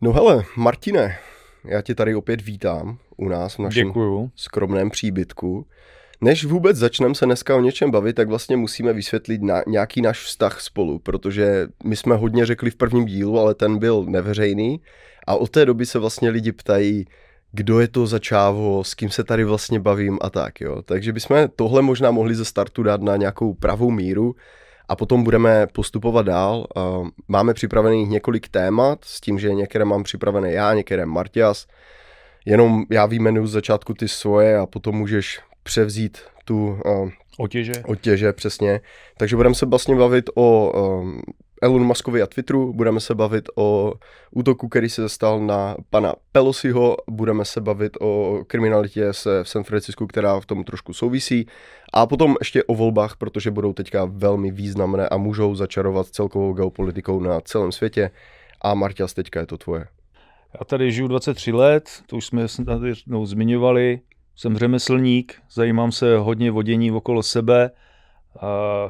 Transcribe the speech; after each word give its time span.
No 0.00 0.12
hele, 0.12 0.44
Martine, 0.56 1.18
já 1.64 1.82
tě 1.82 1.94
tady 1.94 2.14
opět 2.14 2.42
vítám 2.42 2.98
u 3.16 3.28
nás 3.28 3.54
v 3.54 3.58
našem 3.58 3.88
Děkuju. 3.88 4.30
skromném 4.36 4.90
příbytku. 4.90 5.66
Než 6.20 6.44
vůbec 6.44 6.76
začneme 6.76 7.14
se 7.14 7.26
dneska 7.26 7.56
o 7.56 7.60
něčem 7.60 7.90
bavit, 7.90 8.12
tak 8.12 8.28
vlastně 8.28 8.56
musíme 8.56 8.92
vysvětlit 8.92 9.42
na, 9.42 9.62
nějaký 9.66 10.02
náš 10.02 10.24
vztah 10.24 10.60
spolu, 10.60 10.98
protože 10.98 11.66
my 11.84 11.96
jsme 11.96 12.16
hodně 12.16 12.46
řekli 12.46 12.70
v 12.70 12.76
prvním 12.76 13.04
dílu, 13.04 13.38
ale 13.38 13.54
ten 13.54 13.78
byl 13.78 14.04
neveřejný 14.08 14.80
a 15.26 15.34
od 15.34 15.50
té 15.50 15.66
doby 15.66 15.86
se 15.86 15.98
vlastně 15.98 16.30
lidi 16.30 16.52
ptají, 16.52 17.04
kdo 17.52 17.80
je 17.80 17.88
to 17.88 18.06
za 18.06 18.18
čávo, 18.18 18.84
s 18.84 18.94
kým 18.94 19.10
se 19.10 19.24
tady 19.24 19.44
vlastně 19.44 19.80
bavím 19.80 20.18
a 20.20 20.30
tak, 20.30 20.60
jo. 20.60 20.82
Takže 20.82 21.12
bychom 21.12 21.48
tohle 21.56 21.82
možná 21.82 22.10
mohli 22.10 22.34
ze 22.34 22.44
startu 22.44 22.82
dát 22.82 23.02
na 23.02 23.16
nějakou 23.16 23.54
pravou 23.54 23.90
míru 23.90 24.34
a 24.88 24.96
potom 24.96 25.24
budeme 25.24 25.66
postupovat 25.66 26.26
dál. 26.26 26.66
Máme 27.28 27.54
připravených 27.54 28.08
několik 28.08 28.48
témat, 28.48 28.98
s 29.04 29.20
tím, 29.20 29.38
že 29.38 29.54
některé 29.54 29.84
mám 29.84 30.02
připravené 30.02 30.52
já, 30.52 30.74
některé 30.74 31.06
Martias. 31.06 31.66
Jenom 32.46 32.84
já 32.90 33.06
vyjmenuju 33.06 33.46
z 33.46 33.52
začátku 33.52 33.94
ty 33.94 34.08
svoje 34.08 34.58
a 34.58 34.66
potom 34.66 34.94
můžeš 34.94 35.40
převzít 35.62 36.18
tu 36.44 36.80
otěže. 37.38 37.72
otěže, 37.86 38.32
přesně. 38.32 38.80
Takže 39.16 39.36
budeme 39.36 39.54
se 39.54 39.66
vlastně 39.66 39.96
bavit 39.96 40.30
o 40.34 40.72
Elon 41.62 41.84
Muskovi 41.84 42.22
a 42.22 42.26
Twitteru, 42.26 42.72
budeme 42.72 43.00
se 43.00 43.14
bavit 43.14 43.48
o 43.56 43.92
útoku, 44.30 44.68
který 44.68 44.88
se 44.88 45.08
stal 45.08 45.40
na 45.40 45.76
pana 45.90 46.14
Pelosiho, 46.32 46.96
budeme 47.10 47.44
se 47.44 47.60
bavit 47.60 47.96
o 48.00 48.40
kriminalitě 48.46 49.12
se 49.12 49.44
v 49.44 49.48
San 49.48 49.64
Francisku, 49.64 50.06
která 50.06 50.40
v 50.40 50.46
tom 50.46 50.64
trošku 50.64 50.92
souvisí 50.92 51.46
a 51.92 52.06
potom 52.06 52.36
ještě 52.40 52.64
o 52.64 52.74
volbách, 52.74 53.16
protože 53.16 53.50
budou 53.50 53.72
teďka 53.72 54.04
velmi 54.04 54.50
významné 54.50 55.08
a 55.08 55.16
můžou 55.16 55.54
začarovat 55.54 56.06
celkovou 56.06 56.52
geopolitikou 56.52 57.20
na 57.20 57.40
celém 57.40 57.72
světě. 57.72 58.10
A 58.62 58.74
Marťas, 58.74 59.14
teďka 59.14 59.40
je 59.40 59.46
to 59.46 59.58
tvoje. 59.58 59.84
Já 60.54 60.64
tady 60.64 60.92
žiju 60.92 61.08
23 61.08 61.52
let, 61.52 61.90
to 62.06 62.16
už 62.16 62.26
jsme 62.26 62.46
tady 62.66 62.92
no, 63.06 63.26
zmiňovali. 63.26 64.00
Jsem 64.36 64.58
řemeslník, 64.58 65.34
zajímám 65.52 65.92
se 65.92 66.18
hodně 66.18 66.50
vodění 66.50 66.92
okolo 66.92 67.22
sebe. 67.22 67.70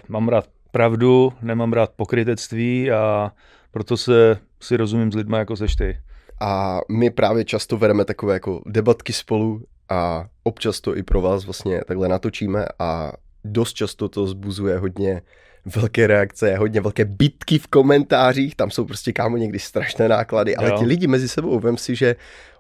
Mám 0.09 0.29
rád 0.29 0.45
pravdu, 0.79 1.33
nemám 1.43 1.73
rád 1.73 1.91
pokrytectví 1.97 2.91
a 2.91 3.33
proto 3.71 3.97
se 3.97 4.39
si 4.61 4.77
rozumím 4.77 5.13
s 5.13 5.15
lidmi 5.15 5.37
jako 5.37 5.57
seš 5.57 5.77
ty. 5.77 5.99
A 6.41 6.81
my 6.91 7.11
právě 7.11 7.45
často 7.45 7.77
vedeme 7.77 8.05
takové 8.05 8.35
jako 8.35 8.63
debatky 8.67 9.13
spolu 9.13 9.63
a 9.89 10.27
občas 10.43 10.81
to 10.81 10.97
i 10.97 11.03
pro 11.03 11.21
vás 11.21 11.45
vlastně 11.45 11.81
takhle 11.87 12.09
natočíme 12.09 12.65
a 12.79 13.13
dost 13.45 13.73
často 13.73 14.09
to 14.09 14.27
zbuzuje 14.27 14.79
hodně 14.79 15.23
velké 15.67 16.07
reakce, 16.07 16.57
hodně 16.57 16.81
velké 16.81 17.05
bitky 17.05 17.59
v 17.59 17.67
komentářích, 17.67 18.55
tam 18.55 18.71
jsou 18.71 18.85
prostě 18.85 19.13
kámo 19.13 19.37
někdy 19.37 19.59
strašné 19.59 20.09
náklady, 20.09 20.57
ale 20.57 20.69
jo. 20.69 20.79
ti 20.79 20.85
lidi 20.85 21.07
mezi 21.07 21.29
sebou, 21.29 21.61
vem 21.61 21.77
si, 21.77 21.95
že 21.97 22.17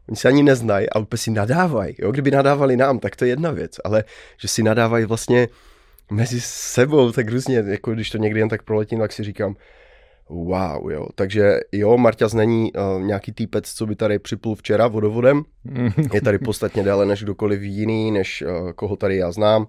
oni 0.09 0.17
se 0.17 0.29
ani 0.29 0.43
neznají 0.43 0.91
a 0.91 0.99
úplně 0.99 1.19
si 1.19 1.31
nadávají, 1.31 1.95
jo, 1.99 2.11
kdyby 2.13 2.31
nadávali 2.31 2.77
nám, 2.77 2.99
tak 2.99 3.17
to 3.17 3.25
je 3.25 3.31
jedna 3.31 3.51
věc, 3.51 3.77
ale 3.85 4.05
že 4.41 4.49
si 4.49 4.63
nadávají 4.63 5.05
vlastně 5.05 5.49
mezi 6.13 6.41
sebou 6.41 7.13
tak 7.13 7.29
různě, 7.29 7.65
jako 7.67 7.93
když 7.93 8.11
to 8.11 8.19
někdy 8.19 8.41
jen 8.41 8.49
tak 8.49 8.63
proletím, 8.63 8.99
tak 8.99 9.13
si 9.13 9.25
říkám, 9.25 9.57
wow, 10.29 10.91
jo. 10.91 11.07
Takže 11.15 11.61
jo, 11.73 11.99
Marťas 11.99 12.35
není 12.35 12.73
uh, 12.73 13.03
nějaký 13.03 13.33
týpec, 13.33 13.73
co 13.73 13.87
by 13.87 13.97
tady 13.97 14.19
připlul 14.19 14.55
včera 14.55 14.89
vodovodem. 14.89 15.43
Je 16.13 16.21
tady 16.21 16.39
podstatně 16.39 16.83
déle 16.83 17.07
než 17.07 17.23
kdokoliv 17.23 17.63
jiný, 17.63 18.11
než 18.11 18.43
uh, 18.43 18.73
koho 18.73 18.97
tady 18.97 19.17
já 19.17 19.33
znám. 19.33 19.67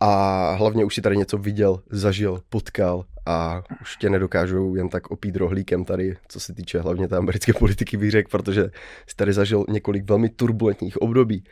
A 0.00 0.50
hlavně 0.52 0.84
už 0.84 0.94
si 0.94 1.00
tady 1.00 1.16
něco 1.16 1.38
viděl, 1.38 1.82
zažil, 1.90 2.40
potkal 2.48 3.04
a 3.26 3.62
už 3.80 3.96
tě 3.96 4.10
nedokážou 4.10 4.74
jen 4.74 4.88
tak 4.88 5.10
opít 5.10 5.36
rohlíkem 5.36 5.84
tady, 5.84 6.16
co 6.28 6.40
se 6.40 6.54
týče 6.54 6.80
hlavně 6.80 7.08
té 7.08 7.16
americké 7.16 7.52
politiky, 7.52 7.96
bych 7.96 8.10
řekl, 8.10 8.28
protože 8.30 8.62
jsi 9.06 9.16
tady 9.16 9.32
zažil 9.32 9.64
několik 9.68 10.08
velmi 10.08 10.28
turbulentních 10.28 11.02
období. 11.02 11.44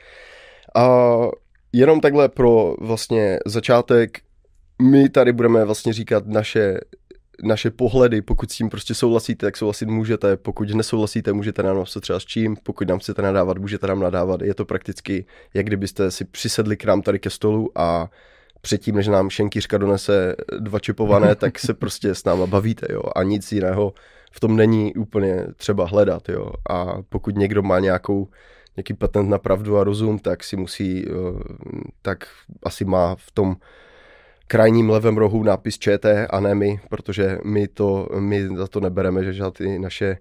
A 0.75 1.17
jenom 1.73 2.01
takhle 2.01 2.29
pro 2.29 2.75
vlastně 2.81 3.39
začátek, 3.47 4.19
my 4.83 5.09
tady 5.09 5.33
budeme 5.33 5.65
vlastně 5.65 5.93
říkat 5.93 6.27
naše 6.27 6.79
naše 7.43 7.71
pohledy, 7.71 8.23
pokud 8.23 8.53
s 8.53 8.57
tím 8.57 8.69
prostě 8.69 8.95
souhlasíte, 8.95 9.47
tak 9.47 9.57
souhlasit 9.57 9.89
můžete, 9.89 10.37
pokud 10.37 10.71
nesouhlasíte, 10.71 11.33
můžete 11.33 11.63
nám 11.63 11.87
se 11.87 12.01
třeba 12.01 12.21
s 12.21 12.25
čím, 12.25 12.57
pokud 12.63 12.89
nám 12.89 12.99
chcete 12.99 13.23
nadávat, 13.23 13.59
můžete 13.59 13.87
nám 13.87 14.01
nadávat, 14.01 14.43
je 14.43 14.55
to 14.55 14.65
prakticky, 14.65 15.27
jak 15.55 15.67
kdybyste 15.67 16.11
si 16.11 16.25
přisedli 16.25 16.77
k 16.77 16.85
nám 16.85 17.03
tady 17.03 17.19
ke 17.19 17.31
stolu 17.31 17.71
a 17.75 18.11
předtím, 18.61 18.95
než 18.95 19.07
nám 19.07 19.31
šenkýřka 19.31 19.79
donese 19.79 20.37
dva 20.59 20.79
čipované, 20.79 21.35
tak 21.37 21.59
se 21.59 21.75
prostě 21.75 22.15
s 22.15 22.25
náma 22.25 22.47
bavíte, 22.47 22.87
jo, 22.91 23.03
a 23.17 23.23
nic 23.23 23.53
jiného 23.53 23.93
v 24.33 24.41
tom 24.41 24.57
není 24.57 24.95
úplně 24.95 25.47
třeba 25.57 25.87
hledat, 25.87 26.29
jo, 26.29 26.53
a 26.71 27.03
pokud 27.09 27.37
někdo 27.37 27.63
má 27.63 27.79
nějakou 27.79 28.29
nějaký 28.77 28.95
patent 28.95 29.29
na 29.31 29.39
pravdu 29.39 29.79
a 29.79 29.85
rozum, 29.85 30.19
tak 30.19 30.45
si 30.45 30.57
musí, 30.57 31.05
eh, 31.09 31.13
tak 32.03 32.27
asi 32.63 32.85
má 32.85 33.15
v 33.15 33.31
tom 33.31 33.57
krajním 34.47 34.91
levém 34.91 35.17
rohu 35.17 35.43
nápis 35.43 35.79
ČT 35.79 36.27
a 36.31 36.41
ne 36.41 36.55
my, 36.55 36.81
protože 36.89 37.39
my, 37.45 37.69
to, 37.69 38.09
my 38.19 38.57
za 38.57 38.67
to 38.67 38.81
nebereme, 38.81 39.25
že 39.25 39.33
žádné 39.33 39.79
naše 39.79 40.19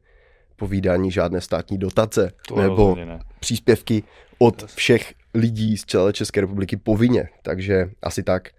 povídání, 0.55 1.11
žádné 1.11 1.41
státní 1.41 1.77
dotace 1.77 2.31
to 2.47 2.55
nebo 2.55 2.95
ne. 2.95 3.19
příspěvky 3.39 4.03
od 4.39 4.65
všech 4.65 5.13
lidí 5.33 5.77
z 5.77 5.85
celé 5.85 6.13
České 6.13 6.41
republiky 6.41 6.77
povinně. 6.77 7.29
Takže 7.41 7.89
asi 8.01 8.23
tak. 8.23 8.49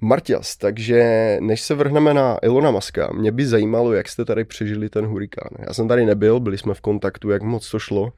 Martias, 0.00 0.56
takže 0.56 1.36
než 1.40 1.60
se 1.60 1.74
vrhneme 1.74 2.14
na 2.14 2.38
Ilona 2.42 2.70
Maska, 2.70 3.12
mě 3.12 3.32
by 3.32 3.46
zajímalo, 3.46 3.92
jak 3.92 4.08
jste 4.08 4.24
tady 4.24 4.44
přežili 4.44 4.88
ten 4.88 5.06
hurikán. 5.06 5.50
Já 5.66 5.74
jsem 5.74 5.88
tady 5.88 6.06
nebyl, 6.06 6.40
byli 6.40 6.58
jsme 6.58 6.74
v 6.74 6.80
kontaktu, 6.80 7.30
jak 7.30 7.42
moc 7.42 7.70
to 7.70 7.78
šlo. 7.78 8.12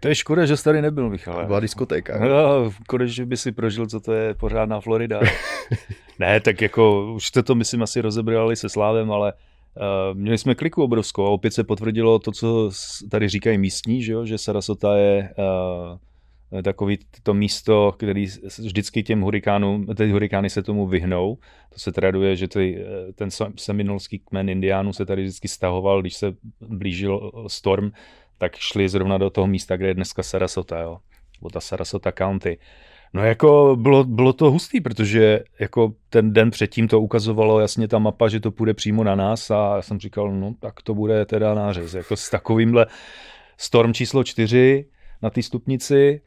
To 0.00 0.08
je 0.08 0.14
škoda, 0.14 0.46
že 0.46 0.56
jsi 0.56 0.64
tady 0.64 0.82
nebyl, 0.82 1.10
Michale. 1.10 1.46
Byla 1.46 1.60
diskotéka. 1.60 2.18
No, 2.18 2.72
konečně 2.88 3.26
by 3.26 3.36
si 3.36 3.52
prožil, 3.52 3.86
co 3.86 4.00
to 4.00 4.12
je 4.12 4.34
pořádná 4.34 4.80
Florida. 4.80 5.20
ne, 6.18 6.40
tak 6.40 6.62
jako 6.62 7.12
už 7.12 7.26
jste 7.26 7.42
to, 7.42 7.54
myslím, 7.54 7.82
asi 7.82 8.00
rozebrali 8.00 8.56
se 8.56 8.68
Slávem, 8.68 9.12
ale 9.12 9.32
uh, 9.32 10.18
měli 10.18 10.38
jsme 10.38 10.54
kliku 10.54 10.82
obrovskou 10.82 11.26
a 11.26 11.30
opět 11.30 11.50
se 11.50 11.64
potvrdilo 11.64 12.18
to, 12.18 12.32
co 12.32 12.70
tady 13.10 13.28
říkají 13.28 13.58
místní, 13.58 14.02
že, 14.02 14.12
jo? 14.12 14.24
že 14.24 14.38
Sarasota 14.38 14.96
je 14.96 15.34
uh, 15.38 16.62
takový 16.62 16.98
to 17.22 17.34
místo, 17.34 17.92
který 17.96 18.26
vždycky 18.58 19.02
těm 19.02 19.20
hurikánům, 19.20 19.86
ty 19.86 20.10
hurikány 20.10 20.50
se 20.50 20.62
tomu 20.62 20.86
vyhnou. 20.86 21.38
To 21.72 21.78
se 21.78 21.92
traduje, 21.92 22.36
že 22.36 22.48
ty, 22.48 22.78
eh, 22.78 23.12
ten 23.12 23.28
seminolský 23.56 24.18
kmen 24.18 24.48
indiánů 24.48 24.92
se 24.92 25.06
tady 25.06 25.22
vždycky 25.22 25.48
stahoval, 25.48 26.00
když 26.00 26.14
se 26.14 26.34
blížil 26.60 27.30
storm, 27.46 27.90
tak 28.38 28.56
šli 28.56 28.88
zrovna 28.88 29.18
do 29.18 29.30
toho 29.30 29.46
místa, 29.46 29.76
kde 29.76 29.88
je 29.88 29.94
dneska 29.94 30.22
Sarasota, 30.22 30.80
jo, 30.80 30.98
nebo 31.40 31.50
ta 31.50 31.60
Sarasota 31.60 32.12
County. 32.12 32.58
No 33.12 33.24
jako 33.24 33.76
bylo, 33.80 34.04
bylo 34.04 34.32
to 34.32 34.50
hustý, 34.50 34.80
protože 34.80 35.40
jako 35.60 35.92
ten 36.10 36.32
den 36.32 36.50
předtím 36.50 36.88
to 36.88 37.00
ukazovalo 37.00 37.60
jasně 37.60 37.88
ta 37.88 37.98
mapa, 37.98 38.28
že 38.28 38.40
to 38.40 38.50
půjde 38.50 38.74
přímo 38.74 39.04
na 39.04 39.14
nás 39.14 39.50
a 39.50 39.76
já 39.76 39.82
jsem 39.82 39.98
říkal, 39.98 40.32
no 40.32 40.54
tak 40.60 40.82
to 40.82 40.94
bude 40.94 41.26
teda 41.26 41.54
nářez. 41.54 41.94
Jako 41.94 42.16
s 42.16 42.30
takovýmhle 42.30 42.86
storm 43.56 43.94
číslo 43.94 44.24
čtyři 44.24 44.86
na 45.22 45.30
té 45.30 45.42
stupnici 45.42 46.20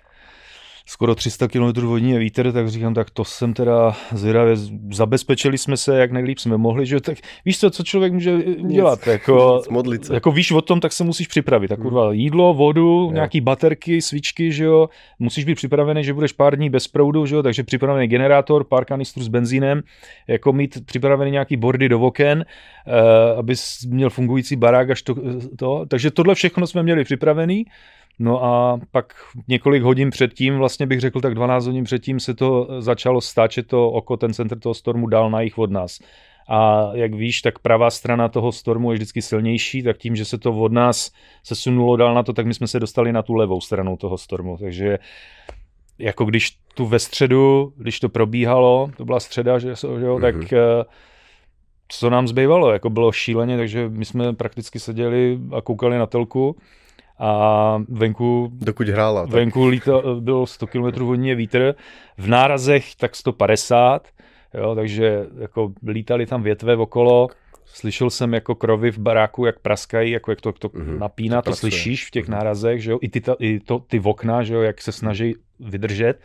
skoro 0.90 1.16
300 1.16 1.48
km 1.48 1.86
vodní 1.86 2.16
a 2.16 2.20
vítr, 2.20 2.52
tak 2.52 2.70
říkám, 2.70 2.94
tak 2.94 3.10
to 3.10 3.26
jsem 3.26 3.54
teda 3.54 3.96
zvědavě, 4.12 4.56
zabezpečili 4.92 5.58
jsme 5.58 5.78
se, 5.78 6.00
jak 6.00 6.12
nejlíp 6.12 6.40
jsme 6.40 6.58
mohli, 6.58 6.86
že 6.86 7.02
tak 7.02 7.18
víš 7.46 7.60
co, 7.60 7.70
co 7.70 7.84
člověk 7.84 8.14
může 8.14 8.38
dělat, 8.68 9.00
nic, 9.00 9.08
jako, 9.08 9.56
nic, 9.58 9.70
modlit 9.70 10.06
se. 10.06 10.14
jako 10.14 10.32
víš 10.32 10.52
o 10.52 10.62
tom, 10.62 10.80
tak 10.80 10.94
se 10.94 11.04
musíš 11.04 11.28
připravit, 11.28 11.68
tak 11.68 11.80
kurva, 11.80 12.14
jídlo, 12.14 12.54
vodu, 12.54 13.08
je. 13.10 13.14
nějaký 13.14 13.42
baterky, 13.42 14.02
svíčky, 14.02 14.52
že 14.52 14.64
jo, 14.64 14.90
musíš 15.20 15.46
být 15.46 15.56
připravený, 15.56 16.04
že 16.04 16.14
budeš 16.14 16.32
pár 16.32 16.56
dní 16.56 16.70
bez 16.70 16.88
proudu, 16.88 17.26
že 17.26 17.36
jo, 17.36 17.44
takže 17.44 17.64
připravený 17.64 18.08
generátor, 18.08 18.64
pár 18.64 18.86
kanistrů 18.86 19.24
s 19.24 19.28
benzínem, 19.28 19.82
jako 20.28 20.54
mít 20.54 20.86
připravený 20.86 21.32
nějaký 21.32 21.58
bordy 21.58 21.90
do 21.90 22.00
oken, 22.00 22.46
uh, 22.88 23.40
abys 23.40 23.86
měl 23.86 24.10
fungující 24.10 24.56
barák 24.56 24.90
až 24.90 25.02
to, 25.02 25.16
to, 25.58 25.86
takže 25.88 26.12
tohle 26.12 26.36
všechno 26.36 26.68
jsme 26.68 26.84
měli 26.84 27.04
připravený, 27.04 27.66
No 28.20 28.44
a 28.44 28.80
pak 28.92 29.14
několik 29.48 29.84
hodin 29.84 30.10
předtím, 30.10 30.58
vlastně 30.58 30.86
bych 30.86 31.00
řekl 31.00 31.22
tak 31.22 31.36
12 31.36 31.66
hodin 31.66 31.84
předtím, 31.84 32.20
se 32.20 32.34
to 32.34 32.68
začalo 32.80 33.22
stáčet 33.22 33.68
to 33.68 33.92
oko, 33.92 34.18
ten 34.18 34.34
centr 34.34 34.60
toho 34.60 34.74
stormu 34.74 35.08
dál 35.08 35.30
na 35.30 35.42
jich 35.42 35.58
od 35.58 35.72
nás. 35.72 36.00
A 36.50 36.90
jak 36.94 37.14
víš, 37.14 37.42
tak 37.42 37.60
pravá 37.60 37.90
strana 37.90 38.28
toho 38.28 38.52
stormu 38.52 38.92
je 38.92 38.96
vždycky 38.96 39.22
silnější, 39.22 39.84
tak 39.84 39.98
tím, 39.98 40.16
že 40.16 40.26
se 40.26 40.38
to 40.38 40.52
od 40.52 40.72
nás 40.72 41.12
sesunulo 41.44 41.98
dál 41.98 42.14
na 42.14 42.24
to, 42.24 42.34
tak 42.34 42.46
my 42.46 42.54
jsme 42.54 42.68
se 42.68 42.80
dostali 42.80 43.14
na 43.14 43.22
tu 43.22 43.34
levou 43.34 43.62
stranu 43.62 43.98
toho 43.98 44.18
stormu. 44.18 44.58
Takže 44.58 45.00
jako 46.00 46.26
když 46.26 46.58
tu 46.74 46.86
ve 46.86 47.00
středu, 47.00 47.74
když 47.78 48.00
to 48.00 48.10
probíhalo, 48.10 48.92
to 48.98 49.06
byla 49.06 49.20
středa, 49.20 49.60
že, 49.60 49.76
že 49.76 50.06
jo, 50.06 50.18
mm-hmm. 50.18 50.22
tak 50.22 50.36
mhm. 50.36 50.48
eh, 50.54 50.84
co 51.88 52.10
nám 52.10 52.28
zbývalo, 52.28 52.72
jako 52.72 52.90
bylo 52.90 53.12
šíleně, 53.12 53.58
takže 53.58 53.90
my 53.90 54.06
jsme 54.06 54.34
prakticky 54.34 54.80
seděli 54.80 55.40
a 55.58 55.62
koukali 55.62 55.98
na 55.98 56.06
telku 56.06 56.56
a 57.20 57.84
venku, 57.90 58.52
Dokud 58.54 58.90
hrála, 58.90 59.22
tak. 59.22 59.34
venku 59.34 59.66
líta, 59.66 59.92
bylo 60.20 60.46
100 60.48 60.68
km 60.68 61.04
vodní 61.04 61.36
vítr, 61.36 61.76
v 62.18 62.28
nárazech 62.28 62.96
tak 62.96 63.16
150, 63.16 64.08
jo, 64.54 64.76
takže 64.76 65.26
jako 65.40 65.74
lítali 65.88 66.26
tam 66.26 66.44
větve 66.44 66.76
okolo. 66.76 67.28
Slyšel 67.66 68.10
jsem 68.10 68.34
jako 68.34 68.56
krovy 68.56 68.92
v 68.92 68.98
baráku, 68.98 69.46
jak 69.46 69.60
praskají, 69.60 70.12
jako 70.12 70.32
jak 70.32 70.42
to, 70.42 70.52
to 70.52 70.70
mm-hmm. 70.70 71.00
napíná, 71.00 71.42
to, 71.42 71.52
to 71.52 71.56
slyšíš 71.56 72.08
v 72.08 72.12
těch 72.12 72.26
mm-hmm. 72.26 72.32
nárazech, 72.32 72.84
že 72.84 72.92
jo, 72.92 73.00
i 73.02 73.10
ty, 73.10 73.22
ta, 73.22 73.36
i 73.40 73.60
to, 73.60 73.80
ty 73.80 74.00
okna, 74.00 74.44
že 74.44 74.54
jo, 74.54 74.62
jak 74.62 74.82
se 74.82 74.92
snaží 74.92 75.36
vydržet, 75.60 76.20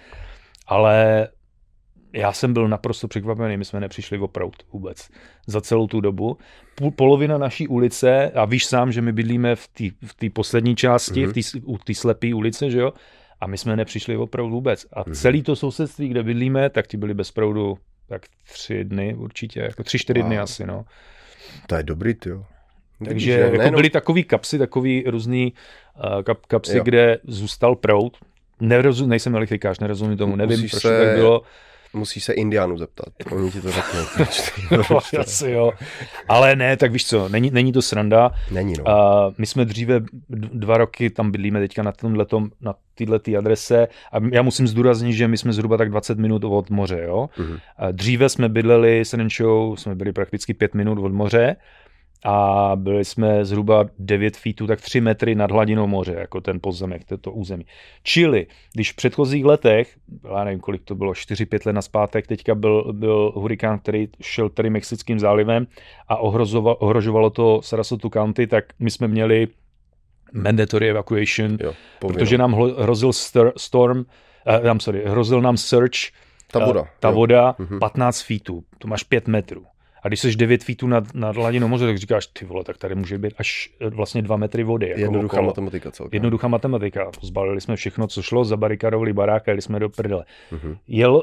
ale 0.66 1.28
já 2.14 2.32
jsem 2.32 2.52
byl 2.52 2.68
naprosto 2.68 3.08
překvapený, 3.08 3.56
my 3.56 3.64
jsme 3.64 3.80
nepřišli 3.80 4.18
o 4.18 4.28
prout 4.28 4.56
vůbec 4.72 5.08
za 5.46 5.60
celou 5.60 5.86
tu 5.86 6.00
dobu. 6.00 6.38
Polovina 6.96 7.38
naší 7.38 7.68
ulice, 7.68 8.30
a 8.30 8.44
víš 8.44 8.66
sám, 8.66 8.92
že 8.92 9.02
my 9.02 9.12
bydlíme 9.12 9.56
v 9.56 9.68
té 9.68 9.84
v 10.28 10.30
poslední 10.30 10.76
části, 10.76 11.26
mm-hmm. 11.26 11.78
v 11.80 11.84
té 11.84 11.94
slepé 11.94 12.34
ulice, 12.34 12.70
že 12.70 12.78
jo, 12.78 12.92
a 13.40 13.46
my 13.46 13.58
jsme 13.58 13.76
nepřišli 13.76 14.16
o 14.16 14.26
prout 14.26 14.50
vůbec. 14.50 14.86
A 14.92 15.02
mm-hmm. 15.02 15.14
celý 15.14 15.42
to 15.42 15.56
sousedství, 15.56 16.08
kde 16.08 16.22
bydlíme, 16.22 16.70
tak 16.70 16.86
ti 16.86 16.96
byli 16.96 17.14
bez 17.14 17.30
proudu 17.30 17.78
tak 18.08 18.22
tři 18.52 18.84
dny 18.84 19.14
určitě, 19.14 19.60
jako 19.60 19.82
tři, 19.82 19.98
čtyři 19.98 20.22
dny 20.22 20.38
asi, 20.38 20.66
no. 20.66 20.84
To 21.66 21.74
je 21.74 21.82
dobrý, 21.82 22.14
jo. 22.26 22.44
Takže 23.04 23.32
jako 23.32 23.56
nejenom... 23.56 23.78
byly 23.78 23.90
takový 23.90 24.24
kapsy, 24.24 24.58
takový 24.58 25.04
různý 25.06 25.52
uh, 25.96 26.22
kap, 26.22 26.46
kapsy, 26.46 26.76
jo. 26.76 26.84
kde 26.84 27.18
zůstal 27.24 27.76
prout. 27.76 28.16
Nerozum, 28.60 29.08
nejsem 29.08 29.36
elektrikář, 29.36 29.80
nerozumím 29.80 30.16
tomu, 30.16 30.36
nevím, 30.36 30.56
Musíš 30.56 30.70
proč 30.70 30.82
se... 30.82 30.98
to 30.98 31.04
tak 31.04 31.14
bylo. 31.16 31.42
Musíš 31.94 32.24
se 32.24 32.32
Indiánů 32.32 32.78
zeptat, 32.78 33.06
oni 33.30 33.50
ti 33.50 33.60
to 33.60 33.70
řeknou. 33.70 34.00
no, 34.90 34.98
asi 35.20 35.50
jo. 35.50 35.72
Ale 36.28 36.56
ne, 36.56 36.76
tak 36.76 36.92
víš 36.92 37.06
co, 37.06 37.28
není, 37.28 37.50
není 37.50 37.72
to 37.72 37.82
sranda. 37.82 38.30
Není, 38.50 38.74
no. 38.78 38.84
Uh, 38.84 39.34
my 39.38 39.46
jsme 39.46 39.64
dříve 39.64 40.00
dva 40.28 40.78
roky 40.78 41.10
tam 41.10 41.30
bydlíme 41.30 41.60
teďka 41.60 41.82
na 41.82 41.92
tomhletom, 41.92 42.50
na 42.60 42.74
této 42.94 43.38
adrese 43.38 43.88
a 44.12 44.16
já 44.32 44.42
musím 44.42 44.68
zdůraznit, 44.68 45.12
že 45.12 45.28
my 45.28 45.38
jsme 45.38 45.52
zhruba 45.52 45.76
tak 45.76 45.90
20 45.90 46.18
minut 46.18 46.44
od 46.44 46.70
moře, 46.70 47.02
jo. 47.06 47.28
Uh, 47.38 47.48
dříve 47.92 48.28
jsme 48.28 48.48
bydleli 48.48 49.00
s 49.00 49.14
Renčou, 49.14 49.76
jsme 49.76 49.94
byli 49.94 50.12
prakticky 50.12 50.54
5 50.54 50.74
minut 50.74 50.98
od 50.98 51.12
moře 51.12 51.56
a 52.24 52.72
byli 52.74 53.04
jsme 53.04 53.44
zhruba 53.44 53.84
9 53.98 54.36
feetů, 54.36 54.66
tak 54.66 54.80
3 54.80 55.00
metry 55.00 55.34
nad 55.34 55.50
hladinou 55.50 55.86
moře, 55.86 56.16
jako 56.18 56.40
ten 56.40 56.58
pozemek, 56.60 57.04
to, 57.04 57.18
to 57.18 57.32
území. 57.32 57.66
Čili, 58.02 58.46
když 58.72 58.92
v 58.92 58.96
předchozích 58.96 59.44
letech, 59.44 59.96
já 60.34 60.44
nevím, 60.44 60.60
kolik 60.60 60.82
to 60.84 60.94
bylo, 60.94 61.12
4-5 61.12 61.66
let 61.66 61.72
na 61.72 61.82
zpátek, 61.82 62.26
teďka 62.26 62.54
byl, 62.54 62.92
byl 62.92 63.32
hurikán, 63.34 63.78
který 63.78 64.08
šel 64.20 64.48
tady 64.48 64.70
Mexickým 64.70 65.18
zálivem 65.18 65.66
a 66.08 66.16
ohrozoval, 66.16 66.76
ohrožovalo 66.80 67.30
to 67.30 67.62
Sarasota 67.62 68.08
County, 68.08 68.46
tak 68.46 68.64
my 68.78 68.90
jsme 68.90 69.08
měli 69.08 69.48
mandatory 70.32 70.90
evacuation, 70.90 71.58
jo, 71.60 71.74
protože 71.98 72.38
nám 72.38 72.52
hrozil 72.78 73.12
storm, 73.56 73.98
uh, 73.98 74.70
I'm 74.70 74.80
sorry, 74.80 75.02
hrozil 75.06 75.40
nám 75.40 75.56
search, 75.56 75.96
ta 76.52 76.66
voda, 76.66 76.80
uh, 76.80 76.86
ta 77.00 77.10
voda 77.10 77.56
15 77.80 78.22
mhm. 78.22 78.26
feetů, 78.26 78.64
to 78.78 78.88
máš 78.88 79.02
5 79.02 79.28
metrů. 79.28 79.66
A 80.04 80.08
když 80.08 80.20
jsi 80.20 80.36
9 80.36 80.64
feetů 80.64 80.86
nad, 80.86 81.14
nad 81.14 81.36
hladinou 81.36 81.68
moře, 81.68 81.86
tak 81.86 81.98
říkáš, 81.98 82.26
ty 82.26 82.44
vole, 82.44 82.64
tak 82.64 82.78
tady 82.78 82.94
může 82.94 83.18
být 83.18 83.34
až 83.38 83.70
eh, 83.80 83.90
vlastně 83.90 84.22
2 84.22 84.36
metry 84.36 84.64
vody. 84.64 84.88
Jako 84.88 85.00
Jednoduchá 85.00 85.36
okolo. 85.36 85.46
matematika 85.46 85.90
celkem. 85.90 86.16
Jednoduchá 86.16 86.48
matematika. 86.48 87.10
Zbalili 87.22 87.60
jsme 87.60 87.76
všechno, 87.76 88.06
co 88.06 88.22
šlo, 88.22 88.44
zabarikadovali 88.44 89.12
barák 89.12 89.48
a 89.48 89.50
jeli 89.50 89.62
jsme 89.62 89.80
do 89.80 89.88
prdele. 89.88 90.24
Uh-huh. 90.52 90.78
Jel, 90.88 91.14
uh, 91.14 91.22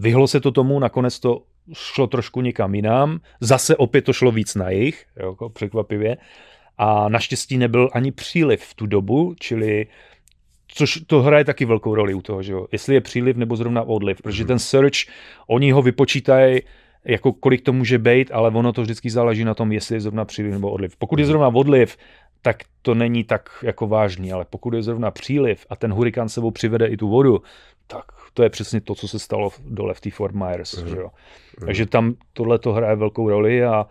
vyhlo 0.00 0.28
se 0.28 0.40
to 0.40 0.52
tomu, 0.52 0.78
nakonec 0.78 1.20
to 1.20 1.42
šlo 1.72 2.06
trošku 2.06 2.40
někam 2.40 2.74
jinam, 2.74 3.20
zase 3.40 3.76
opět 3.76 4.04
to 4.04 4.12
šlo 4.12 4.32
víc 4.32 4.54
na 4.54 4.70
jich, 4.70 5.04
jako 5.16 5.48
překvapivě. 5.48 6.16
A 6.78 7.08
naštěstí 7.08 7.58
nebyl 7.58 7.90
ani 7.92 8.12
příliv 8.12 8.62
v 8.62 8.74
tu 8.74 8.86
dobu, 8.86 9.34
čili 9.40 9.86
což 10.68 11.00
to 11.06 11.22
hraje 11.22 11.44
taky 11.44 11.64
velkou 11.64 11.94
roli 11.94 12.14
u 12.14 12.22
toho, 12.22 12.42
že 12.42 12.52
jo? 12.52 12.66
jestli 12.72 12.94
je 12.94 13.00
příliv 13.00 13.36
nebo 13.36 13.56
zrovna 13.56 13.82
odliv, 13.82 14.22
protože 14.22 14.42
mhm. 14.42 14.48
ten 14.48 14.58
search, 14.58 14.96
oni 15.46 15.70
ho 15.70 15.82
vypočítají 15.82 16.60
jako 17.06 17.32
kolik 17.32 17.62
to 17.62 17.72
může 17.72 17.98
být, 17.98 18.30
ale 18.32 18.50
ono 18.50 18.72
to 18.72 18.82
vždycky 18.82 19.10
záleží 19.10 19.44
na 19.44 19.54
tom, 19.54 19.72
jestli 19.72 19.96
je 19.96 20.00
zrovna 20.00 20.24
příliv 20.24 20.52
nebo 20.52 20.70
odliv. 20.70 20.96
Pokud 20.96 21.18
je 21.18 21.24
mhm. 21.24 21.28
zrovna 21.28 21.48
odliv, 21.48 21.96
tak 22.42 22.56
to 22.82 22.94
není 22.94 23.24
tak 23.24 23.50
jako 23.62 23.86
vážný, 23.86 24.32
ale 24.32 24.44
pokud 24.50 24.74
je 24.74 24.82
zrovna 24.82 25.10
příliv 25.10 25.66
a 25.70 25.76
ten 25.76 25.92
hurikán 25.92 26.28
sebou 26.28 26.50
přivede 26.50 26.86
i 26.86 26.96
tu 26.96 27.08
vodu, 27.08 27.42
tak 27.86 28.04
to 28.34 28.42
je 28.42 28.50
přesně 28.50 28.80
to, 28.80 28.94
co 28.94 29.08
se 29.08 29.18
stalo 29.18 29.50
dole 29.68 29.94
v 29.94 30.00
té 30.00 30.10
Fort 30.10 30.34
Myers. 30.34 30.82
Mm. 30.82 30.88
Že 30.88 30.96
jo? 30.96 31.10
Mm. 31.60 31.66
Takže 31.66 31.86
tam 31.86 32.14
tohle 32.32 32.58
to 32.58 32.72
hraje 32.72 32.96
velkou 32.96 33.28
roli 33.28 33.64
a 33.64 33.86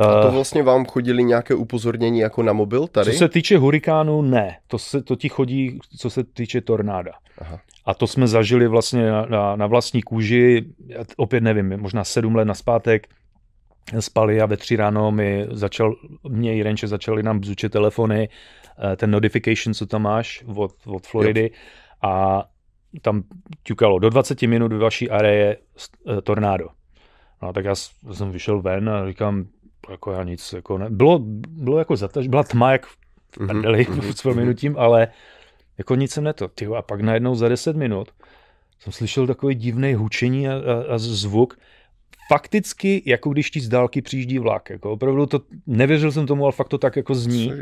a 0.00 0.22
to 0.22 0.30
vlastně 0.30 0.62
vám 0.62 0.86
chodili 0.86 1.24
nějaké 1.24 1.54
upozornění 1.54 2.18
jako 2.18 2.42
na 2.42 2.52
mobil 2.52 2.86
tady? 2.86 3.12
Co 3.12 3.18
se 3.18 3.28
týče 3.28 3.58
hurikánu, 3.58 4.22
ne. 4.22 4.58
To, 4.66 4.78
se, 4.78 5.02
to 5.02 5.16
ti 5.16 5.28
chodí, 5.28 5.78
co 5.98 6.10
se 6.10 6.24
týče 6.24 6.60
tornáda. 6.60 7.12
Aha. 7.38 7.60
A 7.84 7.94
to 7.94 8.06
jsme 8.06 8.26
zažili 8.26 8.68
vlastně 8.68 9.10
na, 9.10 9.26
na, 9.26 9.56
na 9.56 9.66
vlastní 9.66 10.02
kůži, 10.02 10.64
opět 11.16 11.40
nevím, 11.40 11.80
možná 11.80 12.04
sedm 12.04 12.34
let 12.36 12.44
naspátek, 12.44 13.08
spali 14.00 14.40
a 14.40 14.46
ve 14.46 14.56
tři 14.56 14.76
ráno 14.76 15.10
mi 15.10 15.46
začal, 15.50 15.94
mě 16.28 16.56
i 16.56 16.62
Renče 16.62 16.88
začaly 16.88 17.22
nám 17.22 17.40
bzučet 17.40 17.72
telefony, 17.72 18.28
eh, 18.92 18.96
ten 18.96 19.10
notification, 19.10 19.74
co 19.74 19.86
tam 19.86 20.02
máš 20.02 20.44
od, 20.56 20.72
od 20.86 21.06
Floridy 21.06 21.50
jo. 21.52 21.58
a 22.10 22.44
tam 23.02 23.22
ťukalo 23.62 23.98
do 23.98 24.10
20 24.10 24.42
minut 24.42 24.72
ve 24.72 24.78
vaší 24.78 25.10
areje 25.10 25.56
eh, 25.56 26.20
tornádo. 26.22 26.68
No 27.42 27.52
tak 27.52 27.64
já 27.64 27.74
jsem 28.12 28.30
vyšel 28.30 28.62
ven 28.62 28.88
a 28.88 29.08
říkám, 29.08 29.46
jako 29.90 30.12
já 30.12 30.22
nic, 30.22 30.52
jako 30.52 30.78
ne. 30.78 30.90
Bylo, 30.90 31.18
bylo 31.48 31.78
jako 31.78 31.96
zataž, 31.96 32.26
byla 32.26 32.42
tma 32.42 32.72
jak 32.72 32.86
v 32.86 32.96
mhm, 33.38 33.48
prdeli 33.48 33.84
mm-hmm. 33.84 34.12
s 34.14 34.22
proměnutím, 34.22 34.76
ale 34.78 35.08
jako 35.78 35.94
nic 35.94 36.12
jsem 36.12 36.24
neto. 36.24 36.48
Tyjo, 36.48 36.74
a 36.74 36.82
pak 36.82 37.00
najednou 37.00 37.34
za 37.34 37.48
10 37.48 37.76
minut 37.76 38.08
jsem 38.82 38.92
slyšel 38.92 39.26
takový 39.26 39.54
divný 39.54 39.94
hučení 39.94 40.48
a, 40.48 40.52
a, 40.52 40.94
a 40.94 40.98
zvuk. 40.98 41.58
Fakticky, 42.28 43.02
jako 43.06 43.30
když 43.30 43.50
ti 43.50 43.60
z 43.60 43.68
dálky 43.68 44.02
přijíždí 44.02 44.38
vlak. 44.38 44.70
Jako 44.70 44.92
opravdu 44.92 45.26
to, 45.26 45.40
nevěřil 45.66 46.12
jsem 46.12 46.26
tomu, 46.26 46.44
ale 46.44 46.52
fakt 46.52 46.68
to 46.68 46.78
tak 46.78 46.96
jako 46.96 47.14
zní. 47.14 47.52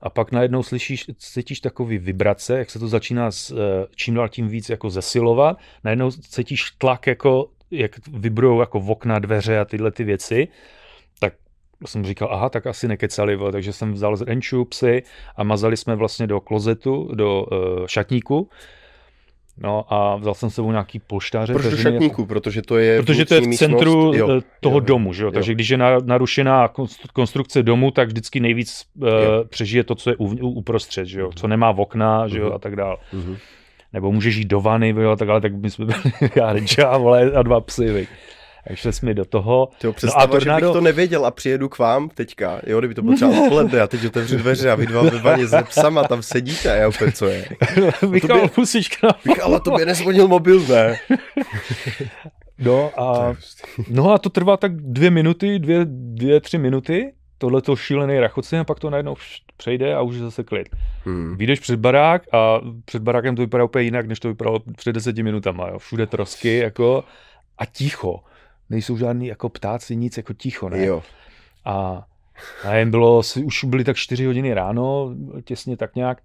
A 0.00 0.10
pak 0.10 0.32
najednou 0.32 0.62
slyšíš, 0.62 1.06
cítíš 1.18 1.60
takový 1.60 1.98
vibrace, 1.98 2.58
jak 2.58 2.70
se 2.70 2.78
to 2.78 2.88
začíná 2.88 3.30
s, 3.30 3.50
eh, 3.50 3.86
čím 3.96 4.14
dál 4.14 4.28
tím 4.28 4.48
víc 4.48 4.68
jako 4.68 4.90
zesilovat. 4.90 5.58
Najednou 5.84 6.10
cítíš 6.10 6.70
tlak, 6.70 7.06
jako, 7.06 7.50
jak 7.70 8.08
vibrujou 8.08 8.60
jako 8.60 8.80
v 8.80 8.90
okna, 8.90 9.18
dveře 9.18 9.58
a 9.58 9.64
tyhle 9.64 9.90
ty 9.90 10.04
věci 10.04 10.48
jsem 11.84 12.04
říkal, 12.04 12.28
aha, 12.32 12.48
tak 12.48 12.66
asi 12.66 12.88
nekecali, 12.88 13.38
takže 13.52 13.72
jsem 13.72 13.92
vzal 13.92 14.16
z 14.16 14.22
renču 14.22 14.64
psy 14.64 15.02
a 15.36 15.44
mazali 15.44 15.76
jsme 15.76 15.96
vlastně 15.96 16.26
do 16.26 16.40
klozetu, 16.40 17.10
do 17.14 17.44
uh, 17.44 17.86
šatníku. 17.86 18.48
No 19.58 19.92
a 19.94 20.16
vzal 20.16 20.34
jsem 20.34 20.50
sebou 20.50 20.70
nějaký 20.70 20.98
polštáře. 20.98 21.52
Proč 21.52 21.66
do 21.66 21.76
šatníku? 21.76 22.26
Protože 22.26 22.62
to 22.62 22.78
je 22.78 23.02
Protože 23.02 23.24
to 23.24 23.34
je 23.34 23.40
v 23.40 23.56
centru 23.56 24.12
jo, 24.14 24.28
eh, 24.30 24.42
toho 24.60 24.76
jo, 24.76 24.80
domu, 24.80 25.12
že 25.12 25.24
jo? 25.24 25.30
takže 25.30 25.54
když 25.54 25.68
je 25.68 25.78
narušená 26.04 26.72
konstrukce 27.12 27.62
domu, 27.62 27.90
tak 27.90 28.08
vždycky 28.08 28.40
nejvíc 28.40 28.84
uh, 28.94 29.08
přežije 29.48 29.84
to, 29.84 29.94
co 29.94 30.10
je 30.10 30.16
uprostřed, 30.40 31.06
že 31.06 31.20
jo? 31.20 31.30
co 31.34 31.48
nemá 31.48 31.72
v 31.72 31.80
okna 31.80 32.28
že 32.28 32.38
jo? 32.38 32.48
Uh-huh. 32.48 32.54
a 32.54 32.58
tak 32.58 32.76
dále. 32.76 32.96
Uh-huh. 33.14 33.36
Nebo 33.92 34.12
můžeš 34.12 34.36
jít 34.36 34.48
do 34.48 34.60
vany, 34.60 34.94
jo, 34.98 35.16
tak, 35.16 35.28
ale 35.28 35.40
tak 35.40 35.54
my 35.54 35.70
jsme 35.70 35.84
byli 35.84 36.30
já, 36.78 36.88
a 37.34 37.42
dva 37.42 37.60
psy. 37.60 38.08
A 38.70 38.74
šli 38.74 38.92
jsme 38.92 39.14
do 39.14 39.24
toho. 39.24 39.68
Tyjo, 39.78 39.94
no 40.04 40.18
a 40.18 40.26
tornádo... 40.26 40.60
že 40.60 40.66
bych 40.66 40.72
to 40.72 40.80
nevěděl 40.80 41.26
a 41.26 41.30
přijedu 41.30 41.68
k 41.68 41.78
vám 41.78 42.08
teďka, 42.08 42.60
jo, 42.66 42.78
kdyby 42.78 42.94
to 42.94 43.02
bylo 43.02 43.16
třeba 43.16 43.42
odpoledne 43.42 43.80
a 43.80 43.86
teď 43.86 44.06
otevřu 44.06 44.36
dveře 44.36 44.70
a 44.70 44.74
vy 44.74 44.86
dva 44.86 45.02
ve 45.02 45.18
vaně 45.18 45.46
s 45.46 45.62
psama 45.62 46.04
tam 46.04 46.22
sedíte 46.22 46.72
a 46.72 46.74
já 46.74 46.88
opět, 46.88 47.16
co 47.16 47.26
je. 47.26 47.44
Michal, 48.08 48.40
tobě... 48.40 48.50
musíš 48.56 48.88
k 48.88 49.02
nám. 49.02 49.14
Michal, 49.24 49.54
a 49.54 49.58
tobě 49.58 49.86
nezvonil 49.86 50.28
mobil, 50.28 50.66
ne? 50.68 50.96
No 52.58 53.00
a, 53.00 53.34
no 53.90 54.12
a 54.12 54.18
to 54.18 54.30
trvá 54.30 54.56
tak 54.56 54.76
dvě 54.76 55.10
minuty, 55.10 55.58
dvě, 55.58 55.80
dvě 55.88 56.40
tři 56.40 56.58
minuty, 56.58 57.12
tohleto 57.38 57.76
šílený 57.76 58.20
rachocen 58.20 58.60
a 58.60 58.64
pak 58.64 58.80
to 58.80 58.90
najednou 58.90 59.16
přejde 59.56 59.94
a 59.94 60.02
už 60.02 60.14
je 60.14 60.20
zase 60.20 60.44
klid. 60.44 60.68
Hmm. 61.04 61.36
Vyjdeš 61.36 61.60
před 61.60 61.80
barák 61.80 62.22
a 62.34 62.60
před 62.84 63.02
barákem 63.02 63.36
to 63.36 63.42
vypadá 63.42 63.64
úplně 63.64 63.84
jinak, 63.84 64.06
než 64.06 64.20
to 64.20 64.28
vypadalo 64.28 64.60
před 64.76 64.92
deseti 64.92 65.22
minutama. 65.22 65.68
Jo. 65.68 65.78
Všude 65.78 66.06
trosky 66.06 66.58
jako 66.58 67.04
a 67.58 67.66
ticho 67.66 68.20
nejsou 68.70 68.96
žádný 68.96 69.26
jako 69.26 69.48
ptáci, 69.48 69.96
nic 69.96 70.16
jako 70.16 70.32
ticho, 70.32 70.68
ne? 70.68 70.86
Jo. 70.86 71.02
A, 71.64 72.06
a 72.64 72.74
jen 72.74 72.90
bylo, 72.90 73.22
už 73.44 73.64
byly 73.64 73.84
tak 73.84 73.96
čtyři 73.96 74.26
hodiny 74.26 74.54
ráno, 74.54 75.14
těsně 75.44 75.76
tak 75.76 75.94
nějak. 75.94 76.22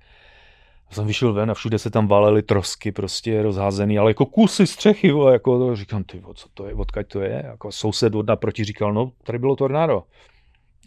A 0.90 0.94
jsem 0.94 1.08
vyšel 1.08 1.34
ven 1.34 1.52
a 1.52 1.54
všude 1.54 1.80
se 1.80 1.90
tam 1.90 2.08
valely 2.08 2.42
trosky 2.42 2.92
prostě 2.92 3.42
rozházený, 3.42 4.00
ale 4.00 4.12
jako 4.12 4.26
kusy 4.26 4.68
střechy, 4.68 5.12
vole, 5.12 5.34
jako 5.34 5.60
to, 5.60 5.76
říkám, 5.76 6.04
ty, 6.04 6.24
co 6.34 6.48
to 6.54 6.68
je, 6.68 6.74
odkaď 6.74 7.08
to 7.08 7.22
je? 7.22 7.44
Jako 7.46 7.72
soused 7.72 8.16
od 8.16 8.28
naproti 8.28 8.64
říkal, 8.64 8.94
no, 8.94 9.12
tady 9.24 9.40
bylo 9.40 9.56
tornádo. 9.56 10.04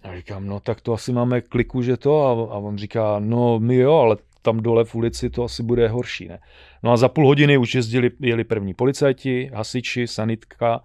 A 0.02 0.16
říkám, 0.16 0.46
no 0.46 0.60
tak 0.60 0.80
to 0.80 0.92
asi 0.92 1.12
máme 1.12 1.40
kliku, 1.40 1.82
že 1.82 1.96
to? 1.96 2.22
A, 2.22 2.54
a 2.54 2.58
on 2.58 2.78
říká, 2.78 3.16
no 3.18 3.60
my 3.60 3.76
jo, 3.76 3.94
ale 3.94 4.16
tam 4.42 4.60
dole 4.60 4.84
v 4.84 4.94
ulici 4.94 5.30
to 5.30 5.44
asi 5.44 5.62
bude 5.62 5.88
horší, 5.88 6.28
ne? 6.28 6.38
No 6.82 6.92
a 6.92 6.96
za 6.96 7.08
půl 7.08 7.26
hodiny 7.26 7.58
už 7.58 7.74
jezdili, 7.74 8.10
jeli 8.20 8.44
první 8.44 8.74
policajti, 8.74 9.50
hasiči, 9.54 10.06
sanitka, 10.06 10.80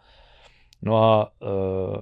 No 0.81 1.03
a 1.03 1.31
uh, 1.41 1.97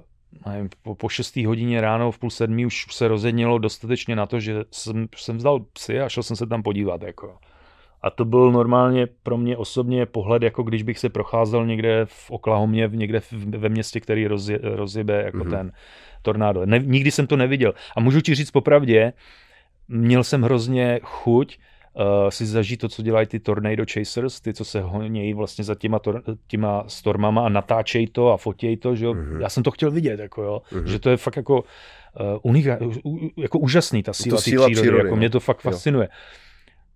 nevím, 0.51 0.69
po, 0.83 0.95
po 0.95 1.09
6. 1.09 1.35
hodině 1.35 1.81
ráno 1.81 2.11
v 2.11 2.19
půl 2.19 2.29
sedmí 2.29 2.65
už 2.65 2.85
se 2.91 3.07
rozednilo 3.07 3.57
dostatečně 3.57 4.15
na 4.15 4.25
to, 4.25 4.39
že 4.39 4.63
jsem, 4.71 5.07
jsem 5.15 5.37
vzal 5.37 5.59
psy 5.59 5.99
a 5.99 6.09
šel 6.09 6.23
jsem 6.23 6.35
se 6.35 6.47
tam 6.47 6.63
podívat. 6.63 7.01
Jako. 7.01 7.37
A 8.01 8.09
to 8.09 8.25
byl 8.25 8.51
normálně 8.51 9.07
pro 9.23 9.37
mě 9.37 9.57
osobně 9.57 10.05
pohled, 10.05 10.43
jako 10.43 10.63
když 10.63 10.83
bych 10.83 10.99
se 10.99 11.09
procházel 11.09 11.65
někde 11.65 12.05
v 12.05 12.31
Oklahomě, 12.31 12.89
někde 12.93 13.21
ve 13.57 13.69
městě, 13.69 13.99
který 13.99 14.27
rozje, 14.27 14.59
rozjebe 14.63 15.23
jako 15.25 15.37
mm-hmm. 15.37 15.49
ten 15.49 15.71
tornádo. 16.21 16.65
Ne, 16.65 16.79
nikdy 16.79 17.11
jsem 17.11 17.27
to 17.27 17.37
neviděl. 17.37 17.73
A 17.95 17.99
můžu 17.99 18.21
ti 18.21 18.35
říct 18.35 18.51
popravdě, 18.51 19.13
měl 19.87 20.23
jsem 20.23 20.41
hrozně 20.41 20.99
chuť 21.03 21.57
uh, 21.57 21.63
si 22.29 22.45
zažít 22.45 22.79
to, 22.79 22.89
co 22.89 23.01
dělají 23.01 23.27
ty 23.27 23.39
Tornado 23.39 23.83
Chasers, 23.93 24.41
ty, 24.41 24.53
co 24.53 24.65
se 24.65 24.81
honějí 24.81 25.33
vlastně 25.33 25.63
za 25.63 25.75
těma, 25.75 25.99
tor, 25.99 26.23
těma 26.47 26.83
stormama 26.87 27.45
a 27.45 27.49
natáčejí 27.49 28.07
to 28.07 28.31
a 28.31 28.37
fotějí 28.37 28.77
to, 28.77 28.95
že 28.95 29.05
jo. 29.05 29.13
Mm-hmm. 29.13 29.41
Já 29.41 29.49
jsem 29.49 29.63
to 29.63 29.71
chtěl 29.71 29.91
vidět, 29.91 30.19
jako 30.19 30.43
jo, 30.43 30.61
mm-hmm. 30.71 30.83
že 30.83 30.99
to 30.99 31.09
je 31.09 31.17
fakt 31.17 31.35
jako, 31.35 31.59
uh, 31.59 32.37
unika, 32.41 32.77
uh, 32.81 33.27
jako 33.37 33.59
úžasný, 33.59 34.03
ta 34.03 34.13
síla, 34.13 34.37
síla 34.37 34.67
přírody, 34.67 34.81
přírody 34.81 35.03
jako 35.03 35.15
no. 35.15 35.15
mě 35.15 35.29
to 35.29 35.39
fakt 35.39 35.61
fascinuje. 35.61 36.07
Jo. 36.11 36.17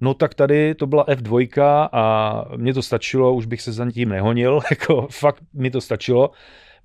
No 0.01 0.13
tak 0.13 0.33
tady 0.33 0.75
to 0.75 0.87
byla 0.87 1.05
F2 1.05 1.89
a 1.91 2.45
mě 2.55 2.73
to 2.73 2.81
stačilo, 2.81 3.33
už 3.33 3.45
bych 3.45 3.61
se 3.61 3.71
za 3.71 3.91
tím 3.91 4.09
nehonil, 4.09 4.59
jako 4.69 5.07
fakt 5.11 5.43
mi 5.53 5.71
to 5.71 5.81
stačilo, 5.81 6.31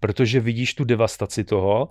protože 0.01 0.41
vidíš 0.41 0.75
tu 0.75 0.85
devastaci 0.85 1.45
toho, 1.45 1.89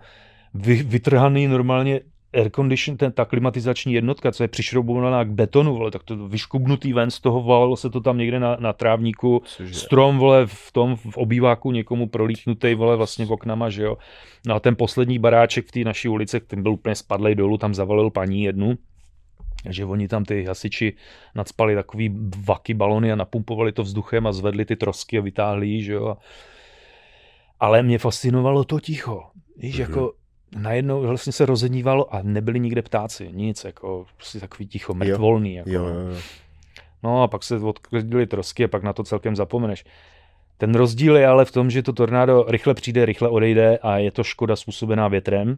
vy, 0.53 0.83
vytrhaný 0.83 1.47
normálně 1.47 2.01
air 2.35 2.49
condition, 2.49 2.97
ten, 2.97 3.11
ta 3.11 3.25
klimatizační 3.25 3.93
jednotka, 3.93 4.31
co 4.31 4.43
je 4.43 4.47
přišroubovaná 4.47 5.23
k 5.23 5.29
betonu, 5.29 5.75
vole, 5.75 5.91
tak 5.91 6.03
to 6.03 6.27
vyškubnutý 6.27 6.93
ven 6.93 7.11
z 7.11 7.19
toho, 7.19 7.43
valilo 7.43 7.75
se 7.75 7.89
to 7.89 8.01
tam 8.01 8.17
někde 8.17 8.39
na, 8.39 8.57
na 8.59 8.73
trávníku, 8.73 9.41
Cože? 9.45 9.73
strom, 9.73 10.17
vole, 10.17 10.47
v 10.47 10.71
tom, 10.71 10.95
v 10.95 11.17
obýváku 11.17 11.71
někomu 11.71 12.07
prolítnutý, 12.07 12.73
vole, 12.73 12.95
vlastně 12.95 13.25
v 13.25 13.31
oknama, 13.31 13.69
že 13.69 13.83
jo. 13.83 13.97
No 14.47 14.55
a 14.55 14.59
ten 14.59 14.75
poslední 14.75 15.19
baráček 15.19 15.67
v 15.67 15.71
té 15.71 15.79
naší 15.79 16.07
ulici, 16.07 16.39
ten 16.39 16.63
byl 16.63 16.71
úplně 16.71 16.95
spadlej 16.95 17.35
dolů, 17.35 17.57
tam 17.57 17.75
zavalil 17.75 18.09
paní 18.09 18.43
jednu, 18.43 18.77
že 19.69 19.85
oni 19.85 20.07
tam 20.07 20.25
ty 20.25 20.43
hasiči 20.43 20.93
nadspali 21.35 21.75
takový 21.75 22.15
vaky 22.45 22.73
balony 22.73 23.11
a 23.11 23.15
napumpovali 23.15 23.71
to 23.71 23.83
vzduchem 23.83 24.27
a 24.27 24.31
zvedli 24.31 24.65
ty 24.65 24.75
trosky 24.75 25.17
a 25.17 25.21
vytáhli 25.21 25.83
že 25.83 25.93
jo. 25.93 26.17
Ale 27.59 27.83
mě 27.83 27.97
fascinovalo 27.97 28.63
to 28.63 28.79
ticho. 28.79 29.23
Víš, 29.57 29.75
mm-hmm. 29.75 29.79
jako 29.79 30.13
najednou 30.55 31.01
vlastně 31.01 31.33
se 31.33 31.45
rozednívalo 31.45 32.13
a 32.13 32.21
nebyli 32.23 32.59
nikde 32.59 32.81
ptáci, 32.81 33.29
nic, 33.31 33.63
jako 33.63 34.05
prostě 34.15 34.39
takový 34.39 34.67
ticho, 34.67 34.93
mrtvolný. 34.93 35.53
Jako, 35.53 35.69
jo, 35.69 35.85
jo, 35.85 36.09
jo. 36.09 36.17
No 37.03 37.23
a 37.23 37.27
pak 37.27 37.43
se 37.43 37.57
odklidily 37.57 38.27
trosky 38.27 38.63
a 38.63 38.67
pak 38.67 38.83
na 38.83 38.93
to 38.93 39.03
celkem 39.03 39.35
zapomeneš. 39.35 39.85
Ten 40.57 40.75
rozdíl 40.75 41.17
je 41.17 41.27
ale 41.27 41.45
v 41.45 41.51
tom, 41.51 41.69
že 41.69 41.83
to 41.83 41.93
tornádo 41.93 42.45
rychle 42.47 42.73
přijde, 42.73 43.05
rychle 43.05 43.29
odejde 43.29 43.77
a 43.77 43.97
je 43.97 44.11
to 44.11 44.23
škoda 44.23 44.55
způsobená 44.55 45.07
větrem. 45.07 45.57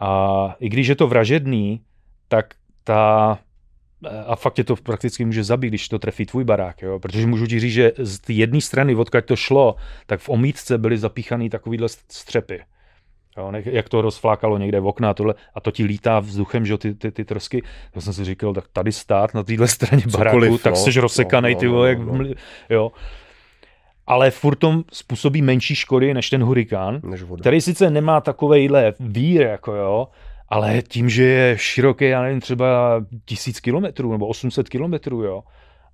A 0.00 0.54
i 0.60 0.68
když 0.68 0.86
je 0.86 0.96
to 0.96 1.06
vražedný, 1.06 1.80
tak 2.28 2.54
ta 2.84 3.38
a 4.26 4.36
fakt 4.36 4.58
je 4.58 4.64
to 4.64 4.76
prakticky 4.76 5.24
může 5.24 5.44
zabít, 5.44 5.70
když 5.70 5.88
to 5.88 5.98
trefí 5.98 6.26
tvůj 6.26 6.44
barák, 6.44 6.82
jo? 6.82 6.98
protože 6.98 7.26
můžu 7.26 7.46
ti 7.46 7.60
říct, 7.60 7.72
že 7.72 7.92
z 7.98 8.20
jedné 8.28 8.60
strany, 8.60 8.94
odkud 8.94 9.24
to 9.24 9.36
šlo, 9.36 9.76
tak 10.06 10.20
v 10.20 10.28
omítce 10.28 10.78
byly 10.78 10.98
zapíchané 10.98 11.50
takovýhle 11.50 11.88
střepy. 11.88 12.60
Jo, 13.36 13.52
jak 13.64 13.88
to 13.88 14.02
rozflákalo 14.02 14.58
někde 14.58 14.80
v 14.80 14.86
okna 14.86 15.10
a 15.10 15.14
tohle, 15.14 15.34
a 15.54 15.60
to 15.60 15.70
ti 15.70 15.84
lítá 15.84 16.20
vzduchem, 16.20 16.66
že 16.66 16.78
ty, 16.78 16.94
ty, 16.94 17.12
ty 17.12 17.24
trosky. 17.24 17.62
To 17.92 18.00
jsem 18.00 18.12
si 18.12 18.24
říkal, 18.24 18.54
tak 18.54 18.64
tady 18.72 18.92
stát 18.92 19.34
na 19.34 19.42
téhle 19.42 19.68
straně 19.68 20.02
baráku, 20.12 20.36
Cokoliv, 20.36 20.62
tak 20.62 20.74
no, 20.74 20.76
jsi 20.76 21.00
rozsekanej, 21.00 21.54
no, 21.54 21.60
ty 21.60 21.66
no, 21.66 21.84
jak, 21.84 21.98
no, 21.98 22.12
no. 22.12 22.24
jo. 22.70 22.92
Ale 24.06 24.30
furt 24.30 24.56
tom 24.56 24.84
způsobí 24.92 25.42
menší 25.42 25.74
škody 25.74 26.14
než 26.14 26.30
ten 26.30 26.42
hurikán, 26.42 27.00
než 27.02 27.24
který 27.40 27.60
sice 27.60 27.90
nemá 27.90 28.20
takovejhle 28.20 28.94
vír, 29.00 29.40
jako 29.40 29.74
jo, 29.74 30.08
ale 30.48 30.82
tím, 30.82 31.08
že 31.08 31.24
je 31.24 31.58
široký, 31.58 32.04
já 32.04 32.22
nevím, 32.22 32.40
třeba 32.40 32.66
tisíc 33.24 33.60
kilometrů 33.60 34.12
nebo 34.12 34.26
800 34.26 34.68
kilometrů, 34.68 35.22
jo, 35.22 35.42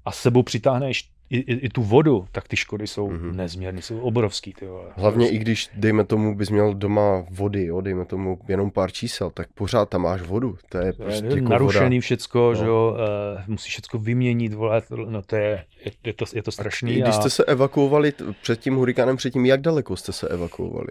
a 0.05 0.13
sebou 0.13 0.43
přitáhneš 0.43 1.09
i, 1.33 1.39
i, 1.39 1.55
i 1.55 1.69
tu 1.69 1.83
vodu, 1.83 2.27
tak 2.33 2.49
ty 2.49 2.57
škody 2.57 2.87
jsou 2.87 3.09
mm-hmm. 3.09 3.33
nezměrné, 3.33 3.83
jsou 3.83 4.01
obrovský. 4.01 4.53
Ty 4.53 4.67
vole. 4.67 4.85
Hlavně 4.97 5.31
i 5.31 5.39
když, 5.39 5.71
dejme 5.75 6.05
tomu, 6.05 6.35
bys 6.35 6.51
měl 6.51 6.75
doma 6.75 7.25
vody, 7.31 7.67
jo, 7.67 7.81
dejme 7.81 8.05
tomu 8.05 8.39
jenom 8.49 8.71
pár 8.71 8.93
čísel, 8.93 9.31
tak 9.31 9.49
pořád 9.55 9.89
tam 9.89 10.03
máš 10.03 10.23
vodu. 10.23 10.57
To 10.69 10.79
je 10.79 10.93
prostě 10.93 11.27
je, 11.27 11.37
jako 11.37 11.49
narušený 11.49 11.97
voda. 11.97 12.01
všecko, 12.01 12.39
no. 12.39 12.55
že 12.55 12.65
jo, 12.65 12.97
uh, 13.37 13.43
musíš 13.47 13.73
všecko 13.73 13.99
vyměnit, 13.99 14.53
vole, 14.53 14.83
no 15.09 15.23
to 15.23 15.37
je, 15.37 15.65
je, 15.85 15.93
je, 16.05 16.13
to, 16.13 16.25
je 16.35 16.43
to 16.43 16.53
strašný. 16.53 17.03
A 17.03 17.05
když 17.05 17.15
jste 17.15 17.31
se 17.31 17.45
evakuovali 17.45 18.13
před 18.43 18.61
tím 18.61 18.75
hurikánem, 18.75 19.17
předtím, 19.17 19.47
jak 19.47 19.61
daleko 19.61 19.97
jste 19.97 20.13
se 20.13 20.29
evakuovali? 20.29 20.89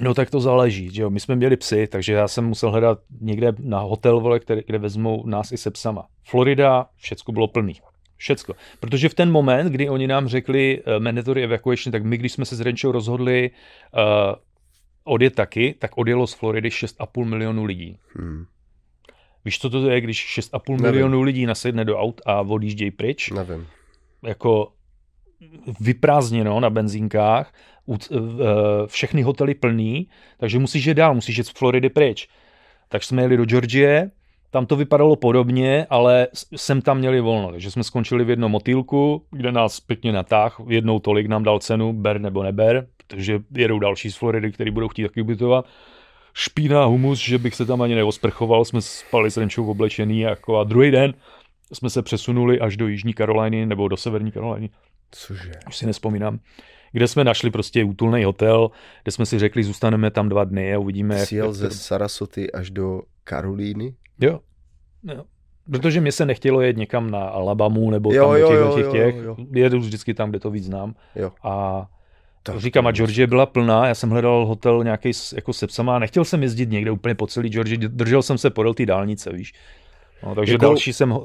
No 0.00 0.14
tak 0.14 0.30
to 0.30 0.40
záleží, 0.40 0.90
že 0.94 1.02
jo. 1.02 1.10
My 1.10 1.20
jsme 1.20 1.36
měli 1.36 1.56
psy, 1.56 1.86
takže 1.86 2.12
já 2.12 2.28
jsem 2.28 2.44
musel 2.44 2.70
hledat 2.70 2.98
někde 3.20 3.52
na 3.58 3.80
hotel, 3.80 4.20
vole, 4.20 4.40
který, 4.40 4.62
kde 4.66 4.78
vezmou 4.78 5.26
nás 5.26 5.52
i 5.52 5.56
se 5.56 5.70
psama. 5.70 6.06
Florida, 6.24 6.86
všecko 6.96 7.32
bylo 7.32 7.48
plný. 7.48 7.74
Všecko. 8.20 8.54
Protože 8.80 9.08
v 9.08 9.14
ten 9.14 9.30
moment, 9.30 9.72
kdy 9.72 9.88
oni 9.88 10.06
nám 10.06 10.28
řekli 10.28 10.82
uh, 10.82 11.02
mandatory 11.02 11.44
evacuation, 11.44 11.92
tak 11.92 12.04
my, 12.04 12.16
když 12.16 12.32
jsme 12.32 12.44
se 12.44 12.56
s 12.56 12.60
Renčou 12.60 12.92
rozhodli 12.92 13.50
uh, 13.50 14.34
odjet 15.04 15.34
taky, 15.34 15.74
tak 15.78 15.98
odjelo 15.98 16.26
z 16.26 16.34
Floridy 16.34 16.68
6,5 16.68 17.24
milionů 17.24 17.64
lidí. 17.64 17.98
Hmm. 18.14 18.44
Víš, 19.44 19.58
co 19.58 19.70
to 19.70 19.90
je, 19.90 20.00
když 20.00 20.38
6,5 20.38 20.80
milionů 20.82 21.22
lidí 21.22 21.46
nasedne 21.46 21.84
do 21.84 21.98
aut 21.98 22.20
a 22.26 22.40
odjíždějí 22.40 22.90
pryč? 22.90 23.30
Nevím. 23.30 23.66
Jako 24.22 24.72
vyprázdněno 25.80 26.60
na 26.60 26.70
benzínkách, 26.70 27.54
eh, 27.90 28.16
všechny 28.86 29.22
hotely 29.22 29.54
plný, 29.54 30.08
takže 30.38 30.58
musíš 30.58 30.84
jít 30.84 30.94
dál, 30.94 31.14
musíš 31.14 31.36
jít 31.36 31.46
z 31.46 31.50
Floridy 31.50 31.88
pryč. 31.88 32.28
Tak 32.88 33.04
jsme 33.04 33.22
jeli 33.22 33.36
do 33.36 33.44
Georgie, 33.44 34.10
tam 34.50 34.66
to 34.66 34.76
vypadalo 34.76 35.16
podobně, 35.16 35.86
ale 35.90 36.28
sem 36.56 36.82
tam 36.82 36.98
měli 36.98 37.20
volno, 37.20 37.50
takže 37.50 37.70
jsme 37.70 37.84
skončili 37.84 38.24
v 38.24 38.30
jednom 38.30 38.50
motýlku, 38.50 39.24
kde 39.30 39.52
nás 39.52 39.80
pěkně 39.80 40.12
natáh, 40.12 40.60
jednou 40.68 40.98
tolik 40.98 41.26
nám 41.26 41.42
dal 41.42 41.58
cenu, 41.58 41.92
ber 41.92 42.20
nebo 42.20 42.42
neber, 42.42 42.86
protože 43.06 43.40
jedou 43.54 43.78
další 43.78 44.10
z 44.10 44.16
Floridy, 44.16 44.52
který 44.52 44.70
budou 44.70 44.88
chtít 44.88 45.02
taky 45.02 45.22
ubytovat. 45.22 45.66
Špíná 46.34 46.84
humus, 46.84 47.18
že 47.18 47.38
bych 47.38 47.54
se 47.54 47.66
tam 47.66 47.82
ani 47.82 47.94
neosprchoval, 47.94 48.64
jsme 48.64 48.80
spali 48.80 49.30
s 49.30 49.36
Renčou 49.36 49.70
oblečený 49.70 50.20
jako 50.20 50.58
a 50.58 50.64
druhý 50.64 50.90
den 50.90 51.14
jsme 51.72 51.90
se 51.90 52.02
přesunuli 52.02 52.60
až 52.60 52.76
do 52.76 52.88
Jižní 52.88 53.14
Karoliny 53.14 53.66
nebo 53.66 53.88
do 53.88 53.96
Severní 53.96 54.32
Karoliny. 54.32 54.70
Cože? 55.10 55.52
Už 55.68 55.76
si 55.76 55.86
nespomínám. 55.86 56.38
Kde 56.92 57.08
jsme 57.08 57.24
našli 57.24 57.50
prostě 57.50 57.84
útulný 57.84 58.24
hotel, 58.24 58.70
kde 59.02 59.12
jsme 59.12 59.26
si 59.26 59.38
řekli, 59.38 59.64
zůstaneme 59.64 60.10
tam 60.10 60.28
dva 60.28 60.44
dny 60.44 60.74
a 60.74 60.78
uvidíme. 60.78 61.26
Jsi 61.26 61.36
jel 61.36 61.52
ze 61.52 61.70
Sarasoty 61.70 62.52
až 62.52 62.70
do 62.70 63.02
Karolíny? 63.24 63.94
Jo. 64.20 64.40
jo. 65.02 65.24
Protože 65.72 66.00
mě 66.00 66.12
se 66.12 66.26
nechtělo 66.26 66.60
jet 66.60 66.76
někam 66.76 67.10
na 67.10 67.28
Alabamu 67.28 67.90
nebo 67.90 68.12
jo, 68.12 68.26
tam 68.26 68.36
jo, 68.36 68.50
do 68.50 68.74
těch, 68.74 68.84
jo, 68.84 68.92
těch. 68.92 69.16
Jo, 69.16 69.22
jo. 69.22 69.36
Jedu 69.52 69.78
vždycky 69.78 70.14
tam, 70.14 70.30
kde 70.30 70.40
to 70.40 70.50
víc 70.50 70.64
znám. 70.64 70.94
Jo. 71.16 71.32
A 71.42 71.86
tak 72.42 72.60
říkám, 72.60 72.86
a 72.86 72.92
Georgie 72.92 73.26
byla 73.26 73.46
plná, 73.46 73.86
já 73.86 73.94
jsem 73.94 74.10
hledal 74.10 74.46
hotel 74.46 74.84
nějaký 74.84 75.10
jako 75.34 75.52
se 75.52 75.66
psama, 75.66 75.98
nechtěl 75.98 76.24
jsem 76.24 76.42
jezdit 76.42 76.70
někde 76.70 76.90
úplně 76.90 77.14
po 77.14 77.26
celý 77.26 77.48
Georgie, 77.48 77.78
držel 77.78 78.22
jsem 78.22 78.38
se 78.38 78.50
podél 78.50 78.74
té 78.74 78.86
dálnice, 78.86 79.32
víš. 79.32 79.52
No, 80.22 80.34
takže 80.34 80.52
jako... 80.52 80.64
další 80.64 80.92
jsem 80.92 81.18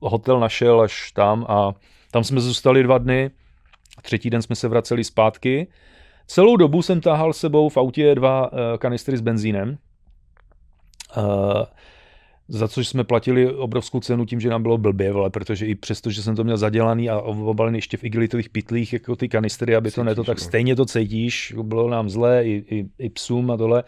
hotel 0.00 0.40
našel 0.40 0.80
až 0.80 1.12
tam 1.12 1.46
a 1.48 1.74
tam 2.10 2.24
jsme 2.24 2.40
zůstali 2.40 2.82
dva 2.82 2.98
dny, 2.98 3.30
třetí 4.02 4.30
den 4.30 4.42
jsme 4.42 4.56
se 4.56 4.68
vraceli 4.68 5.04
zpátky. 5.04 5.66
Celou 6.26 6.56
dobu 6.56 6.82
jsem 6.82 7.00
táhal 7.00 7.32
sebou 7.32 7.68
v 7.68 7.76
autě 7.76 8.14
dva 8.14 8.52
uh, 8.52 8.58
kanistry 8.78 9.16
s 9.16 9.20
benzínem, 9.20 9.78
uh, 11.16 11.24
za 12.52 12.68
což 12.68 12.88
jsme 12.88 13.04
platili 13.04 13.54
obrovskou 13.54 14.00
cenu 14.00 14.24
tím, 14.24 14.40
že 14.40 14.50
nám 14.50 14.62
bylo 14.62 14.78
blbě, 14.78 15.12
vole, 15.12 15.30
protože 15.30 15.66
i 15.66 15.74
přesto, 15.74 16.10
že 16.10 16.22
jsem 16.22 16.36
to 16.36 16.44
měl 16.44 16.56
zadělaný 16.56 17.10
a 17.10 17.20
obalený 17.20 17.78
ještě 17.78 17.96
v 17.96 18.04
igelitových 18.04 18.48
pytlích, 18.48 18.92
jako 18.92 19.16
ty 19.16 19.28
kanistry, 19.28 19.76
aby 19.76 19.90
to 19.90 20.04
neto, 20.04 20.24
tak 20.24 20.38
no. 20.38 20.44
stejně 20.44 20.76
to 20.76 20.86
cítíš, 20.86 21.54
bylo 21.62 21.90
nám 21.90 22.10
zlé, 22.10 22.44
i, 22.44 22.64
i, 22.70 22.86
i 22.98 23.10
psům 23.10 23.50
a 23.50 23.56
tohle. 23.56 23.84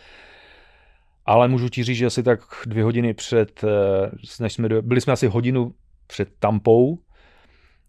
Ale 1.26 1.48
můžu 1.48 1.68
ti 1.68 1.84
říct, 1.84 1.96
že 1.96 2.06
asi 2.06 2.22
tak 2.22 2.40
dvě 2.66 2.84
hodiny 2.84 3.14
před, 3.14 3.64
eh, 3.64 4.10
než 4.40 4.52
jsme, 4.52 4.68
byli 4.82 5.00
jsme 5.00 5.12
asi 5.12 5.26
hodinu 5.26 5.74
před 6.06 6.28
Tampou, 6.38 6.98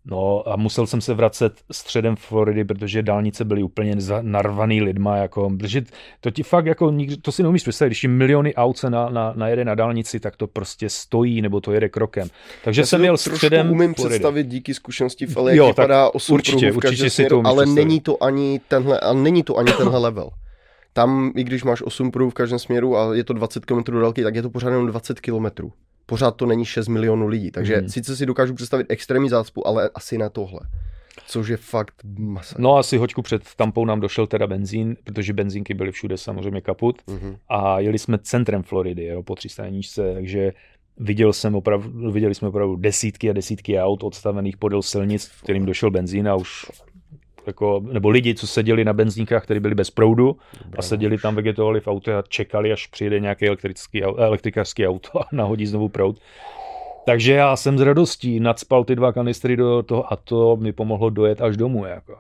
No 0.05 0.49
a 0.49 0.55
musel 0.55 0.87
jsem 0.87 1.01
se 1.01 1.13
vracet 1.13 1.53
středem 1.71 2.15
Floridy, 2.15 2.65
protože 2.65 3.03
dálnice 3.03 3.45
byly 3.45 3.63
úplně 3.63 3.95
narvaný 4.21 4.81
lidma, 4.81 5.17
jako, 5.17 5.49
protože 5.59 5.81
to 6.21 6.31
ti 6.31 6.43
fakt 6.43 6.65
jako, 6.65 6.93
to 7.21 7.31
si 7.31 7.43
neumíš 7.43 7.61
představit, 7.61 7.89
když 7.89 8.03
miliony 8.03 8.55
aut 8.55 8.77
se 8.77 8.89
na, 8.89 9.09
na, 9.09 9.33
najede 9.35 9.65
na 9.65 9.75
dálnici, 9.75 10.19
tak 10.19 10.35
to 10.35 10.47
prostě 10.47 10.89
stojí, 10.89 11.41
nebo 11.41 11.61
to 11.61 11.71
jede 11.71 11.89
krokem. 11.89 12.27
Takže 12.63 12.81
Já 12.81 12.85
jsem 12.85 12.99
měl 12.99 13.17
středem 13.17 13.71
umím 13.71 13.93
Floridy. 13.93 14.13
představit 14.13 14.47
díky 14.47 14.73
zkušenosti 14.73 15.25
v 15.25 15.37
LA, 15.37 15.51
jo, 15.51 15.65
jak 15.67 15.75
vypadá 15.75 16.09
8 16.09 16.33
určitě, 16.33 16.71
v 16.71 16.77
určitě 16.77 17.09
si 17.09 17.25
to 17.25 17.41
ale 17.45 17.65
není 17.65 17.99
to 17.99 18.23
ani 18.23 18.61
tenhle, 18.67 18.99
a 18.99 19.13
není 19.13 19.43
to 19.43 19.57
ani 19.57 19.71
tenhle 19.71 19.99
level. 19.99 20.29
Tam, 20.93 21.31
i 21.35 21.43
když 21.43 21.63
máš 21.63 21.81
8 21.81 22.11
pruhů 22.11 22.29
v 22.29 22.33
každém 22.33 22.59
směru 22.59 22.97
a 22.97 23.15
je 23.15 23.23
to 23.23 23.33
20 23.33 23.65
km 23.65 23.99
dálky, 24.01 24.23
tak 24.23 24.35
je 24.35 24.41
to 24.41 24.49
pořád 24.49 24.69
jenom 24.69 24.87
20 24.87 25.19
km 25.19 25.45
pořád 26.05 26.31
to 26.35 26.45
není 26.45 26.65
6 26.65 26.87
milionů 26.87 27.27
lidí. 27.27 27.51
Takže 27.51 27.77
hmm. 27.77 27.89
sice 27.89 28.15
si 28.15 28.25
dokážu 28.25 28.53
představit 28.53 28.87
extrémní 28.89 29.29
zácpu, 29.29 29.67
ale 29.67 29.89
asi 29.95 30.17
ne 30.17 30.29
tohle. 30.29 30.59
Což 31.27 31.47
je 31.47 31.57
fakt 31.57 31.93
masa. 32.17 32.55
No 32.59 32.77
asi 32.77 32.97
hoďku 32.97 33.21
před 33.21 33.41
Tampou 33.55 33.85
nám 33.85 33.99
došel 33.99 34.27
teda 34.27 34.47
benzín, 34.47 34.95
protože 35.03 35.33
benzínky 35.33 35.73
byly 35.73 35.91
všude 35.91 36.17
samozřejmě 36.17 36.61
kaput 36.61 37.01
mm-hmm. 37.07 37.37
a 37.49 37.79
jeli 37.79 37.99
jsme 37.99 38.17
centrem 38.17 38.63
Floridy, 38.63 39.05
jo, 39.05 39.23
po 39.23 39.35
300 39.35 39.69
nížce, 39.69 40.13
takže 40.13 40.53
viděl 40.97 41.33
jsem 41.33 41.55
opravdu, 41.55 42.11
viděli 42.11 42.35
jsme 42.35 42.47
opravdu 42.47 42.75
desítky 42.75 43.29
a 43.29 43.33
desítky 43.33 43.79
aut 43.79 44.03
odstavených 44.03 44.57
podél 44.57 44.81
silnic, 44.81 45.31
kterým 45.43 45.65
došel 45.65 45.91
benzín 45.91 46.27
a 46.27 46.35
už 46.35 46.65
jako, 47.47 47.83
nebo 47.91 48.09
lidi, 48.09 48.35
co 48.35 48.47
seděli 48.47 48.85
na 48.85 48.93
benzínkách, 48.93 49.43
které 49.43 49.59
byly 49.59 49.75
bez 49.75 49.89
proudu 49.89 50.37
a 50.77 50.81
seděli 50.81 51.17
tam, 51.17 51.35
vegetovali 51.35 51.79
v 51.79 51.87
autě 51.87 52.13
a 52.13 52.23
čekali, 52.27 52.71
až 52.71 52.87
přijede 52.87 53.19
nějaký 53.19 53.47
elektrický, 53.47 54.03
elektrikářský 54.03 54.87
auto 54.87 55.21
a 55.21 55.27
nahodí 55.31 55.65
znovu 55.65 55.89
proud. 55.89 56.19
Takže 57.05 57.33
já 57.33 57.55
jsem 57.55 57.77
s 57.77 57.81
radostí 57.81 58.39
nadspal 58.39 58.83
ty 58.83 58.95
dva 58.95 59.13
kanistry 59.13 59.55
do 59.55 59.83
toho 59.83 60.13
a 60.13 60.15
to 60.15 60.55
mi 60.55 60.71
pomohlo 60.71 61.09
dojet 61.09 61.41
až 61.41 61.57
domů. 61.57 61.85
Jako. 61.85 62.15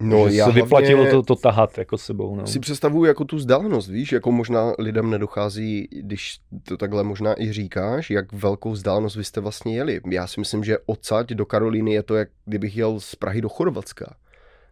No, 0.00 0.26
já 0.26 0.46
se 0.46 0.52
vyplatilo 0.52 1.10
to, 1.10 1.22
to 1.22 1.36
tahat 1.36 1.78
jako 1.78 1.98
sebou. 1.98 2.36
No. 2.36 2.46
Si 2.46 2.60
představuju 2.60 3.04
jako 3.04 3.24
tu 3.24 3.36
vzdálenost, 3.36 3.88
víš, 3.88 4.12
jako 4.12 4.32
možná 4.32 4.72
lidem 4.78 5.10
nedochází, 5.10 5.88
když 5.90 6.38
to 6.62 6.76
takhle 6.76 7.04
možná 7.04 7.42
i 7.42 7.52
říkáš, 7.52 8.10
jak 8.10 8.32
velkou 8.32 8.70
vzdálenost 8.70 9.16
vy 9.16 9.24
jste 9.24 9.40
vlastně 9.40 9.76
jeli. 9.76 10.00
Já 10.10 10.26
si 10.26 10.40
myslím, 10.40 10.64
že 10.64 10.78
odsaď 10.86 11.26
do 11.26 11.46
Karolíny 11.46 11.92
je 11.92 12.02
to, 12.02 12.14
jak 12.14 12.28
kdybych 12.44 12.76
jel 12.76 13.00
z 13.00 13.14
Prahy 13.14 13.40
do 13.40 13.48
Chorvatska. 13.48 14.14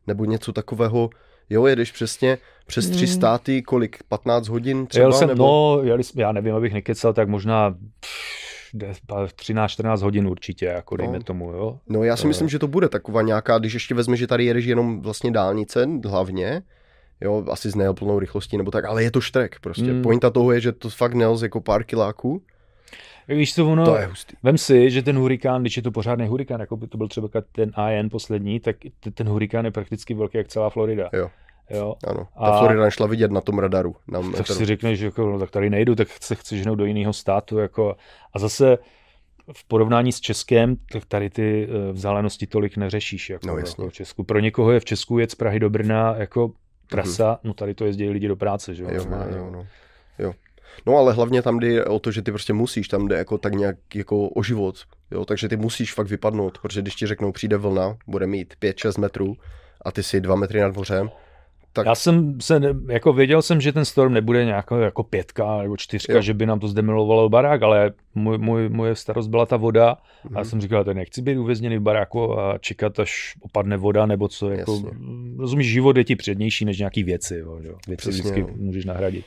Nebo 0.07 0.25
něco 0.25 0.53
takového, 0.53 1.11
jo, 1.51 1.67
jedeš 1.67 1.93
přesně 1.93 2.39
přes 2.67 2.91
tři 2.91 3.07
hmm. 3.07 3.15
státy, 3.15 3.63
kolik, 3.63 4.03
15 4.09 4.49
hodin 4.49 4.87
třeba? 4.87 5.03
Jel 5.03 5.13
jsem, 5.13 5.29
nebo... 5.29 5.47
no, 5.47 5.83
jeli, 5.83 6.03
já 6.15 6.33
nevím, 6.33 6.55
abych 6.55 6.73
nekecal, 6.73 7.13
tak 7.13 7.29
možná 7.29 7.75
13-14 8.75 10.03
hodin 10.03 10.27
určitě, 10.27 10.67
jako 10.67 10.97
dejme 10.97 11.19
no. 11.19 11.25
tomu, 11.25 11.51
jo. 11.51 11.79
No 11.89 12.05
já 12.05 12.17
si 12.17 12.27
myslím, 12.27 12.49
že 12.49 12.59
to 12.59 12.69
bude 12.69 12.89
taková 12.89 13.23
nějaká, 13.23 13.59
když 13.59 13.75
ještě 13.75 13.95
vezme, 13.95 14.17
že 14.17 14.27
tady 14.27 14.45
jedeš 14.45 14.65
jenom 14.65 15.01
vlastně 15.01 15.31
dálnice 15.31 15.89
hlavně, 16.05 16.63
jo, 17.21 17.45
asi 17.51 17.71
s 17.71 17.75
neoplnou 17.75 18.19
rychlostí 18.19 18.57
nebo 18.57 18.71
tak, 18.71 18.85
ale 18.85 19.03
je 19.03 19.11
to 19.11 19.21
štrek 19.21 19.57
prostě. 19.61 19.93
Mm. 19.93 20.03
Pointa 20.03 20.31
toho 20.31 20.53
je, 20.53 20.61
že 20.61 20.73
to 20.73 20.91
fakt 20.91 21.15
nelze 21.15 21.47
jako 21.47 21.61
pár 21.61 21.85
kiláků. 21.85 22.43
Víš 23.29 23.55
co, 23.55 23.67
ono, 23.67 23.85
to 23.85 23.97
je 23.97 24.07
hustý. 24.07 24.37
vem 24.43 24.59
si, 24.59 24.91
že 24.91 25.03
ten 25.03 25.19
hurikán, 25.19 25.61
když 25.61 25.77
je 25.77 25.83
to 25.83 25.91
pořádný 25.91 26.27
hurikán, 26.27 26.61
jako 26.61 26.77
by 26.77 26.87
to 26.87 26.99
byl 26.99 27.09
třeba 27.09 27.29
ten 27.53 27.73
AN 27.75 28.11
poslední, 28.11 28.61
tak 28.61 28.77
ten 29.15 29.29
hurikán 29.29 29.65
je 29.65 29.71
prakticky 29.71 30.15
velký 30.15 30.39
jak 30.39 30.49
celá 30.49 30.71
Florida. 30.71 31.11
Jo. 31.13 31.31
Jo. 31.71 31.95
Ano, 32.07 32.29
ta 32.39 32.41
a... 32.41 32.59
Florida 32.59 32.85
nešla 32.85 33.07
vidět 33.07 33.31
na 33.31 33.41
tom 33.41 33.59
radaru. 33.59 33.97
Na 34.09 34.21
tak 34.21 34.31
meteru. 34.31 34.59
si 34.59 34.65
řekneš, 34.65 34.99
že 34.99 35.05
jako, 35.05 35.31
no, 35.31 35.39
tak 35.39 35.51
tady 35.51 35.71
nejdu, 35.71 35.95
tak 35.95 36.09
se 36.21 36.35
chci 36.35 36.59
ženout 36.59 36.75
do 36.75 36.85
jiného 36.85 37.13
státu. 37.13 37.59
Jako, 37.59 37.97
a 38.35 38.39
zase 38.39 38.79
v 39.53 39.65
porovnání 39.69 40.13
s 40.13 40.21
Českem, 40.21 40.77
tak 40.93 41.05
tady 41.05 41.31
ty 41.31 41.69
eh, 41.69 41.93
vzdálenosti 41.93 42.47
tolik 42.47 42.77
neřešíš 42.77 43.31
jako, 43.31 43.47
no, 43.47 43.57
jako 43.57 43.89
v 43.89 43.93
Česku. 43.93 44.25
Pro 44.25 44.39
někoho 44.39 44.73
je 44.73 44.81
v 44.81 44.85
Česku 44.85 45.19
jet 45.19 45.31
z 45.31 45.35
Prahy 45.35 45.61
do 45.61 45.71
Brna 45.71 46.15
jako 46.17 46.53
trasa, 46.91 47.33
mm-hmm. 47.35 47.41
no 47.45 47.55
tady 47.55 47.75
to 47.75 47.85
jezdí 47.85 48.09
lidi 48.09 48.29
do 48.29 48.37
práce, 48.37 48.75
že 48.75 48.83
jo? 48.83 48.89
Jo, 48.93 49.05
jo, 49.37 49.51
no. 49.51 49.67
jo. 50.19 50.33
No 50.87 50.97
ale 50.97 51.13
hlavně 51.13 51.43
tam 51.43 51.59
jde 51.59 51.85
o 51.85 51.99
to, 51.99 52.11
že 52.11 52.23
ty 52.23 52.31
prostě 52.31 52.53
musíš, 52.53 52.89
tam 52.89 53.09
jde 53.09 53.17
jako 53.17 53.39
tak 53.39 53.55
nějak 53.55 53.77
jako 53.95 54.29
o 54.29 54.43
život, 54.43 54.77
jo, 55.11 55.25
takže 55.25 55.49
ty 55.49 55.57
musíš 55.57 55.95
fakt 55.95 56.09
vypadnout, 56.09 56.59
protože 56.59 56.83
když 56.83 56.95
ti 56.95 57.07
řeknou 57.07 57.33
přijde 57.33 57.57
vlna, 57.57 57.97
bude 58.07 58.27
mít 58.27 58.55
5-6 58.63 59.01
metrů 59.01 59.37
a 59.85 59.93
ty 59.93 60.03
si 60.03 60.21
2 60.21 60.37
metry 60.37 60.61
nad 60.61 60.77
mořem, 60.77 61.11
tak... 61.75 61.87
Já 61.87 61.95
jsem 61.95 62.41
se, 62.41 62.61
jako 62.89 63.13
věděl 63.13 63.43
jsem, 63.43 63.61
že 63.61 63.73
ten 63.73 63.85
storm 63.85 64.13
nebude 64.13 64.45
nějaká 64.45 64.79
jako 64.79 65.03
pětka 65.03 65.63
nebo 65.63 65.77
čtyřka, 65.77 66.13
jo. 66.13 66.23
že 66.23 66.35
by 66.35 66.47
nám 66.47 66.61
to 66.61 66.69
zdemilovalo 66.69 67.29
barák, 67.29 67.63
ale 67.63 67.93
můj, 68.15 68.39
můj, 68.39 68.69
moje 68.69 68.95
starost 68.95 69.29
byla 69.29 69.47
ta 69.47 69.57
voda 69.57 69.97
mm. 70.25 70.37
a 70.37 70.39
já 70.39 70.43
mhm. 70.43 70.51
jsem 70.51 70.61
říkal, 70.61 70.85
že 70.85 70.95
nechci 70.95 71.23
být 71.23 71.37
uvězněný 71.37 71.77
v 71.79 71.81
baráku 71.81 72.39
a 72.41 72.59
čekat, 72.59 73.01
až 73.01 73.35
opadne 73.41 73.77
voda 73.77 74.07
nebo 74.07 74.29
co, 74.29 74.51
jako, 74.51 74.83
rozumíš, 75.39 75.67
život 75.67 75.97
je 75.97 76.05
ti 76.05 76.17
přednější 76.17 76.65
než 76.65 76.79
nějaký 76.79 77.05
věci, 77.05 77.37
jo, 77.37 77.59
jo. 77.63 77.77
věci 77.89 78.01
Přesně, 78.01 78.21
vždycky 78.21 78.41
jo. 78.41 78.49
můžeš 78.57 78.85
nahradit. 78.85 79.25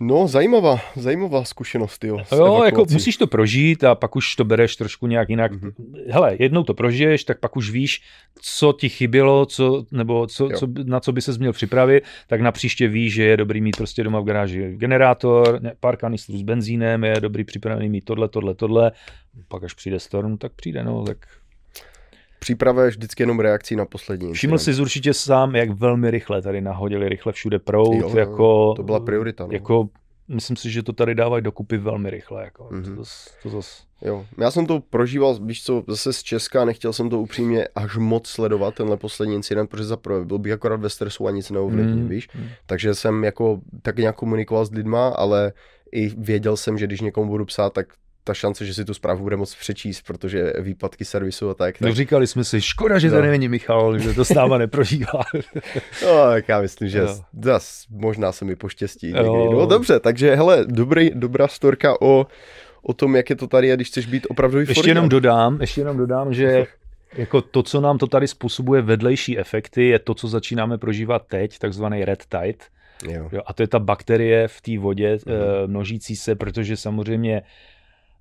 No, 0.00 0.28
zajímavá, 0.28 0.80
zajímavá 0.96 1.44
zkušenost, 1.44 2.04
jo. 2.04 2.18
Jo, 2.36 2.62
jako 2.64 2.86
musíš 2.92 3.16
to 3.16 3.26
prožít 3.26 3.84
a 3.84 3.94
pak 3.94 4.16
už 4.16 4.36
to 4.36 4.44
bereš 4.44 4.76
trošku 4.76 5.06
nějak 5.06 5.28
jinak. 5.30 5.52
Mm-hmm. 5.52 5.72
Hele, 6.08 6.36
jednou 6.38 6.62
to 6.62 6.74
prožiješ, 6.74 7.24
tak 7.24 7.40
pak 7.40 7.56
už 7.56 7.70
víš, 7.70 8.02
co 8.40 8.74
ti 8.80 8.88
chybělo, 8.88 9.46
co, 9.46 9.84
nebo 9.90 10.26
co, 10.26 10.48
co, 10.48 10.68
na 10.84 11.00
co 11.00 11.12
by 11.12 11.22
se 11.22 11.32
měl 11.38 11.52
připravit, 11.52 12.04
tak 12.26 12.40
na 12.40 12.52
příště 12.52 12.88
víš, 12.88 13.14
že 13.14 13.24
je 13.24 13.36
dobrý 13.36 13.60
mít 13.60 13.76
prostě 13.76 14.04
doma 14.04 14.20
v 14.20 14.24
garáži 14.24 14.74
generátor, 14.76 15.62
ne, 15.62 15.72
pár 15.80 15.96
kanistrů 15.96 16.38
s 16.38 16.42
benzínem, 16.42 17.04
je 17.04 17.20
dobrý 17.20 17.44
připravený 17.44 17.88
mít 17.88 18.04
tohle, 18.04 18.28
tohle, 18.28 18.54
tohle. 18.54 18.92
Pak 19.48 19.64
až 19.64 19.74
přijde 19.74 20.00
storm, 20.00 20.38
tak 20.38 20.52
přijde, 20.52 20.84
no, 20.84 21.04
tak 21.04 21.18
Příprava 22.44 22.82
je 22.84 22.90
vždycky 22.90 23.22
jenom 23.22 23.40
reakcí 23.40 23.76
na 23.76 23.84
poslední. 23.84 24.32
Všiml 24.32 24.58
jsi 24.58 24.80
určitě 24.80 25.14
sám, 25.14 25.56
jak 25.56 25.70
velmi 25.70 26.10
rychle 26.10 26.42
tady 26.42 26.60
nahodili 26.60 27.08
rychle 27.08 27.32
všude 27.32 27.58
prout. 27.58 27.94
Jo, 27.94 28.16
jako, 28.16 28.74
to 28.76 28.82
byla 28.82 29.00
priorita. 29.00 29.46
No. 29.46 29.52
Jako, 29.52 29.88
myslím 30.28 30.56
si, 30.56 30.70
že 30.70 30.82
to 30.82 30.92
tady 30.92 31.14
dávají 31.14 31.42
dokupy 31.42 31.76
velmi 31.78 32.10
rychle. 32.10 32.44
Jako. 32.44 32.64
Mm-hmm. 32.64 32.96
To, 32.96 33.02
to 33.42 33.48
zas... 33.48 33.84
Jo, 34.02 34.26
já 34.38 34.50
jsem 34.50 34.66
to 34.66 34.80
prožíval, 34.80 35.38
víš 35.40 35.64
co, 35.64 35.84
zase 35.88 36.12
z 36.12 36.22
Česka, 36.22 36.64
nechtěl 36.64 36.92
jsem 36.92 37.10
to 37.10 37.20
upřímně 37.20 37.68
až 37.74 37.96
moc 37.96 38.28
sledovat, 38.28 38.74
tenhle 38.74 38.96
poslední 38.96 39.34
incident, 39.34 39.70
protože 39.70 39.84
za 39.84 39.96
prvé 39.96 40.24
byl 40.24 40.38
bych 40.38 40.52
akorát 40.52 40.80
ve 40.80 40.90
stresu 40.90 41.26
a 41.26 41.30
nic 41.30 41.50
neovlivní, 41.50 42.00
mm. 42.00 42.08
víš. 42.08 42.28
Mm. 42.34 42.48
Takže 42.66 42.94
jsem 42.94 43.24
jako 43.24 43.60
tak 43.82 43.96
nějak 43.98 44.16
komunikoval 44.16 44.66
s 44.66 44.70
lidma, 44.70 45.08
ale 45.08 45.52
i 45.92 46.08
věděl 46.08 46.56
jsem, 46.56 46.78
že 46.78 46.86
když 46.86 47.00
někomu 47.00 47.30
budu 47.30 47.44
psát, 47.44 47.72
tak 47.72 47.86
ta 48.24 48.34
šance, 48.34 48.66
že 48.66 48.74
si 48.74 48.84
tu 48.84 48.94
zprávu 48.94 49.22
bude 49.22 49.36
moc 49.36 49.54
přečíst, 49.54 50.02
protože 50.02 50.52
výpadky 50.60 51.04
servisu 51.04 51.50
a 51.50 51.54
tak. 51.54 51.78
tak... 51.78 51.88
No 51.88 51.94
říkali 51.94 52.26
jsme 52.26 52.44
si, 52.44 52.60
škoda, 52.60 52.98
že 52.98 53.08
no. 53.08 53.16
tady 53.16 53.28
není 53.28 53.48
Michal, 53.48 53.98
že 53.98 54.14
to 54.14 54.24
s 54.24 54.34
náma 54.34 54.58
neprožívá. 54.58 55.22
no, 56.02 56.24
tak 56.28 56.48
já 56.48 56.60
myslím, 56.60 56.88
že 56.88 57.00
no. 57.00 57.18
zas, 57.42 57.84
možná 57.90 58.32
se 58.32 58.44
mi 58.44 58.56
poštěstí. 58.56 59.12
No. 59.12 59.52
no 59.52 59.66
dobře, 59.66 60.00
takže 60.00 60.34
hele, 60.34 60.64
dobrý, 60.68 61.10
dobrá 61.14 61.48
storka 61.48 62.02
o, 62.02 62.26
o 62.82 62.92
tom, 62.92 63.16
jak 63.16 63.30
je 63.30 63.36
to 63.36 63.46
tady 63.46 63.72
a 63.72 63.76
když 63.76 63.88
chceš 63.88 64.06
být 64.06 64.26
opravdu 64.30 64.58
Ještě 64.58 64.90
jenom 64.90 65.08
dodám, 65.08 65.60
ještě 65.60 65.80
jenom 65.80 65.96
dodám, 65.96 66.34
že 66.34 66.66
jako 67.16 67.40
to, 67.40 67.62
co 67.62 67.80
nám 67.80 67.98
to 67.98 68.06
tady 68.06 68.28
způsobuje 68.28 68.82
vedlejší 68.82 69.38
efekty, 69.38 69.88
je 69.88 69.98
to, 69.98 70.14
co 70.14 70.28
začínáme 70.28 70.78
prožívat 70.78 71.26
teď, 71.26 71.58
takzvaný 71.58 72.04
red 72.04 72.24
tide. 72.28 72.64
Jo. 73.08 73.28
Jo, 73.32 73.40
a 73.46 73.52
to 73.52 73.62
je 73.62 73.68
ta 73.68 73.78
bakterie 73.78 74.48
v 74.48 74.60
té 74.60 74.78
vodě 74.78 75.18
eh, 75.26 75.32
množící 75.66 76.16
se, 76.16 76.34
protože 76.34 76.76
samozřejmě 76.76 77.42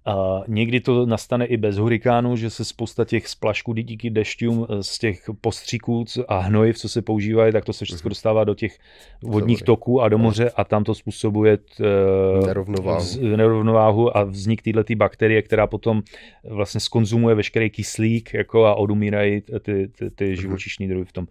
a 0.05 0.43
někdy 0.47 0.79
to 0.79 1.05
nastane 1.05 1.45
i 1.45 1.57
bez 1.57 1.77
hurikánu, 1.77 2.35
že 2.35 2.49
se 2.49 2.65
spousta 2.65 3.05
těch 3.05 3.27
splašků 3.27 3.73
díky 3.73 4.09
dešťům 4.09 4.67
eh, 4.69 4.83
z 4.83 4.99
těch 4.99 5.29
postříků 5.41 6.05
a 6.27 6.39
hnojiv, 6.39 6.77
co 6.77 6.89
se 6.89 7.01
používají, 7.01 7.53
tak 7.53 7.65
to 7.65 7.73
se 7.73 7.85
všechno 7.85 8.05
mhm. 8.05 8.09
dostává 8.09 8.43
do 8.43 8.55
těch 8.55 8.79
vodních 9.23 9.63
toků 9.63 10.01
a 10.01 10.09
do 10.09 10.17
moře 10.17 10.49
a 10.55 10.63
tam 10.63 10.83
to 10.83 10.95
způsobuje 10.95 11.57
t, 11.57 11.63
eh, 11.79 12.47
nerovnováhu. 12.47 13.05
nerovnováhu 13.35 14.17
a 14.17 14.23
vznik 14.23 14.61
této 14.61 14.95
bakterie, 14.95 15.41
která 15.41 15.67
potom 15.67 16.01
vlastně 16.49 16.79
skonzumuje 16.79 17.35
veškerý 17.35 17.69
kyslík 17.69 18.33
jako 18.33 18.65
a 18.65 18.75
odumírají 18.75 19.41
ty, 19.41 19.87
ty, 19.87 20.09
ty 20.11 20.25
mhm. 20.25 20.35
živočišní 20.35 20.87
druhy 20.87 21.05
v 21.05 21.11
tom. 21.11 21.27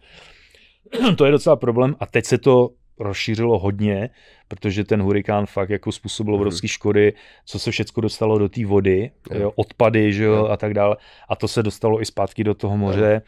to 1.16 1.24
je 1.24 1.32
docela 1.32 1.56
problém 1.56 1.96
a 2.00 2.06
teď 2.06 2.24
se 2.24 2.38
to 2.38 2.70
rozšířilo 2.98 3.58
hodně, 3.58 4.10
protože 4.48 4.84
ten 4.84 5.02
hurikán 5.02 5.46
fakt 5.46 5.70
jako 5.70 5.92
způsobil 5.92 6.34
obrovské 6.34 6.68
škody, 6.68 7.12
co 7.46 7.58
se 7.58 7.70
všechno 7.70 8.00
dostalo 8.00 8.38
do 8.38 8.48
té 8.48 8.66
vody, 8.66 9.10
jo, 9.34 9.52
odpady 9.56 10.12
že 10.12 10.24
jo, 10.24 10.46
a 10.46 10.56
tak 10.56 10.74
dále. 10.74 10.96
A 11.28 11.36
to 11.36 11.48
se 11.48 11.62
dostalo 11.62 12.02
i 12.02 12.04
zpátky 12.04 12.44
do 12.44 12.54
toho 12.54 12.76
moře. 12.76 13.22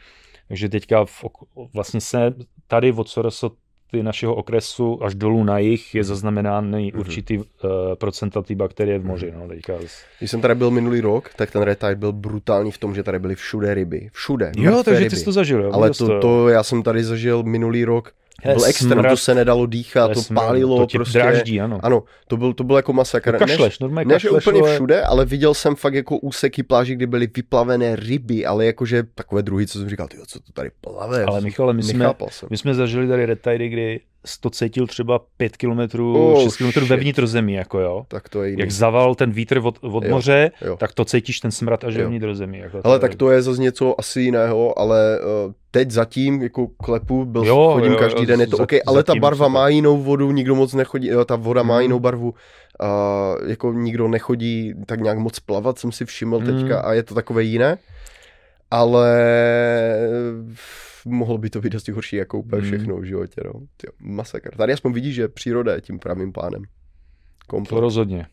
Takže 0.47 0.69
teďka 0.69 1.05
v, 1.05 1.25
vlastně 1.73 2.01
se 2.01 2.33
tady 2.67 2.91
od 2.91 3.09
Soroso 3.09 3.51
ty 3.91 4.03
našeho 4.03 4.35
okresu 4.35 5.03
až 5.03 5.15
dolů 5.15 5.43
na 5.43 5.59
jich 5.59 5.95
je 5.95 6.01
mhm. 6.01 6.07
zaznamenány 6.07 6.77
mm-hmm. 6.77 6.99
určitý 6.99 7.37
uh, 7.37 7.45
procenta 7.95 8.41
té 8.41 8.55
bakterie 8.55 8.99
v 8.99 9.05
moři. 9.05 9.33
No, 9.39 9.47
teďka. 9.47 9.73
Když 10.19 10.31
jsem 10.31 10.41
tady 10.41 10.55
byl 10.55 10.71
minulý 10.71 11.01
rok, 11.01 11.29
tak 11.35 11.51
ten 11.51 11.61
red 11.61 11.83
byl 11.95 12.13
brutální 12.13 12.71
v 12.71 12.77
tom, 12.77 12.95
že 12.95 13.03
tady 13.03 13.19
byly 13.19 13.35
všude 13.35 13.73
ryby. 13.73 14.09
Všude. 14.13 14.51
Jo, 14.57 14.83
takže 14.83 14.99
ryby. 14.99 15.09
ty 15.09 15.15
jsi 15.15 15.25
to 15.25 15.31
zažil. 15.31 15.63
Jo, 15.63 15.71
Ale 15.73 15.89
to, 15.89 16.19
to, 16.19 16.49
já 16.49 16.63
jsem 16.63 16.83
tady 16.83 17.03
zažil 17.03 17.43
minulý 17.43 17.85
rok 17.85 18.13
to 18.43 18.53
byl 18.53 18.65
extrém, 18.65 19.03
to 19.09 19.17
se 19.17 19.35
nedalo 19.35 19.65
dýchat, 19.65 20.13
to 20.13 20.21
smrad, 20.21 20.45
pálilo 20.45 20.87
to 20.87 20.97
prostě. 20.97 21.17
Dráždí, 21.17 21.61
ano. 21.61 21.79
ano, 21.83 22.03
to 22.27 22.37
byl, 22.37 22.53
to 22.53 22.63
byl 22.63 22.75
jako 22.75 22.93
masakr. 22.93 23.31
To 23.31 23.37
kašleš, 23.37 23.79
normálně 23.79 24.07
ne, 24.07 24.13
kašleš, 24.13 24.47
úplně 24.47 24.61
ale... 24.61 24.73
všude, 24.73 25.01
ale 25.01 25.25
viděl 25.25 25.53
jsem 25.53 25.75
fakt 25.75 25.93
jako 25.93 26.17
úseky 26.17 26.63
pláží, 26.63 26.95
kde 26.95 27.07
byly 27.07 27.27
vyplavené 27.35 27.95
ryby, 27.95 28.45
ale 28.45 28.65
jakože 28.65 29.03
takové 29.03 29.41
druhy, 29.41 29.67
co 29.67 29.79
jsem 29.79 29.89
říkal, 29.89 30.07
tyjo, 30.07 30.23
co 30.27 30.39
to 30.39 30.51
tady 30.51 30.71
plave. 30.81 31.23
Ale 31.25 31.41
Michale, 31.41 31.73
my 31.73 31.83
jsme, 31.83 32.13
my 32.49 32.57
jsme 32.57 32.73
zažili 32.73 33.07
tady 33.07 33.25
retidy, 33.25 33.69
kdy 33.69 33.99
to 34.39 34.49
cítil 34.49 34.87
třeba 34.87 35.19
5 35.37 35.57
km, 35.57 35.99
oh, 35.99 36.43
6 36.43 36.57
km 36.57 36.85
ve 36.85 36.97
vnitrozemí, 36.97 37.53
jako 37.53 37.79
jo. 37.79 38.05
Tak 38.07 38.29
to 38.29 38.43
je 38.43 38.49
jiný. 38.49 38.59
Jak 38.59 38.71
zaval 38.71 39.15
ten 39.15 39.31
vítr 39.31 39.61
od, 39.63 39.79
od 39.81 40.03
jo, 40.03 40.09
moře, 40.09 40.51
jo. 40.61 40.77
tak 40.77 40.93
to 40.93 41.05
cítíš 41.05 41.39
ten 41.39 41.51
smrad 41.51 41.83
až 41.83 41.97
ve 41.97 42.05
vnitrozemí. 42.05 42.57
Jako 42.57 42.81
ale 42.83 42.99
tak 42.99 43.15
to 43.15 43.31
je 43.31 43.41
zase 43.41 43.61
něco 43.61 43.99
asi 43.99 44.21
jiného, 44.21 44.79
ale 44.79 45.19
uh, 45.45 45.51
teď 45.71 45.91
zatím 45.91 46.41
jako 46.41 46.67
klepu, 46.67 47.25
byl, 47.25 47.45
jo, 47.45 47.71
chodím 47.73 47.91
jo, 47.91 47.97
každý 47.97 48.21
jo, 48.21 48.25
den, 48.25 48.41
je 48.41 48.47
to 48.47 48.57
OK, 48.57 48.73
ale 48.87 49.03
ta 49.03 49.15
barva 49.15 49.47
má 49.47 49.69
jinou 49.69 49.97
vodu, 49.97 50.31
nikdo 50.31 50.55
moc 50.55 50.73
nechodí, 50.73 51.07
jo, 51.07 51.25
ta 51.25 51.35
voda 51.35 51.61
hmm. 51.61 51.69
má 51.69 51.81
jinou 51.81 51.99
barvu, 51.99 52.33
a 52.79 53.31
jako 53.45 53.73
nikdo 53.73 54.07
nechodí 54.07 54.73
tak 54.85 54.99
nějak 54.99 55.17
moc 55.17 55.39
plavat, 55.39 55.79
jsem 55.79 55.91
si 55.91 56.05
všiml 56.05 56.39
hmm. 56.39 56.45
teďka 56.47 56.79
a 56.79 56.93
je 56.93 57.03
to 57.03 57.15
takové 57.15 57.43
jiné, 57.43 57.77
ale 58.71 59.17
mohlo 61.05 61.37
by 61.37 61.49
to 61.49 61.61
být 61.61 61.73
dosti 61.73 61.91
horší 61.91 62.15
jako 62.15 62.39
úplně 62.39 62.61
hmm. 62.61 62.71
všechno 62.71 62.97
v 62.97 63.03
životě, 63.03 63.41
no. 63.45 63.53
Tyjo, 63.77 63.91
masakr. 63.99 64.55
Tady 64.55 64.73
aspoň 64.73 64.93
vidíš, 64.93 65.15
že 65.15 65.27
příroda 65.27 65.73
je 65.73 65.81
tím 65.81 65.99
pravým 65.99 66.31
pánem. 66.33 66.63
Komplet. 67.47 67.69
To 67.69 67.79
rozhodně. 67.79 68.27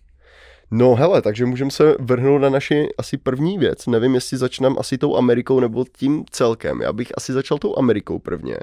No 0.71 0.95
hele, 0.95 1.23
takže 1.23 1.47
můžeme 1.47 1.71
se 1.71 1.95
vrhnout 2.01 2.43
na 2.43 2.51
naši 2.51 2.89
asi 2.99 3.17
první 3.19 3.59
věc. 3.59 3.87
Nevím, 3.87 4.15
jestli 4.15 4.37
začneme 4.39 4.77
asi 4.79 4.99
tou 4.99 5.17
Amerikou 5.17 5.61
nebo 5.61 5.85
tím 5.93 6.25
celkem. 6.31 6.81
Já 6.81 6.93
bych 6.93 7.13
asi 7.17 7.33
začal 7.33 7.59
tou 7.59 7.79
Amerikou 7.79 8.19
prvně, 8.19 8.57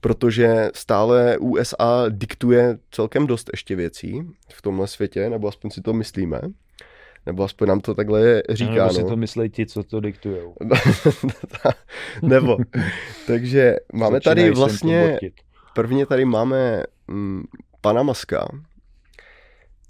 protože 0.00 0.70
stále 0.74 1.38
USA 1.38 2.04
diktuje 2.08 2.78
celkem 2.90 3.26
dost 3.26 3.50
ještě 3.52 3.76
věcí 3.76 4.22
v 4.52 4.62
tomhle 4.62 4.86
světě, 4.86 5.30
nebo 5.30 5.48
aspoň 5.48 5.70
si 5.70 5.80
to 5.80 5.92
myslíme. 5.92 6.40
Nebo 7.26 7.44
aspoň 7.44 7.68
nám 7.68 7.80
to 7.80 7.94
takhle 7.94 8.42
říká. 8.50 8.72
Nebo 8.72 8.90
si 8.90 9.02
no. 9.02 9.08
to 9.08 9.16
myslí 9.16 9.50
ti, 9.50 9.66
co 9.66 9.82
to 9.82 10.00
diktujou. 10.00 10.54
nebo. 12.22 12.58
Takže 13.26 13.76
máme 13.92 14.20
tady 14.20 14.50
vlastně, 14.50 15.18
prvně 15.74 16.06
tady 16.06 16.24
máme 16.24 16.84
mm, 17.08 17.42
pana 17.80 18.02
Maska, 18.02 18.48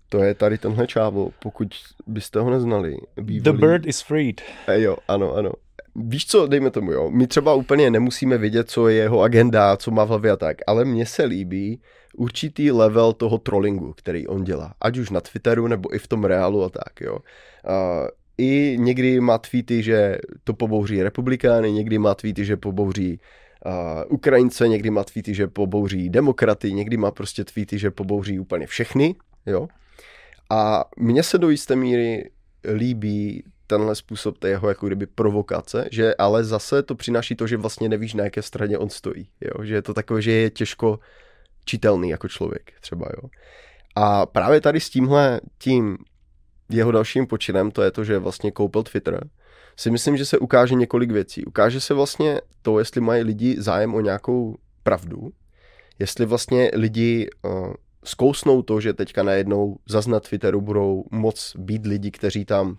to 0.09 0.23
je 0.23 0.35
tady 0.35 0.59
tenhle 0.59 0.87
čávo, 0.87 1.31
pokud 1.43 1.69
byste 2.07 2.41
ho 2.41 2.51
neznali. 2.51 2.97
Bývalý... 3.17 3.59
The 3.59 3.67
bird 3.67 3.87
is 3.87 4.01
freed. 4.01 4.41
E, 4.67 4.81
jo, 4.81 4.97
ano, 5.09 5.35
ano. 5.35 5.53
Víš 5.95 6.27
co, 6.27 6.47
dejme 6.47 6.71
tomu, 6.71 6.93
jo. 6.93 7.11
My 7.11 7.27
třeba 7.27 7.55
úplně 7.55 7.91
nemusíme 7.91 8.39
vědět, 8.39 8.71
co 8.71 8.89
je 8.89 8.97
jeho 8.97 9.21
agenda, 9.21 9.77
co 9.77 9.91
má 9.91 10.05
v 10.05 10.09
hlavě 10.09 10.31
a 10.31 10.37
tak, 10.37 10.57
ale 10.67 10.85
mně 10.85 11.07
se 11.07 11.25
líbí 11.25 11.81
určitý 12.17 12.71
level 12.71 13.13
toho 13.13 13.39
trollingu, 13.39 13.93
který 13.93 14.27
on 14.27 14.45
dělá. 14.45 14.75
Ať 14.81 14.99
už 14.99 15.11
na 15.11 15.21
Twitteru, 15.21 15.67
nebo 15.67 15.95
i 15.95 15.99
v 15.99 16.09
tom 16.09 16.25
reálu 16.25 16.65
a 16.65 16.69
tak, 16.69 17.01
jo. 17.01 17.19
Uh, 17.69 18.09
I 18.39 18.77
někdy 18.81 19.21
má 19.21 19.39
tweety, 19.39 19.83
že 19.83 20.19
to 20.45 20.55
pobouří 20.55 21.03
republikány, 21.03 21.73
někdy 21.73 21.99
má 21.99 22.15
tweety, 22.15 22.45
že 22.45 22.57
pobouří 22.57 23.21
uh, 23.67 23.73
Ukrajince, 24.09 24.69
někdy 24.69 24.91
má 24.91 25.05
tweety, 25.05 25.35
že 25.35 25.47
pobouří 25.47 26.11
demokraty, 26.11 26.73
někdy 26.73 26.97
má 26.97 27.11
prostě 27.11 27.45
tweety, 27.45 27.79
že 27.79 27.91
pobouří 27.91 28.39
úplně 28.39 28.67
všechny, 28.67 29.15
jo. 29.47 29.69
A 30.51 30.85
mně 30.97 31.23
se 31.23 31.39
do 31.39 31.51
jisté 31.51 31.77
míry 31.77 32.31
líbí 32.75 33.45
tenhle 33.67 33.95
způsob 33.95 34.39
té 34.39 34.49
jeho 34.49 34.69
jako 34.69 34.87
kdyby 34.87 35.07
provokace, 35.07 35.89
že 35.93 36.15
ale 36.15 36.45
zase 36.45 36.83
to 36.83 36.95
přináší 36.95 37.37
to, 37.37 37.47
že 37.47 37.57
vlastně 37.57 37.89
nevíš, 37.89 38.15
na 38.15 38.25
jaké 38.25 38.43
straně 38.43 38.79
on 38.79 38.91
stojí. 38.91 39.29
Jo? 39.41 39.65
Že 39.65 39.75
je 39.75 39.83
to 39.83 39.95
takové, 39.95 40.23
že 40.23 40.33
je 40.33 40.51
těžko 40.51 40.99
čitelný 41.65 42.09
jako 42.09 42.29
člověk 42.29 42.73
třeba. 42.81 43.07
Jo? 43.17 43.29
A 43.97 44.27
právě 44.27 44.61
tady 44.61 44.81
s 44.81 44.91
tímhle 44.91 45.41
tím 45.59 45.99
jeho 46.71 46.93
dalším 46.93 47.27
počinem, 47.27 47.71
to 47.71 47.83
je 47.83 47.91
to, 47.91 48.05
že 48.05 48.19
vlastně 48.19 48.51
koupil 48.51 48.83
Twitter, 48.83 49.29
si 49.77 49.91
myslím, 49.91 50.17
že 50.17 50.25
se 50.25 50.39
ukáže 50.39 50.75
několik 50.75 51.11
věcí. 51.11 51.45
Ukáže 51.45 51.81
se 51.81 51.95
vlastně 51.95 52.41
to, 52.63 52.79
jestli 52.79 53.01
mají 53.01 53.23
lidi 53.23 53.57
zájem 53.59 53.95
o 53.95 54.01
nějakou 54.01 54.57
pravdu, 54.83 55.31
jestli 55.99 56.27
vlastně 56.27 56.71
lidi 56.75 57.31
uh, 57.43 57.75
zkousnou 58.05 58.63
to, 58.63 58.81
že 58.81 58.93
teďka 58.93 59.23
najednou 59.23 59.77
zaznat 59.89 60.29
Twitteru 60.29 60.61
budou 60.61 61.05
moc 61.11 61.57
být 61.59 61.87
lidi, 61.87 62.11
kteří 62.11 62.45
tam 62.45 62.79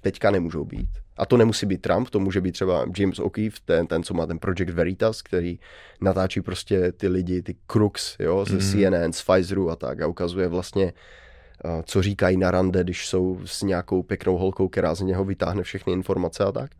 teďka 0.00 0.30
nemůžou 0.30 0.64
být. 0.64 0.88
A 1.16 1.26
to 1.26 1.36
nemusí 1.36 1.66
být 1.66 1.82
Trump, 1.82 2.10
to 2.10 2.20
může 2.20 2.40
být 2.40 2.52
třeba 2.52 2.86
James 2.98 3.18
O'Keefe, 3.18 3.58
ten, 3.64 3.86
ten 3.86 4.02
co 4.02 4.14
má 4.14 4.26
ten 4.26 4.38
Project 4.38 4.70
Veritas, 4.70 5.22
který 5.22 5.58
natáčí 6.00 6.40
prostě 6.40 6.92
ty 6.92 7.08
lidi, 7.08 7.42
ty 7.42 7.56
crooks, 7.66 8.16
jo, 8.18 8.44
ze 8.44 8.54
mm. 8.54 8.60
CNN, 8.60 9.12
z 9.12 9.22
Pfizeru 9.22 9.70
a 9.70 9.76
tak 9.76 10.00
a 10.00 10.06
ukazuje 10.06 10.48
vlastně, 10.48 10.92
co 11.84 12.02
říkají 12.02 12.36
na 12.36 12.50
rande, 12.50 12.84
když 12.84 13.08
jsou 13.08 13.40
s 13.44 13.62
nějakou 13.62 14.02
pěknou 14.02 14.36
holkou, 14.36 14.68
která 14.68 14.94
z 14.94 15.00
něho 15.00 15.24
vytáhne 15.24 15.62
všechny 15.62 15.92
informace 15.92 16.44
a 16.44 16.52
tak. 16.52 16.70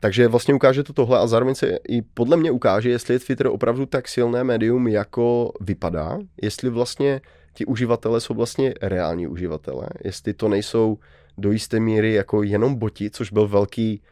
Takže 0.00 0.28
vlastně 0.28 0.54
ukáže 0.54 0.82
to 0.82 0.92
tohle 0.92 1.18
a 1.18 1.26
zároveň 1.26 1.54
se 1.54 1.78
i 1.88 2.02
podle 2.02 2.36
mě 2.36 2.50
ukáže, 2.50 2.90
jestli 2.90 3.14
je 3.14 3.18
Twitter 3.18 3.46
opravdu 3.46 3.86
tak 3.86 4.08
silné 4.08 4.44
médium, 4.44 4.88
jako 4.88 5.52
vypadá, 5.60 6.18
jestli 6.42 6.70
vlastně 6.70 7.20
ti 7.54 7.66
uživatelé 7.66 8.20
jsou 8.20 8.34
vlastně 8.34 8.74
reální 8.82 9.26
uživatelé, 9.26 9.88
jestli 10.04 10.34
to 10.34 10.48
nejsou 10.48 10.98
do 11.40 11.52
jisté 11.52 11.80
míry 11.80 12.14
jako 12.14 12.42
jenom 12.42 12.74
boti, 12.74 13.10
což 13.10 13.32
byl 13.32 13.48
velký, 13.48 14.02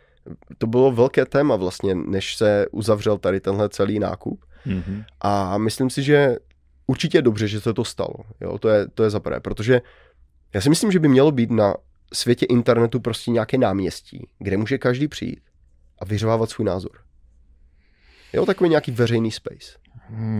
to 0.59 0.67
bylo 0.67 0.93
velké 0.93 1.27
téma 1.27 1.57
vlastně, 1.57 1.95
než 1.95 2.37
se 2.37 2.67
uzavřel 2.71 3.19
tady 3.19 3.41
tenhle 3.41 3.69
celý 3.69 3.99
nákup. 3.99 4.45
Mm-hmm. 4.67 5.05
A 5.21 5.59
myslím 5.59 5.91
si, 5.91 6.03
že 6.03 6.37
určitě 6.87 7.19
je 7.19 7.23
dobře, 7.23 7.49
že 7.49 7.61
se 7.61 7.75
to 7.75 7.85
stalo. 7.85 8.15
Jo? 8.41 8.59
To, 8.59 8.69
je, 8.69 8.89
to 8.89 9.05
je 9.05 9.11
zaprvé, 9.11 9.41
protože 9.41 9.81
já 10.55 10.61
si 10.61 10.69
myslím, 10.69 10.93
že 10.93 10.99
by 10.99 11.09
mělo 11.09 11.31
být 11.33 11.51
na 11.51 11.75
světě 12.13 12.47
internetu 12.47 13.01
prostě 13.01 13.31
nějaké 13.31 13.59
náměstí, 13.59 14.29
kde 14.39 14.57
může 14.57 14.79
každý 14.79 15.09
přijít 15.09 15.41
a 15.99 16.05
vyřvávat 16.05 16.51
svůj 16.51 16.65
názor. 16.65 16.99
Jo, 18.33 18.47
takový 18.47 18.71
nějaký 18.71 18.91
veřejný 18.91 19.31
space. 19.31 19.79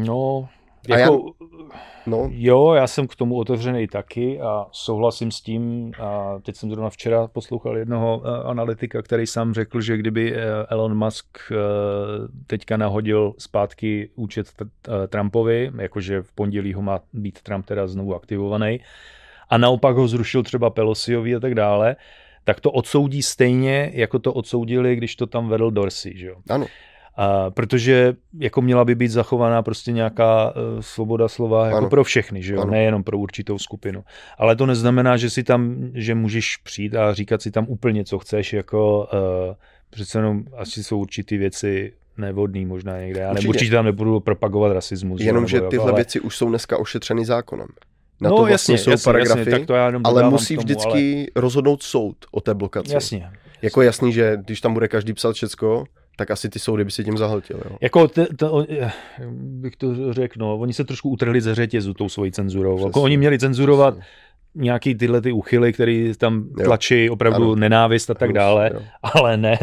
No, 0.07 0.49
jako, 0.89 1.35
já, 1.41 1.79
no. 2.07 2.29
Jo, 2.33 2.73
já 2.73 2.87
jsem 2.87 3.07
k 3.07 3.17
tomu 3.17 3.37
otevřený 3.37 3.87
taky 3.87 4.41
a 4.41 4.67
souhlasím 4.73 5.31
s 5.31 5.41
tím. 5.41 5.93
A 6.01 6.39
teď 6.43 6.57
jsem 6.57 6.71
zrovna 6.71 6.91
včera 6.91 7.27
poslouchal 7.27 7.77
jednoho 7.77 8.23
eh, 8.25 8.43
analytika, 8.45 9.03
který 9.03 9.27
sám 9.27 9.55
řekl, 9.55 9.81
že 9.81 9.97
kdyby 9.97 10.35
eh, 10.35 10.41
Elon 10.69 11.05
Musk 11.05 11.27
eh, 11.51 11.57
teďka 12.47 12.77
nahodil 12.77 13.35
zpátky 13.39 14.11
účet 14.15 14.47
Trumpovi, 15.09 15.71
jakože 15.79 16.23
v 16.23 16.33
pondělí 16.33 16.75
ho 16.75 16.83
má 16.83 17.01
být 17.13 17.43
Trump 17.43 17.67
teda 17.67 17.87
znovu 17.87 18.15
aktivovaný, 18.15 18.81
a 19.51 19.59
naopak 19.59 19.97
ho 19.97 20.09
zrušil 20.09 20.43
třeba 20.43 20.71
Pelosiovi 20.71 21.35
a 21.35 21.41
tak 21.41 21.55
dále, 21.55 21.97
tak 22.45 22.61
to 22.61 22.71
odsoudí 22.71 23.23
stejně, 23.23 23.91
jako 23.95 24.19
to 24.19 24.33
odsoudili, 24.33 24.97
když 24.97 25.17
to 25.17 25.27
tam 25.27 25.49
vedl 25.49 25.71
Dorsey. 25.71 26.17
Že 26.17 26.27
jo? 26.27 26.37
Ano. 26.51 26.67
A, 27.19 27.51
protože 27.51 28.15
jako 28.39 28.63
měla 28.63 28.85
by 28.85 28.95
být 28.95 29.09
zachovaná 29.09 29.63
prostě 29.63 29.93
nějaká 29.93 30.51
uh, 30.51 30.81
svoboda 30.81 31.29
slova 31.29 31.67
jako 31.67 31.79
ano. 31.79 31.89
pro 31.91 32.05
všechny, 32.05 32.43
že 32.43 32.55
jo? 32.55 32.65
nejenom 32.65 33.05
pro 33.05 33.19
určitou 33.19 33.59
skupinu. 33.59 34.05
Ale 34.39 34.57
to 34.57 34.67
neznamená, 34.67 35.17
že 35.17 35.31
si 35.31 35.43
tam, 35.43 35.77
že 35.95 36.15
můžeš 36.15 36.57
přijít 36.57 36.95
a 36.95 37.15
říkat 37.15 37.43
si 37.43 37.51
tam 37.51 37.65
úplně, 37.69 38.05
co 38.05 38.19
chceš, 38.19 38.53
jako 38.53 39.09
uh, 39.13 39.55
přece 39.91 40.19
jenom 40.19 40.45
asi 40.57 40.85
jsou 40.85 40.99
určitý 40.99 41.37
věci 41.37 41.93
nevhodný 42.17 42.67
možná 42.67 43.01
někde. 43.01 43.21
Já 43.21 43.31
určitě. 43.31 43.49
určitě 43.49 43.71
tam 43.71 43.85
nebudu 43.85 44.21
propagovat 44.21 44.73
rasismus. 44.73 45.21
Jenom, 45.21 45.47
že 45.47 45.61
tyhle 45.61 45.85
ale... 45.85 45.95
věci 45.95 46.21
už 46.21 46.37
jsou 46.37 46.49
dneska 46.49 46.79
ošetřeny 46.79 47.25
zákonem. 47.25 47.69
Na 48.21 48.31
no, 48.31 48.37
to 48.37 48.43
vlastně 48.43 48.75
jasně, 48.75 48.85
jsou 48.85 48.91
jasně, 48.91 49.05
paragrafy, 49.05 49.41
jasně, 49.41 49.53
tak 49.53 49.67
to 49.67 49.75
já 49.75 49.93
ale 50.05 50.31
musí 50.31 50.55
tomu, 50.55 50.65
vždycky 50.65 51.17
ale... 51.17 51.43
rozhodnout 51.43 51.83
soud 51.83 52.17
o 52.31 52.41
té 52.41 52.55
blokaci. 52.55 52.95
Jasně. 52.95 53.31
Jako 53.63 53.83
jasný, 53.83 54.13
že 54.13 54.37
když 54.45 54.61
tam 54.61 54.75
bude 54.75 54.89
každý 54.89 55.13
psat 55.13 55.35
všecko, 55.35 55.85
tak 56.19 56.31
asi 56.31 56.49
ty 56.49 56.59
soudy 56.59 56.85
by 56.85 56.91
si 56.91 57.05
tím 57.05 57.19
zahltil. 57.19 57.61
Jo. 57.71 57.77
Jako, 57.81 58.09
t, 58.09 58.27
t, 58.37 58.51
o, 58.51 58.67
bych 59.31 59.77
to 59.77 60.13
řekl, 60.13 60.35
no, 60.39 60.59
oni 60.59 60.73
se 60.73 60.85
trošku 60.85 61.11
utrhli 61.11 61.41
ze 61.41 61.55
řetězu 61.55 61.95
tou 61.95 62.09
svojí 62.09 62.33
cenzurou. 62.33 62.77
Přesně. 62.77 62.89
Jako 62.89 63.03
oni 63.03 63.17
měli 63.17 63.39
cenzurovat 63.39 63.95
Přesně. 63.95 64.13
nějaký 64.55 64.95
tyhle 64.95 65.21
ty 65.21 65.33
uchyly, 65.33 65.73
který 65.73 66.13
tam 66.19 66.49
tlačí 66.65 67.11
opravdu 67.11 67.45
ano. 67.45 67.55
nenávist 67.55 68.11
a 68.11 68.15
tak 68.15 68.33
dále, 68.33 68.71
jo. 68.75 68.81
ale 69.03 69.37
ne, 69.37 69.59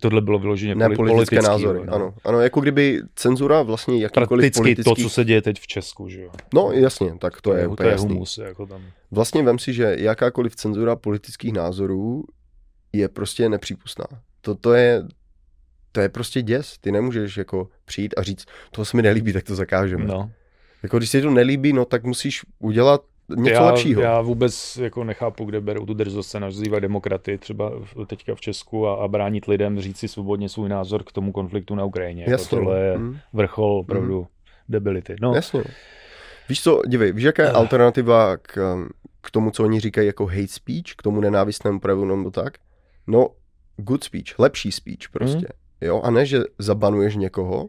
tohle 0.00 0.20
bylo 0.20 0.38
vyloženě 0.38 0.74
ne, 0.74 0.84
politické 0.84 1.36
politický, 1.36 1.36
názory. 1.36 1.80
No. 1.86 1.94
Ano. 1.94 2.14
ano, 2.24 2.40
jako 2.40 2.60
kdyby 2.60 3.00
cenzura 3.14 3.62
vlastně 3.62 3.98
jakýkoliv 3.98 4.28
Prakticky 4.28 4.60
politický... 4.60 5.02
to, 5.02 5.08
co 5.08 5.10
se 5.10 5.24
děje 5.24 5.42
teď 5.42 5.60
v 5.60 5.66
Česku, 5.66 6.08
že 6.08 6.22
jo. 6.22 6.30
No 6.54 6.72
jasně, 6.72 7.14
tak 7.18 7.40
to, 7.40 7.50
to 7.50 7.56
je, 7.56 7.62
je 7.62 7.68
úplně 7.68 7.90
to 7.90 7.94
je 7.94 7.98
humus, 8.00 8.38
jako 8.38 8.66
tam. 8.66 8.82
Vlastně 9.10 9.42
vem 9.42 9.58
si, 9.58 9.72
že 9.72 9.96
jakákoliv 9.98 10.56
cenzura 10.56 10.96
politických 10.96 11.52
názorů 11.52 12.24
je 12.92 13.08
prostě 13.08 13.48
nepřípustná. 13.48 14.06
To 14.60 14.72
je, 14.72 15.02
to 15.94 16.00
je 16.00 16.08
prostě 16.08 16.42
děs. 16.42 16.78
Ty 16.78 16.92
nemůžeš 16.92 17.36
jako 17.36 17.68
přijít 17.84 18.14
a 18.16 18.22
říct, 18.22 18.46
to 18.70 18.84
se 18.84 18.96
mi 18.96 19.02
nelíbí, 19.02 19.32
tak 19.32 19.44
to 19.44 19.54
zakážeme. 19.54 20.04
No. 20.04 20.30
Jako 20.82 20.98
když 20.98 21.10
se 21.10 21.22
to 21.22 21.30
nelíbí, 21.30 21.72
no 21.72 21.84
tak 21.84 22.04
musíš 22.04 22.42
udělat 22.58 23.00
něco 23.36 23.50
já, 23.50 23.66
lepšího. 23.66 24.02
Já 24.02 24.20
vůbec 24.20 24.76
jako 24.76 25.04
nechápu, 25.04 25.44
kde 25.44 25.60
berou 25.60 25.86
tu 25.86 25.94
drzost 25.94 26.30
se 26.30 26.40
nazývat 26.40 26.80
demokraty 26.80 27.38
třeba 27.38 27.72
teďka 28.06 28.34
v 28.34 28.40
Česku 28.40 28.86
a, 28.86 28.94
a 28.94 29.08
bránit 29.08 29.46
lidem 29.46 29.80
říct 29.80 29.98
si 29.98 30.08
svobodně 30.08 30.48
svůj 30.48 30.68
názor 30.68 31.02
k 31.04 31.12
tomu 31.12 31.32
konfliktu 31.32 31.74
na 31.74 31.84
Ukrajině. 31.84 32.22
Jako 32.22 32.30
Jasně. 32.30 32.56
Jako 32.56 32.64
tohle 32.64 32.80
je 32.80 32.96
hmm. 32.96 33.18
vrchol 33.32 33.78
opravdu 33.78 34.18
hmm. 34.18 34.26
debility. 34.68 35.16
No. 35.20 35.34
Jasně. 35.34 35.64
Víš 36.48 36.62
co, 36.62 36.80
dívej, 36.86 37.12
víš, 37.12 37.24
jaká 37.24 37.42
je 37.42 37.50
uh. 37.50 37.56
alternativa 37.56 38.36
k, 38.36 38.86
k 39.20 39.30
tomu, 39.30 39.50
co 39.50 39.64
oni 39.64 39.80
říkají 39.80 40.06
jako 40.06 40.26
hate 40.26 40.48
speech, 40.48 40.94
k 40.96 41.02
tomu 41.02 41.20
nenávistnému 41.20 41.80
projevu 41.80 42.04
nebo 42.04 42.30
tak? 42.30 42.54
No, 43.06 43.28
good 43.76 44.04
speech, 44.04 44.38
lepší 44.38 44.72
speech 44.72 45.08
prostě. 45.12 45.36
Hmm. 45.36 45.63
Jo? 45.84 46.00
A 46.04 46.10
ne, 46.10 46.26
že 46.26 46.38
zabanuješ 46.58 47.16
někoho 47.16 47.68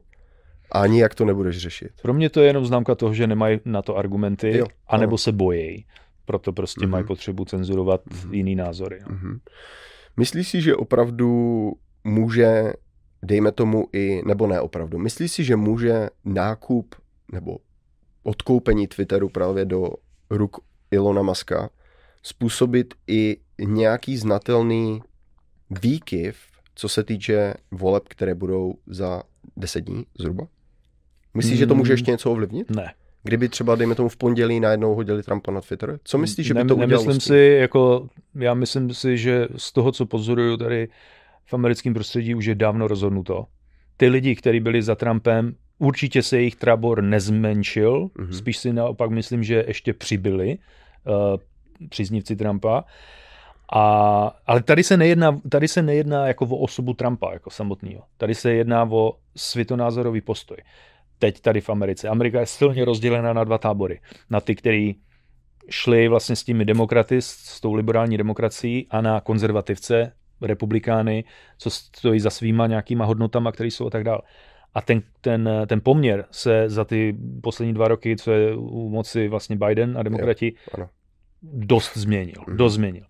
a 0.71 0.79
ani 0.79 0.99
jak 0.99 1.15
to 1.15 1.25
nebudeš 1.25 1.57
řešit. 1.57 1.91
Pro 2.01 2.13
mě 2.13 2.29
to 2.29 2.39
je 2.39 2.47
jenom 2.47 2.65
známka 2.65 2.95
toho, 2.95 3.13
že 3.13 3.27
nemají 3.27 3.59
na 3.65 3.81
to 3.81 3.97
argumenty, 3.97 4.57
jo, 4.57 4.65
anebo 4.87 5.17
se 5.17 5.31
bojí. 5.31 5.85
Proto 6.25 6.53
prostě 6.53 6.85
mm-hmm. 6.85 6.89
mají 6.89 7.05
potřebu 7.05 7.45
cenzurovat 7.45 8.05
mm-hmm. 8.05 8.33
jiný 8.33 8.55
názory. 8.55 8.99
Mm-hmm. 8.99 9.39
Myslíš 10.17 10.49
si, 10.49 10.61
že 10.61 10.75
opravdu 10.75 11.71
může, 12.03 12.73
dejme 13.23 13.51
tomu 13.51 13.87
i, 13.93 14.21
nebo 14.25 14.47
ne 14.47 14.61
opravdu, 14.61 14.99
myslíš 14.99 15.31
si, 15.31 15.43
že 15.43 15.55
může 15.55 16.09
nákup 16.25 16.95
nebo 17.31 17.57
odkoupení 18.23 18.87
Twitteru 18.87 19.29
právě 19.29 19.65
do 19.65 19.89
ruk 20.29 20.57
Ilona 20.91 21.21
Maska 21.21 21.69
způsobit 22.23 22.93
i 23.07 23.37
nějaký 23.59 24.17
znatelný 24.17 25.01
výkyv 25.81 26.54
co 26.75 26.89
se 26.89 27.03
týče 27.03 27.53
voleb, 27.71 28.03
které 28.07 28.35
budou 28.35 28.73
za 28.87 29.23
10 29.57 29.81
dní 29.81 30.05
zhruba? 30.19 30.47
Myslíš, 31.33 31.53
hmm. 31.53 31.59
že 31.59 31.67
to 31.67 31.75
může 31.75 31.93
ještě 31.93 32.11
něco 32.11 32.31
ovlivnit? 32.31 32.69
Ne. 32.75 32.93
Kdyby 33.23 33.49
třeba, 33.49 33.75
dejme 33.75 33.95
tomu, 33.95 34.09
v 34.09 34.17
pondělí 34.17 34.59
najednou 34.59 34.95
hodili 34.95 35.23
Trumpa 35.23 35.51
na 35.51 35.61
Twitter? 35.61 35.99
Co 36.03 36.17
myslíš, 36.17 36.47
že 36.47 36.53
by 36.53 36.63
Ne- 36.63 36.67
to 36.67 36.75
udělalo? 36.75 36.89
Nemyslím 36.91 37.11
tím? 37.13 37.19
si, 37.21 37.57
jako, 37.59 38.09
já 38.35 38.53
myslím 38.53 38.93
si, 38.93 39.17
že 39.17 39.47
z 39.57 39.71
toho, 39.73 39.91
co 39.91 40.05
pozoruju 40.05 40.57
tady 40.57 40.87
v 41.45 41.53
americkém 41.53 41.93
prostředí, 41.93 42.35
už 42.35 42.45
je 42.45 42.55
dávno 42.55 42.87
rozhodnuto. 42.87 43.45
Ty 43.97 44.07
lidi, 44.07 44.35
kteří 44.35 44.59
byli 44.59 44.81
za 44.81 44.95
Trumpem, 44.95 45.55
určitě 45.79 46.23
se 46.23 46.37
jejich 46.37 46.55
trabor 46.55 47.03
nezmenšil, 47.03 48.07
Mhm. 48.17 48.33
spíš 48.33 48.57
si 48.57 48.73
naopak 48.73 49.09
myslím, 49.11 49.43
že 49.43 49.63
ještě 49.67 49.93
přibyli 49.93 50.57
uh, 51.07 51.13
příznivci 51.89 52.35
Trumpa. 52.35 52.83
A, 53.73 53.81
ale 54.45 54.63
tady 54.63 54.83
se, 54.83 54.97
nejedná, 54.97 55.39
tady 55.49 55.67
se 55.67 55.81
nejedná 55.81 56.27
jako 56.27 56.45
o 56.45 56.57
osobu 56.57 56.93
Trumpa 56.93 57.33
jako 57.33 57.49
samotného. 57.49 58.03
Tady 58.17 58.35
se 58.35 58.53
jedná 58.53 58.83
o 58.91 59.13
světonázorový 59.35 60.21
postoj. 60.21 60.57
Teď 61.19 61.39
tady 61.41 61.61
v 61.61 61.69
Americe. 61.69 62.07
Amerika 62.07 62.39
je 62.39 62.45
silně 62.45 62.85
rozdělena 62.85 63.33
na 63.33 63.43
dva 63.43 63.57
tábory. 63.57 64.01
Na 64.29 64.41
ty, 64.41 64.55
který 64.55 64.95
šli 65.69 66.07
vlastně 66.07 66.35
s 66.35 66.43
těmi 66.43 66.65
demokraty, 66.65 67.21
s, 67.21 67.61
tou 67.61 67.73
liberální 67.73 68.17
demokracií 68.17 68.87
a 68.89 69.01
na 69.01 69.21
konzervativce, 69.21 70.11
republikány, 70.41 71.23
co 71.57 71.69
stojí 71.69 72.19
za 72.19 72.29
svýma 72.29 72.67
nějakýma 72.67 73.05
hodnotama, 73.05 73.51
které 73.51 73.67
jsou 73.67 73.87
a 73.87 73.89
tak 73.89 74.03
dále. 74.03 74.21
A 74.73 74.81
ten, 74.81 75.01
ten, 75.21 75.49
ten 75.67 75.81
poměr 75.83 76.25
se 76.31 76.69
za 76.69 76.85
ty 76.85 77.17
poslední 77.41 77.73
dva 77.73 77.87
roky, 77.87 78.15
co 78.17 78.31
je 78.31 78.55
u 78.55 78.89
moci 78.89 79.27
vlastně 79.27 79.55
Biden 79.55 79.97
a 79.97 80.03
demokrati, 80.03 80.55
ano. 80.73 80.89
dost 81.43 81.97
změnil. 81.97 82.43
Mhm. 82.47 82.57
Dost 82.57 82.73
změnil. 82.73 83.05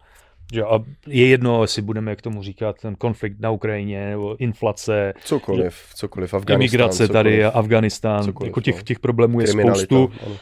Že 0.53 0.63
a 0.63 0.79
je 1.07 1.27
jedno, 1.27 1.61
jestli 1.61 1.81
budeme 1.81 2.15
k 2.15 2.21
tomu 2.21 2.43
říkat 2.43 2.81
ten 2.81 2.95
konflikt 2.95 3.39
na 3.39 3.51
Ukrajině, 3.51 4.09
nebo 4.09 4.41
inflace, 4.41 5.13
Cokoliv, 5.23 5.75
cokoliv, 5.95 6.33
Afganistán, 6.33 6.61
imigrace 6.61 7.07
tady, 7.07 7.37
cokoliv, 7.37 7.55
Afganistán, 7.55 8.23
cokoliv, 8.23 8.49
jako 8.49 8.61
těch, 8.61 8.75
no. 8.75 8.81
těch 8.81 8.99
problémů 8.99 9.39
je 9.39 9.47
spoustu. 9.47 10.11
ano. 10.25 10.35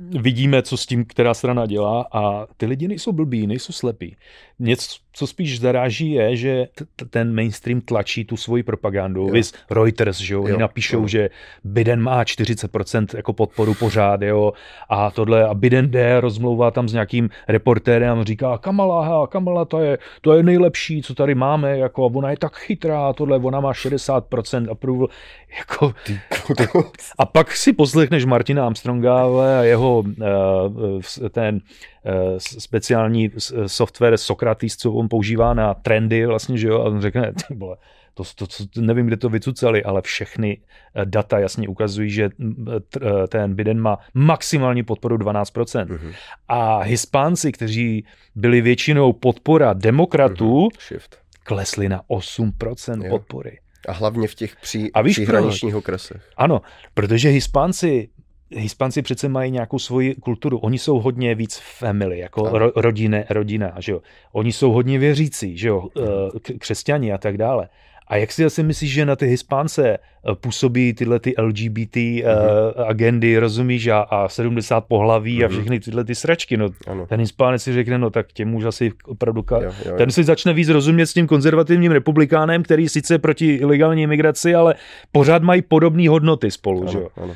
Vidíme, 0.00 0.62
co 0.62 0.76
s 0.76 0.86
tím 0.86 1.04
která 1.04 1.34
strana 1.34 1.66
dělá 1.66 2.06
a 2.12 2.46
ty 2.56 2.66
lidi 2.66 2.88
nejsou 2.88 3.12
blbí, 3.12 3.46
nejsou 3.46 3.72
slepí. 3.72 4.16
Něco, 4.58 4.98
co 5.12 5.26
spíš 5.26 5.60
zaráží, 5.60 6.10
je, 6.12 6.36
že 6.36 6.66
t- 6.74 7.04
ten 7.10 7.34
mainstream 7.34 7.80
tlačí 7.80 8.24
tu 8.24 8.36
svoji 8.36 8.62
propagandu. 8.62 9.20
Jo. 9.26 9.32
Vys 9.32 9.52
Reuters, 9.70 10.18
že 10.18 10.34
jo, 10.34 10.46
Jo, 10.48 10.58
napíšou, 10.58 10.98
ano. 10.98 11.08
že 11.08 11.30
Biden 11.64 12.00
má 12.00 12.24
40% 12.24 13.06
jako 13.16 13.32
podporu 13.32 13.74
pořád, 13.74 14.22
jo, 14.22 14.52
a 14.88 15.10
tohle, 15.10 15.44
a 15.44 15.54
Biden 15.54 15.90
jde, 15.90 16.20
rozmlouvá 16.20 16.70
tam 16.70 16.88
s 16.88 16.92
nějakým 16.92 17.30
reportérem 17.48 18.18
a 18.18 18.24
říká, 18.24 18.58
Kamala, 18.58 19.04
ha, 19.06 19.26
Kamala, 19.26 19.64
to 19.64 19.80
je, 19.80 19.98
to 20.20 20.32
je 20.34 20.42
nejlepší, 20.42 21.02
co 21.02 21.14
tady 21.14 21.34
máme, 21.34 21.78
jako, 21.78 22.04
a 22.04 22.10
ona 22.14 22.30
je 22.30 22.36
tak 22.36 22.56
chytrá, 22.56 23.12
tohle, 23.12 23.38
ona 23.38 23.60
má 23.60 23.72
60% 23.72 24.70
approval, 24.70 25.08
jako, 25.58 25.92
Ty 26.06 26.20
kokos. 26.46 26.92
a 27.18 27.26
pak 27.26 27.56
si 27.56 27.72
poslechneš 27.72 28.24
Martina 28.24 28.66
Armstronga 28.66 29.24
a 29.24 29.62
jeho 29.62 29.98
uh, 29.98 31.02
ten 31.30 31.54
uh, 31.54 32.10
speciální 32.38 33.30
software 33.66 34.16
Socrates, 34.16 34.76
co 34.76 34.92
on 35.02 35.08
používá 35.08 35.54
na 35.54 35.74
trendy 35.74 36.26
vlastně, 36.26 36.58
že 36.58 36.68
jo, 36.68 36.80
a 36.80 36.84
on 36.84 37.00
řekne, 37.00 37.32
ty 37.48 37.54
vole, 37.54 37.76
to, 38.14 38.22
to, 38.36 38.46
to, 38.46 38.80
nevím, 38.80 39.06
kde 39.06 39.16
to 39.16 39.28
vycucali, 39.28 39.84
ale 39.84 40.02
všechny 40.02 40.60
eh, 40.94 41.04
data 41.04 41.38
jasně 41.38 41.68
ukazují, 41.68 42.10
že 42.10 42.30
mm, 42.38 42.66
eh, 42.96 43.28
ten 43.28 43.54
Biden 43.54 43.80
má 43.80 43.98
maximální 44.14 44.82
podporu 44.82 45.16
12%. 45.16 45.86
Mhm, 45.88 46.12
A 46.48 46.78
Hispánci, 46.82 47.52
kteří 47.52 48.04
byli 48.34 48.60
většinou 48.60 49.12
podpora 49.12 49.72
demokratů, 49.72 50.68
Shift. 50.88 51.16
klesli 51.44 51.88
na 51.88 52.02
8% 52.08 53.04
Jo. 53.04 53.10
podpory. 53.10 53.58
A 53.88 53.92
hlavně 53.92 54.28
v 54.28 54.34
těch 54.34 54.56
při, 54.56 54.90
A 54.94 55.02
víš 55.02 55.16
příhraničních 55.16 55.74
okresech. 55.74 56.30
Ano, 56.36 56.60
protože 56.94 57.28
Hispánci, 57.28 58.08
Hispánci 58.56 59.02
přece 59.02 59.28
mají 59.28 59.50
nějakou 59.50 59.78
svoji 59.78 60.14
kulturu. 60.14 60.58
Oni 60.58 60.78
jsou 60.78 61.00
hodně 61.00 61.34
víc 61.34 61.60
family, 61.78 62.18
jako 62.18 62.46
Ano. 62.46 62.58
ro, 62.58 62.72
rodine, 62.76 63.24
rodina, 63.30 63.72
že 63.78 63.92
jo. 63.92 64.00
Oni 64.32 64.52
jsou 64.52 64.72
hodně 64.72 64.98
věřící, 64.98 65.58
že 65.58 65.68
jo, 65.68 65.88
eh, 65.98 66.02
k- 66.42 66.58
křesťani 66.58 67.12
a 67.12 67.18
tak 67.18 67.36
dále. 67.38 67.68
A 68.08 68.16
jak 68.16 68.32
si 68.32 68.44
asi 68.44 68.62
myslíš, 68.62 68.92
že 68.92 69.06
na 69.06 69.16
ty 69.16 69.26
Hispánce 69.26 69.88
eh, 69.90 70.34
působí 70.34 70.92
tyhle 70.92 71.20
ty 71.20 71.34
LGBT 71.38 71.96
uh, 71.96 72.82
agendy, 72.86 73.38
rozumíš, 73.38 73.86
a, 73.86 74.00
a 74.00 74.28
70 74.28 74.80
pohlaví 74.80 75.44
a 75.44 75.48
Mhm. 75.48 75.56
všechny 75.56 75.80
tyhle 75.80 76.04
ty 76.04 76.14
sračky, 76.14 76.56
no 76.56 76.68
Ano. 76.86 77.06
ten 77.06 77.20
Hispánec 77.20 77.62
si 77.62 77.72
řekne, 77.72 77.98
no 77.98 78.10
tak 78.10 78.32
těm 78.32 78.54
už 78.54 78.64
asi 78.64 78.92
opravdu... 79.06 79.40
Ka- 79.40 79.62
Jo, 79.64 79.72
jo, 79.86 79.96
ten 79.96 80.10
si 80.10 80.24
začne 80.24 80.52
víc 80.52 80.68
rozumět 80.68 81.06
s 81.06 81.12
tím 81.14 81.26
konzervativním 81.26 81.92
republikánem, 81.92 82.62
který 82.62 82.88
sice 82.88 83.18
proti 83.18 83.54
ilegální 83.54 84.02
imigraci, 84.02 84.54
ale 84.54 84.74
pořád 85.12 85.42
mají 85.42 85.62
podobné 85.62 86.08
hodnoty 86.08 86.50
spolu, 86.50 86.86
že 86.88 86.98
jo? 86.98 87.08
Ano, 87.16 87.24
ano. 87.24 87.34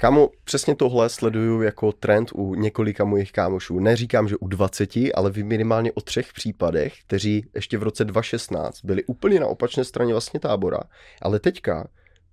Kámo, 0.00 0.30
přesně 0.44 0.74
tohle 0.74 1.08
sleduju 1.08 1.62
jako 1.62 1.92
trend 1.92 2.30
u 2.34 2.54
několika 2.54 3.04
mojich 3.04 3.32
kámošů. 3.32 3.80
Neříkám, 3.80 4.28
že 4.28 4.36
u 4.36 4.48
20, 4.48 4.90
ale 5.14 5.30
vím 5.30 5.46
minimálně 5.46 5.92
o 5.92 6.00
třech 6.00 6.32
případech, 6.32 6.94
kteří 7.00 7.46
ještě 7.54 7.78
v 7.78 7.82
roce 7.82 8.04
2016 8.04 8.84
byli 8.84 9.04
úplně 9.04 9.40
na 9.40 9.46
opačné 9.46 9.84
straně 9.84 10.12
vlastně 10.12 10.40
tábora, 10.40 10.80
ale 11.22 11.40
teďka 11.40 11.88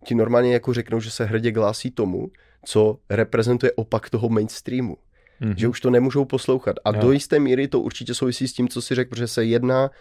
ti 0.06 0.16
normálně 0.16 0.54
jako 0.54 0.74
řeknou, 0.74 1.00
že 1.00 1.12
se 1.12 1.26
hrdě 1.26 1.52
glásí 1.52 1.92
tomu, 1.92 2.32
co 2.66 2.98
reprezentuje 3.10 3.72
opak 3.76 4.10
toho 4.10 4.30
mainstreamu. 4.30 4.98
Mhm. 5.40 5.54
Že 5.58 5.68
už 5.68 5.82
to 5.82 5.90
nemůžou 5.90 6.26
poslouchat. 6.26 6.76
A 6.86 6.96
Jo. 6.96 7.02
do 7.02 7.12
jisté 7.12 7.40
míry 7.40 7.68
to 7.68 7.80
určitě 7.80 8.14
souvisí 8.14 8.48
s 8.48 8.54
tím, 8.54 8.68
co 8.70 8.82
si 8.82 8.96
řekl, 8.96 9.10
protože 9.10 9.28
se 9.28 9.46
jedná, 9.46 9.92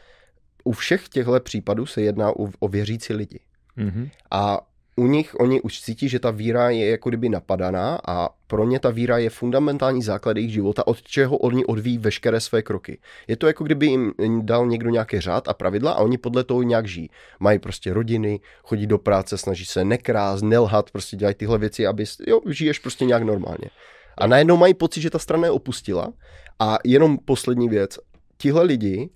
u 0.65 0.73
všech 0.73 1.09
těchto 1.09 1.41
případů 1.41 1.87
se 1.87 2.03
jedná 2.03 2.31
o, 2.31 2.49
o 2.59 2.69
věřící 2.69 3.13
lidi. 3.13 3.41
Mhm. 3.77 4.09
A 4.31 4.61
u 4.97 5.07
nich 5.07 5.35
oni 5.41 5.61
už 5.61 5.81
cítí, 5.81 6.09
že 6.09 6.19
ta 6.19 6.31
víra 6.31 6.71
je 6.71 6.91
jako 6.91 7.09
kdyby 7.09 7.29
napadaná 7.29 7.99
a 8.09 8.29
pro 8.47 8.65
ně 8.65 8.81
ta 8.81 8.91
víra 8.91 9.19
je 9.19 9.31
fundamentální 9.31 10.03
základ 10.03 10.37
jejich 10.37 10.53
života, 10.53 10.87
od 10.87 11.03
čeho 11.03 11.37
oni 11.37 11.65
odvíjí 11.65 11.99
veškeré 11.99 12.41
své 12.41 12.63
kroky. 12.63 12.99
Je 13.29 13.37
to 13.37 13.47
jako 13.47 13.65
kdyby 13.65 13.87
jim 13.87 14.13
dal 14.41 14.67
někdo 14.67 14.91
nějaký 14.91 15.21
řád 15.21 15.49
a 15.49 15.55
pravidla 15.55 15.93
a 15.93 16.01
oni 16.01 16.19
podle 16.19 16.45
toho 16.45 16.63
nějak 16.63 16.87
žijí. 16.87 17.11
Mají 17.41 17.59
prostě 17.59 17.93
rodiny, 17.93 18.41
chodí 18.65 18.87
do 18.87 18.99
práce, 18.99 19.39
snaží 19.39 19.65
se 19.65 19.85
nekrást, 19.85 20.45
nelhat, 20.45 20.91
prostě 20.91 21.17
dělají 21.17 21.35
tyhle 21.35 21.59
věci, 21.59 21.87
aby 21.87 22.05
jo, 22.27 22.41
žiješ 22.51 22.79
prostě 22.79 23.05
nějak 23.05 23.23
normálně. 23.23 23.71
A 24.19 24.27
najednou 24.27 24.57
mají 24.57 24.75
pocit, 24.75 25.01
že 25.01 25.11
ta 25.11 25.19
strana 25.19 25.45
je 25.45 25.51
opustila 25.51 26.13
a 26.59 26.79
jenom 26.85 27.19
poslední 27.19 27.69
věc. 27.69 27.99
Tihle 28.39 28.63
lidi 28.63 29.11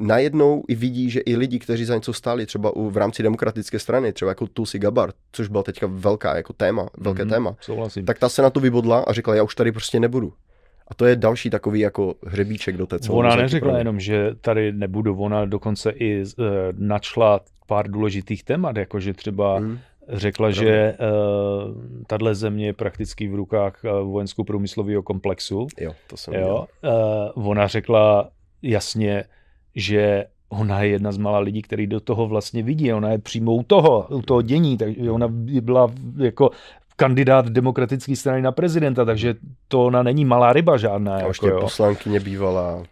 najednou 0.00 0.62
i 0.68 0.74
vidí, 0.74 1.10
že 1.10 1.20
i 1.20 1.36
lidi, 1.36 1.58
kteří 1.58 1.84
za 1.84 1.94
něco 1.94 2.12
stáli, 2.12 2.46
třeba 2.46 2.76
u, 2.76 2.90
v 2.90 2.96
rámci 2.96 3.22
demokratické 3.22 3.78
strany, 3.78 4.12
třeba 4.12 4.28
jako 4.30 4.46
Tulsi 4.46 4.78
Gabbard, 4.78 5.14
což 5.32 5.48
byla 5.48 5.62
teďka 5.62 5.86
velká 5.90 6.36
jako 6.36 6.52
téma, 6.52 6.88
velké 6.98 7.22
Mhm, 7.24 7.30
téma, 7.30 7.56
Souhlasím. 7.60 8.04
tak 8.04 8.18
ta 8.18 8.28
se 8.28 8.42
na 8.42 8.50
to 8.50 8.60
vybodla 8.60 9.00
a 9.00 9.12
řekla, 9.12 9.34
já 9.34 9.42
už 9.42 9.54
tady 9.54 9.72
prostě 9.72 10.00
nebudu. 10.00 10.32
A 10.88 10.94
to 10.94 11.06
je 11.06 11.16
další 11.16 11.50
takový 11.50 11.80
jako 11.80 12.14
hřebíček 12.26 12.76
do 12.76 12.86
té 12.86 12.98
celé 12.98 13.18
Ona 13.18 13.36
neřekla 13.36 13.70
mě. 13.70 13.80
jenom, 13.80 14.00
že 14.00 14.30
tady 14.40 14.72
nebudu, 14.72 15.16
ona 15.16 15.44
dokonce 15.44 15.90
i 15.90 16.22
uh, 16.22 16.44
načla 16.78 17.40
pár 17.66 17.90
důležitých 17.90 18.44
témat, 18.44 18.76
jakože 18.76 19.12
třeba 19.14 19.58
Mhm. 19.60 19.78
řekla, 20.08 20.46
Pravda. 20.48 20.62
že 20.62 20.96
uh, 21.00 21.74
tahle 22.06 22.34
země 22.34 22.66
je 22.66 22.72
prakticky 22.72 23.28
v 23.28 23.34
rukách 23.34 23.80
uh, 23.84 23.90
vojensko-průmyslového 24.12 25.02
komplexu. 25.02 25.66
Jo, 25.80 25.92
to 26.06 26.16
jsem. 26.16 26.34
Jo? 26.34 26.66
Uh, 27.36 27.48
ona 27.48 27.66
řekla 27.66 28.28
jasně, 28.62 29.24
že 29.76 30.24
ona 30.48 30.82
je 30.82 30.88
jedna 30.88 31.12
z 31.12 31.18
mála 31.18 31.38
lidí, 31.38 31.62
který 31.62 31.86
do 31.86 32.00
toho 32.00 32.26
vlastně 32.26 32.62
vidí. 32.62 32.92
Ona 32.92 33.10
je 33.10 33.18
přímo 33.18 33.54
u 33.54 33.62
toho, 33.62 34.06
u 34.10 34.22
toho 34.22 34.42
dění, 34.42 34.76
takže 34.78 35.10
ona 35.10 35.28
byla 35.60 35.92
jako 36.16 36.50
kandidát 36.96 37.48
demokratické 37.48 38.16
strany 38.16 38.42
na 38.42 38.52
prezidenta, 38.52 39.04
takže 39.04 39.34
to 39.68 39.84
ona 39.84 40.02
není 40.02 40.24
malá 40.24 40.52
ryba 40.52 40.76
žádná. 40.76 41.14
A 41.14 41.18
Jako, 41.18 41.30
ještě 41.30 41.46
jo. 41.46 41.60
poslankyně 41.60 42.20
bývalá. 42.20 42.82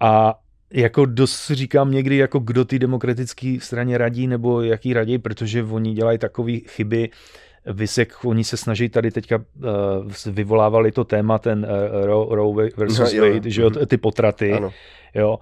A 0.00 0.38
jako 0.72 1.06
dost 1.06 1.50
říkám 1.50 1.90
někdy, 1.90 2.16
jako 2.16 2.38
kdo 2.38 2.64
ty 2.64 2.78
demokratické 2.78 3.58
straně 3.60 3.98
radí, 3.98 4.26
nebo 4.26 4.62
jaký 4.62 4.92
radí, 4.92 5.18
protože 5.18 5.62
oni 5.62 5.94
dělají 5.94 6.18
takové 6.18 6.52
chyby, 6.52 7.10
Vysek, 7.72 8.24
oni 8.24 8.44
se 8.44 8.56
snaží 8.56 8.88
tady 8.88 9.10
teďka, 9.10 9.36
uh, 9.36 10.32
vyvolávali 10.32 10.92
to 10.92 11.04
téma, 11.04 11.38
ten 11.38 11.66
uh, 11.70 12.04
Roe, 12.06 12.26
Roe 12.36 12.70
versus 12.76 13.14
No, 13.14 13.20
Wade, 13.20 13.50
že 13.50 13.62
jo, 13.62 13.70
mhm. 13.70 13.86
ty 13.86 13.96
potraty, 13.96 14.52
Ano, 14.52 14.70
jo. 15.14 15.38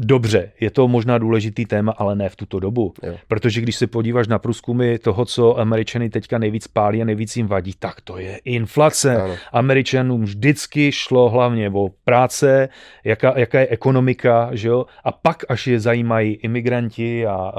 Dobře, 0.00 0.52
je 0.60 0.70
to 0.70 0.88
možná 0.88 1.18
důležitý 1.18 1.66
téma, 1.66 1.92
ale 1.92 2.16
ne 2.16 2.28
v 2.28 2.36
tuto 2.36 2.60
dobu. 2.60 2.94
jo. 3.02 3.16
Protože 3.28 3.60
když 3.60 3.76
se 3.76 3.86
podíváš 3.86 4.28
na 4.28 4.38
průzkumy 4.38 4.98
toho, 4.98 5.24
co 5.24 5.58
Američany 5.58 6.10
teďka 6.10 6.38
nejvíc 6.38 6.66
pálí 6.68 7.02
a 7.02 7.04
nejvíc 7.04 7.36
jim 7.36 7.46
vadí, 7.46 7.72
tak 7.78 8.00
to 8.00 8.18
je 8.18 8.40
inflace. 8.44 9.16
Ano. 9.22 9.34
Američanům 9.52 10.24
vždycky 10.24 10.92
šlo 10.92 11.30
hlavně 11.30 11.70
o 11.70 11.88
práce, 12.04 12.68
jaká, 13.04 13.38
jaká 13.38 13.60
je 13.60 13.68
ekonomika, 13.68 14.50
že 14.52 14.68
jo? 14.68 14.86
a 15.04 15.12
pak 15.12 15.44
až 15.48 15.66
je 15.66 15.80
zajímají 15.80 16.32
imigranti 16.32 17.26
a, 17.26 17.32
a 17.34 17.52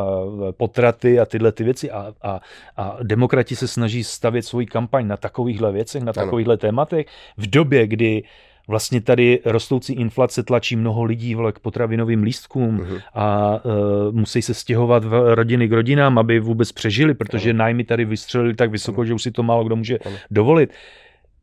potraty 0.52 1.19
a 1.19 1.25
tyhle 1.25 1.52
ty 1.52 1.63
věci 1.63 1.91
a, 1.91 2.13
a, 2.21 2.39
a 2.78 2.97
demokrati 3.04 3.56
se 3.56 3.67
snaží 3.67 4.04
stavět 4.04 4.41
svoji 4.41 4.65
kampaň 4.65 5.08
na 5.08 5.17
takovýchhle 5.17 5.71
věcech, 5.71 6.04
na 6.04 6.13
Ano. 6.17 6.25
takovýchhle 6.25 6.58
tématech 6.58 7.06
v 7.38 7.49
době, 7.49 7.88
kdy 7.88 8.23
vlastně 8.69 9.01
tady 9.01 9.39
rostoucí 9.45 9.93
inflace 9.93 10.43
tlačí 10.43 10.75
mnoho 10.75 11.03
lidí 11.03 11.36
vole, 11.36 11.51
k 11.51 11.60
potravinovým 11.60 12.23
lístkům 12.23 12.75
Mhm. 12.75 12.97
a 13.13 13.60
uh, 13.65 13.71
musí 14.15 14.41
se 14.41 14.53
stěhovat 14.53 15.03
v 15.05 15.36
rodiny 15.36 15.67
k 15.67 15.71
rodinám, 15.71 16.17
aby 16.17 16.39
vůbec 16.39 16.71
přežili, 16.71 17.13
protože 17.13 17.53
nájmy 17.53 17.84
tady 17.84 18.05
vystřelili 18.05 18.53
tak 18.55 18.71
vysoko, 18.71 19.05
že 19.05 19.13
už 19.13 19.23
si 19.23 19.32
to 19.32 19.43
málo 19.43 19.63
kdo 19.63 19.75
může 19.75 19.97
Ano. 19.97 20.15
dovolit. 20.32 20.69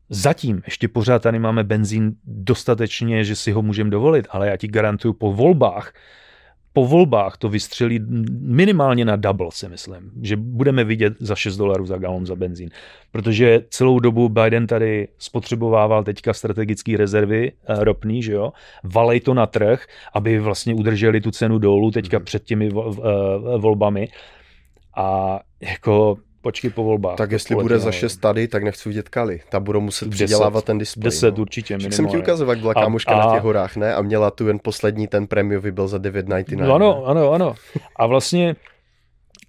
Zatím 0.09 0.61
ještě 0.65 0.87
pořád 0.87 1.21
tady 1.21 1.39
máme 1.39 1.63
benzín 1.63 2.15
dostatečně, 2.23 3.23
že 3.23 3.35
si 3.35 3.51
ho 3.51 3.61
můžeme 3.61 3.89
dovolit, 3.89 4.27
ale 4.29 4.47
já 4.47 4.57
ti 4.57 4.67
garantuju 4.67 5.13
po 5.13 5.33
volbách, 5.33 5.93
po 6.77 6.85
volbách 6.85 7.37
to 7.37 7.49
vystřelí 7.49 7.99
minimálně 8.41 9.05
na 9.05 9.15
double, 9.15 9.47
si 9.49 9.69
myslím, 9.69 10.11
že 10.21 10.35
budeme 10.35 10.83
vidět 10.83 11.13
za 11.19 11.35
6 11.35 11.57
dolarů 11.57 11.85
za 11.85 11.97
galon 11.97 12.25
za 12.25 12.35
benzín. 12.35 12.69
Protože 13.11 13.61
celou 13.69 13.99
dobu 13.99 14.29
Biden 14.29 14.67
tady 14.67 15.07
spotřebovával 15.17 16.03
teďka 16.03 16.33
strategické 16.33 16.97
rezervy 16.97 17.51
eh, 17.51 17.83
ropný, 17.83 18.23
že 18.23 18.33
jo, 18.33 18.53
valej 18.83 19.19
to 19.19 19.33
na 19.33 19.45
trh, 19.45 19.85
aby 20.13 20.39
vlastně 20.39 20.73
udrželi 20.73 21.21
tu 21.21 21.31
cenu 21.31 21.57
dolů 21.57 21.91
teďka 21.91 22.19
mm. 22.19 22.25
před 22.25 22.43
těmi 22.43 22.67
eh, 22.67 23.57
volbami. 23.57 24.07
A 24.95 25.39
jako 25.61 26.17
počkej 26.47 26.71
po 26.71 26.83
volbách. 26.83 27.19
Tak 27.19 27.31
jestli 27.31 27.55
bude 27.55 27.79
za 27.79 27.91
6 27.91 28.17
tady, 28.17 28.47
tak 28.47 28.63
nechci 28.63 28.89
vidět 28.89 29.09
Kali. 29.09 29.41
Ta 29.49 29.59
budou 29.59 29.81
muset 29.81 30.09
přidělávat 30.09 30.65
ten 30.65 30.77
displej. 30.77 31.03
10 31.03 31.37
no. 31.37 31.41
určitě 31.41 31.77
minimálně. 31.77 31.95
jsem 31.95 32.07
ti 32.07 32.17
ukazoval, 32.17 32.55
jak 32.55 32.59
byla 32.59 32.73
kámoška 32.73 33.11
a, 33.11 33.25
na 33.25 33.33
těch 33.33 33.43
horách, 33.43 33.75
ne? 33.75 33.95
A 33.95 34.01
měla 34.01 34.31
tu 34.31 34.47
jen 34.47 34.59
poslední 34.63 35.07
ten 35.07 35.27
prémiový 35.27 35.71
byl 35.71 35.87
za 35.87 35.97
9,99. 35.97 36.57
No 36.57 36.75
ano, 36.75 37.05
ano, 37.05 37.31
ano. 37.31 37.55
A 37.95 38.07
vlastně 38.07 38.55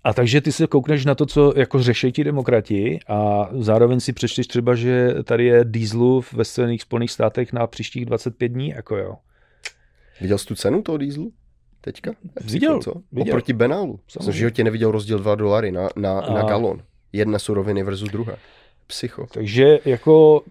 a 0.04 0.12
takže 0.14 0.40
ty 0.40 0.52
se 0.52 0.66
koukneš 0.66 1.04
na 1.04 1.14
to, 1.14 1.26
co 1.26 1.52
jako 1.56 1.82
řeší 1.82 2.12
ti 2.12 2.24
demokrati 2.24 2.98
a 3.08 3.48
zároveň 3.58 4.00
si 4.00 4.12
přečteš 4.12 4.46
třeba, 4.46 4.74
že 4.74 5.14
tady 5.24 5.44
je 5.44 5.64
dieselu 5.64 6.22
ve 6.32 6.44
Spojených 6.44 7.12
státech 7.12 7.52
na 7.52 7.66
příštích 7.66 8.06
25 8.06 8.48
dní, 8.48 8.68
jako 8.68 8.96
jo. 8.96 9.14
Viděl 10.20 10.38
jsi 10.38 10.46
tu 10.46 10.54
cenu 10.54 10.82
toho 10.82 10.98
dieselu? 10.98 11.32
teďka? 11.80 12.10
Viděl, 12.44 12.80
co? 12.82 12.92
viděl. 13.12 13.32
Oproti 13.32 13.52
Benálu. 13.52 14.00
Jsem 14.08 14.32
v 14.32 14.36
životě 14.36 14.64
neviděl 14.64 14.90
rozdíl 14.90 15.18
2 15.18 15.34
dolary 15.34 15.72
na, 15.72 15.88
na, 15.96 16.20
a... 16.20 16.34
na 16.34 16.42
galon. 16.42 16.82
Jedna 17.12 17.38
suroviny 17.38 17.82
versus 17.82 18.10
druhá. 18.10 18.36
Psycho. 18.86 19.26
Takže 19.32 19.78
jako 19.84 20.42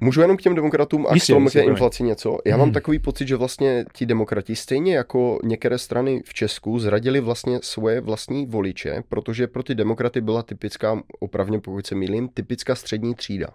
Můžu 0.00 0.20
jenom 0.20 0.36
k 0.36 0.42
těm 0.42 0.54
demokratům 0.54 1.06
a 1.06 1.14
jistě, 1.14 1.32
k 1.32 1.36
tomu 1.36 1.50
k 1.50 1.54
inflaci 1.54 2.02
něco. 2.02 2.38
Já 2.44 2.54
hmm. 2.54 2.60
mám 2.60 2.72
takový 2.72 2.98
pocit, 2.98 3.28
že 3.28 3.36
vlastně 3.36 3.84
ti 3.92 4.06
demokrati, 4.06 4.56
stejně 4.56 4.96
jako 4.96 5.38
některé 5.44 5.78
strany 5.78 6.22
v 6.24 6.34
Česku, 6.34 6.78
zradili 6.78 7.20
vlastně 7.20 7.58
svoje 7.62 8.00
vlastní 8.00 8.46
voliče, 8.46 9.02
protože 9.08 9.46
pro 9.46 9.62
ty 9.62 9.74
demokraty 9.74 10.20
byla 10.20 10.42
typická, 10.42 11.02
opravně 11.20 11.60
pokud 11.60 11.86
se 11.86 11.94
mýlím, 11.94 12.28
typická 12.28 12.74
střední 12.74 13.14
třída 13.14 13.48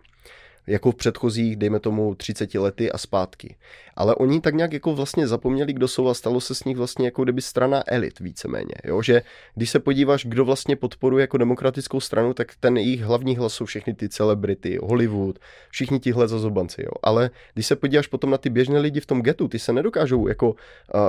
jako 0.68 0.92
v 0.92 0.96
předchozích, 0.96 1.56
dejme 1.56 1.80
tomu, 1.80 2.16
30 2.16 2.56
lety 2.56 2.92
a 2.92 2.98
zpátky. 2.98 3.56
Ale 3.96 4.16
oni 4.16 4.42
tak 4.42 4.56
nějak 4.56 4.74
jako 4.74 4.96
vlastně 4.96 5.28
zapomněli, 5.28 5.74
kdo 5.74 5.88
jsou 5.88 6.08
a 6.08 6.14
stalo 6.14 6.42
se 6.42 6.56
s 6.56 6.64
nich 6.64 6.78
vlastně 6.78 7.06
jako 7.06 7.24
kdyby 7.24 7.42
strana 7.42 7.84
elit 7.88 8.20
víceméně. 8.20 8.74
Jo? 8.84 9.02
Že 9.02 9.22
když 9.56 9.70
se 9.70 9.80
podíváš, 9.80 10.26
kdo 10.26 10.46
vlastně 10.46 10.76
podporuje 10.76 11.22
jako 11.24 11.38
demokratickou 11.38 12.00
stranu, 12.00 12.34
tak 12.34 12.52
ten 12.60 12.78
jejich 12.78 13.02
hlavní 13.02 13.38
hlas 13.38 13.54
jsou 13.54 13.66
všechny 13.66 13.94
ty 13.94 14.10
celebrity, 14.10 14.80
Hollywood, 14.84 15.40
všichni 15.70 16.00
tihle 16.00 16.28
zazobanci. 16.28 16.82
Jo? 16.82 16.92
Ale 17.04 17.30
když 17.54 17.66
se 17.66 17.76
podíváš 17.76 18.08
potom 18.08 18.30
na 18.30 18.38
ty 18.38 18.50
běžné 18.50 18.80
lidi 18.80 19.00
v 19.00 19.06
tom 19.06 19.22
getu, 19.22 19.48
ty 19.48 19.60
se 19.60 19.74
nedokážou 19.74 20.28
jako 20.28 20.56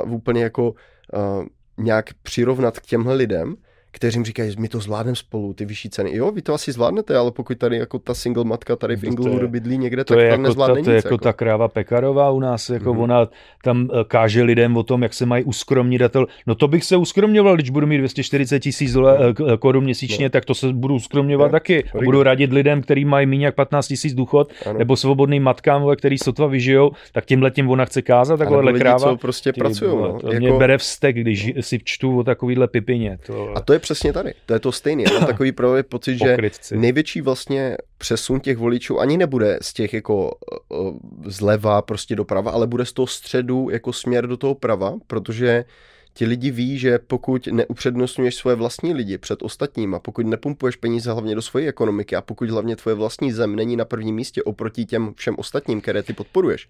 uh, 0.05 0.13
úplně 0.13 0.43
jako 0.43 0.71
uh, 0.71 1.47
nějak 1.79 2.15
přirovnat 2.23 2.81
k 2.81 2.87
těmhle 2.87 3.15
lidem, 3.15 3.57
kteří 3.93 4.25
říkají, 4.25 4.55
my 4.59 4.69
to 4.69 4.81
zvládneme 4.81 5.17
spolu, 5.17 5.53
ty 5.55 5.65
vyšší 5.65 5.91
ceny. 5.91 6.17
Jo, 6.17 6.31
vy 6.31 6.43
to 6.43 6.55
asi 6.55 6.73
zvládnete, 6.73 7.17
ale 7.17 7.31
pokud 7.31 7.59
tady 7.59 7.77
jako 7.77 7.99
ta 7.99 8.15
single 8.15 8.45
matka 8.45 8.77
tady 8.77 8.97
v 8.97 9.05
Inglewoodu 9.05 9.49
bydlí 9.49 9.79
někde, 9.79 10.05
to 10.05 10.15
tak 10.15 10.23
je 10.23 10.31
tam 10.31 10.41
jako 10.41 10.43
nezvládne 10.43 10.75
ta, 10.75 10.79
nic. 10.79 10.85
To 10.85 10.91
je 10.91 10.97
jako, 10.97 11.09
jako 11.09 11.19
ta 11.19 11.33
kráva 11.33 11.69
Pekarová 11.69 12.31
u 12.31 12.41
nás, 12.41 12.71
jako 12.71 12.95
mm-hmm. 12.95 13.03
ona 13.03 13.29
tam 13.65 13.89
eh, 13.93 14.05
káže 14.05 14.43
lidem 14.43 14.77
o 14.77 14.83
tom, 14.83 15.03
jak 15.03 15.15
se 15.15 15.27
mají 15.27 15.45
uskromnit. 15.45 16.03
No 16.47 16.55
to 16.55 16.69
bych 16.69 16.85
se 16.85 16.97
uskromňoval, 16.97 17.55
když 17.55 17.71
budu 17.71 17.87
mít 17.87 17.99
240 17.99 18.61
tisíc 18.61 18.95
no. 18.95 19.09
Eh, 19.09 19.57
korun 19.59 19.85
měsíčně, 19.85 20.27
no. 20.27 20.31
tak 20.31 20.45
to 20.45 20.55
se 20.55 20.73
budu 20.73 20.95
uskromňovat 20.95 21.47
no. 21.47 21.53
taky. 21.53 21.85
A 21.85 22.05
budu 22.05 22.23
radit 22.23 22.53
lidem, 22.53 22.83
kteří 22.83 23.05
mají 23.05 23.27
méně 23.27 23.47
jak 23.47 23.55
15 23.55 23.89
tisíc 23.89 24.15
důchod, 24.15 24.53
ano. 24.67 24.79
nebo 24.79 24.97
svobodným 24.97 25.43
matkám, 25.43 25.87
který 25.97 26.19
sotva 26.19 26.47
vyžijou, 26.47 26.91
tak 27.13 27.25
tímhle 27.25 27.51
tím 27.51 27.71
ona 27.71 27.85
chce 27.85 28.03
kázat, 28.03 28.39
takováhle 28.39 28.73
kráva. 28.73 28.99
Co 28.99 29.17
prostě 29.17 29.53
pracují. 29.53 29.91
No. 29.97 30.19
Jako... 30.25 30.39
mě 30.39 30.53
bere 30.53 30.79
vztek, 30.79 31.17
když 31.17 31.53
no. 31.57 31.63
si 31.63 31.81
čtu 31.85 32.19
o 32.19 32.25
takovýhle 32.25 32.69
pipině. 32.69 33.19
To... 33.27 33.53
A 33.57 33.61
to 33.61 33.73
je 33.73 33.79
přesně 33.83 34.13
tady. 34.13 34.35
To 34.47 34.55
je 34.55 34.61
to 34.61 34.73
stejný. 34.73 35.05
Já 35.05 35.13
mám 35.13 35.27
takový 35.33 35.53
právě 35.53 35.83
pocit, 35.83 36.19
že 36.19 36.31
Pokrytci. 36.31 36.77
největší 36.77 37.21
vlastně 37.21 37.77
přesun 37.99 38.41
těch 38.41 38.57
voličů 38.57 39.01
ani 39.01 39.17
nebude 39.17 39.59
z 39.63 39.73
těch 39.73 39.95
jako 39.95 40.31
zleva 41.25 41.83
prostě 41.83 42.17
doprava, 42.17 42.51
ale 42.51 42.67
bude 42.67 42.85
z 42.85 42.93
toho 42.93 43.07
středu 43.07 43.71
jako 43.71 43.93
směr 43.93 44.27
do 44.27 44.37
toho 44.37 44.55
prava, 44.55 44.95
protože 45.07 45.65
ti 46.15 46.27
lidi 46.27 46.51
ví, 46.51 46.79
že 46.79 46.99
pokud 46.99 47.47
neupřednostňuješ 47.47 48.35
svoje 48.35 48.57
vlastní 48.57 48.95
lidi 48.95 49.19
před 49.19 49.43
ostatníma, 49.43 49.99
pokud 49.99 50.27
nepumpuješ 50.27 50.77
peníze 50.77 51.13
hlavně 51.13 51.35
do 51.35 51.43
své 51.43 51.63
ekonomiky 51.67 52.17
a 52.17 52.23
pokud 52.23 52.51
hlavně 52.51 52.77
tvoje 52.77 52.95
vlastní 52.95 53.33
zem 53.33 53.57
není 53.57 53.77
na 53.77 53.85
prvním 53.85 54.15
místě 54.15 54.43
oproti 54.43 54.85
těm 54.85 55.15
všem 55.17 55.35
ostatním, 55.39 55.81
které 55.81 56.03
ty 56.03 56.13
podporuješ. 56.13 56.69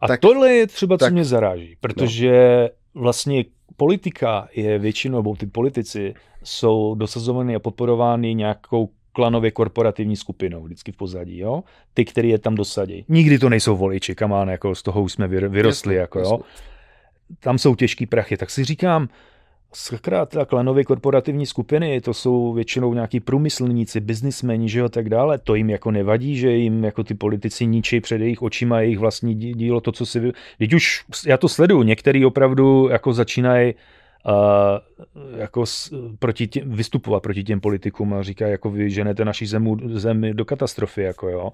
A 0.00 0.08
tak, 0.08 0.20
tohle 0.20 0.52
je 0.52 0.66
třeba, 0.66 0.98
co 0.98 1.04
tak, 1.04 1.12
mě 1.12 1.24
zaráží, 1.24 1.76
protože 1.80 2.68
no. 2.94 3.02
vlastně 3.02 3.44
politika 3.76 4.48
je 4.54 4.78
většinou, 4.78 5.18
nebo 5.18 5.36
ty 5.36 5.46
politici 5.46 6.14
jsou 6.44 6.94
dosazovaný 6.94 7.54
a 7.54 7.58
podporovány 7.58 8.34
nějakou 8.34 8.88
klanově 9.12 9.50
korporativní 9.50 10.16
skupinou 10.16 10.62
vždycky 10.62 10.92
v 10.92 10.96
pozadí, 10.96 11.38
jo? 11.38 11.62
Ty, 11.94 12.04
který 12.04 12.28
je 12.28 12.38
tam 12.38 12.54
dosadí. 12.54 13.04
Nikdy 13.08 13.38
to 13.38 13.48
nejsou 13.48 13.76
voliči, 13.76 14.14
kamán, 14.14 14.48
jako 14.48 14.74
z 14.74 14.82
toho 14.82 15.02
už 15.02 15.12
jsme 15.12 15.28
vyrostli, 15.28 15.94
jako 15.94 16.18
jo? 16.20 16.40
Tam 17.40 17.58
jsou 17.58 17.74
těžký 17.74 18.06
prachy, 18.06 18.36
tak 18.36 18.50
si 18.50 18.64
říkám, 18.64 19.08
sakra, 19.74 20.26
ta 20.26 20.44
klanově 20.44 20.84
korporativní 20.84 21.46
skupiny, 21.46 22.00
to 22.00 22.14
jsou 22.14 22.52
většinou 22.52 22.94
nějaký 22.94 23.20
průmyslníci, 23.20 24.00
biznismeni, 24.00 24.68
že 24.68 24.80
jo, 24.80 24.88
tak 24.88 25.08
dále, 25.08 25.38
to 25.38 25.54
jim 25.54 25.70
jako 25.70 25.90
nevadí, 25.90 26.36
že 26.36 26.50
jim 26.50 26.84
jako 26.84 27.04
ty 27.04 27.14
politici 27.14 27.66
ničí 27.66 28.00
před 28.00 28.20
jejich 28.20 28.42
očima 28.42 28.80
jejich 28.80 28.98
vlastní 28.98 29.34
dílo, 29.34 29.80
to, 29.80 29.92
co 29.92 30.06
si... 30.06 30.32
Teď 30.58 30.72
už, 30.72 31.04
já 31.26 31.36
to 31.36 31.48
sleduju, 31.48 31.82
některý 31.82 32.24
opravdu 32.24 32.88
jako 32.88 33.12
začínají 33.12 33.74
uh, 33.74 34.32
jako 35.36 35.66
s, 35.66 35.94
proti 36.18 36.46
tě, 36.46 36.62
vystupovat 36.64 37.22
proti 37.22 37.44
těm 37.44 37.60
politikům 37.60 38.14
a 38.14 38.22
říká, 38.22 38.46
jako 38.46 38.70
vy 38.70 38.90
ženete 38.90 39.24
naši 39.24 39.46
zemu, 39.46 39.76
zemi 39.98 40.34
do 40.34 40.44
katastrofy, 40.44 41.02
jako 41.02 41.28
jo. 41.28 41.52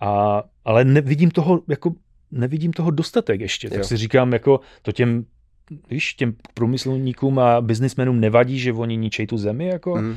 A, 0.00 0.42
ale 0.64 0.84
nevidím 0.84 1.30
toho, 1.30 1.62
jako 1.68 1.94
nevidím 2.30 2.72
toho 2.72 2.90
dostatek 2.90 3.40
ještě, 3.40 3.70
tak 3.70 3.78
jo. 3.78 3.84
si 3.84 3.96
říkám, 3.96 4.32
jako 4.32 4.60
to 4.82 4.92
těm 4.92 5.24
víš, 5.90 6.14
těm 6.14 6.34
průmyslníkům 6.54 7.38
a 7.38 7.60
biznismenům 7.60 8.20
nevadí, 8.20 8.58
že 8.58 8.72
oni 8.72 8.96
ničejí 8.96 9.26
tu 9.26 9.38
zemi, 9.38 9.66
jako... 9.66 9.96
Mm. 9.96 10.16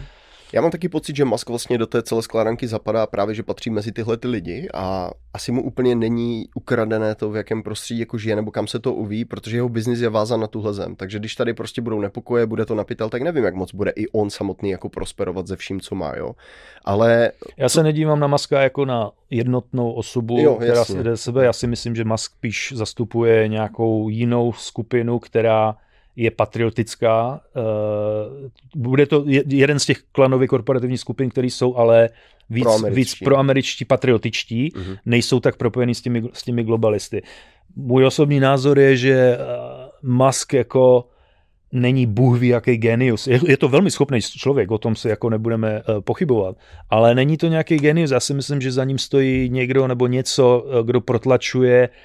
Já 0.54 0.62
mám 0.62 0.72
taky 0.72 0.90
pocit, 0.90 1.16
že 1.16 1.26
Musk 1.26 1.50
vlastně 1.50 1.78
do 1.78 1.88
té 1.88 2.04
celé 2.04 2.22
skládanky 2.22 2.68
zapadá 2.68 3.08
právě, 3.08 3.36
že 3.36 3.44
patří 3.44 3.70
mezi 3.70 3.92
tyhle 3.92 4.18
ty 4.18 4.28
lidi 4.28 4.68
a 4.74 5.12
asi 5.34 5.52
mu 5.52 5.64
úplně 5.64 5.96
není 5.96 6.46
ukradené 6.56 7.16
to, 7.16 7.32
v 7.32 7.36
jakém 7.36 7.64
prostředí 7.64 8.00
jako 8.00 8.18
žije 8.18 8.36
nebo 8.36 8.52
kam 8.52 8.68
se 8.68 8.80
to 8.80 8.94
uví, 8.94 9.26
protože 9.26 9.58
jeho 9.58 9.70
biznis 9.70 10.00
je 10.00 10.10
vázan 10.10 10.40
na 10.40 10.48
tuhle 10.48 10.74
zem. 10.74 10.96
Takže 10.96 11.20
když 11.20 11.36
tady 11.36 11.54
prostě 11.54 11.82
budou 11.82 12.02
nepokoje, 12.02 12.46
bude 12.46 12.66
to 12.66 12.76
napitel, 12.76 13.10
tak 13.10 13.22
nevím, 13.22 13.44
jak 13.44 13.56
moc 13.56 13.74
bude 13.74 13.92
i 13.96 14.08
on 14.08 14.30
samotný 14.30 14.70
jako 14.70 14.90
prosperovat 14.90 15.48
ze 15.48 15.56
vším, 15.56 15.82
co 15.82 15.96
má, 15.96 16.16
jo. 16.16 16.36
Ale... 16.86 17.32
Já 17.58 17.70
se 17.70 17.84
nedívám 17.84 18.20
na 18.20 18.28
Maska 18.28 18.62
jako 18.62 18.86
na 18.86 19.12
jednotnou 19.30 19.92
osobu, 19.92 20.40
jo, 20.40 20.56
která 20.56 20.86
se 20.86 21.04
jde 21.04 21.18
sebe. 21.18 21.46
Já 21.46 21.54
si 21.54 21.68
myslím, 21.68 21.96
že 21.96 22.04
Musk 22.04 22.32
spíš 22.32 22.74
zastupuje 22.76 23.48
nějakou 23.48 24.10
jinou 24.10 24.54
skupinu, 24.54 25.20
která 25.20 25.76
je 26.16 26.32
patriotická. 26.32 27.42
Eh, 27.56 28.50
bude 28.76 29.06
to 29.06 29.24
jeden 29.48 29.80
z 29.80 29.86
těch 29.86 29.98
klanových 30.12 30.50
korporativních 30.50 31.00
skupin, 31.00 31.30
které 31.30 31.48
jsou 31.48 31.76
ale 31.76 32.10
víc, 32.50 32.68
víc 32.90 33.16
proameričtí, 33.16 33.86
patriotičtí, 33.86 34.72
uh-huh. 34.72 34.98
nejsou 35.06 35.40
tak 35.40 35.56
propojení 35.56 35.96
s 35.96 36.02
těmi, 36.02 36.24
s 36.34 36.44
těmi 36.44 36.64
globalisty. 36.64 37.22
Můj 37.76 38.06
osobní 38.06 38.40
názor 38.40 38.80
je, 38.80 38.98
že 38.98 39.14
eh, 39.14 39.38
Musk 40.04 40.54
jako 40.54 41.08
není 41.72 42.06
bůh 42.06 42.40
ví 42.40 42.48
jaký 42.48 42.78
genius. 42.78 43.28
Je, 43.28 43.40
je 43.48 43.58
to 43.58 43.70
velmi 43.70 43.92
schopný 43.92 44.22
člověk, 44.22 44.72
o 44.72 44.78
tom 44.78 44.96
se 44.96 45.10
jako 45.10 45.30
nebudeme 45.30 45.82
uh, 45.82 46.02
pochybovat, 46.02 46.58
ale 46.90 47.16
není 47.16 47.38
to 47.38 47.48
nějaký 47.48 47.78
genius. 47.78 48.12
Já 48.12 48.20
si 48.20 48.34
myslím, 48.34 48.62
že 48.62 48.72
za 48.72 48.84
ním 48.84 48.98
stojí 48.98 49.50
někdo 49.50 49.88
nebo 49.88 50.08
něco, 50.08 50.66
kdo 50.84 51.02
protlačuje 51.02 51.90
uh, 51.90 51.96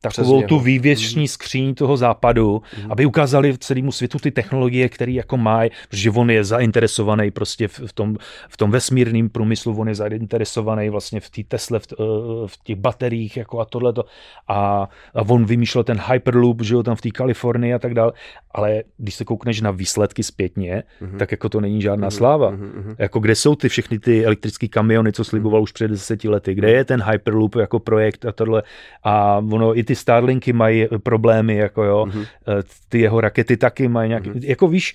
takovou 0.00 0.42
tu 0.42 0.60
vývěšní 0.60 1.22
mm. 1.22 1.28
skříň 1.28 1.74
toho 1.74 1.96
západu, 1.96 2.62
mm. 2.84 2.92
aby 2.92 3.06
ukázali 3.06 3.58
celému 3.58 3.92
světu 3.92 4.18
ty 4.18 4.30
technologie, 4.30 4.88
které 4.88 5.12
jako 5.12 5.36
mají, 5.36 5.70
protože 5.88 6.10
on 6.10 6.30
je 6.30 6.44
zainteresovaný 6.44 7.30
prostě 7.30 7.68
v, 7.68 7.80
v, 7.86 7.92
tom, 7.92 8.16
v 8.48 8.56
tom 8.56 8.70
vesmírném 8.70 9.28
průmyslu, 9.28 9.80
on 9.80 9.88
je 9.88 9.94
zainteresovaný 9.94 10.88
vlastně 10.88 11.20
v 11.20 11.30
té 11.30 11.42
Tesle, 11.48 11.78
v, 11.78 11.86
v 12.46 12.62
těch 12.64 12.76
bateriích 12.76 13.36
jako 13.36 13.60
a 13.60 13.64
tohleto 13.64 14.04
a, 14.48 14.88
a 15.14 15.22
on 15.28 15.44
vymýšlel 15.44 15.84
ten 15.84 16.00
Hyperloop, 16.12 16.62
že 16.62 16.74
jo, 16.74 16.82
tam 16.82 16.96
v 16.96 17.00
té 17.00 17.10
Kalifornii 17.10 17.74
a 17.74 17.78
tak 17.78 17.94
dále, 17.94 18.12
ale 18.50 18.82
když 18.96 19.14
se 19.14 19.24
koukneš 19.24 19.60
na 19.60 19.70
výsledky 19.70 20.22
zpětně, 20.22 20.82
mm. 21.00 21.18
tak 21.18 21.30
jako 21.30 21.48
to 21.48 21.60
není 21.60 21.82
žádná 21.82 22.06
mm. 22.06 22.10
sláva. 22.10 22.50
Mm. 22.50 22.94
Jako 22.98 23.20
kde 23.20 23.34
jsou 23.34 23.54
ty 23.54 23.68
všechny 23.68 23.98
ty 23.98 24.24
elektrické 24.24 24.68
kamiony, 24.68 25.12
co 25.12 25.24
sliboval 25.24 25.60
mm. 25.60 25.62
už 25.62 25.72
před 25.72 25.88
deseti 25.88 26.28
lety, 26.28 26.54
kde 26.54 26.70
je 26.70 26.84
ten 26.84 27.02
Hyperloop 27.02 27.54
jako 27.54 27.78
projekt 27.78 28.24
a 28.24 28.32
tohle 28.32 28.62
a 29.02 29.42
ono 29.50 29.78
i 29.78 29.84
ty 29.86 29.94
Starlinky 29.94 30.52
mají 30.52 30.86
problémy, 31.02 31.56
jako 31.56 31.84
jo, 31.84 32.06
mm-hmm. 32.08 32.26
ty 32.88 33.00
jeho 33.00 33.20
rakety 33.20 33.56
taky 33.56 33.88
mají 33.88 34.08
nějaké, 34.08 34.30
mm-hmm. 34.30 34.48
jako 34.48 34.68
víš, 34.68 34.94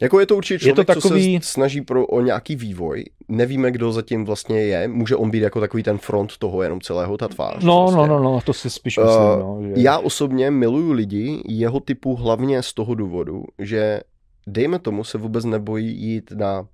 Jako 0.00 0.20
je 0.20 0.26
to 0.26 0.36
určitě 0.36 0.58
člověk, 0.58 0.78
je 0.78 0.84
to 0.84 0.94
takový... 0.94 1.40
co 1.40 1.46
se 1.46 1.52
snaží 1.52 1.80
pro, 1.80 2.06
o 2.06 2.20
nějaký 2.20 2.56
vývoj. 2.56 3.04
Nevíme, 3.28 3.70
kdo 3.70 3.92
zatím 3.92 4.24
vlastně 4.24 4.60
je. 4.60 4.88
Může 4.88 5.16
on 5.16 5.30
být 5.30 5.40
jako 5.40 5.60
takový 5.60 5.82
ten 5.82 5.98
front 5.98 6.38
toho 6.38 6.62
jenom 6.62 6.80
celého, 6.80 7.16
ta 7.16 7.28
tvář. 7.28 7.64
No, 7.64 7.82
vlastně. 7.82 7.96
no, 7.96 8.06
no, 8.06 8.22
no, 8.22 8.40
to 8.44 8.52
si 8.52 8.70
spíš 8.70 8.98
myslím. 8.98 9.22
Uh, 9.22 9.38
no, 9.38 9.58
že... 9.62 9.72
Já 9.76 9.98
osobně 9.98 10.50
miluju 10.50 10.92
lidi 10.92 11.42
jeho 11.48 11.80
typu 11.80 12.16
hlavně 12.16 12.62
z 12.62 12.74
toho 12.74 12.94
důvodu, 12.94 13.44
že 13.58 14.00
dejme 14.46 14.78
tomu 14.78 15.04
se 15.04 15.18
vůbec 15.18 15.44
nebojí 15.44 16.02
jít 16.02 16.30
na 16.30 16.66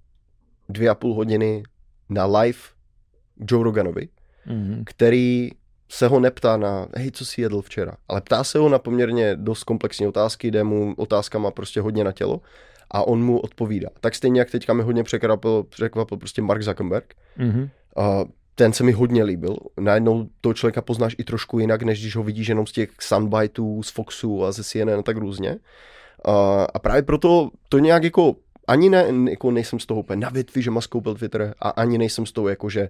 dvě 0.69 0.89
a 0.91 0.95
půl 0.95 1.15
hodiny 1.15 1.63
na 2.09 2.27
live 2.27 2.59
Joe 3.51 3.65
Roganovi, 3.65 4.09
mm-hmm. 4.49 4.83
který 4.87 5.51
se 5.91 6.07
ho 6.07 6.21
neptá 6.21 6.57
na, 6.57 6.87
hej, 6.97 7.11
co 7.11 7.25
si 7.25 7.41
jedl 7.41 7.63
včera, 7.63 7.93
ale 8.09 8.21
ptá 8.21 8.45
se 8.45 8.59
ho 8.59 8.69
na 8.69 8.79
poměrně 8.79 9.37
dost 9.37 9.65
komplexní 9.65 10.07
otázky, 10.07 10.51
jde 10.51 10.65
mu 10.65 10.95
otázkama 10.97 11.51
prostě 11.51 11.81
hodně 11.81 12.05
na 12.05 12.13
tělo 12.13 12.41
a 12.91 13.07
on 13.07 13.25
mu 13.25 13.39
odpovídá. 13.39 13.89
Tak 14.01 14.15
stejně 14.15 14.41
jak 14.41 14.51
teďka 14.51 14.73
mi 14.73 14.83
hodně 14.83 15.05
překvapil, 15.05 15.63
překvapil 15.63 16.19
prostě 16.19 16.43
Mark 16.43 16.63
Zuckerberg. 16.63 17.15
Mm-hmm. 17.39 17.69
A 17.97 18.25
ten 18.55 18.73
se 18.73 18.85
mi 18.85 18.93
hodně 18.93 19.25
líbil. 19.25 19.57
Najednou 19.81 20.29
toho 20.41 20.55
člověka 20.55 20.83
poznáš 20.83 21.17
i 21.19 21.25
trošku 21.25 21.59
jinak, 21.59 21.83
než 21.83 22.01
když 22.01 22.17
ho 22.17 22.23
vidíš 22.23 22.49
jenom 22.49 22.67
z 22.67 22.73
těch 22.73 22.91
soundbitů, 23.01 23.83
z 23.83 23.91
Foxu 23.91 24.45
a 24.45 24.53
ze 24.53 24.65
CNN 24.65 24.99
a 24.99 25.03
tak 25.03 25.17
různě. 25.17 25.57
A, 26.25 26.65
a 26.75 26.79
právě 26.79 27.03
proto 27.03 27.51
to 27.69 27.79
nějak 27.79 28.05
jako 28.05 28.37
ani 28.67 28.91
ne, 28.91 29.07
jako 29.31 29.51
nejsem 29.51 29.79
z 29.79 29.87
toho 29.87 30.01
úplně 30.01 30.21
na 30.21 30.29
větvi, 30.29 30.63
že 30.63 30.71
má 30.71 30.81
skoupil 30.81 31.15
Twitter 31.15 31.55
a 31.61 31.69
ani 31.69 31.99
nejsem 31.99 32.27
z 32.27 32.33
toho 32.33 32.49
jako, 32.49 32.71
že, 32.71 32.89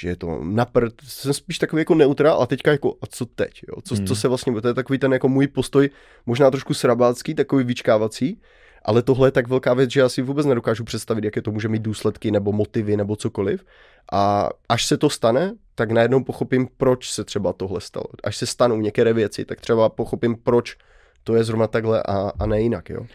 že 0.00 0.08
je 0.08 0.16
to 0.16 0.40
na 0.44 0.64
prd. 0.64 0.94
Jsem 1.02 1.32
spíš 1.32 1.58
takový 1.58 1.80
jako 1.80 1.94
neutrál 1.94 2.42
a 2.42 2.46
teďka 2.46 2.70
jako 2.70 2.94
a 3.02 3.06
co 3.06 3.26
teď, 3.26 3.60
jo? 3.68 3.82
Co, 3.84 3.94
hmm. 3.94 4.06
co 4.06 4.16
se 4.16 4.28
vlastně, 4.28 4.60
to 4.60 4.68
je 4.68 4.74
takový 4.74 4.98
ten 4.98 5.12
jako 5.12 5.28
můj 5.28 5.46
postoj, 5.46 5.90
možná 6.26 6.50
trošku 6.50 6.74
srabácký, 6.74 7.34
takový 7.34 7.64
vyčkávací, 7.64 8.40
ale 8.84 9.02
tohle 9.02 9.28
je 9.28 9.32
tak 9.32 9.48
velká 9.48 9.74
věc, 9.74 9.90
že 9.90 10.00
já 10.00 10.08
si 10.08 10.22
vůbec 10.22 10.46
nedokážu 10.46 10.84
představit, 10.84 11.24
jaké 11.24 11.42
to 11.42 11.52
může 11.52 11.68
mít 11.68 11.82
důsledky 11.82 12.30
nebo 12.30 12.52
motivy 12.52 12.96
nebo 12.96 13.16
cokoliv. 13.16 13.64
A 14.12 14.48
až 14.68 14.86
se 14.86 14.96
to 14.96 15.10
stane, 15.10 15.54
tak 15.74 15.90
najednou 15.90 16.24
pochopím, 16.24 16.68
proč 16.76 17.10
se 17.10 17.24
třeba 17.24 17.52
tohle 17.52 17.80
stalo. 17.80 18.06
Až 18.24 18.36
se 18.36 18.46
stanou 18.46 18.76
některé 18.76 19.12
věci, 19.12 19.44
tak 19.44 19.60
třeba 19.60 19.88
pochopím, 19.88 20.36
proč 20.42 20.76
to 21.24 21.34
je 21.34 21.44
zrovna 21.44 21.66
takhle 21.66 22.02
a, 22.02 22.32
a 22.38 22.46
ne 22.46 22.60
jinak. 22.60 22.90
Jo. 22.90 23.06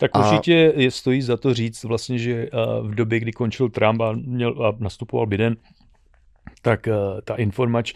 Tak 0.00 0.10
a... 0.14 0.18
určitě 0.18 0.72
je, 0.76 0.90
stojí 0.90 1.22
za 1.22 1.36
to 1.36 1.54
říct 1.54 1.84
vlastně, 1.84 2.18
že 2.18 2.48
v 2.82 2.94
době, 2.94 3.20
kdy 3.20 3.32
končil 3.32 3.68
Trump 3.68 4.00
a, 4.00 4.12
měl, 4.12 4.66
a 4.66 4.76
nastupoval 4.78 5.26
Biden, 5.26 5.56
tak 6.62 6.88
ta 7.24 7.34
informač, 7.34 7.92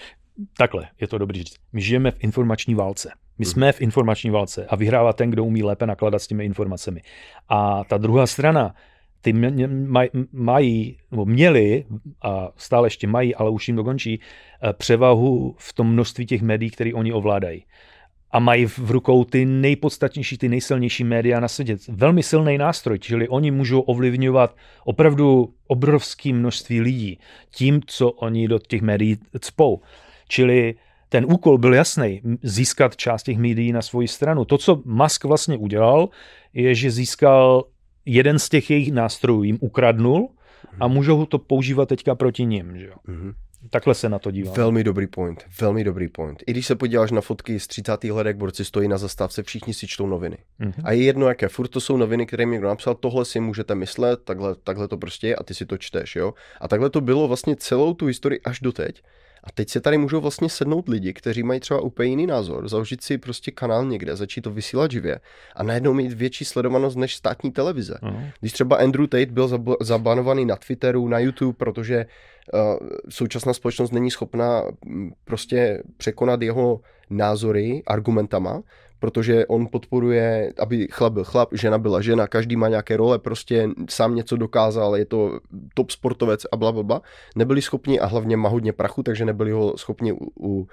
takhle 0.57 0.88
je 1.01 1.07
to 1.07 1.18
dobrý 1.18 1.38
říct, 1.38 1.57
my 1.72 1.80
žijeme 1.80 2.11
v 2.11 2.24
informační 2.24 2.74
válce. 2.74 3.11
My 3.38 3.45
jsme 3.45 3.72
v 3.72 3.80
informační 3.80 4.30
válce 4.30 4.66
a 4.66 4.76
vyhrává 4.76 5.12
ten, 5.12 5.30
kdo 5.30 5.45
umí 5.45 5.62
lépe 5.62 5.86
nakládat 5.86 6.18
s 6.18 6.26
těmi 6.26 6.45
informacemi. 6.45 7.03
A 7.49 7.84
ta 7.84 7.99
druhá 7.99 8.26
strana, 8.26 8.74
ty 9.20 9.32
maj, 9.32 10.09
mají, 10.32 10.99
nebo 11.11 11.24
měli, 11.24 11.84
a 12.22 12.49
stále 12.57 12.86
ještě 12.86 13.07
mají, 13.07 13.34
ale 13.34 13.51
už 13.51 13.68
jim 13.68 13.76
dokončí, 13.76 14.20
eh, 14.20 14.72
převahu 14.72 15.57
v 15.59 15.72
tom 15.72 15.92
množství 15.92 16.26
těch 16.26 16.42
médií, 16.42 16.70
které 16.70 16.95
oni 16.95 17.12
ovládají. 17.12 17.64
A 18.35 18.39
mají 18.39 18.66
v 18.66 18.91
rukou 18.91 19.24
ty 19.24 19.47
nejpodstatnější, 19.47 20.39
ty 20.39 20.49
nejsilnější 20.49 21.05
média 21.05 21.41
na 21.41 21.49
světě. 21.49 21.76
Velmi 21.89 22.22
silný 22.22 22.59
nástroj, 22.59 22.99
čili 22.99 23.28
oni 23.28 23.51
můžou 23.51 23.80
ovlivňovat 23.80 24.57
opravdu 24.85 25.55
obrovské 25.66 26.32
množství 26.32 26.80
lidí 26.80 27.18
tím, 27.51 27.80
co 27.87 28.11
oni 28.11 28.49
do 28.49 28.59
těch 28.59 28.82
médií 28.82 29.18
cpou. 29.41 29.80
Čili 30.28 30.74
ten 31.09 31.24
úkol 31.28 31.59
byl 31.59 31.74
jasný, 31.74 32.20
získat 32.43 32.97
část 32.97 33.22
těch 33.22 33.39
médií 33.39 33.72
na 33.72 33.82
svoji 33.82 34.09
stranu. 34.09 34.45
To, 34.45 34.59
co 34.59 34.82
Musk 34.85 35.24
vlastně 35.24 35.57
udělal, 35.57 36.09
je, 36.55 36.74
že 36.74 36.91
získal 36.91 37.64
jeden 38.07 38.39
z 38.39 38.49
těch 38.49 38.70
jejich 38.70 38.93
nástrojů, 38.93 39.43
jim 39.43 39.59
ukradnul 39.61 40.28
a 40.80 40.89
můžou 40.89 41.26
to 41.26 41.39
používat 41.39 41.89
teďka 41.89 42.14
proti 42.14 42.45
ním. 42.45 42.78
Že 42.78 42.87
jo? 42.87 42.95
Mm-hmm. 43.09 43.35
Takhle 43.71 43.95
se 43.95 44.09
na 44.09 44.19
to 44.19 44.31
dívám. 44.31 44.55
Velmi 44.55 44.85
dobrý 44.85 45.07
point, 45.07 45.45
velmi 45.61 45.85
dobrý 45.85 46.09
point. 46.09 46.43
I 46.47 46.51
když 46.51 46.67
se 46.67 46.75
podíváš 46.75 47.11
na 47.11 47.21
fotky 47.21 47.61
z 47.61 47.67
30. 47.67 48.05
let, 48.05 48.27
jak 48.27 48.37
borci 48.37 48.65
stojí 48.65 48.89
na 48.89 48.99
zastávce, 48.99 49.43
všichni 49.43 49.75
si 49.75 49.87
čtou 49.87 50.07
noviny. 50.07 50.39
Mm-hmm. 50.61 50.83
A 50.85 50.93
je 50.93 51.03
jedno, 51.03 51.29
jaké. 51.29 51.49
Furt 51.49 51.69
to 51.69 51.81
jsou 51.81 51.97
noviny, 51.97 52.27
které 52.27 52.47
mi 52.47 52.53
někdo 52.53 52.69
napsal, 52.69 52.95
tohle 52.95 53.25
si 53.25 53.41
můžete 53.41 53.75
myslet, 53.75 54.21
takhle, 54.25 54.55
takhle 54.55 54.89
to 54.89 54.97
prostě 54.97 55.29
je 55.29 55.37
a 55.37 55.43
ty 55.43 55.55
si 55.55 55.67
to 55.67 55.79
čteš, 55.79 56.17
jo. 56.17 56.35
A 56.61 56.69
takhle 56.69 56.91
to 56.91 57.01
bylo 57.01 57.29
vlastně 57.29 57.57
celou 57.57 57.95
tu 57.95 58.07
historii 58.07 58.41
až 58.41 58.61
do 58.61 58.73
teď. 58.73 59.03
A 59.45 59.53
teď 59.53 59.71
se 59.71 59.81
tady 59.81 59.99
můžou 59.99 60.21
vlastně 60.21 60.49
sednout 60.49 60.89
lidi, 60.89 61.12
kteří 61.12 61.43
mají 61.43 61.61
třeba 61.61 61.81
úplně 61.81 62.11
jiný 62.11 62.27
názor, 62.27 62.69
založit 62.69 63.03
si 63.03 63.19
prostě 63.19 63.51
kanál 63.51 63.85
někde, 63.85 64.17
začít 64.17 64.41
to 64.41 64.51
vysílat 64.51 64.91
živě 64.91 65.21
a 65.57 65.62
najednou 65.62 65.95
mít 65.95 66.12
větší 66.12 66.45
sledovanost 66.45 66.97
než 66.97 67.17
státní 67.17 67.53
televize. 67.53 67.99
Uh-huh. 68.03 68.31
Když 68.41 68.53
třeba 68.53 68.77
Andrew 68.77 69.07
Tate 69.07 69.27
byl 69.27 69.49
zab- 69.49 69.77
zabanovaný 69.81 70.45
na 70.45 70.57
Twitteru, 70.57 71.09
na 71.09 71.19
YouTube, 71.19 71.57
protože 71.57 72.07
současná 73.09 73.53
společnost 73.53 73.90
není 73.90 74.11
schopná 74.11 74.62
prostě 75.24 75.82
překonat 75.97 76.42
jeho 76.42 76.80
názory 77.11 77.82
argumentama, 77.86 78.62
protože 78.99 79.47
on 79.47 79.66
podporuje, 79.66 80.53
aby 80.59 80.88
chlap 80.90 81.12
byl 81.12 81.24
chlap, 81.24 81.49
žena 81.53 81.78
byla 81.78 82.01
žena, 82.01 82.26
každý 82.26 82.57
má 82.57 82.68
nějaké 82.68 82.97
role, 82.97 83.18
prostě 83.18 83.68
sám 83.88 84.14
něco 84.14 84.36
dokázal, 84.36 84.97
je 84.97 85.05
to 85.05 85.38
top 85.74 85.90
sportovec 85.90 86.47
a 86.53 86.57
bla, 86.57 86.72
bla, 86.72 86.82
bla. 86.82 87.03
Nebyli 87.36 87.62
schopni, 87.62 88.01
a 88.01 88.07
hlavně 88.07 88.36
má 88.36 88.49
hodně 88.49 88.72
prachu, 88.72 89.03
takže 89.03 89.24
nebyli 89.24 89.53
ho 89.53 89.78
schopni 89.78 90.12
u, 90.12 90.32
u 90.40 90.68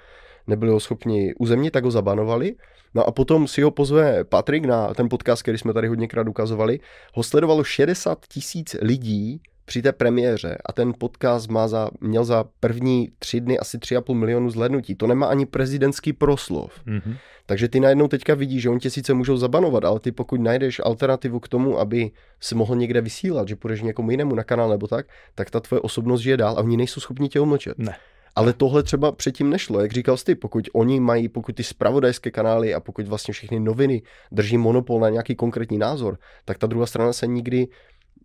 nebyli 0.46 0.72
ho 0.72 0.80
schopni 0.80 1.34
uzemnit, 1.38 1.72
tak 1.72 1.84
ho 1.84 1.90
zabanovali. 1.90 2.54
No 2.94 3.08
a 3.08 3.12
potom 3.12 3.48
si 3.48 3.62
ho 3.62 3.70
pozve 3.70 4.24
Patrik 4.24 4.64
na 4.64 4.94
ten 4.94 5.08
podcast, 5.08 5.42
který 5.42 5.58
jsme 5.58 5.72
tady 5.72 5.88
hodněkrát 5.88 6.28
ukazovali. 6.28 6.80
Ho 7.14 7.22
sledovalo 7.22 7.64
60 7.64 8.18
tisíc 8.28 8.76
lidí 8.80 9.40
při 9.72 9.82
té 9.82 9.92
premiéře 9.92 10.58
a 10.66 10.72
ten 10.72 10.92
podcast 10.98 11.50
má 11.50 11.68
za, 11.68 11.90
měl 12.00 12.24
za 12.24 12.44
první 12.60 13.08
tři 13.18 13.40
dny 13.40 13.58
asi 13.58 13.78
3,5 13.78 14.14
milionu 14.14 14.50
zhlednutí. 14.50 14.94
To 14.94 15.06
nemá 15.06 15.26
ani 15.26 15.46
prezidentský 15.46 16.12
proslov. 16.12 16.80
Mm-hmm. 16.86 17.16
Takže 17.46 17.68
ty 17.68 17.80
najednou 17.80 18.08
teďka 18.08 18.34
vidíš, 18.34 18.62
že 18.62 18.70
on 18.70 18.78
tě 18.78 18.90
sice 18.90 19.14
můžou 19.14 19.36
zabanovat, 19.36 19.84
ale 19.84 20.00
ty 20.00 20.12
pokud 20.12 20.40
najdeš 20.40 20.80
alternativu 20.84 21.40
k 21.40 21.48
tomu, 21.48 21.78
aby 21.78 22.10
se 22.40 22.54
mohl 22.54 22.76
někde 22.76 23.00
vysílat, 23.00 23.48
že 23.48 23.56
půjdeš 23.56 23.82
někomu 23.82 24.10
jinému 24.10 24.34
na 24.34 24.44
kanál 24.44 24.68
nebo 24.68 24.86
tak, 24.86 25.06
tak 25.34 25.50
ta 25.50 25.60
tvoje 25.60 25.80
osobnost 25.80 26.20
žije 26.20 26.36
dál 26.36 26.54
a 26.58 26.62
oni 26.62 26.76
nejsou 26.76 27.00
schopni 27.00 27.28
tě 27.28 27.40
umlčet. 27.40 27.78
Ne. 27.78 27.96
Ale 28.36 28.52
tohle 28.52 28.82
třeba 28.82 29.12
předtím 29.12 29.50
nešlo, 29.50 29.80
jak 29.80 29.92
říkal 29.92 30.16
jsi, 30.16 30.34
pokud 30.34 30.68
oni 30.72 31.00
mají, 31.00 31.28
pokud 31.28 31.56
ty 31.56 31.64
spravodajské 31.64 32.30
kanály 32.30 32.74
a 32.74 32.80
pokud 32.80 33.08
vlastně 33.08 33.34
všechny 33.34 33.60
noviny 33.60 34.02
drží 34.32 34.58
monopol 34.58 35.00
na 35.00 35.08
nějaký 35.08 35.34
konkrétní 35.34 35.78
názor, 35.78 36.18
tak 36.44 36.58
ta 36.58 36.66
druhá 36.66 36.86
strana 36.86 37.12
se 37.12 37.26
nikdy 37.26 37.68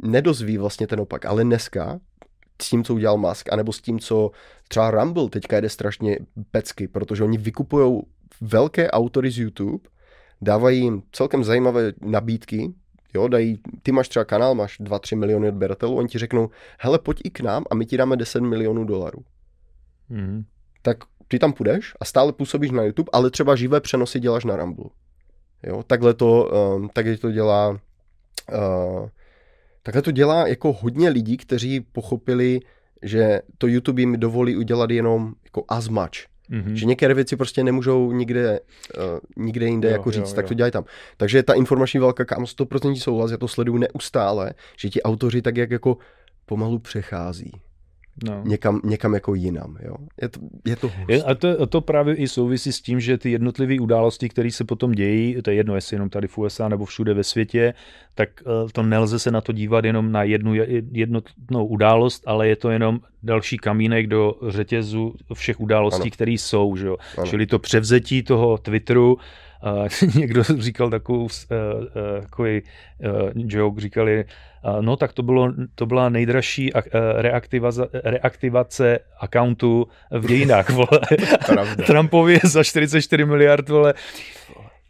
nedozví 0.03 0.57
vlastně 0.57 0.87
ten 0.87 0.99
opak. 0.99 1.25
Ale 1.25 1.43
dneska 1.43 1.99
s 2.61 2.69
tím, 2.69 2.83
co 2.83 2.93
udělal 2.93 3.17
Musk, 3.17 3.53
anebo 3.53 3.73
s 3.73 3.81
tím, 3.81 3.99
co 3.99 4.31
třeba 4.67 4.91
Rumble 4.91 5.29
teďka 5.29 5.59
jde 5.61 5.69
strašně 5.69 6.19
pecky, 6.51 6.87
protože 6.87 7.23
oni 7.23 7.37
vykupují 7.37 8.01
velké 8.41 8.91
autory 8.91 9.31
z 9.31 9.37
YouTube, 9.37 9.89
dávají 10.41 10.81
jim 10.81 11.03
celkem 11.11 11.43
zajímavé 11.43 11.93
nabídky, 12.01 12.73
jo, 13.13 13.27
dají, 13.27 13.59
ty 13.83 13.91
máš 13.91 14.09
třeba 14.09 14.25
kanál, 14.25 14.55
máš 14.55 14.79
2-3 14.79 15.17
miliony 15.17 15.47
odběratelů, 15.47 15.95
oni 15.95 16.07
ti 16.07 16.17
řeknou, 16.17 16.49
hele, 16.79 16.99
pojď 16.99 17.21
i 17.23 17.29
k 17.29 17.39
nám 17.39 17.65
a 17.71 17.75
my 17.75 17.85
ti 17.85 17.97
dáme 17.97 18.17
10 18.17 18.41
milionů 18.41 18.83
dolarů. 18.83 19.23
Mm. 20.09 20.43
Tak 20.81 20.97
ty 21.27 21.39
tam 21.39 21.53
půjdeš 21.53 21.93
a 21.99 22.05
stále 22.05 22.33
působíš 22.33 22.71
na 22.71 22.83
YouTube, 22.83 23.09
ale 23.13 23.31
třeba 23.31 23.55
živé 23.55 23.81
přenosy 23.81 24.19
děláš 24.19 24.45
na 24.45 24.55
Rumble. 24.55 24.89
Jo, 25.63 25.83
takhle 25.83 26.13
to, 26.13 26.51
um, 26.75 26.89
takhle 26.89 27.17
to 27.17 27.31
dělá 27.31 27.69
uh, 27.69 29.09
takhle 29.88 30.01
to 30.01 30.11
dělá 30.11 30.47
jako 30.47 30.73
hodně 30.73 31.09
lidí, 31.09 31.38
kteří 31.38 31.79
pochopili, 31.79 32.59
že 33.01 33.41
to 33.57 33.67
YouTube 33.67 34.01
jim 34.01 34.19
dovolí 34.19 34.57
udělat 34.57 34.89
jenom 34.89 35.33
jako 35.43 35.63
as 35.67 35.88
much. 35.88 36.27
Mm-hmm. 36.51 36.73
Že 36.73 36.85
některé 36.85 37.13
věci 37.13 37.35
prostě 37.35 37.63
nemůžou 37.63 38.11
nikde, 38.11 38.59
uh, 38.97 39.45
nikde 39.45 39.65
jinde 39.65 39.88
jo, 39.88 39.91
jako 39.91 40.11
říct, 40.11 40.29
jo, 40.29 40.35
tak 40.35 40.45
jo. 40.45 40.47
to 40.47 40.53
dělají 40.53 40.71
tam. 40.71 40.83
Takže 41.17 41.43
ta 41.43 41.53
informační 41.53 41.99
válka, 41.99 42.25
kam 42.25 42.43
100% 42.43 42.95
souhlas, 42.95 43.31
já 43.31 43.38
to 43.38 43.47
sleduju 43.47 43.77
neustále, 43.77 44.53
že 44.77 44.89
ti 44.89 45.01
autoři 45.01 45.41
tak 45.41 45.57
jak 45.57 45.71
jako 45.71 45.97
pomalu 46.45 46.79
přechází 46.79 47.51
no. 48.24 48.41
někam, 48.45 48.82
někam 48.84 49.13
jako 49.13 49.36
jinam. 49.36 49.78
Jo? 49.82 49.95
Je 50.22 50.30
to, 50.30 50.39
je 50.65 50.76
to 50.76 50.91
je, 51.07 51.24
a 51.24 51.36
to, 51.36 51.68
to 51.68 51.82
právě 51.82 52.15
i 52.15 52.28
souvisí 52.28 52.72
s 52.72 52.82
tím, 52.82 52.99
že 52.99 53.18
ty 53.18 53.32
jednotlivé 53.32 53.80
události, 53.80 54.30
které 54.30 54.51
se 54.51 54.63
potom 54.63 54.91
dějí, 54.91 55.41
to 55.41 55.49
je 55.49 55.55
jedno, 55.55 55.76
jestli 55.76 55.95
jenom 55.95 56.09
tady 56.09 56.28
v 56.28 56.38
USA 56.38 56.68
nebo 56.68 56.86
všude 56.86 57.13
ve 57.13 57.24
světě, 57.24 57.74
tak 58.15 58.30
uh, 58.45 58.70
to 58.72 58.84
nelze 58.84 59.20
se 59.20 59.32
na 59.32 59.41
to 59.41 59.51
dívat 59.51 59.86
jenom 59.86 60.11
na 60.11 60.24
jednu 60.24 60.53
jednotnou 60.91 61.65
událost, 61.65 62.24
ale 62.26 62.47
je 62.47 62.55
to 62.55 62.70
jenom 62.70 62.99
další 63.24 63.57
kamínek 63.57 64.07
do 64.07 64.36
řetězu 64.47 65.15
všech 65.34 65.59
událostí, 65.59 66.11
které 66.11 66.32
jsou. 66.32 66.76
Že? 66.76 66.88
Čili 67.26 67.45
to 67.45 67.59
převzetí 67.59 68.24
toho 68.24 68.57
Twitteru, 68.57 69.18
někdo 70.15 70.43
říkal 70.43 70.89
takovou 70.89 71.23
uh, 71.23 71.27
uh, 71.27 72.21
takový 72.21 72.61
uh, 72.61 73.29
joke, 73.35 73.81
říkali, 73.81 74.25
uh, 74.65 74.81
no 74.81 74.95
tak 74.95 75.13
to, 75.13 75.23
bylo, 75.23 75.53
to 75.75 75.85
byla 75.85 76.09
nejdražší 76.09 76.73
uh, 76.73 76.81
reaktivace, 77.15 77.87
reaktivace 78.03 78.99
accountu 79.19 79.87
v 80.11 80.27
dějinách, 80.27 80.69
vole. 80.69 80.99
Trumpovi 81.85 82.39
za 82.43 82.63
44 82.63 83.25
miliard, 83.25 83.69
vole. 83.69 83.93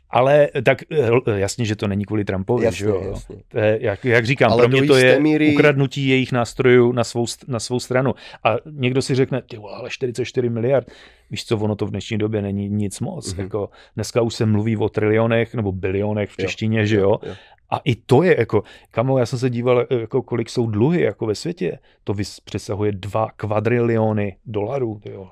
Ale 0.10 0.49
tak 0.66 0.78
eh, 0.91 1.39
jasně, 1.39 1.66
že 1.66 1.76
to 1.76 1.88
není 1.88 2.05
kvůli 2.05 2.26
Trumpovi, 2.26 2.66
Jasně, 2.66 2.78
že 2.78 2.86
jo? 2.86 3.03
jasně. 3.12 3.36
Je, 3.55 3.78
jak, 3.82 4.05
jak 4.05 4.26
říkám, 4.26 4.51
Ale 4.51 4.62
pro 4.68 4.70
mě 4.70 4.88
to 4.88 4.95
je 4.95 5.20
míry- 5.20 5.53
ukradnutí 5.53 6.08
jejich 6.08 6.32
nástrojů 6.32 6.91
na 6.91 7.03
svou, 7.03 7.26
na 7.47 7.60
svou 7.60 7.80
stranu. 7.80 8.14
A 8.43 8.55
někdo 8.72 9.01
si 9.01 9.16
řekne, 9.16 9.41
ty 9.41 9.58
vole, 9.58 9.74
ale 9.76 9.89
44 9.89 10.49
miliard, 10.49 10.88
víš 11.32 11.45
co, 11.45 11.58
ono 11.58 11.76
to 11.76 11.86
v 11.86 11.89
dnešní 11.89 12.18
době 12.18 12.41
není 12.41 12.70
nic 12.70 12.99
moc. 12.99 13.34
Mhm. 13.34 13.43
Jako, 13.43 13.70
dneska 13.95 14.22
už 14.22 14.36
se 14.36 14.45
mluví 14.45 14.78
o 14.78 14.89
trilionech 14.89 15.55
nebo 15.55 15.72
bilionech 15.72 16.30
v 16.30 16.39
Jo, 16.39 16.45
češtině, 16.45 16.86
že 16.86 16.97
jo? 16.97 17.18
jo. 17.26 17.34
A 17.72 17.78
i 17.86 17.95
to 17.95 18.24
je 18.24 18.36
jako, 18.39 18.64
kamo, 18.91 19.18
já 19.20 19.26
jsem 19.26 19.39
se 19.39 19.49
díval, 19.49 19.86
eh, 19.91 19.95
jako 19.99 20.22
kolik 20.22 20.49
jsou 20.49 20.68
dluhy 20.68 21.01
jako 21.01 21.26
ve 21.26 21.36
světě. 21.36 21.80
To 22.03 22.14
přesahuje 22.45 22.91
2 22.91 23.28
kvadriliony 23.36 24.36
dolarů. 24.45 25.01
Jo. 25.05 25.30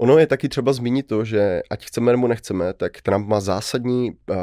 Ono 0.00 0.18
je 0.18 0.26
taky 0.26 0.48
třeba 0.48 0.72
zmínit 0.72 1.06
to, 1.06 1.24
že 1.24 1.60
ať 1.70 1.84
chceme 1.86 2.12
nebo 2.12 2.28
nechceme, 2.28 2.72
tak 2.72 3.00
Trump 3.02 3.28
má 3.28 3.40
zásadní 3.40 4.10
uh, 4.10 4.36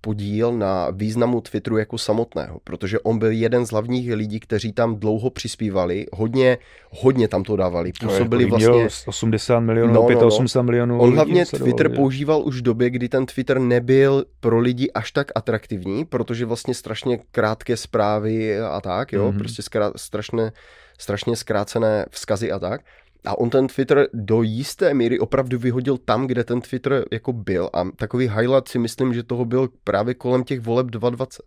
podíl 0.00 0.52
na 0.52 0.90
významu 0.90 1.40
Twitteru 1.40 1.76
jako 1.78 1.98
samotného, 1.98 2.58
protože 2.64 3.00
on 3.00 3.18
byl 3.18 3.30
jeden 3.30 3.66
z 3.66 3.70
hlavních 3.70 4.12
lidí, 4.14 4.40
kteří 4.40 4.72
tam 4.72 4.96
dlouho 4.96 5.30
přispívali, 5.30 6.06
hodně, 6.12 6.58
hodně 6.90 7.28
tam 7.28 7.42
to 7.42 7.56
dávali, 7.56 7.92
působili 8.00 8.44
Kolik 8.44 8.56
měl? 8.56 8.78
vlastně... 8.80 9.06
80 9.08 9.60
milionů, 9.60 9.92
No, 9.94 10.06
no, 10.10 10.20
no. 10.20 10.26
85 10.26 10.62
milionů 10.62 10.98
On 11.00 11.14
hlavně 11.14 11.46
Twitter 11.46 11.90
že? 11.90 11.96
používal 11.96 12.42
už 12.46 12.58
v 12.58 12.62
době, 12.62 12.90
kdy 12.90 13.08
ten 13.08 13.26
Twitter 13.26 13.58
nebyl 13.58 14.24
pro 14.40 14.58
lidi 14.58 14.90
až 14.90 15.12
tak 15.12 15.32
atraktivní, 15.34 16.04
protože 16.04 16.46
vlastně 16.46 16.74
strašně 16.74 17.18
krátké 17.30 17.76
zprávy 17.76 18.60
a 18.60 18.80
tak, 18.80 19.12
jo, 19.12 19.28
Mhm. 19.30 19.38
prostě 19.38 19.62
zkrá, 19.62 19.92
strašně, 19.96 20.52
strašně 20.98 21.36
zkrácené 21.36 22.06
vzkazy 22.10 22.52
a 22.52 22.58
tak. 22.58 22.80
A 23.24 23.38
on 23.38 23.50
ten 23.50 23.66
Twitter 23.66 24.08
do 24.12 24.42
jisté 24.42 24.94
míry 24.94 25.18
opravdu 25.18 25.58
vyhodil 25.58 25.98
tam, 25.98 26.26
kde 26.26 26.44
ten 26.44 26.60
Twitter 26.60 27.04
jako 27.12 27.32
byl. 27.32 27.70
A 27.72 27.84
takový 27.96 28.28
highlight 28.28 28.68
si 28.68 28.78
myslím, 28.78 29.14
že 29.14 29.22
toho 29.22 29.44
byl 29.44 29.68
právě 29.84 30.14
kolem 30.14 30.44
těch 30.44 30.60
voleb 30.60 30.86
2020. 30.86 31.42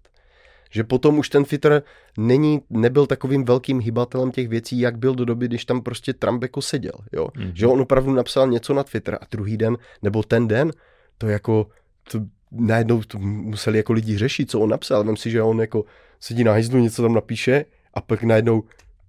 Že 0.72 0.84
potom 0.84 1.18
už 1.18 1.30
ten 1.30 1.44
Twitter 1.44 1.84
není, 2.18 2.62
nebyl 2.70 3.06
takovým 3.06 3.46
velkým 3.46 3.80
hybatelem 3.80 4.32
těch 4.32 4.48
věcí, 4.48 4.80
jak 4.80 4.98
byl 4.98 5.16
do 5.16 5.26
doby, 5.26 5.48
když 5.48 5.66
tam 5.66 5.82
prostě 5.82 6.14
Trump 6.14 6.44
jako 6.44 6.62
seděl. 6.62 6.94
Jo? 7.14 7.28
Mhm. 7.38 7.52
Že 7.56 7.68
on 7.68 7.82
opravdu 7.82 8.14
napsal 8.14 8.48
něco 8.48 8.74
na 8.74 8.84
Twitter 8.84 9.18
a 9.22 9.26
druhý 9.32 9.58
den, 9.58 9.78
nebo 10.02 10.24
ten 10.24 10.48
den, 10.48 10.72
to 11.18 11.28
jako, 11.28 11.68
to 12.12 12.20
najednou 12.52 13.04
to 13.04 13.20
museli 13.20 13.78
jako 13.78 13.94
lidi 13.94 14.18
řešit, 14.18 14.52
co 14.52 14.60
on 14.60 14.70
napsal. 14.70 15.04
Vem 15.04 15.18
si, 15.18 15.32
že 15.32 15.42
on 15.42 15.62
jako 15.62 15.86
sedí 16.20 16.44
na 16.44 16.52
hajzlu, 16.52 16.80
něco 16.80 17.02
tam 17.02 17.14
napíše 17.14 17.66
a 17.94 18.02
pak 18.02 18.24
najednou 18.24 18.64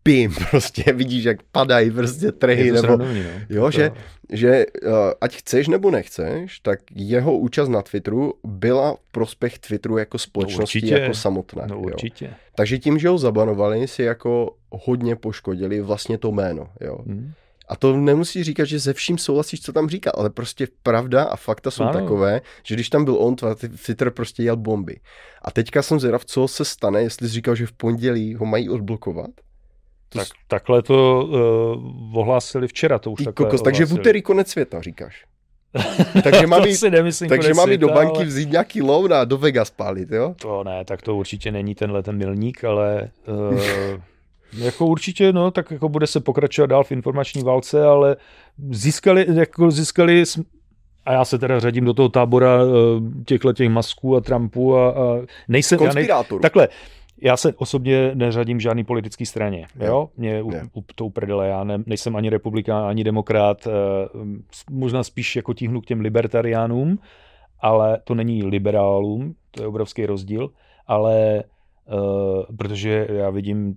pím, 0.09 0.35
prostě 0.51 0.93
vidíš, 0.93 1.25
jak 1.25 1.43
padají 1.53 1.91
prostě 1.91 2.33
trhy, 2.33 2.73
nebo, 2.73 2.79
srandovní, 2.79 3.23
no. 3.23 3.31
Jo, 3.49 3.65
To- 3.65 3.71
že, 3.71 3.91
že 4.33 4.67
uh, 4.87 4.93
ať 5.21 5.37
chceš 5.37 5.69
nebo 5.69 5.91
nechceš, 5.91 6.61
tak 6.61 6.79
jeho 6.95 7.39
účast 7.39 7.69
na 7.69 7.83
Twitteru 7.83 8.35
byla 8.45 8.95
v 8.95 9.13
prospěch 9.13 9.59
Twitteru 9.59 9.99
jako 9.99 10.19
společnosti, 10.19 10.79
určitě. 10.79 10.95
jako 10.99 11.15
samotné. 11.15 11.63
No 11.69 11.75
jo. 11.75 11.81
určitě. 11.81 12.31
Takže 12.55 12.79
tím, 12.79 12.99
že 12.99 13.09
ho 13.09 13.19
zabanovali, 13.19 13.89
si 13.89 14.03
jako 14.03 14.55
hodně 14.71 15.17
poškodili 15.17 15.81
vlastně 15.81 16.19
to 16.19 16.33
jméno. 16.33 16.69
Jo. 16.81 16.99
Hm. 17.07 17.33
A 17.69 17.77
to 17.77 17.97
nemusí 17.97 18.45
říkat, 18.45 18.65
že 18.65 18.79
ze 18.79 18.93
vším 18.93 19.19
souhlasíš, 19.19 19.61
co 19.61 19.73
tam 19.73 19.89
říká, 19.89 20.11
ale 20.15 20.31
prostě 20.31 20.69
pravda 20.83 21.25
a 21.25 21.37
fakta 21.37 21.71
jsou 21.71 21.83
Ano. 21.83 21.93
takové, 21.93 22.41
že 22.63 22.75
když 22.75 22.89
tam 22.89 23.05
byl 23.05 23.17
on, 23.21 23.37
Twitter 23.85 24.11
prostě 24.11 24.43
jel 24.43 24.57
bomby. 24.57 25.01
A 25.43 25.51
teďka 25.51 25.83
jsem 25.83 26.01
zvědav, 26.01 26.25
co 26.25 26.49
se 26.49 26.65
stane, 26.65 27.03
jestli 27.03 27.29
jsi 27.29 27.35
říkal, 27.35 27.55
že 27.55 27.67
v 27.67 27.73
pondělí 27.73 28.35
ho 28.35 28.47
mají 28.47 28.69
odblokovat. 28.69 29.31
To 30.09 30.19
Tak, 30.19 30.29
takhle 30.49 30.83
to 30.83 31.25
uh, 31.25 32.19
ohlásili 32.19 32.69
včera, 32.69 32.99
to 32.99 33.11
už 33.11 33.25
takhle 33.25 33.47
kokos, 33.47 33.63
takže 33.63 33.85
v 33.87 33.93
úterý 33.93 34.23
konec 34.23 34.49
světa, 34.49 34.81
říkáš. 34.81 35.25
takže 36.23 36.47
mám 36.47 36.65
jít, 36.65 36.77
si 36.77 36.91
nemyslím 36.91 37.29
takže 37.29 37.55
mám 37.55 37.71
jít 37.71 37.81
do 37.81 37.89
banky 37.89 38.17
ale... 38.17 38.25
vzít 38.25 38.51
nějaký 38.51 38.83
loan 38.83 39.13
a 39.13 39.25
do 39.25 39.39
Vegas 39.39 39.71
pálit, 39.71 40.11
jo? 40.11 40.35
To 40.43 40.65
ne, 40.65 40.85
tak 40.85 41.03
to 41.03 41.17
určitě 41.17 41.53
není 41.53 41.75
tenhle 41.75 42.03
ten 42.03 42.17
milník, 42.17 42.65
ale 42.65 43.11
uh, 43.27 43.61
jako 44.65 44.87
určitě, 44.87 45.33
no, 45.33 45.51
tak 45.51 45.71
jako 45.71 45.89
bude 45.89 46.07
se 46.07 46.21
pokračovat 46.21 46.67
dál 46.67 46.85
v 46.85 46.93
informační 46.93 47.43
válce, 47.43 47.85
ale 47.85 48.17
získali, 48.71 49.27
jako 49.35 49.71
získali 49.71 50.25
a 51.05 51.13
já 51.13 51.25
se 51.25 51.39
teda 51.39 51.61
řadím 51.61 51.85
do 51.85 51.95
toho 51.95 52.09
tábora 52.09 52.65
uh, 52.65 52.71
těchto 53.27 53.53
těch 53.53 53.69
masků 53.69 54.17
a 54.17 54.21
Trumpů 54.21 54.77
a, 54.77 54.91
a 54.91 55.19
nejsem, 55.49 55.79
já 55.83 55.93
nej, 55.93 56.09
takhle, 56.43 56.69
já 57.23 57.37
se 57.37 57.53
osobně 57.55 58.11
neřadím 58.15 58.61
žádný 58.61 58.85
politický 58.85 59.27
straně, 59.27 59.67
Jo. 59.81 59.87
jo, 59.87 60.09
mě 60.17 60.43
u, 60.43 60.49
u, 60.75 60.85
to 60.95 61.07
uprdele, 61.07 61.49
já 61.49 61.65
ne, 61.65 61.79
nejsem 61.87 62.17
ani 62.17 62.31
republikán, 62.31 62.85
ani 62.85 63.05
demokrat, 63.05 63.67
uh, 63.67 63.73
možná 64.71 65.03
spíš 65.05 65.37
jako 65.37 65.55
tíhnu 65.55 65.81
k 65.81 65.87
těm 65.87 66.01
libertariánům, 66.01 66.99
ale 67.61 67.99
to 68.05 68.15
není 68.15 68.45
liberálům, 68.45 69.35
to 69.51 69.63
je 69.63 69.67
obrovský 69.67 70.07
rozdíl, 70.07 70.51
ale 70.87 71.45
uh, 71.93 72.57
protože 72.57 73.07
já 73.11 73.31
vidím 73.31 73.75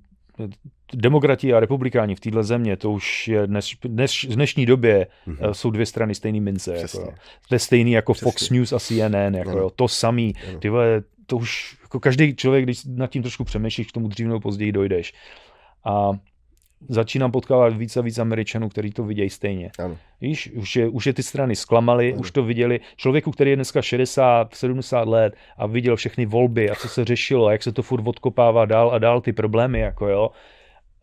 demokrati 0.94 1.54
a 1.54 1.60
republikáni 1.60 2.16
v 2.16 2.20
téhle 2.20 2.44
země, 2.44 2.78
to 2.78 2.92
už 2.92 3.28
je 3.28 3.48
dnes, 3.48 3.66
dnes, 3.84 4.12
v 4.24 4.36
dnešní 4.36 4.66
době 4.66 5.08
Mhm. 5.26 5.38
uh, 5.46 5.52
jsou 5.52 5.72
dvě 5.72 5.86
strany 5.86 6.16
stejný 6.16 6.42
mince. 6.42 6.74
Přesně. 6.74 7.00
Jako, 7.02 7.14
to 7.50 7.56
je 7.56 7.60
stejný 7.60 7.92
jako 7.92 8.14
Přesně. 8.14 8.32
Fox 8.32 8.50
News 8.50 8.74
a 8.74 8.80
CNN, 8.80 9.36
jako, 9.36 9.58
jo, 9.58 9.70
to 9.76 9.88
samý. 9.88 10.34
Ty 10.60 10.70
vole, 10.70 11.04
to 11.32 11.38
už 11.38 11.78
jako 11.82 12.00
každý 12.00 12.36
člověk, 12.36 12.64
když 12.64 12.86
nad 12.86 13.08
tím 13.08 13.22
trošku 13.22 13.44
přemýšlíš, 13.44 13.88
k 13.88 13.92
tomu 13.92 14.08
dřív 14.08 14.28
nebo 14.28 14.40
později 14.40 14.72
dojdeš. 14.72 15.14
A 15.86 16.12
začínám 16.90 17.32
potkávat 17.32 17.78
víc 17.78 17.98
a 17.98 18.02
víc 18.02 18.20
Američanů, 18.20 18.70
kteří 18.70 18.92
to 18.92 19.04
vidějí 19.04 19.30
stejně. 19.30 19.72
Ano. 19.80 19.98
Víš, 20.22 20.52
už 20.56 20.76
je, 20.76 20.90
už 20.90 21.08
je 21.08 21.14
ty 21.14 21.24
strany 21.24 21.56
zklamaly, 21.56 22.12
Ano. 22.14 22.22
už 22.22 22.32
to 22.32 22.44
viděli. 22.44 22.80
Člověku, 22.96 23.32
který 23.32 23.50
je 23.50 23.56
dneska 23.56 23.82
60, 23.82 24.56
70 24.56 25.08
let 25.08 25.34
a 25.58 25.68
viděl 25.68 25.96
všechny 25.96 26.26
volby 26.26 26.70
a 26.70 26.76
co 26.76 26.90
se 26.90 27.06
řešilo, 27.06 27.48
a 27.48 27.52
jak 27.52 27.64
se 27.64 27.72
to 27.72 27.82
furt 27.82 28.08
odkopává 28.08 28.66
dál 28.66 28.92
a 28.92 29.00
dál 29.00 29.22
ty 29.22 29.34
problémy, 29.34 29.80
jako 29.80 30.08
jo, 30.08 30.30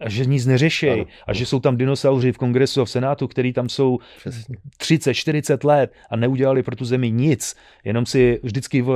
a 0.01 0.09
že 0.09 0.24
nic 0.24 0.46
neřeší 0.46 0.88
Ano, 0.90 1.05
a 1.26 1.32
že 1.34 1.46
jsou 1.46 1.61
tam 1.61 1.76
dinosauři 1.76 2.32
v 2.32 2.38
kongresu 2.38 2.80
a 2.80 2.84
v 2.84 2.90
senátu, 2.90 3.28
který 3.28 3.53
tam 3.53 3.68
jsou 3.68 3.99
Přesně. 4.18 4.57
30, 4.76 5.14
40 5.14 5.64
let 5.64 5.92
a 6.11 6.16
neudělali 6.16 6.62
pro 6.62 6.76
tu 6.76 6.84
zemi 6.84 7.11
nic, 7.11 7.57
jenom 7.84 8.07
si 8.07 8.40
vždycky 8.42 8.82
uh, 8.82 8.90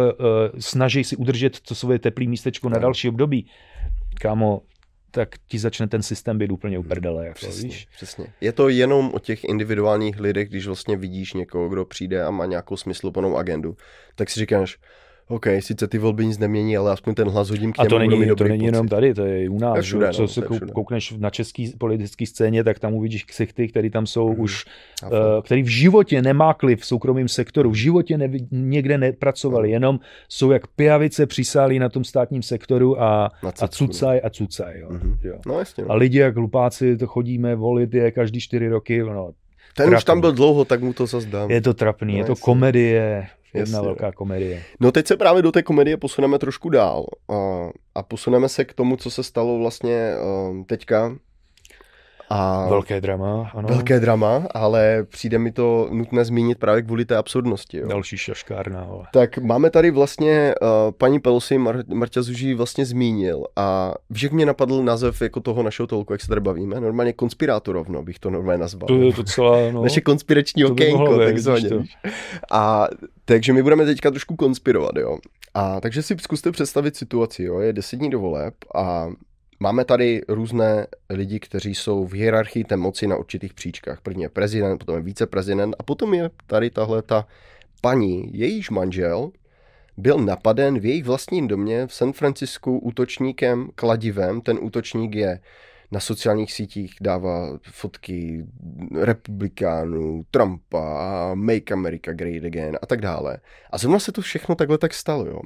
snaží 0.59 1.05
si 1.05 1.16
udržet 1.16 1.61
to 1.61 1.74
svoje 1.74 1.98
teplé 1.98 2.26
místečko 2.26 2.68
na 2.68 2.76
Ano. 2.76 2.82
další 2.82 3.09
období. 3.09 3.46
Kámo, 4.20 4.62
tak 5.11 5.28
ti 5.48 5.59
začne 5.59 5.88
ten 5.88 6.03
systém 6.03 6.38
být 6.38 6.50
úplně 6.53 6.78
uprdele, 6.78 7.26
jako, 7.26 7.34
Přesně, 7.34 7.68
víš? 7.68 7.88
přesně. 7.96 8.26
Je 8.40 8.53
to 8.53 8.68
jenom 8.68 9.11
o 9.14 9.18
těch 9.18 9.44
individuálních 9.44 10.20
lidech, 10.20 10.48
když 10.48 10.66
vlastně 10.66 10.96
vidíš 10.96 11.32
někoho, 11.32 11.68
kdo 11.68 11.84
přijde 11.84 12.24
a 12.24 12.30
má 12.30 12.46
nějakou 12.46 12.76
smysluplnou 12.76 13.36
agendu, 13.36 13.76
tak 14.14 14.30
si 14.30 14.40
říkáš, 14.40 14.78
OK, 15.32 15.46
sice 15.60 15.88
ty 15.88 15.98
volby 15.98 16.26
nic 16.26 16.38
nemění, 16.38 16.76
ale 16.76 16.92
aspoň 16.92 17.14
ten 17.14 17.28
hlas 17.28 17.50
hodím 17.50 17.72
k 17.72 17.78
A 17.78 17.82
němu, 17.82 17.88
to 17.90 17.98
budu 17.98 18.16
mít 18.16 18.26
není, 18.26 18.36
to 18.36 18.44
není 18.44 18.64
jenom 18.66 18.88
tady, 18.88 19.14
to 19.14 19.24
je 19.26 19.48
u 19.50 19.58
nás. 19.58 19.72
To 19.72 19.76
je 19.78 19.82
všude, 19.82 20.12
co 20.12 20.22
no, 20.22 20.28
se 20.28 20.42
to 20.42 20.54
všude. 20.54 20.72
koukneš 20.72 21.14
na 21.18 21.30
české 21.30 21.64
politické 21.78 22.26
scéně, 22.26 22.64
tak 22.64 22.78
tam 22.78 22.94
uvidíš 22.94 23.24
ksichty, 23.24 23.68
který 23.68 23.90
tam 23.90 24.06
jsou 24.06 24.28
Mhm. 24.28 24.40
už, 24.40 24.64
A 25.02 25.08
uh, 25.08 25.16
který 25.42 25.62
v 25.62 25.66
životě 25.68 26.22
nemákli 26.22 26.76
v 26.76 26.84
soukromém 26.86 27.28
sektoru, 27.28 27.70
v 27.70 27.74
životě 27.74 28.18
nevi, 28.18 28.38
někde 28.50 28.98
nepracovali, 28.98 29.68
Mhm. 29.68 29.72
jenom 29.72 30.00
jsou 30.28 30.50
jak 30.50 30.66
pijavice 30.66 31.26
přisálí 31.26 31.78
na 31.78 31.88
tom 31.88 32.04
státním 32.04 32.42
sektoru 32.42 33.02
a, 33.02 33.24
a 33.26 33.30
no. 33.62 33.68
cucaj 33.68 34.20
a 34.24 34.30
cucaj. 34.30 34.80
Jo. 34.80 34.88
Mhm. 34.90 35.18
Jo. 35.22 35.34
No 35.46 35.58
jasně. 35.58 35.84
A 35.84 35.86
No. 35.88 35.96
lidi 35.96 36.18
jak 36.18 36.36
hlupáci, 36.36 36.96
to 36.96 37.06
chodíme 37.06 37.54
volit 37.56 37.94
je 37.94 38.10
každý 38.10 38.40
čtyři 38.40 38.68
roky, 38.68 39.02
no, 39.02 39.30
Ten 39.76 39.86
už 39.86 39.90
trapný. 39.90 40.04
tam 40.06 40.20
byl 40.20 40.32
dlouho, 40.32 40.64
tak 40.64 40.82
mu 40.82 40.92
to 40.92 41.06
zase 41.06 41.26
dám. 41.26 41.50
je 41.50 41.60
to 41.60 41.74
trapný, 41.74 42.12
No, 42.12 42.18
je 42.18 42.24
to 42.24 42.32
jasně. 42.32 42.42
komedie, 42.42 43.26
jedna 43.54 43.78
Jasně. 43.78 43.86
velká 43.86 44.12
komedie. 44.12 44.62
No 44.80 44.92
teď 44.92 45.06
se 45.06 45.16
právě 45.16 45.42
do 45.42 45.52
té 45.52 45.62
komedie 45.62 45.96
posuneme 45.96 46.38
trošku 46.38 46.68
dál 46.70 47.04
a, 47.30 47.34
a 47.94 48.02
posuneme 48.02 48.48
se 48.48 48.64
k 48.64 48.74
tomu, 48.74 48.96
co 48.96 49.10
se 49.10 49.22
stalo 49.22 49.58
vlastně 49.58 50.12
teďka. 50.66 51.16
A 52.34 52.66
Velké 52.68 53.00
drama, 53.00 53.50
ano. 53.54 53.68
velké 53.68 54.00
drama, 54.00 54.46
ale 54.54 55.04
přijde 55.08 55.38
mi 55.38 55.52
to 55.52 55.88
nutné 55.90 56.24
zmínit 56.24 56.58
právě 56.58 56.82
kvůli 56.82 57.04
té 57.04 57.16
absurdnosti. 57.16 57.78
Jo. 57.78 57.88
Další 57.88 58.18
šaškárna. 58.18 58.80
Ale. 58.90 59.04
Tak 59.12 59.38
máme 59.38 59.70
tady 59.70 59.90
vlastně 59.90 60.54
uh, 60.62 60.68
paní 60.98 61.20
Pelosi, 61.20 61.58
Mar- 61.58 61.94
Marta 61.94 62.22
Zuží 62.22 62.54
vlastně 62.54 62.86
zmínil 62.86 63.44
a 63.56 63.94
jak 64.22 64.32
mě 64.32 64.46
napadl 64.46 64.82
název 64.82 65.22
jako 65.22 65.40
toho 65.40 65.62
našeho 65.62 65.86
tolku, 65.86 66.12
jak 66.12 66.20
se 66.20 66.28
tady 66.28 66.40
bavíme? 66.40 66.80
Normálně 66.80 67.12
konspirátorovno 67.12 68.02
bych 68.02 68.18
to 68.18 68.30
normálně 68.30 68.60
nazval. 68.60 68.86
To 68.86 68.94
je 68.94 69.12
docela, 69.12 69.56
no, 69.72 69.82
Naše 69.82 70.00
konspirační 70.00 70.62
to 70.62 70.72
okénko, 70.72 71.18
takzvaně. 71.18 71.68
A 72.52 72.88
takže 73.24 73.52
my 73.52 73.62
budeme 73.62 73.84
teďka 73.84 74.10
trošku 74.10 74.36
konspirovat, 74.36 74.96
jo. 74.96 75.18
A 75.54 75.80
takže 75.80 76.02
si 76.02 76.16
zkuste 76.20 76.52
představit 76.52 76.96
situaci, 76.96 77.42
jo. 77.42 77.58
Je 77.58 77.72
deset 77.72 77.96
dní 77.96 78.10
do 78.10 78.20
voleb 78.20 78.54
a 78.74 79.08
máme 79.62 79.84
tady 79.84 80.22
různé 80.28 80.86
lidi, 81.10 81.40
kteří 81.40 81.74
jsou 81.74 82.06
v 82.06 82.12
hierarchii 82.12 82.64
té 82.64 82.76
moci 82.76 83.06
na 83.06 83.16
určitých 83.16 83.54
příčkách. 83.54 84.00
První 84.00 84.22
je 84.22 84.28
prezident, 84.28 84.78
potom 84.78 84.94
je 84.96 85.02
viceprezident 85.02 85.76
a 85.78 85.82
potom 85.82 86.14
je 86.14 86.30
tady 86.46 86.70
tahle 86.70 87.02
ta 87.02 87.26
paní, 87.80 88.38
jejíž 88.38 88.70
manžel 88.70 89.30
byl 89.96 90.18
napaden 90.18 90.78
v 90.78 90.86
jejich 90.86 91.04
vlastním 91.04 91.48
domě 91.48 91.86
v 91.86 91.94
San 91.94 92.12
Francisku 92.12 92.78
útočníkem 92.78 93.68
kladivem. 93.74 94.40
Ten 94.40 94.58
útočník 94.60 95.14
je 95.14 95.40
na 95.90 96.00
sociálních 96.00 96.52
sítích 96.52 96.94
dává 97.00 97.58
fotky 97.70 98.46
republikánů, 99.00 100.24
Trumpa, 100.30 101.30
Make 101.34 101.74
America 101.74 102.12
Great 102.12 102.44
Again 102.44 102.78
a 102.82 102.86
tak 102.86 103.00
dále. 103.00 103.38
A 103.70 103.78
zrovna 103.78 103.98
se 103.98 104.12
to 104.12 104.20
všechno 104.20 104.54
takhle 104.54 104.78
tak 104.78 104.94
stalo, 104.94 105.26
jo. 105.26 105.40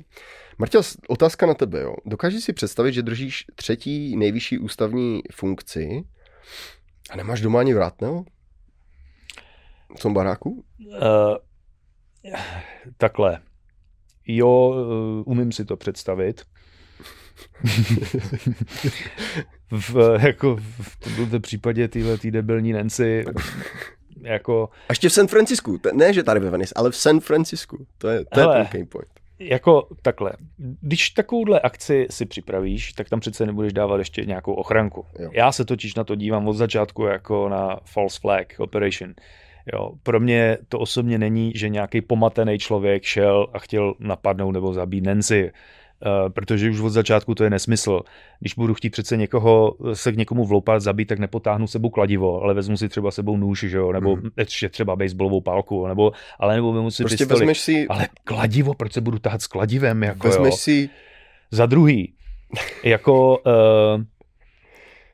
Marta, 0.59 0.79
otázka 1.09 1.47
na 1.47 1.55
tebe, 1.55 1.81
jo. 1.81 1.95
Dokážeš 2.07 2.45
si 2.45 2.53
představit, 2.53 2.93
že 2.93 3.03
držíš 3.03 3.45
třetí 3.55 4.17
nejvyšší 4.17 4.59
ústavní 4.59 5.23
funkci 5.33 6.05
a 7.11 7.17
nemáš 7.17 7.41
doma 7.41 7.61
ani 7.61 7.75
vrátného? 7.75 8.25
V 9.99 10.01
tom 10.01 10.15
baráku? 10.15 10.65
Uh, 10.81 11.37
takhle. 12.97 13.41
Jo, 14.27 14.75
eh, 14.75 15.23
umím 15.27 15.53
si 15.53 15.65
to 15.65 15.77
představit. 15.77 16.43
v, 19.71 20.19
jako 20.27 20.57
v 20.57 21.17
tomto 21.17 21.41
případě 21.41 21.89
tyhle 21.89 22.19
tý 22.19 22.31
debilní 22.31 22.73
Nancy 22.73 23.25
jako... 24.23 24.69
A 24.89 24.93
ještě 24.93 25.09
v 25.09 25.13
San 25.13 25.27
Francisku, 25.27 25.81
ne 25.93 26.13
že 26.13 26.23
tady 26.23 26.41
ve 26.41 26.51
Venice, 26.51 26.73
ale 26.77 26.91
v 26.91 26.97
San 26.97 27.21
Francisku, 27.21 27.87
to 27.99 28.09
je, 28.09 28.25
to 28.25 28.41
Hele, 28.41 28.59
je 28.59 28.65
ten 28.65 28.87
point. 28.87 29.16
Jako 29.39 29.89
takhle, 30.03 30.33
když 30.81 31.11
takovouhle 31.11 31.61
akci 31.61 32.07
si 32.11 32.27
připravíš, 32.27 32.93
tak 32.93 33.09
tam 33.09 33.21
přece 33.21 33.47
nebudeš 33.47 33.73
dávat 33.73 33.99
ještě 33.99 34.25
nějakou 34.25 34.55
ochranku. 34.55 35.07
Jo. 35.19 35.31
Já 35.33 35.53
se 35.53 35.65
totiž 35.65 35.95
na 35.95 36.05
to 36.05 36.15
dívám 36.15 36.49
od 36.49 36.53
začátku 36.53 37.03
jako 37.03 37.49
na 37.49 37.81
false 37.85 38.21
flag 38.21 38.55
operation. 38.59 39.15
Jo, 39.73 39.93
pro 40.03 40.21
mě 40.21 40.59
to 40.69 40.79
osobně 40.79 41.19
není, 41.19 41.53
že 41.55 41.69
nějaký 41.69 42.01
pomatený 42.01 42.59
člověk 42.59 43.03
šel 43.03 43.47
a 43.53 43.59
chtěl 43.59 43.95
napadnout 43.99 44.53
nebo 44.53 44.73
zabít 44.73 45.05
Nancy. 45.05 45.53
Uh, 46.07 46.33
protože 46.33 46.71
už 46.71 46.81
od 46.81 46.91
začátku 46.91 47.35
to 47.35 47.45
je 47.45 47.51
nesmysl. 47.51 48.01
Když 48.41 48.55
budu 48.55 48.75
chtít 48.75 48.91
přece 48.91 49.17
někoho 49.17 49.77
se 49.93 50.13
k 50.13 50.17
někomu 50.17 50.45
vloupat, 50.45 50.83
zabít, 50.83 51.09
tak 51.09 51.19
nepotáhnu 51.19 51.67
sebou 51.67 51.91
kladivo, 51.91 52.43
ale 52.43 52.55
vezmu 52.55 52.77
si 52.77 52.89
třeba 52.89 53.11
sebou 53.11 53.37
nůž, 53.37 53.61
že 53.61 53.77
jo? 53.77 53.93
nebo 53.93 54.17
mm. 54.17 54.31
ještě 54.37 54.69
třeba 54.69 54.97
baseballovou 54.97 55.41
pálku, 55.41 55.87
nebo, 55.87 56.13
ale 56.39 56.55
nebo 56.55 56.73
vezmu 56.73 56.91
si 56.91 57.03
prostě 57.03 57.27
pistoli. 57.27 57.55
Si... 57.55 57.87
Ale 57.89 58.09
kladivo, 58.25 58.75
proč 58.75 58.93
se 58.93 59.01
budu 59.01 59.19
tahat 59.19 59.43
s 59.43 59.47
kladivem? 59.47 60.03
Jako, 60.03 60.29
vezmeš 60.29 60.53
jo? 60.53 60.57
si... 60.57 60.91
Za 61.51 61.67
druhý, 61.67 62.13
jako 62.85 63.39
uh, 63.39 64.03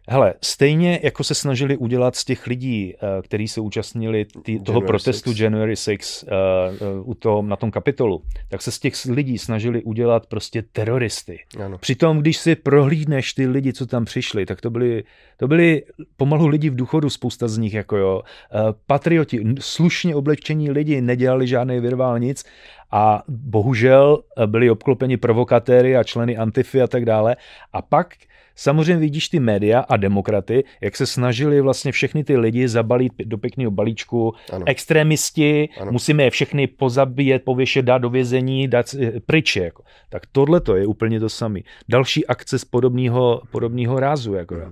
Hele, 0.08 0.34
stejně 0.42 1.00
jako 1.02 1.24
se 1.24 1.34
snažili 1.34 1.76
udělat 1.76 2.16
z 2.16 2.24
těch 2.24 2.46
lidí, 2.46 2.94
uh, 2.94 3.08
kteří 3.22 3.48
se 3.48 3.60
účastnili 3.60 4.24
tý, 4.24 4.60
toho 4.60 4.76
January 4.76 4.86
protestu 4.86 5.30
6. 5.30 5.40
January 5.40 5.76
6 5.76 6.22
uh, 6.22 6.98
uh, 6.98 7.08
u 7.08 7.14
tom, 7.14 7.48
na 7.48 7.56
tom 7.56 7.70
kapitolu, 7.70 8.22
tak 8.48 8.62
se 8.62 8.70
z 8.70 8.78
těch 8.78 8.94
lidí 9.04 9.38
snažili 9.38 9.82
udělat 9.82 10.26
prostě 10.26 10.64
teroristy. 10.72 11.38
Ano. 11.64 11.78
Přitom, 11.78 12.18
když 12.18 12.36
si 12.36 12.56
prohlídneš 12.56 13.32
ty 13.32 13.46
lidi, 13.46 13.72
co 13.72 13.86
tam 13.86 14.04
přišli, 14.04 14.46
tak 14.46 14.60
to 14.60 14.70
byli, 14.70 15.04
to 15.36 15.48
byli 15.48 15.82
pomalu 16.16 16.46
lidi 16.46 16.70
v 16.70 16.76
důchodu, 16.76 17.10
spousta 17.10 17.48
z 17.48 17.58
nich, 17.58 17.74
jako 17.74 17.96
jo, 17.96 18.22
uh, 18.54 18.60
patrioti, 18.86 19.44
slušně 19.60 20.14
oblečení 20.14 20.70
lidi, 20.70 21.00
nedělali 21.00 21.46
žádný 21.46 21.80
virvál 21.80 22.18
nic 22.18 22.44
a 22.92 23.22
bohužel 23.28 24.22
byli 24.46 24.70
obklopeni 24.70 25.16
provokatéry 25.16 25.96
a 25.96 26.04
členy 26.04 26.36
Antify 26.36 26.82
a 26.82 26.86
tak 26.86 27.04
dále. 27.04 27.36
A 27.72 27.82
pak 27.82 28.14
Samozřejmě 28.56 28.96
vidíš 28.96 29.28
ty 29.28 29.40
média 29.40 29.80
a 29.80 29.96
demokraty, 29.96 30.64
jak 30.80 30.96
se 30.96 31.06
snažili 31.06 31.60
vlastně 31.60 31.92
všechny 31.92 32.24
ty 32.24 32.36
lidi 32.36 32.68
zabalit 32.68 33.12
do 33.24 33.38
pěkného 33.38 33.70
balíčku. 33.70 34.34
Ano. 34.52 34.64
Extrémisti, 34.68 35.68
ano. 35.80 35.92
musíme 35.92 36.22
je 36.22 36.30
všechny 36.30 36.66
pozabíjet, 36.66 37.44
pověšet, 37.44 37.82
dát 37.82 37.98
do 37.98 38.10
vězení, 38.10 38.68
dát 38.68 38.94
eh, 39.00 39.20
pryč. 39.26 39.56
Jako. 39.56 39.82
Tak 40.08 40.22
tohle 40.32 40.60
to 40.60 40.76
je 40.76 40.86
úplně 40.86 41.20
to 41.20 41.28
samé. 41.28 41.60
Další 41.88 42.26
akce 42.26 42.58
z 42.58 42.64
podobného, 42.64 43.42
podobného 43.50 44.00
rázu. 44.00 44.34
Jako, 44.34 44.54
uh, 44.54 44.62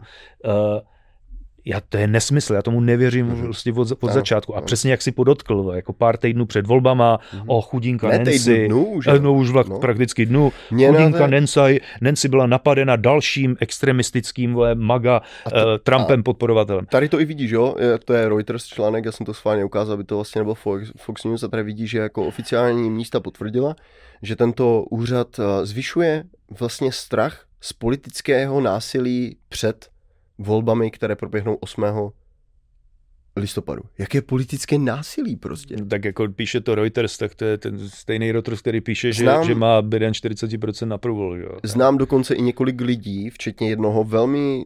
já, 1.65 1.81
to 1.81 1.97
je 1.97 2.07
nesmysl, 2.07 2.55
já 2.55 2.63
tomu 2.63 2.81
nevěřím 2.81 3.31
mm-hmm. 3.31 3.45
vlastně 3.45 3.73
od, 3.73 3.93
od 4.01 4.13
začátku. 4.13 4.57
A 4.57 4.61
přesně 4.61 4.91
jak 4.91 5.03
si 5.03 5.13
podotkl, 5.13 5.73
jako 5.75 5.93
pár 5.93 6.17
týdnů 6.17 6.47
před 6.47 6.67
volbama, 6.67 7.19
mm-hmm. 7.19 7.45
o 7.47 7.63
chudinka 7.63 8.09
ne, 8.09 8.19
Nancy, 8.19 8.67
dnů, 8.67 9.01
že? 9.03 9.19
no 9.19 9.35
už 9.35 9.51
vlak, 9.51 9.69
no. 9.69 9.79
prakticky 9.79 10.27
dnů, 10.27 10.53
Mě 10.71 10.89
chudinka 10.89 11.27
ne... 11.27 11.41
Nancy, 11.41 11.81
Nancy 12.01 12.29
byla 12.29 12.47
napadena 12.47 12.97
dalším 12.97 13.57
extremistickým 13.61 14.55
vole, 14.55 14.75
maga 14.75 15.21
to, 15.45 15.55
uh, 15.55 15.61
Trumpem 15.83 16.23
podporovatelem. 16.23 16.87
Tady 16.87 17.09
to 17.09 17.21
i 17.21 17.25
vidíš, 17.25 17.51
jo, 17.51 17.77
to 18.05 18.13
je 18.13 18.29
Reuters 18.29 18.67
článek, 18.67 19.05
já 19.05 19.13
jsem 19.13 19.27
to 19.27 19.35
schválně 19.35 19.65
ukázal, 19.65 19.95
aby 19.95 20.05
to 20.05 20.15
vlastně 20.15 20.41
nebyl 20.41 20.55
Fox, 20.55 20.93
Fox 20.97 21.25
News, 21.25 21.43
a 21.43 21.49
tady 21.49 21.63
vidíš, 21.63 21.91
že 21.91 21.99
jako 21.99 22.27
oficiální 22.27 22.91
místa 22.91 23.21
potvrdila, 23.21 23.77
že 24.23 24.37
tento 24.37 24.83
úřad 24.91 25.29
eh, 25.39 25.67
zvyšuje 25.67 26.25
vlastně 26.61 26.93
strach 26.93 27.45
z 27.61 27.73
politického 27.73 28.61
násilí 28.61 29.37
před 29.49 29.89
volbami, 30.41 30.91
které 30.91 31.17
proběhnou 31.17 31.55
8 31.55 32.13
listopadu. 33.37 33.83
Jaké 33.99 34.23
politické 34.23 34.79
násilí 34.79 35.37
prostě. 35.37 35.77
No, 35.77 35.87
tak 35.87 36.05
jako 36.05 36.29
píše 36.29 36.61
to 36.61 36.75
Reuters, 36.75 37.19
tak 37.19 37.35
to 37.35 37.45
je 37.45 37.59
ten 37.59 37.89
stejný 37.89 38.33
Reuters, 38.33 38.61
který 38.61 38.81
píše, 38.81 39.13
znám, 39.13 39.43
že, 39.43 39.49
že 39.49 39.55
má 39.55 39.83
Biden 39.83 40.13
40% 40.13 40.87
na 40.87 40.99
průvol. 40.99 41.37
Jo. 41.37 41.59
Znám 41.65 41.99
dokonce 41.99 42.35
i 42.35 42.43
několik 42.43 42.81
lidí, 42.81 43.31
včetně 43.31 43.69
jednoho 43.69 44.05
velmi 44.05 44.65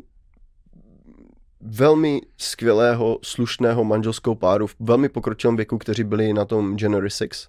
velmi 1.66 2.20
skvělého, 2.36 3.18
slušného 3.22 3.84
manželského 3.84 4.34
páru 4.34 4.66
v 4.66 4.76
velmi 4.80 5.08
pokročilém 5.08 5.56
věku, 5.56 5.78
kteří 5.78 6.04
byli 6.04 6.32
na 6.32 6.44
tom 6.44 6.76
January 6.80 7.10
6. 7.10 7.48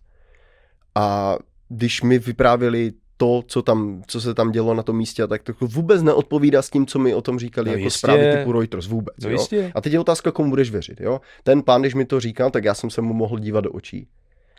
A 0.95 1.37
když 1.69 2.01
mi 2.01 2.19
vyprávěli 2.19 2.93
to, 3.17 3.43
co, 3.47 3.61
tam, 3.61 4.03
co 4.07 4.21
se 4.21 4.33
tam 4.33 4.51
dělo 4.51 4.73
na 4.73 4.83
tom 4.83 4.97
místě 4.97 5.23
a 5.23 5.27
tak 5.27 5.43
to 5.43 5.53
vůbec 5.61 6.03
neodpovídá 6.03 6.61
s 6.61 6.69
tím, 6.69 6.85
co 6.85 6.99
mi 6.99 7.13
o 7.13 7.21
tom 7.21 7.39
říkali 7.39 7.69
no 7.69 7.73
jako 7.73 7.83
jistě. 7.83 7.97
zprávy 7.97 8.37
typu 8.37 8.51
Reuters 8.51 8.87
vůbec. 8.87 9.15
No 9.23 9.29
jo? 9.29 9.47
A 9.75 9.81
teď 9.81 9.93
je 9.93 9.99
otázka, 9.99 10.31
komu 10.31 10.49
budeš 10.49 10.71
věřit. 10.71 11.01
Jo? 11.01 11.21
Ten 11.43 11.63
pán, 11.63 11.81
když 11.81 11.93
mi 11.93 12.05
to 12.05 12.19
říkal, 12.19 12.51
tak 12.51 12.63
já 12.63 12.73
jsem 12.73 12.89
se 12.89 13.01
mu 13.01 13.13
mohl 13.13 13.39
dívat 13.39 13.61
do 13.61 13.71
očí. 13.71 14.07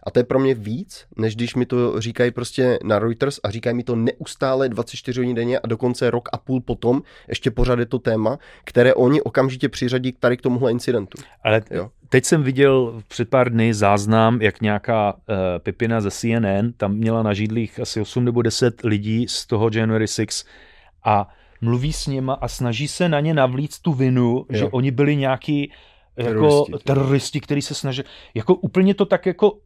A 0.07 0.11
to 0.11 0.19
je 0.19 0.25
pro 0.25 0.39
mě 0.39 0.55
víc, 0.55 1.07
než 1.17 1.37
když 1.37 1.55
mi 1.55 1.67
to 1.67 2.01
říkají 2.01 2.31
prostě 2.31 2.79
na 2.85 2.99
Reuters 2.99 3.41
a 3.43 3.51
říkají 3.51 3.77
mi 3.77 3.85
to 3.85 3.97
neustále 3.97 4.69
24 4.69 5.21
hodin 5.21 5.37
denně 5.37 5.59
a 5.59 5.67
dokonce 5.67 6.11
rok 6.11 6.29
a 6.33 6.39
půl 6.39 6.61
potom 6.61 7.03
ještě 7.29 7.51
pořád 7.51 7.79
je 7.79 7.87
to 7.87 7.99
téma, 7.99 8.39
které 8.65 8.95
oni 8.95 9.23
okamžitě 9.23 9.69
přiřadí 9.69 10.13
tady 10.13 10.37
k 10.37 10.43
tomuhle 10.43 10.71
incidentu. 10.71 11.23
Ale 11.43 11.63
jo? 11.71 11.91
teď 12.09 12.25
jsem 12.25 12.43
viděl 12.43 13.03
před 13.09 13.31
pár 13.31 13.53
dny 13.53 13.75
záznam, 13.75 14.43
jak 14.43 14.61
nějaká 14.61 15.13
uh, 15.13 15.19
Pipina 15.59 16.01
ze 16.01 16.11
CNN, 16.11 16.73
tam 16.77 16.95
měla 16.95 17.23
na 17.23 17.35
židlích 17.35 17.81
asi 17.81 18.01
8 18.01 18.25
nebo 18.25 18.43
10 18.43 18.83
lidí 18.85 19.27
z 19.29 19.47
toho 19.47 19.71
January 19.73 20.09
6 20.09 20.47
a 21.05 21.29
mluví 21.61 21.93
s 21.93 22.07
něma 22.07 22.35
a 22.35 22.49
snaží 22.49 22.89
se 22.89 23.09
na 23.09 23.21
ně 23.21 23.35
navlít 23.35 23.79
tu 23.83 23.93
vinu, 23.93 24.47
jo. 24.51 24.59
že 24.59 24.65
oni 24.65 24.91
byli 24.91 25.17
nějaký 25.17 25.73
jako 26.17 26.65
teroristi, 26.65 26.85
teroristi, 26.85 27.41
kteří 27.41 27.63
se 27.63 27.75
snaží, 27.75 28.03
jako 28.35 28.55
úplně 28.55 28.95
to 28.95 29.07
tak 29.07 29.27
jako 29.27 29.59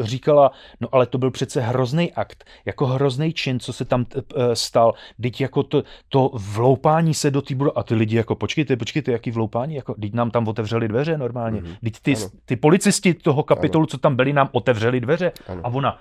říkala, 0.00 0.50
no 0.80 0.88
ale 0.92 1.06
to 1.06 1.18
byl 1.18 1.30
přece 1.30 1.60
hrozný 1.60 2.12
akt, 2.12 2.44
jako 2.64 2.86
hrozný 2.86 3.32
čin, 3.32 3.60
co 3.60 3.72
se 3.72 3.84
tam 3.84 4.06
eh, 4.16 4.56
stal. 4.56 4.94
Teď 5.22 5.40
jako 5.40 5.62
to, 5.62 5.82
to 6.08 6.30
vloupání 6.34 7.14
se 7.14 7.30
do 7.30 7.42
té 7.42 7.54
a 7.76 7.82
ty 7.82 7.94
lidi 7.94 8.16
jako 8.16 8.34
počkejte, 8.34 8.76
počkejte, 8.76 9.12
jaký 9.12 9.30
vloupání, 9.30 9.74
jako 9.74 9.94
teď 9.94 10.12
nám 10.12 10.30
tam 10.30 10.48
otevřeli 10.48 10.88
dveře 10.88 11.18
normálně. 11.18 11.60
Mm-hmm. 11.60 11.76
Teď 11.84 11.94
ty, 12.02 12.14
ty 12.44 12.56
policisti 12.56 13.14
toho 13.14 13.42
kapitolu, 13.42 13.82
ano. 13.82 13.86
co 13.86 13.98
tam 13.98 14.16
byli, 14.16 14.32
nám 14.32 14.48
otevřeli 14.52 15.00
dveře 15.00 15.32
ano. 15.48 15.60
a 15.64 15.68
ona, 15.68 15.98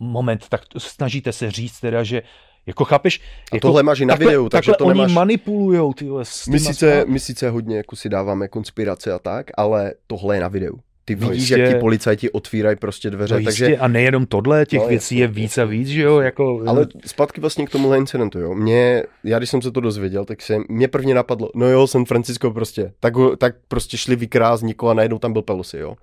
moment, 0.00 0.48
tak 0.48 0.60
snažíte 0.78 1.32
se 1.32 1.50
říct 1.50 1.80
teda, 1.80 2.02
že 2.02 2.22
jako 2.66 2.84
chápeš? 2.84 3.20
A 3.52 3.56
jako, 3.56 3.68
tohle 3.68 3.82
máš 3.82 4.00
i 4.00 4.06
na 4.06 4.14
takhle, 4.14 4.26
videu, 4.26 4.48
takže 4.48 4.72
to 4.78 4.84
oni 4.84 4.98
nemáš... 4.98 5.12
manipulujou 5.12 5.92
tyhle, 5.92 6.24
my, 6.48 6.60
sice, 6.60 7.04
my 7.08 7.20
sice 7.20 7.50
hodně 7.50 7.76
jako 7.76 7.96
si 7.96 8.08
dáváme 8.08 8.48
konspirace 8.48 9.12
a 9.12 9.18
tak, 9.18 9.46
ale 9.56 9.94
tohle 10.06 10.36
je 10.36 10.40
na 10.40 10.48
videu. 10.48 10.78
Ty 11.08 11.16
no 11.16 11.28
vidíš, 11.28 11.42
jistě. 11.42 11.60
jak 11.60 11.72
ti 11.72 11.78
policajti 11.78 12.30
otvírají 12.30 12.76
prostě 12.76 13.10
dveře. 13.10 13.34
No 13.34 13.44
takže... 13.44 13.64
Jistě. 13.64 13.78
A 13.78 13.88
nejenom 13.88 14.26
tohle, 14.26 14.66
těch 14.66 14.80
no, 14.80 14.88
věcí 14.88 15.18
je 15.18 15.26
víc 15.26 15.58
a 15.58 15.64
víc, 15.64 15.88
že 15.88 16.02
jo? 16.02 16.20
Jako... 16.20 16.62
Ale 16.66 16.86
zpátky 17.06 17.40
vlastně 17.40 17.66
k 17.66 17.70
tomuhle 17.70 17.98
incidentu, 17.98 18.38
jo. 18.38 18.54
Mě, 18.54 19.02
já 19.24 19.38
když 19.38 19.50
jsem 19.50 19.62
se 19.62 19.70
to 19.70 19.80
dozvěděl, 19.80 20.24
tak 20.24 20.42
se 20.42 20.58
mě 20.68 20.88
prvně 20.88 21.14
napadlo, 21.14 21.50
no 21.54 21.68
jo, 21.68 21.86
San 21.86 22.04
Francisco 22.04 22.50
prostě, 22.50 22.92
tak, 23.00 23.14
tak 23.38 23.54
prostě 23.68 23.96
šli 23.96 24.16
vykrást 24.16 24.62
nikoho 24.62 24.90
a 24.90 24.94
najednou 24.94 25.18
tam 25.18 25.32
byl 25.32 25.42
Pelosi, 25.42 25.78
jo. 25.78 25.94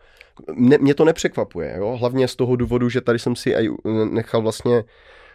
Mě, 0.56 0.78
mě 0.82 0.94
to 0.94 1.06
nepřekvapuje, 1.06 1.76
jo. 1.78 1.98
Hlavně 2.00 2.28
z 2.28 2.36
toho 2.36 2.56
důvodu, 2.56 2.90
že 2.90 3.02
tady 3.02 3.20
jsem 3.20 3.36
si 3.36 3.56
aj 3.56 3.70
nechal 4.12 4.42
vlastně 4.42 4.84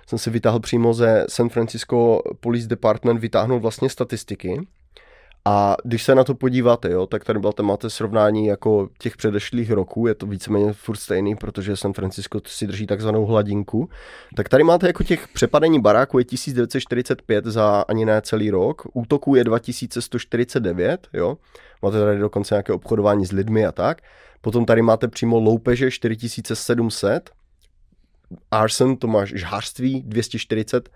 jsem 0.06 0.18
si 0.18 0.30
vytáhl 0.30 0.60
přímo 0.60 0.94
ze 0.94 1.24
San 1.28 1.48
Francisco 1.48 2.22
Police 2.40 2.68
Department, 2.68 3.20
vytáhnout 3.20 3.62
vlastně 3.62 3.90
statistiky 3.90 4.60
a 5.50 5.76
když 5.84 6.02
se 6.02 6.14
na 6.14 6.24
to 6.24 6.34
podíváte, 6.34 6.90
jo, 6.90 7.06
tak 7.06 7.24
tady 7.24 7.40
tam 7.56 7.66
máte 7.66 7.90
srovnání 7.90 8.46
jako 8.46 8.88
těch 8.98 9.16
předešlých 9.16 9.70
roků, 9.70 10.06
je 10.06 10.14
to 10.14 10.26
víceméně 10.26 10.72
furt 10.72 10.96
stejný, 10.96 11.36
protože 11.36 11.76
San 11.76 11.92
Francisco 11.92 12.40
si 12.46 12.66
drží 12.66 12.86
takzvanou 12.86 13.26
hladinku. 13.26 13.88
Tak 14.36 14.48
tady 14.48 14.64
máte 14.64 14.86
jako 14.86 15.04
těch 15.04 15.28
přepadení 15.28 15.80
baráků 15.80 16.18
je 16.18 16.24
1945 16.24 17.44
za 17.44 17.84
ani 17.88 18.04
ne 18.04 18.22
celý 18.22 18.50
rok, 18.50 18.82
útoků 18.92 19.34
je 19.34 19.44
2149, 19.44 21.08
jo, 21.12 21.36
máte 21.82 22.00
tady 22.00 22.18
dokonce 22.18 22.54
nějaké 22.54 22.72
obchodování 22.72 23.26
s 23.26 23.32
lidmi 23.32 23.66
a 23.66 23.72
tak. 23.72 23.98
Potom 24.40 24.64
tady 24.64 24.82
máte 24.82 25.08
přímo 25.08 25.40
loupeže 25.40 25.90
4700, 25.90 27.30
arson, 28.50 28.96
to 28.96 29.06
máš 29.06 29.32
žhářství 29.36 30.02
240, 30.02 30.88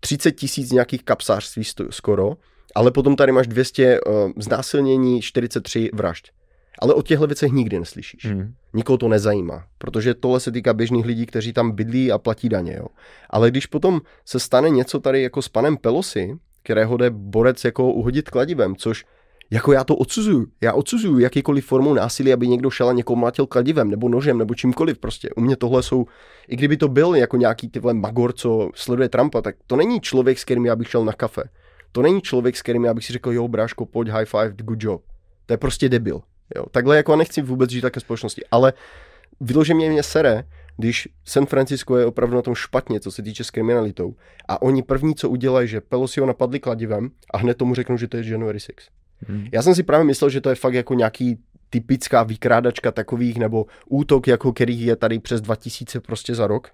30 0.00 0.32
tisíc 0.32 0.72
nějakých 0.72 1.04
kapsářství 1.04 1.62
skoro, 1.90 2.36
ale 2.74 2.90
potom 2.90 3.16
tady 3.16 3.32
máš 3.32 3.46
200 3.46 4.00
uh, 4.00 4.32
znásilnění, 4.36 5.22
43 5.22 5.90
vražd. 5.92 6.28
Ale 6.78 6.94
o 6.94 7.02
těchto 7.02 7.26
věcech 7.26 7.52
nikdy 7.52 7.78
neslyšíš. 7.78 8.24
Mm. 8.24 8.54
Nikoho 8.74 8.96
to 8.96 9.08
nezajímá, 9.08 9.64
protože 9.78 10.14
tohle 10.14 10.40
se 10.40 10.52
týká 10.52 10.74
běžných 10.74 11.06
lidí, 11.06 11.26
kteří 11.26 11.52
tam 11.52 11.70
bydlí 11.70 12.12
a 12.12 12.18
platí 12.18 12.48
daně. 12.48 12.74
Jo. 12.76 12.86
Ale 13.30 13.50
když 13.50 13.66
potom 13.66 14.00
se 14.24 14.40
stane 14.40 14.70
něco 14.70 15.00
tady 15.00 15.22
jako 15.22 15.42
s 15.42 15.48
panem 15.48 15.76
Pelosi, 15.76 16.36
kterého 16.62 16.96
jde 16.96 17.10
borec 17.10 17.64
jako 17.64 17.92
uhodit 17.92 18.30
kladivem, 18.30 18.76
což 18.76 19.04
jako 19.50 19.72
já 19.72 19.84
to 19.84 19.96
odsuzuju. 19.96 20.46
Já 20.60 20.72
odsuzuju 20.72 21.18
jakýkoliv 21.18 21.66
formu 21.66 21.94
násilí, 21.94 22.32
aby 22.32 22.48
někdo 22.48 22.70
šel 22.70 22.88
a 22.88 22.92
někoho 22.92 23.16
mlátil 23.16 23.46
kladivem 23.46 23.90
nebo 23.90 24.08
nožem 24.08 24.38
nebo 24.38 24.54
čímkoliv. 24.54 24.98
Prostě 24.98 25.30
u 25.36 25.40
mě 25.40 25.56
tohle 25.56 25.82
jsou, 25.82 26.06
i 26.48 26.56
kdyby 26.56 26.76
to 26.76 26.88
byl 26.88 27.14
jako 27.14 27.36
nějaký 27.36 27.68
tyhle 27.68 27.94
magor, 27.94 28.32
co 28.32 28.70
sleduje 28.74 29.08
Trumpa, 29.08 29.42
tak 29.42 29.56
to 29.66 29.76
není 29.76 30.00
člověk, 30.00 30.38
s 30.38 30.44
kterým 30.44 30.66
já 30.66 30.76
bych 30.76 30.88
šel 30.88 31.04
na 31.04 31.12
kafe. 31.12 31.42
To 31.92 32.02
není 32.02 32.22
člověk, 32.22 32.56
s 32.56 32.62
kterým 32.62 32.84
já 32.84 32.94
bych 32.94 33.04
si 33.04 33.12
řekl, 33.12 33.32
jo, 33.32 33.48
bráško, 33.48 33.86
pojď, 33.86 34.08
high 34.08 34.24
five, 34.24 34.52
good 34.56 34.82
job. 34.82 35.02
To 35.46 35.52
je 35.52 35.56
prostě 35.58 35.88
debil. 35.88 36.20
Jo. 36.56 36.64
Takhle 36.70 36.96
jako 36.96 37.16
nechci 37.16 37.42
vůbec 37.42 37.70
žít 37.70 37.80
také 37.80 38.00
společnosti, 38.00 38.42
ale 38.50 38.72
vyloženě 39.40 39.90
mě 39.90 40.02
sere, 40.02 40.44
když 40.76 41.08
San 41.24 41.46
Francisco 41.46 41.96
je 41.96 42.06
opravdu 42.06 42.36
na 42.36 42.42
tom 42.42 42.54
špatně, 42.54 43.00
co 43.00 43.10
se 43.10 43.22
týče 43.22 43.44
s 43.44 43.50
kriminalitou. 43.50 44.14
A 44.48 44.62
oni 44.62 44.82
první, 44.82 45.14
co 45.14 45.30
udělají, 45.30 45.68
že 45.68 45.80
Pelosi 45.80 46.20
ho 46.20 46.26
napadli 46.26 46.60
kladivem 46.60 47.10
a 47.30 47.38
hned 47.38 47.56
tomu 47.56 47.74
řeknou, 47.74 47.96
že 47.96 48.08
to 48.08 48.16
je 48.16 48.30
January 48.30 48.60
6. 48.60 48.74
Hmm. 49.26 49.46
Já 49.52 49.62
jsem 49.62 49.74
si 49.74 49.82
právě 49.82 50.04
myslel, 50.04 50.30
že 50.30 50.40
to 50.40 50.48
je 50.48 50.54
fakt 50.54 50.74
jako 50.74 50.94
nějaký 50.94 51.38
typická 51.70 52.22
vykrádačka 52.22 52.92
takových, 52.92 53.38
nebo 53.38 53.66
útok, 53.88 54.26
jako 54.26 54.52
který 54.52 54.86
je 54.86 54.96
tady 54.96 55.18
přes 55.18 55.40
2000 55.40 56.00
prostě 56.00 56.34
za 56.34 56.46
rok. 56.46 56.70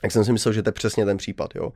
Tak 0.00 0.12
jsem 0.12 0.24
si 0.24 0.32
myslel, 0.32 0.54
že 0.54 0.62
to 0.62 0.68
je 0.68 0.72
přesně 0.72 1.04
ten 1.04 1.16
případ, 1.16 1.50
jo. 1.54 1.72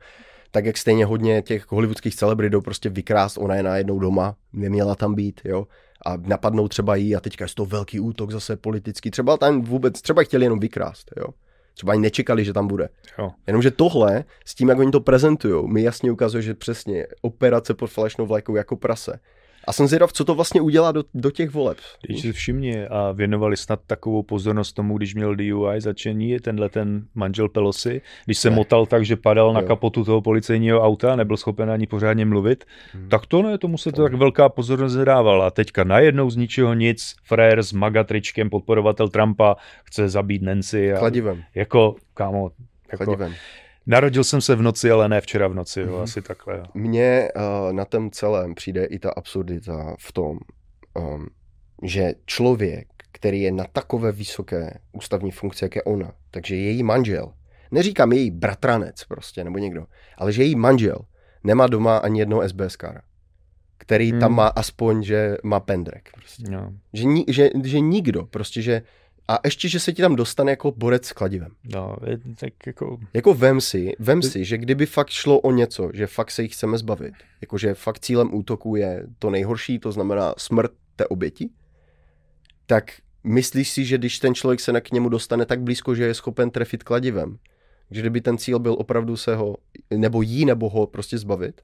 Tak 0.51 0.65
jak 0.65 0.77
stejně 0.77 1.05
hodně 1.05 1.41
těch 1.41 1.71
hollywoodských 1.71 2.15
celebrit 2.15 2.49
jdou 2.49 2.61
prostě 2.61 2.89
vykrást, 2.89 3.37
ona 3.37 3.55
je 3.55 3.63
najednou 3.63 3.99
doma, 3.99 4.35
neměla 4.53 4.95
tam 4.95 5.15
být, 5.15 5.41
jo 5.43 5.67
a 6.05 6.17
napadnou 6.17 6.67
třeba 6.67 6.95
jí 6.95 7.15
a 7.15 7.19
teďka 7.19 7.45
je 7.45 7.49
to 7.55 7.65
velký 7.65 7.99
útok 7.99 8.31
zase 8.31 8.55
politický. 8.55 9.11
Třeba 9.11 9.37
tam 9.37 9.61
vůbec, 9.61 10.01
třeba 10.01 10.23
chtěli 10.23 10.45
jenom 10.45 10.59
vykrást, 10.59 11.11
jo. 11.17 11.27
Třeba 11.73 11.93
ani 11.93 12.01
nečekali, 12.01 12.45
že 12.45 12.53
tam 12.53 12.67
bude. 12.67 12.89
Jo. 13.19 13.31
Jenomže 13.47 13.71
tohle, 13.71 14.23
s 14.45 14.55
tím, 14.55 14.69
jak 14.69 14.79
oni 14.79 14.91
to 14.91 14.99
prezentují, 14.99 15.67
mi 15.67 15.83
jasně 15.83 16.11
ukazuje, 16.11 16.43
že 16.43 16.53
přesně 16.53 17.07
operace 17.21 17.73
pod 17.73 17.87
falešnou 17.87 18.25
vlajkou 18.25 18.55
jako 18.55 18.75
prase. 18.75 19.19
A 19.67 19.73
jsem 19.73 19.87
zvědav, 19.87 20.13
co 20.13 20.25
to 20.25 20.35
vlastně 20.35 20.61
udělá 20.61 20.91
do, 20.91 21.03
do 21.13 21.31
těch 21.31 21.49
voleb. 21.49 21.77
Když 22.01 22.21
si 22.21 22.31
všimni 22.31 22.87
a 22.87 23.11
věnovali 23.11 23.57
snad 23.57 23.79
takovou 23.87 24.23
pozornost 24.23 24.73
tomu, 24.73 24.97
když 24.97 25.15
měl 25.15 25.35
DUI 25.35 25.81
začení, 25.81 26.39
tenhle 26.39 26.69
ten 26.69 27.05
manžel 27.15 27.49
Pelosi, 27.49 28.01
když 28.25 28.37
se 28.37 28.49
ne. 28.49 28.55
motal 28.55 28.85
tak, 28.85 29.05
že 29.05 29.15
padal 29.15 29.47
jo. 29.47 29.53
na 29.53 29.61
kapotu 29.61 30.03
toho 30.03 30.21
policejního 30.21 30.81
auta, 30.81 31.15
nebyl 31.15 31.37
schopen 31.37 31.71
ani 31.71 31.87
pořádně 31.87 32.25
mluvit, 32.25 32.65
hmm. 32.93 33.09
tak 33.09 33.25
to 33.25 33.41
ne, 33.41 33.57
tomu 33.57 33.77
se 33.77 33.91
to 33.91 34.03
tak 34.03 34.13
velká 34.13 34.49
pozornost 34.49 34.95
nedávala. 34.95 35.47
A 35.47 35.51
teďka 35.51 35.83
najednou 35.83 36.29
z 36.29 36.35
ničeho 36.35 36.73
nic, 36.73 37.15
frér 37.23 37.63
s 37.63 37.73
magatričkem, 37.73 38.49
podporovatel 38.49 39.09
Trumpa, 39.09 39.55
chce 39.83 40.09
zabít 40.09 40.41
Nancy. 40.41 40.93
A, 40.93 40.99
Kladivem. 40.99 41.43
Jako, 41.55 41.95
kámo, 42.13 42.51
jako, 42.91 43.05
Kladivem. 43.05 43.33
Narodil 43.87 44.23
jsem 44.23 44.41
se 44.41 44.55
v 44.55 44.61
noci, 44.61 44.91
ale 44.91 45.09
ne 45.09 45.21
včera 45.21 45.47
v 45.47 45.53
noci, 45.53 45.79
jo, 45.81 45.87
mm-hmm. 45.87 46.01
asi 46.01 46.21
takhle. 46.21 46.57
Jo. 46.57 46.65
Mně 46.73 47.29
uh, 47.35 47.73
na 47.73 47.85
tom 47.85 48.11
celém 48.11 48.55
přijde 48.55 48.85
i 48.85 48.99
ta 48.99 49.09
absurdita 49.11 49.95
v 49.99 50.11
tom, 50.11 50.39
um, 50.93 51.27
že 51.83 52.13
člověk, 52.25 52.87
který 53.11 53.41
je 53.41 53.51
na 53.51 53.63
takové 53.63 54.11
vysoké 54.11 54.79
ústavní 54.91 55.31
funkci, 55.31 55.65
jak 55.65 55.75
je 55.75 55.83
ona, 55.83 56.11
takže 56.31 56.55
její 56.55 56.83
manžel, 56.83 57.33
neříkám 57.71 58.11
její 58.11 58.31
bratranec 58.31 59.03
prostě, 59.03 59.43
nebo 59.43 59.57
někdo, 59.57 59.85
ale 60.17 60.31
že 60.31 60.43
její 60.43 60.55
manžel 60.55 61.05
nemá 61.43 61.67
doma 61.67 61.97
ani 61.97 62.19
jedno 62.19 62.49
SBS 62.49 62.75
kara, 62.75 63.01
který 63.77 64.11
hmm. 64.11 64.19
tam 64.19 64.35
má 64.35 64.47
aspoň, 64.47 65.03
že 65.03 65.37
má 65.43 65.59
pendrek. 65.59 66.09
Prostě. 66.13 66.43
No. 66.49 66.73
Že, 66.93 67.07
že, 67.27 67.49
že 67.63 67.79
nikdo, 67.79 68.25
prostě, 68.25 68.61
že 68.61 68.81
a 69.27 69.39
ještě, 69.45 69.69
že 69.69 69.79
se 69.79 69.93
ti 69.93 70.01
tam 70.01 70.15
dostane 70.15 70.51
jako 70.51 70.71
borec 70.71 71.05
s 71.05 71.13
kladivem. 71.13 71.51
No, 71.63 71.95
tak 72.39 72.53
jako... 72.65 72.99
Jako 73.13 73.33
vem 73.33 73.61
si, 73.61 73.93
vem 73.99 74.21
si, 74.21 74.45
že 74.45 74.57
kdyby 74.57 74.85
fakt 74.85 75.09
šlo 75.09 75.39
o 75.39 75.51
něco, 75.51 75.89
že 75.93 76.07
fakt 76.07 76.31
se 76.31 76.43
jich 76.43 76.53
chceme 76.53 76.77
zbavit, 76.77 77.13
jakože 77.41 77.73
fakt 77.73 77.99
cílem 77.99 78.33
útoku 78.33 78.75
je 78.75 79.07
to 79.19 79.29
nejhorší, 79.29 79.79
to 79.79 79.91
znamená 79.91 80.33
smrt 80.37 80.71
té 80.95 81.07
oběti, 81.07 81.49
tak 82.65 82.91
myslíš 83.23 83.69
si, 83.69 83.85
že 83.85 83.97
když 83.97 84.19
ten 84.19 84.35
člověk 84.35 84.59
se 84.59 84.81
k 84.81 84.91
němu 84.91 85.09
dostane 85.09 85.45
tak 85.45 85.61
blízko, 85.61 85.95
že 85.95 86.03
je 86.03 86.13
schopen 86.13 86.49
trefit 86.49 86.83
kladivem, 86.83 87.37
že 87.91 88.01
kdyby 88.01 88.21
ten 88.21 88.37
cíl 88.37 88.59
byl 88.59 88.75
opravdu 88.79 89.17
se 89.17 89.35
ho, 89.35 89.57
nebo 89.93 90.21
jí, 90.21 90.45
nebo 90.45 90.69
ho 90.69 90.87
prostě 90.87 91.17
zbavit, 91.17 91.61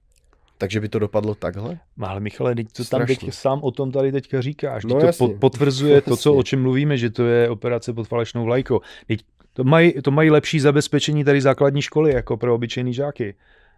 takže 0.62 0.80
by 0.80 0.89
to 0.89 0.99
dopadlo 0.99 1.36
takhle? 1.36 1.78
Ale 2.01 2.20
Michale, 2.20 2.55
teď 2.55 2.68
to 2.72 2.84
tam 2.86 3.05
teď 3.05 3.34
sám 3.34 3.59
o 3.64 3.72
tom 3.72 3.91
tady 3.91 4.12
teďka 4.12 4.41
říkáš. 4.41 4.86
No, 4.86 4.99
to 4.99 5.05
jasně. 5.05 5.28
potvrzuje 5.28 5.95
jasně. 5.95 6.09
to, 6.09 6.18
co, 6.18 6.34
o 6.34 6.43
čem 6.43 6.62
mluvíme, 6.62 6.97
že 6.97 7.09
to 7.09 7.26
je 7.26 7.49
operace 7.49 7.93
pod 7.93 8.07
falešnou 8.07 8.45
vlajkou. 8.45 8.82
Teď 9.07 9.20
to 9.53 9.64
mají, 9.64 9.93
to 10.01 10.12
mají 10.12 10.32
lepší 10.32 10.59
zabezpečení 10.59 11.24
tady 11.24 11.41
základní 11.41 11.82
školy, 11.82 12.14
jako 12.14 12.38
pro 12.38 12.55
obyčejný 12.55 12.93
žáky. 12.93 13.36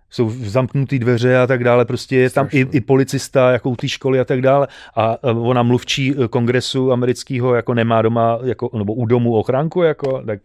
Jsou 0.09 0.29
zamknuté 0.29 0.99
dveře 0.99 1.37
a 1.37 1.47
tak 1.47 1.63
dále, 1.63 1.85
prostě 1.85 2.17
je 2.17 2.29
tam 2.29 2.47
i, 2.51 2.65
i 2.71 2.81
policista, 2.81 3.51
jako 3.51 3.69
u 3.69 3.75
té 3.75 3.87
školy 3.87 4.19
a 4.19 4.25
tak 4.25 4.41
dále. 4.41 4.67
A 4.95 5.23
ona 5.23 5.63
mluvčí 5.63 6.15
kongresu 6.29 6.91
amerického 6.91 7.55
jako 7.55 7.73
nemá 7.73 8.01
doma, 8.01 8.39
jako, 8.43 8.69
nebo 8.77 8.93
u 8.93 9.05
domu 9.05 9.35
ochránku, 9.35 9.81
jako, 9.81 10.23
tak 10.25 10.39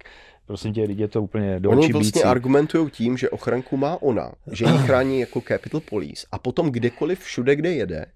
Prosím 0.48 0.72
tě, 0.72 0.80
je 0.80 1.08
to 1.08 1.22
úplně 1.22 1.60
do 1.60 1.70
Oni 1.70 1.92
vlastně 1.92 2.22
argumentují 2.22 2.90
tím, 2.90 3.16
že 3.16 3.30
ochranku 3.30 3.76
má 3.76 4.02
ona, 4.02 4.32
že 4.52 4.64
ji 4.64 4.78
chrání 4.86 5.20
jako 5.20 5.40
Capital 5.40 5.80
Police 5.80 6.26
a 6.32 6.38
potom 6.38 6.70
kdekoliv 6.70 7.20
všude, 7.20 7.56
kde 7.56 7.72
jede, 7.72 8.06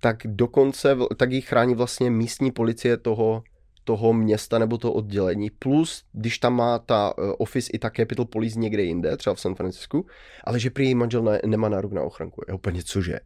tak 0.00 0.16
dokonce, 0.24 0.96
tak 1.16 1.32
ji 1.32 1.40
chrání 1.40 1.74
vlastně 1.74 2.10
místní 2.10 2.50
policie 2.50 2.96
toho, 2.96 3.42
toho 3.84 4.12
města 4.12 4.58
nebo 4.58 4.78
toho 4.78 4.94
oddělení, 4.94 5.50
plus 5.50 6.04
když 6.12 6.38
tam 6.38 6.54
má 6.54 6.78
ta 6.78 7.18
uh, 7.18 7.32
office 7.38 7.70
i 7.74 7.78
ta 7.78 7.90
Capital 7.90 8.24
Police 8.24 8.58
někde 8.58 8.82
jinde, 8.82 9.16
třeba 9.16 9.34
v 9.34 9.40
San 9.40 9.54
Francisku, 9.54 10.06
ale 10.44 10.60
že 10.60 10.70
prý 10.70 10.84
její 10.84 10.94
manžel 10.94 11.22
ne, 11.22 11.40
nemá 11.46 11.68
nárok 11.68 11.92
na 11.92 12.02
ochranku. 12.02 12.42
Je 12.48 12.54
úplně 12.54 12.82
cože? 12.82 13.20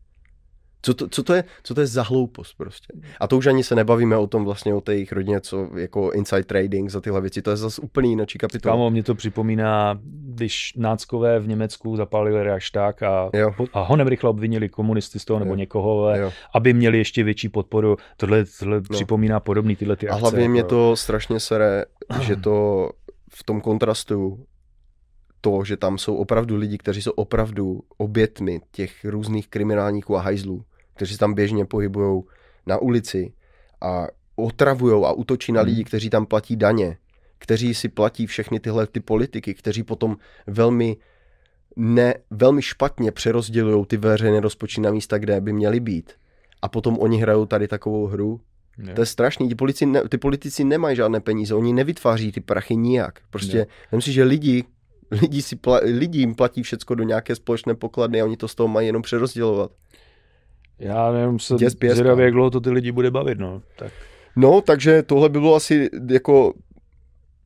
Co 0.84 0.94
to, 0.94 1.08
co, 1.08 1.22
to 1.22 1.34
je, 1.34 1.44
co 1.62 1.74
to 1.74 1.80
je 1.80 1.86
za 1.86 2.02
hloupost 2.02 2.54
prostě? 2.54 2.92
A 3.20 3.26
to 3.26 3.36
už 3.36 3.46
ani 3.46 3.64
se 3.64 3.74
nebavíme 3.74 4.16
o 4.16 4.26
tom 4.26 4.44
vlastně 4.44 4.74
o 4.74 4.80
té 4.80 4.94
jejich 4.94 5.12
rodině, 5.12 5.40
co 5.40 5.68
jako 5.76 6.10
inside 6.10 6.44
trading 6.44 6.90
za 6.90 7.00
tyhle 7.00 7.20
věci, 7.20 7.42
to 7.42 7.50
je 7.50 7.56
zase 7.56 7.82
úplně 7.82 8.10
jiný 8.10 8.26
kapitola. 8.38 8.74
Kámo, 8.74 8.90
mě 8.90 9.02
to 9.02 9.14
připomíná, 9.14 10.00
když 10.04 10.72
náckové 10.76 11.40
v 11.40 11.48
Německu 11.48 11.96
zapálili 11.96 12.42
Reichstag 12.42 13.02
a, 13.02 13.30
jo. 13.34 13.50
a 13.72 13.82
honem 13.82 14.08
rychle 14.08 14.30
obvinili 14.30 14.68
komunisty 14.68 15.18
z 15.18 15.24
toho 15.24 15.38
nebo 15.38 15.50
jo. 15.52 15.56
někoho, 15.56 16.04
ale, 16.04 16.32
aby 16.54 16.72
měli 16.72 16.98
ještě 16.98 17.24
větší 17.24 17.48
podporu. 17.48 17.96
Tohle, 18.16 18.44
tohle 18.58 18.76
no. 18.76 18.82
připomíná 18.90 19.40
podobný 19.40 19.76
tyhle 19.76 19.96
ty 19.96 20.08
akce. 20.08 20.18
A 20.18 20.20
hlavně 20.20 20.42
jako... 20.42 20.52
mě 20.52 20.64
to 20.64 20.96
strašně 20.96 21.40
sere, 21.40 21.84
že 22.20 22.36
to 22.36 22.90
v 23.34 23.44
tom 23.44 23.60
kontrastu 23.60 24.44
to, 25.40 25.64
že 25.64 25.76
tam 25.76 25.98
jsou 25.98 26.16
opravdu 26.16 26.56
lidi, 26.56 26.78
kteří 26.78 27.02
jsou 27.02 27.10
opravdu 27.10 27.80
obětmi 27.98 28.60
těch 28.70 29.04
různých 29.04 29.48
kriminálníků 29.48 30.16
a 30.16 30.20
hajzlů 30.20 30.64
kteří 30.94 31.18
tam 31.18 31.34
běžně 31.34 31.64
pohybují 31.64 32.22
na 32.66 32.78
ulici 32.78 33.32
a 33.80 34.06
otravují 34.36 35.04
a 35.04 35.12
útočí 35.12 35.52
na 35.52 35.60
hmm. 35.60 35.68
lidi, 35.68 35.84
kteří 35.84 36.10
tam 36.10 36.26
platí 36.26 36.56
daně, 36.56 36.96
kteří 37.38 37.74
si 37.74 37.88
platí 37.88 38.26
všechny 38.26 38.60
tyhle 38.60 38.86
ty 38.86 39.00
politiky, 39.00 39.54
kteří 39.54 39.82
potom 39.82 40.16
velmi 40.46 40.96
ne, 41.76 42.14
velmi 42.30 42.62
špatně 42.62 43.12
přerozdělují 43.12 43.86
ty 43.86 43.96
veřejné 43.96 44.40
rozpočty 44.40 44.80
na 44.80 44.90
místa, 44.90 45.18
kde 45.18 45.40
by 45.40 45.52
měly 45.52 45.80
být. 45.80 46.12
A 46.62 46.68
potom 46.68 46.98
oni 46.98 47.18
hrajou 47.18 47.46
tady 47.46 47.68
takovou 47.68 48.06
hru. 48.06 48.40
Ne. 48.78 48.94
To 48.94 49.02
je 49.02 49.06
strašný. 49.06 49.48
Ty, 49.48 49.54
politici, 49.54 49.86
ne, 49.86 50.08
ty 50.08 50.18
politici 50.18 50.64
nemají 50.64 50.96
žádné 50.96 51.20
peníze, 51.20 51.54
oni 51.54 51.72
nevytváří 51.72 52.32
ty 52.32 52.40
prachy 52.40 52.76
nijak. 52.76 53.20
Prostě 53.30 53.66
myslím 53.82 54.00
si, 54.00 54.12
že 54.12 54.24
lidi, 54.24 54.64
lidi, 55.10 55.42
si 55.42 55.56
pla, 55.56 55.80
lidi 55.82 56.18
jim 56.18 56.34
platí 56.34 56.62
všecko 56.62 56.94
do 56.94 57.04
nějaké 57.04 57.34
společné 57.34 57.74
pokladny 57.74 58.20
a 58.20 58.24
oni 58.24 58.36
to 58.36 58.48
z 58.48 58.54
toho 58.54 58.68
mají 58.68 58.86
jenom 58.86 59.02
přerozdělovat. 59.02 59.70
Já 60.78 61.12
nevím, 61.12 61.38
se 61.38 61.56
zvědavě, 61.58 62.24
jak 62.24 62.34
dlouho 62.34 62.50
to 62.50 62.60
ty 62.60 62.70
lidi 62.70 62.92
bude 62.92 63.10
bavit, 63.10 63.38
no. 63.38 63.62
Tak. 63.76 63.92
No, 64.36 64.60
takže 64.60 65.02
tohle 65.02 65.28
by 65.28 65.40
bylo 65.40 65.54
asi 65.54 65.90
jako 66.10 66.52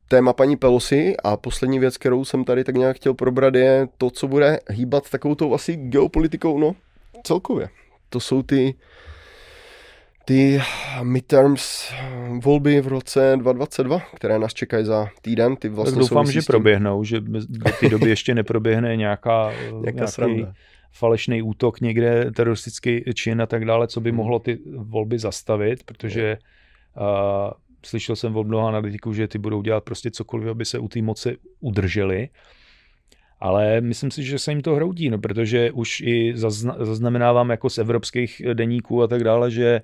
téma 0.07 0.33
paní 0.33 0.57
Pelosi 0.57 1.15
a 1.23 1.37
poslední 1.37 1.79
věc, 1.79 1.97
kterou 1.97 2.25
jsem 2.25 2.43
tady 2.43 2.63
tak 2.63 2.75
nějak 2.75 2.95
chtěl 2.95 3.13
probrat, 3.13 3.55
je 3.55 3.87
to, 3.97 4.09
co 4.09 4.27
bude 4.27 4.59
hýbat 4.69 5.09
takovou 5.09 5.35
tou 5.35 5.53
asi 5.53 5.75
geopolitikou, 5.75 6.59
no, 6.59 6.75
celkově. 7.23 7.69
To 8.09 8.19
jsou 8.19 8.43
ty 8.43 8.75
ty 10.29 10.61
midterms 11.03 11.91
volby 12.43 12.81
v 12.81 12.87
roce 12.87 13.33
2022, 13.37 13.99
které 14.15 14.39
nás 14.39 14.53
čekají 14.53 14.85
za 14.85 15.07
týden. 15.21 15.55
Ty 15.55 15.69
vlastně 15.69 15.95
tak 15.95 15.99
doufám, 15.99 16.31
že 16.31 16.41
proběhnou, 16.47 17.03
že 17.03 17.19
do 17.19 17.71
té 17.79 17.89
doby 17.89 18.09
ještě 18.09 18.35
neproběhne 18.39 18.95
nějaká, 18.95 19.51
nějaká 19.81 20.05
nějaký, 20.19 20.47
falešný 20.91 21.41
útok 21.41 21.81
někde, 21.81 22.31
teroristický 22.31 23.03
čin 23.13 23.41
a 23.41 23.45
tak 23.45 23.65
dále, 23.65 23.87
co 23.87 24.01
by 24.01 24.09
hmm. 24.09 24.17
mohlo 24.17 24.39
ty 24.39 24.59
volby 24.77 25.19
zastavit, 25.19 25.83
protože 25.83 26.37
uh, 26.97 27.51
slyšel 27.85 28.15
jsem 28.15 28.35
od 28.35 28.47
mnoha 28.47 28.67
analytiků, 28.67 29.13
že 29.13 29.27
ty 29.27 29.37
budou 29.37 29.61
dělat 29.61 29.83
prostě 29.83 30.11
cokoliv, 30.11 30.47
aby 30.47 30.65
se 30.65 30.79
u 30.79 30.87
té 30.87 31.01
moci 31.01 31.37
udrželi. 31.59 32.29
ale 33.39 33.81
myslím 33.81 34.11
si, 34.11 34.23
že 34.23 34.39
se 34.39 34.51
jim 34.51 34.61
to 34.61 34.75
hroutí, 34.75 35.09
no, 35.09 35.17
protože 35.17 35.71
už 35.71 36.01
i 36.01 36.33
zazna, 36.35 36.75
zaznamenávám 36.79 37.49
jako 37.49 37.69
z 37.69 37.77
evropských 37.77 38.41
deníků 38.53 39.03
a 39.03 39.07
tak 39.07 39.23
dále, 39.23 39.51
že 39.51 39.81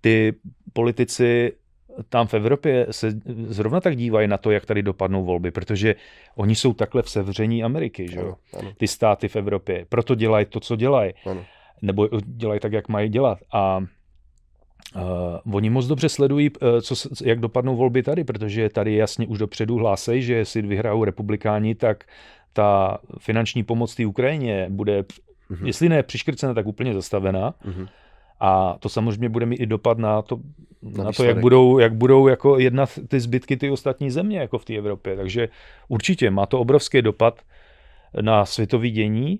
ty 0.00 0.34
politici 0.72 1.52
tam 2.08 2.26
v 2.26 2.34
Evropě 2.34 2.86
se 2.90 3.12
zrovna 3.46 3.80
tak 3.80 3.96
dívají 3.96 4.28
na 4.28 4.38
to, 4.38 4.50
jak 4.50 4.66
tady 4.66 4.82
dopadnou 4.82 5.24
volby, 5.24 5.50
protože 5.50 5.94
oni 6.36 6.54
jsou 6.54 6.72
takhle 6.72 7.02
v 7.02 7.10
sevření 7.10 7.64
Ameriky, 7.64 8.08
že 8.08 8.20
jo? 8.20 8.34
Ty 8.76 8.88
státy 8.88 9.28
v 9.28 9.36
Evropě. 9.36 9.86
Proto 9.88 10.14
dělají 10.14 10.46
to, 10.46 10.60
co 10.60 10.76
dělají. 10.76 11.12
Nebo 11.82 12.08
dělají 12.22 12.60
tak, 12.60 12.72
jak 12.72 12.88
mají 12.88 13.08
dělat. 13.08 13.38
A 13.52 13.84
Uh, 14.96 15.54
oni 15.56 15.70
moc 15.70 15.86
dobře 15.86 16.08
sledují, 16.08 16.50
uh, 16.50 16.80
co, 16.80 16.94
jak 17.24 17.40
dopadnou 17.40 17.76
volby 17.76 18.02
tady, 18.02 18.24
protože 18.24 18.68
tady 18.68 18.94
jasně 18.94 19.26
už 19.26 19.38
dopředu 19.38 19.76
hlásejí, 19.76 20.22
že 20.22 20.34
jestli 20.34 20.62
vyhrajou 20.62 21.04
republikáni, 21.04 21.74
tak 21.74 22.04
ta 22.52 22.98
finanční 23.18 23.62
pomoc 23.62 23.94
té 23.94 24.06
Ukrajině 24.06 24.66
bude, 24.70 25.00
uh-huh. 25.00 25.66
jestli 25.66 25.88
ne 25.88 26.02
přiškrcena, 26.02 26.54
tak 26.54 26.66
úplně 26.66 26.94
zastavená. 26.94 27.54
Uh-huh. 27.68 27.88
A 28.40 28.76
to 28.80 28.88
samozřejmě 28.88 29.28
bude 29.28 29.46
mít 29.46 29.60
i 29.60 29.66
dopad 29.66 29.98
na 29.98 30.22
to, 30.22 30.38
na, 30.82 31.04
na 31.04 31.12
to 31.12 31.24
jak 31.24 31.38
budou, 31.38 31.78
jak 31.78 31.94
budou 31.94 32.28
jako 32.28 32.58
jednat 32.58 32.98
ty 33.08 33.20
zbytky 33.20 33.56
ty 33.56 33.70
ostatní 33.70 34.10
země 34.10 34.38
jako 34.38 34.58
v 34.58 34.64
té 34.64 34.74
Evropě. 34.74 35.16
Takže 35.16 35.48
určitě 35.88 36.30
má 36.30 36.46
to 36.46 36.60
obrovský 36.60 37.02
dopad 37.02 37.40
na 38.20 38.44
světový 38.44 38.90
dění 38.90 39.38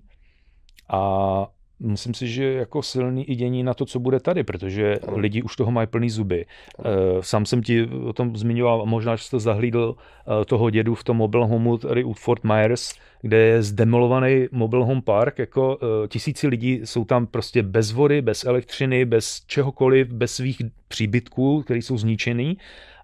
a 0.89 1.47
myslím 1.81 2.15
si, 2.15 2.29
že 2.29 2.53
jako 2.53 2.83
silný 2.83 3.31
i 3.31 3.35
dění 3.35 3.63
na 3.63 3.75
to, 3.75 3.87
co 3.87 4.01
bude 4.01 4.21
tady, 4.21 4.45
protože 4.45 4.99
ano. 5.09 5.19
lidi 5.19 5.43
už 5.43 5.57
toho 5.57 5.71
mají 5.71 5.87
plný 5.87 6.11
zuby. 6.11 6.47
Ano. 6.79 6.91
Eh, 6.91 7.23
sám 7.23 7.47
jsem 7.47 7.63
ti 7.63 7.87
o 7.87 8.13
tom 8.13 8.37
zmiňoval, 8.37 8.87
možná, 8.87 9.17
že 9.17 9.25
jsi 9.25 9.31
to 9.31 9.39
zahlídl 9.39 9.97
eh, 9.97 10.45
toho 10.45 10.71
dědu 10.71 10.95
v 10.95 11.05
tom 11.05 11.17
mobile 11.17 11.47
homeu 11.47 11.77
tady 11.77 12.05
u 12.05 12.13
Fort 12.13 12.45
Myers, 12.45 12.93
kde 13.23 13.37
je 13.37 13.63
zdemolovaný 13.63 14.47
mobile 14.53 14.85
home 14.85 15.03
park, 15.03 15.39
jako 15.39 15.79
eh, 15.83 16.09
tisíci 16.09 16.49
lidí 16.49 16.81
jsou 16.85 17.05
tam 17.05 17.27
prostě 17.27 17.63
bez 17.63 17.93
vody, 17.93 18.23
bez 18.23 18.45
elektřiny, 18.45 19.05
bez 19.05 19.45
čehokoliv, 19.47 20.09
bez 20.13 20.35
svých 20.35 20.63
příbytků, 20.89 21.63
které 21.63 21.79
jsou 21.79 21.97
zničený 21.97 22.57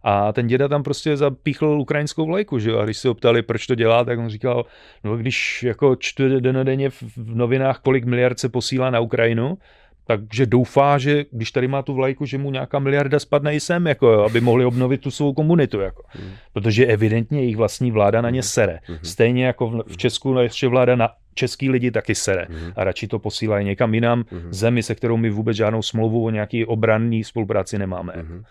a 0.08 0.32
ten 0.32 0.46
děda 0.46 0.68
tam 0.68 0.82
prostě 0.82 1.16
zapíchl 1.16 1.66
ukrajinskou 1.66 2.26
vlajku, 2.26 2.58
že 2.58 2.70
jo? 2.70 2.78
A 2.78 2.84
když 2.84 2.98
se 2.98 3.08
ho 3.08 3.14
ptali, 3.14 3.42
proč 3.42 3.66
to 3.66 3.74
dělá, 3.74 4.04
tak 4.04 4.18
on 4.18 4.28
říkal, 4.28 4.66
no 5.04 5.16
když 5.16 5.62
jako 5.62 5.96
čtu 5.96 6.40
denodenně 6.40 6.90
v 6.90 7.16
novinách, 7.16 7.78
kolik 7.78 8.04
miliard 8.04 8.38
se 8.38 8.48
posílá 8.48 8.90
na 8.90 9.00
Ukrajinu, 9.00 9.58
takže 10.06 10.46
doufá, 10.46 10.98
že 10.98 11.24
když 11.30 11.50
tady 11.50 11.68
má 11.68 11.82
tu 11.82 11.94
vlajku, 11.94 12.26
že 12.26 12.38
mu 12.38 12.50
nějaká 12.50 12.78
miliarda 12.78 13.18
spadne 13.18 13.54
i 13.54 13.60
sem, 13.60 13.86
jako 13.86 14.08
jo, 14.08 14.22
aby 14.22 14.40
mohli 14.40 14.64
obnovit 14.64 15.00
tu 15.00 15.10
svou 15.10 15.32
komunitu. 15.32 15.80
Jako. 15.80 16.02
Hmm. 16.08 16.30
Protože 16.52 16.86
evidentně 16.86 17.40
jejich 17.40 17.56
vlastní 17.56 17.90
vláda 17.90 18.20
na 18.20 18.30
ně 18.30 18.40
hmm. 18.40 18.48
sere. 18.48 18.78
Hmm. 18.82 18.98
Stejně 19.02 19.46
jako 19.46 19.66
v, 19.68 19.82
v 19.86 19.96
Česku 19.96 20.38
ještě 20.38 20.68
vláda 20.68 20.96
na 20.96 21.08
český 21.34 21.70
lidi 21.70 21.90
taky 21.90 22.14
sere. 22.14 22.46
A 22.76 22.84
radši 22.84 23.08
to 23.08 23.18
posílají 23.18 23.66
někam 23.66 23.94
jinam, 23.94 24.24
zemi, 24.50 24.82
se 24.82 24.94
kterou 24.94 25.16
my 25.16 25.30
vůbec 25.30 25.56
žádnou 25.56 25.82
smlouvu 25.82 26.24
o 26.24 26.30
nějaký 26.30 26.64
obranný 26.64 27.24
spolupráci 27.24 27.78
nemáme. 27.78 28.12
Hmm. 28.16 28.44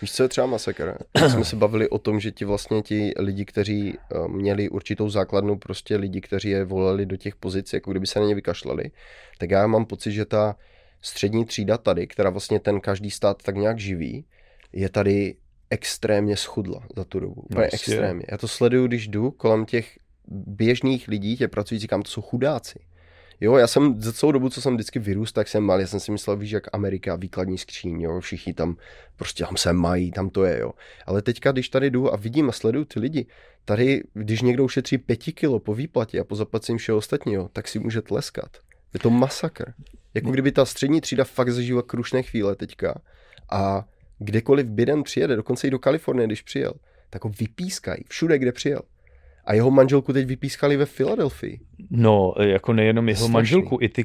Víš, 0.00 0.12
co 0.12 0.22
je 0.22 0.28
třeba 0.28 0.46
masakr? 0.46 0.98
jsme 1.28 1.44
se 1.44 1.56
bavili 1.56 1.88
o 1.88 1.98
tom, 1.98 2.20
že 2.20 2.30
ti 2.30 2.44
vlastně 2.44 2.82
ti 2.82 3.12
lidi, 3.18 3.44
kteří 3.44 3.98
eh, 3.98 4.28
měli 4.28 4.68
určitou 4.68 5.08
základnu, 5.08 5.58
prostě 5.58 5.96
lidi, 5.96 6.20
kteří 6.20 6.48
je 6.48 6.64
volili 6.64 7.06
do 7.06 7.16
těch 7.16 7.36
pozic, 7.36 7.72
jako 7.72 7.90
kdyby 7.90 8.06
se 8.06 8.20
na 8.20 8.26
ně 8.26 8.34
vykašlali, 8.34 8.90
tak 9.38 9.50
já 9.50 9.66
mám 9.66 9.84
pocit, 9.84 10.12
že 10.12 10.24
ta 10.24 10.56
střední 11.00 11.44
třída 11.44 11.78
tady, 11.78 12.06
která 12.06 12.30
vlastně 12.30 12.60
ten 12.60 12.80
každý 12.80 13.10
stát 13.10 13.42
tak 13.42 13.56
nějak 13.56 13.78
živí, 13.78 14.24
je 14.72 14.88
tady 14.88 15.36
extrémně 15.70 16.36
schudla 16.36 16.82
za 16.96 17.04
tu 17.04 17.20
dobu. 17.20 17.40
Úplně 17.40 17.60
no, 17.60 17.68
extrémně. 17.72 18.24
Já 18.30 18.38
to 18.38 18.48
sleduju, 18.48 18.86
když 18.86 19.08
jdu 19.08 19.30
kolem 19.30 19.64
těch 19.64 19.98
běžných 20.28 21.08
lidí, 21.08 21.36
těch 21.36 21.50
pracujících, 21.50 21.88
kam 21.88 22.02
to 22.02 22.10
jsou 22.10 22.22
chudáci. 22.22 22.78
Jo, 23.40 23.56
já 23.56 23.66
jsem 23.66 24.02
za 24.02 24.12
celou 24.12 24.32
dobu, 24.32 24.48
co 24.48 24.62
jsem 24.62 24.74
vždycky 24.74 24.98
vyrůst, 24.98 25.34
tak 25.34 25.48
jsem 25.48 25.64
mal, 25.64 25.80
já 25.80 25.86
jsem 25.86 26.00
si 26.00 26.12
myslel, 26.12 26.36
víš, 26.36 26.50
jak 26.50 26.64
Amerika, 26.72 27.16
výkladní 27.16 27.58
skříň, 27.58 28.00
jo, 28.00 28.20
všichni 28.20 28.54
tam 28.54 28.76
prostě 29.16 29.44
tam 29.44 29.56
se 29.56 29.72
mají, 29.72 30.12
tam 30.12 30.30
to 30.30 30.44
je, 30.44 30.58
jo. 30.58 30.72
Ale 31.06 31.22
teďka, 31.22 31.52
když 31.52 31.68
tady 31.68 31.90
jdu 31.90 32.12
a 32.12 32.16
vidím 32.16 32.48
a 32.48 32.52
sleduju 32.52 32.84
ty 32.84 33.00
lidi, 33.00 33.26
tady, 33.64 34.02
když 34.14 34.42
někdo 34.42 34.64
ušetří 34.64 34.98
pěti 34.98 35.32
kilo 35.32 35.60
po 35.60 35.74
výplatě 35.74 36.20
a 36.20 36.24
po 36.24 36.36
zaplacení 36.36 36.78
všeho 36.78 36.98
ostatního, 36.98 37.48
tak 37.48 37.68
si 37.68 37.78
může 37.78 38.02
tleskat. 38.02 38.56
Je 38.94 39.00
to 39.00 39.10
masakr. 39.10 39.72
Jako 40.14 40.30
kdyby 40.30 40.52
ta 40.52 40.64
střední 40.64 41.00
třída 41.00 41.24
fakt 41.24 41.50
zažila 41.50 41.82
krušné 41.82 42.22
chvíle 42.22 42.56
teďka 42.56 43.00
a 43.50 43.84
kdekoliv 44.18 44.66
Biden 44.66 45.02
přijede, 45.02 45.36
dokonce 45.36 45.66
i 45.66 45.70
do 45.70 45.78
Kalifornie, 45.78 46.26
když 46.26 46.42
přijel, 46.42 46.72
tak 47.10 47.24
ho 47.24 47.30
vypískají 47.40 48.04
všude, 48.08 48.38
kde 48.38 48.52
přijel. 48.52 48.80
A 49.46 49.54
jeho 49.54 49.70
manželku 49.70 50.12
teď 50.12 50.26
vypískali 50.26 50.76
ve 50.76 50.86
Filadelfii. 50.86 51.60
No, 51.90 52.34
jako 52.40 52.72
nejenom 52.72 53.08
jeho 53.08 53.16
Strašný. 53.16 53.32
manželku, 53.32 53.78
i 53.80 53.88
ty, 53.88 54.04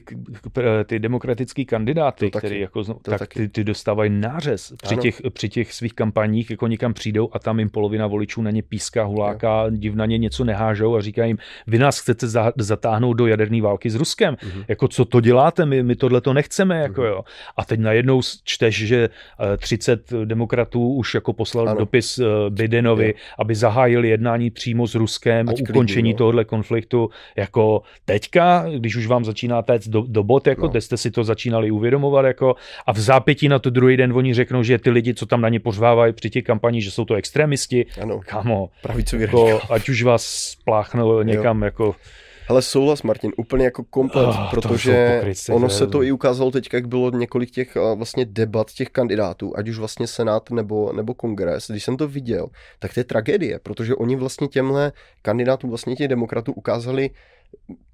ty 0.85 0.99
demokratický 0.99 1.65
kandidáty, 1.65 2.31
který 2.31 2.59
jako, 2.59 2.83
tak 2.83 3.19
taky. 3.19 3.39
ty, 3.39 3.47
ty 3.47 3.63
dostávají 3.63 4.09
nářez 4.09 4.73
při 4.83 4.97
těch, 4.97 5.21
při 5.29 5.49
těch 5.49 5.73
svých 5.73 5.93
kampaních, 5.93 6.51
jako 6.51 6.67
někam 6.67 6.93
přijdou 6.93 7.29
a 7.31 7.39
tam 7.39 7.59
jim 7.59 7.69
polovina 7.69 8.07
voličů 8.07 8.41
na 8.41 8.51
ně 8.51 8.63
píská, 8.63 9.03
huláka, 9.03 9.65
div 9.69 9.95
na 9.95 10.05
ně 10.05 10.17
něco 10.17 10.43
nehážou 10.43 10.95
a 10.95 11.01
říkají 11.01 11.29
jim, 11.29 11.37
vy 11.67 11.79
nás 11.79 11.99
chcete 11.99 12.27
za, 12.27 12.53
zatáhnout 12.57 13.17
do 13.17 13.27
jaderné 13.27 13.61
války 13.61 13.89
s 13.89 13.95
Ruskem. 13.95 14.35
Mm-hmm. 14.35 14.65
Jako 14.67 14.87
co 14.87 15.05
to 15.05 15.21
děláte, 15.21 15.65
my, 15.65 15.83
my 15.83 15.95
tohle 15.95 16.21
to 16.21 16.33
nechceme. 16.33 16.79
Jako, 16.79 17.01
mm-hmm. 17.01 17.07
jo. 17.07 17.21
A 17.57 17.65
teď 17.65 17.79
najednou 17.79 18.21
čteš, 18.43 18.87
že 18.87 19.09
30 19.57 20.11
eh, 20.11 20.25
demokratů 20.25 20.93
už 20.93 21.13
jako 21.13 21.33
poslal 21.33 21.69
ano. 21.69 21.79
dopis 21.79 22.19
eh, 22.19 22.25
Bidenovi, 22.49 23.07
jo. 23.07 23.13
aby 23.39 23.55
zahájili 23.55 24.09
jednání 24.09 24.49
přímo 24.49 24.87
s 24.87 24.95
Ruskem 24.95 25.30
Ať 25.39 25.61
o 25.61 25.63
ukončení 25.69 26.01
klidný, 26.01 26.17
tohohle 26.17 26.45
konfliktu. 26.45 27.09
Jako 27.35 27.81
teďka, 28.05 28.65
když 28.77 28.95
už 28.95 29.07
vám 29.07 29.25
začíná 29.25 29.61
téct 29.61 29.87
do, 29.87 30.03
do 30.07 30.23
bot, 30.23 30.47
jako, 30.47 30.61
no. 30.61 30.67
kde 30.67 30.81
jste 30.81 30.97
si 30.97 31.11
to 31.11 31.23
začínali 31.23 31.71
uvědomovat, 31.71 32.25
jako, 32.25 32.55
a 32.85 32.91
v 32.91 32.99
zápětí 32.99 33.47
na 33.47 33.59
to 33.59 33.69
druhý 33.69 33.97
den 33.97 34.13
oni 34.13 34.33
řeknou, 34.33 34.63
že 34.63 34.77
ty 34.77 34.89
lidi, 34.89 35.13
co 35.13 35.25
tam 35.25 35.41
na 35.41 35.49
ně 35.49 35.59
pořvávají 35.59 36.13
při 36.13 36.29
těch 36.29 36.43
kampaních, 36.43 36.83
že 36.83 36.91
jsou 36.91 37.05
to 37.05 37.15
extremisti. 37.15 37.85
Ano, 38.01 38.19
Kamo, 38.25 38.69
jako, 39.17 39.61
ať 39.69 39.89
už 39.89 40.03
vás 40.03 40.23
spláchnou 40.25 41.21
někam, 41.23 41.61
jo. 41.61 41.65
jako 41.65 41.95
ale 42.51 42.61
souhlas, 42.61 43.03
Martin, 43.03 43.31
úplně 43.37 43.65
jako 43.65 43.83
komplet, 43.83 44.27
oh, 44.27 44.49
protože 44.49 45.15
pokryci, 45.15 45.51
ono 45.51 45.69
se 45.69 45.87
to 45.87 46.03
i 46.03 46.11
ukázalo 46.11 46.51
teď, 46.51 46.69
jak 46.73 46.87
bylo 46.87 47.11
několik 47.11 47.51
těch 47.51 47.77
vlastně 47.95 48.25
debat 48.25 48.71
těch 48.71 48.89
kandidátů, 48.89 49.53
ať 49.57 49.69
už 49.69 49.77
vlastně 49.77 50.07
Senát 50.07 50.49
nebo, 50.49 50.93
nebo 50.93 51.13
Kongres. 51.13 51.67
Když 51.69 51.83
jsem 51.83 51.97
to 51.97 52.07
viděl, 52.07 52.47
tak 52.79 52.93
to 52.93 52.99
je 52.99 53.03
tragédie, 53.03 53.59
protože 53.63 53.95
oni 53.95 54.15
vlastně 54.15 54.47
těmhle 54.47 54.91
kandidátům, 55.21 55.69
vlastně 55.69 55.95
těch 55.95 56.07
demokratů 56.07 56.53
ukázali 56.53 57.09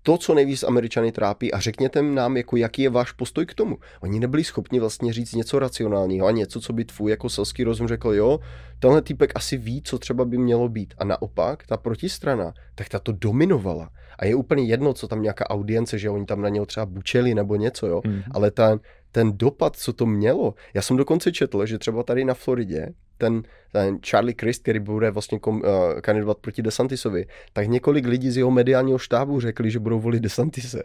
to, 0.08 0.18
co 0.18 0.34
nejvíc 0.34 0.64
Američany 0.64 1.12
trápí 1.12 1.54
a 1.54 1.60
řekněte 1.60 2.02
nám, 2.02 2.38
jako 2.38 2.58
jaký 2.58 2.82
je 2.82 2.90
váš 2.90 3.12
postoj 3.12 3.46
k 3.46 3.54
tomu. 3.54 3.78
Oni 4.02 4.20
nebyli 4.20 4.44
schopni 4.44 4.80
vlastně 4.80 5.14
říct 5.14 5.34
něco 5.34 5.60
racionálního 5.60 6.28
a 6.28 6.32
něco, 6.32 6.62
co 6.62 6.74
by 6.74 6.86
tvůj 6.86 7.12
jako 7.12 7.30
selský 7.30 7.64
rozum 7.64 7.88
řekl, 7.88 8.14
jo, 8.14 8.40
tenhle 8.80 9.02
týpek 9.02 9.32
asi 9.36 9.58
ví, 9.58 9.82
co 9.82 10.00
třeba 10.00 10.26
by 10.26 10.38
mělo 10.38 10.70
být. 10.70 10.94
A 10.98 11.06
naopak, 11.06 11.68
ta 11.68 11.78
protistrana, 11.78 12.54
tak 12.76 12.90
ta 12.90 13.00
to 13.00 13.12
dominovala. 13.12 13.90
A 14.20 14.26
je 14.26 14.36
úplně 14.36 14.64
jedno, 14.64 14.94
co 14.94 15.08
tam 15.08 15.22
nějaká 15.22 15.50
audience, 15.50 16.00
že 16.00 16.10
oni 16.10 16.26
tam 16.26 16.42
na 16.42 16.50
něho 16.50 16.66
třeba 16.66 16.86
bučeli 16.86 17.36
nebo 17.36 17.56
něco, 17.56 17.88
jo. 17.88 18.00
Mm-hmm. 18.00 18.24
Ale 18.32 18.52
ten, 18.52 18.80
ten 19.18 19.38
dopad, 19.38 19.76
co 19.76 19.94
to 19.94 20.06
mělo, 20.06 20.54
já 20.74 20.82
jsem 20.82 20.98
dokonce 20.98 21.32
četl, 21.32 21.66
že 21.66 21.78
třeba 21.78 22.04
tady 22.04 22.26
na 22.26 22.34
Floridě, 22.34 22.88
ten, 23.18 23.44
ten 23.72 24.00
Charlie 24.10 24.36
Christ, 24.40 24.62
který 24.62 24.80
bude 24.80 25.12
vlastně 25.12 25.40
kom, 25.40 25.56
uh, 25.56 26.02
kandidovat 26.02 26.38
proti 26.38 26.62
DeSantisovi, 26.62 27.26
tak 27.54 27.68
několik 27.68 28.06
lidí 28.06 28.32
z 28.32 28.38
jeho 28.38 28.52
mediálního 28.52 28.98
štábu 28.98 29.40
řekli, 29.40 29.72
že 29.72 29.80
budou 29.80 30.00
volit 30.00 30.24
DeSantise. 30.24 30.84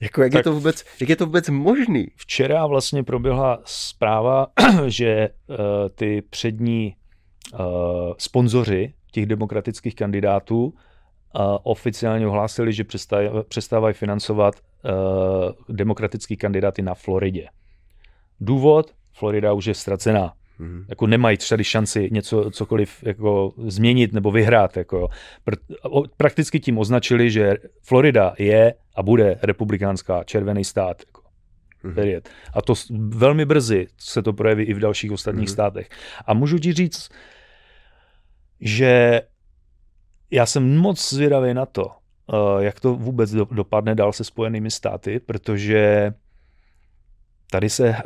Jako, 0.00 0.22
jak, 0.22 0.34
je 0.34 0.42
to 0.42 0.52
vůbec, 0.52 0.84
jak 1.00 1.08
je 1.08 1.16
to 1.16 1.26
vůbec 1.26 1.48
možný? 1.48 2.06
Včera 2.16 2.66
vlastně 2.66 3.04
proběhla 3.04 3.62
zpráva, 3.64 4.46
že 4.86 5.28
uh, 5.48 5.56
ty 5.94 6.22
přední 6.30 6.96
uh, 7.52 7.60
sponzoři 8.18 8.92
těch 9.12 9.26
demokratických 9.26 9.94
kandidátů 9.94 10.74
oficiálně 11.62 12.26
ohlásili, 12.26 12.72
že 12.72 12.84
přestávají 13.48 13.94
financovat 13.94 14.54
uh, 14.54 15.76
demokratický 15.76 16.36
kandidáty 16.36 16.82
na 16.82 16.94
Floridě. 16.94 17.46
Důvod? 18.40 18.94
Florida 19.12 19.52
už 19.52 19.66
je 19.66 19.74
ztracená. 19.74 20.32
Mm-hmm. 20.60 20.84
Jako 20.88 21.06
nemají 21.06 21.38
tady 21.48 21.64
šanci 21.64 22.08
něco 22.12 22.50
cokoliv 22.50 23.02
jako 23.02 23.52
změnit 23.66 24.12
nebo 24.12 24.30
vyhrát. 24.30 24.76
Jako. 24.76 25.08
Prakticky 26.16 26.60
tím 26.60 26.78
označili, 26.78 27.30
že 27.30 27.56
Florida 27.82 28.34
je 28.38 28.74
a 28.94 29.02
bude 29.02 29.38
republikánská 29.42 30.24
červený 30.24 30.64
stát. 30.64 31.02
Jako. 31.06 31.22
Mm-hmm. 31.84 32.20
A 32.54 32.62
to 32.62 32.74
velmi 33.08 33.44
brzy 33.44 33.86
se 33.98 34.22
to 34.22 34.32
projeví 34.32 34.64
i 34.64 34.74
v 34.74 34.78
dalších 34.78 35.12
ostatních 35.12 35.48
mm-hmm. 35.48 35.52
státech. 35.52 35.88
A 36.26 36.34
můžu 36.34 36.58
ti 36.58 36.72
říct, 36.72 37.08
že 38.60 39.22
já 40.30 40.46
jsem 40.46 40.78
moc 40.78 41.12
zvědavý 41.12 41.54
na 41.54 41.66
to, 41.66 41.90
eh, 42.32 42.64
jak 42.64 42.80
to 42.80 42.94
vůbec 42.94 43.30
dopadne 43.30 43.94
dál 43.94 44.12
se 44.12 44.24
Spojenými 44.24 44.70
státy, 44.70 45.20
protože 45.20 46.12
Tady 47.50 47.70
se 47.70 47.96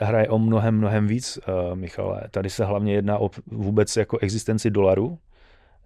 hraje, 0.00 0.28
o 0.28 0.38
mnohem, 0.38 0.76
mnohem 0.76 1.06
víc, 1.06 1.38
uh, 1.38 1.76
Michale. 1.76 2.22
Tady 2.30 2.50
se 2.50 2.64
hlavně 2.64 2.94
jedná 2.94 3.18
o 3.18 3.30
vůbec 3.46 3.96
jako 3.96 4.18
existenci 4.18 4.70
dolaru, 4.70 5.18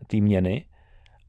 té 0.07 0.17
měny. 0.17 0.65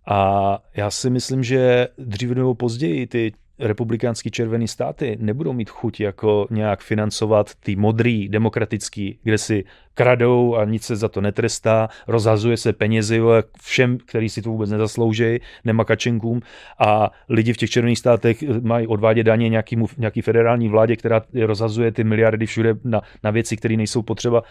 A 0.07 0.59
já 0.75 0.91
si 0.91 1.09
myslím, 1.09 1.43
že 1.43 1.87
dřív 1.97 2.29
nebo 2.29 2.55
později 2.55 3.07
ty 3.07 3.33
republikánský 3.59 4.31
červený 4.31 4.67
státy 4.67 5.17
nebudou 5.19 5.53
mít 5.53 5.69
chuť 5.69 5.99
jako 5.99 6.47
nějak 6.49 6.81
financovat 6.81 7.51
ty 7.55 7.75
modrý, 7.75 8.29
demokratický, 8.29 9.19
kde 9.23 9.37
si 9.37 9.63
kradou 9.93 10.55
a 10.55 10.65
nic 10.65 10.83
se 10.83 10.95
za 10.95 11.09
to 11.09 11.21
netrestá, 11.21 11.89
rozhazuje 12.07 12.57
se 12.57 12.73
penězi 12.73 13.21
všem, 13.61 13.97
který 13.97 14.29
si 14.29 14.41
to 14.41 14.49
vůbec 14.49 14.69
nezaslouží, 14.69 15.39
nemakačenkům 15.63 16.41
a 16.79 17.11
lidi 17.29 17.53
v 17.53 17.57
těch 17.57 17.69
červených 17.69 17.99
státech 17.99 18.43
mají 18.61 18.87
odvádět 18.87 19.25
daně 19.25 19.49
nějakýmu, 19.49 19.87
nějaký 19.97 20.21
federální 20.21 20.69
vládě, 20.69 20.95
která 20.95 21.21
rozhazuje 21.45 21.91
ty 21.91 22.03
miliardy 22.03 22.45
všude 22.45 22.73
na, 22.83 23.01
na 23.23 23.31
věci, 23.31 23.57
které 23.57 23.77
nejsou 23.77 24.01
potřeba. 24.01 24.43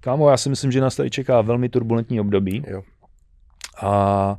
Kámo, 0.00 0.30
já 0.30 0.36
si 0.36 0.48
myslím, 0.48 0.72
že 0.72 0.80
nás 0.80 0.96
tady 0.96 1.10
čeká 1.10 1.40
velmi 1.40 1.68
turbulentní 1.68 2.20
období. 2.20 2.64
Jo. 2.68 2.82
A 3.82 4.36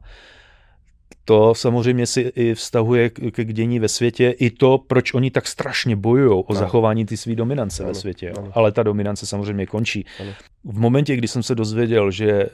to 1.26 1.55
samozřejmě 1.55 2.05
si 2.07 2.21
i 2.21 2.53
vztahuje 2.53 3.09
k, 3.09 3.53
dění 3.53 3.80
ve 3.80 3.88
světě, 3.88 4.30
i 4.30 4.49
to, 4.49 4.78
proč 4.78 5.13
oni 5.13 5.32
tak 5.32 5.47
strašně 5.47 5.95
bojují 5.95 6.43
o 6.45 6.53
no. 6.53 6.55
zachování 6.55 7.05
ty 7.05 7.17
své 7.17 7.36
dominance 7.36 7.84
ano. 7.84 7.93
ve 7.93 7.95
světě. 7.95 8.32
Ano. 8.32 8.51
Ale 8.53 8.71
ta 8.71 8.84
dominance 8.84 9.26
samozřejmě 9.26 9.65
končí. 9.65 10.05
Ano. 10.19 10.32
V 10.63 10.80
momentě, 10.80 11.15
kdy 11.15 11.28
jsem 11.28 11.43
se 11.43 11.55
dozvěděl, 11.55 12.11
že 12.11 12.49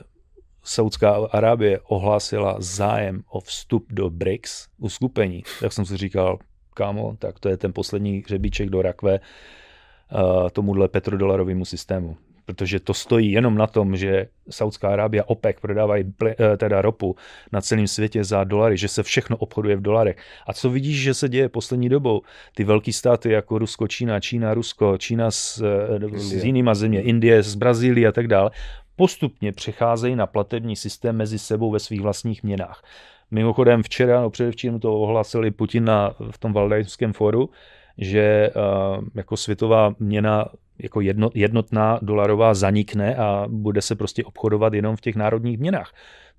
Saudská 0.63 1.27
Arábie 1.31 1.79
ohlásila 1.79 2.55
zájem 2.59 3.23
o 3.29 3.39
vstup 3.39 3.85
do 3.89 4.09
BRICS, 4.09 4.67
uskupení, 4.77 5.43
tak 5.59 5.73
jsem 5.73 5.85
si 5.85 5.97
říkal, 5.97 6.39
kámo, 6.73 7.15
tak 7.19 7.39
to 7.39 7.49
je 7.49 7.57
ten 7.57 7.73
poslední 7.73 8.23
hřebíček 8.25 8.69
do 8.69 8.81
rakve 8.81 9.19
uh, 9.19 10.49
tomuhle 10.49 10.87
petrodolarovému 10.87 11.65
systému 11.65 12.17
protože 12.45 12.79
to 12.79 12.93
stojí 12.93 13.31
jenom 13.31 13.57
na 13.57 13.67
tom, 13.67 13.97
že 13.97 14.27
Saudská 14.49 14.89
Arábia, 14.89 15.23
OPEC 15.27 15.55
prodávají 15.61 16.13
eh, 16.25 16.57
teda 16.57 16.81
ropu 16.81 17.15
na 17.51 17.61
celém 17.61 17.87
světě 17.87 18.23
za 18.23 18.43
dolary, 18.43 18.77
že 18.77 18.87
se 18.87 19.03
všechno 19.03 19.37
obchoduje 19.37 19.75
v 19.75 19.81
dolarech. 19.81 20.17
A 20.47 20.53
co 20.53 20.69
vidíš, 20.69 21.01
že 21.01 21.13
se 21.13 21.29
děje 21.29 21.49
poslední 21.49 21.89
dobou? 21.89 22.21
Ty 22.55 22.63
velké 22.63 22.93
státy 22.93 23.31
jako 23.31 23.59
Rusko, 23.59 23.87
Čína, 23.87 24.19
Čína, 24.19 24.53
Rusko, 24.53 24.97
Čína 24.97 25.31
s, 25.31 25.61
eh, 25.61 26.19
s 26.19 26.43
jinýma 26.43 26.73
země, 26.73 27.01
Indie 27.01 27.43
s 27.43 27.55
Brazílií 27.55 28.07
a 28.07 28.11
tak 28.11 28.27
dále, 28.27 28.51
postupně 28.95 29.51
přecházejí 29.51 30.15
na 30.15 30.27
platební 30.27 30.75
systém 30.75 31.15
mezi 31.15 31.39
sebou 31.39 31.71
ve 31.71 31.79
svých 31.79 32.01
vlastních 32.01 32.43
měnách. 32.43 32.83
Mimochodem 33.31 33.83
včera, 33.83 34.21
no 34.21 34.29
předevčírem 34.29 34.79
to 34.79 34.99
ohlasili 34.99 35.51
Putin 35.51 35.85
na, 35.85 36.13
v 36.31 36.37
tom 36.37 36.53
Valdajském 36.53 37.13
fóru, 37.13 37.49
že 37.97 38.51
uh, 38.55 39.03
jako 39.15 39.37
světová 39.37 39.95
měna 39.99 40.45
jako 40.83 41.01
jedno, 41.01 41.29
jednotná 41.33 41.99
dolarová 42.01 42.53
zanikne 42.53 43.15
a 43.15 43.45
bude 43.47 43.81
se 43.81 43.95
prostě 43.95 44.23
obchodovat 44.23 44.73
jenom 44.73 44.95
v 44.95 45.01
těch 45.01 45.15
národních 45.15 45.59
měnách. 45.59 45.93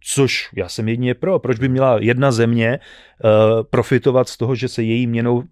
Což 0.05 0.51
já 0.57 0.68
jsem 0.68 0.88
jedině 0.88 1.14
pro. 1.14 1.38
Proč 1.38 1.59
by 1.59 1.68
měla 1.68 1.99
jedna 2.01 2.32
země 2.32 2.78
uh, 2.78 3.30
profitovat 3.62 4.28
z 4.28 4.36
toho, 4.36 4.55
že 4.55 4.68
se 4.68 4.82
její 4.82 5.07
měnou 5.07 5.36
uh, 5.36 5.45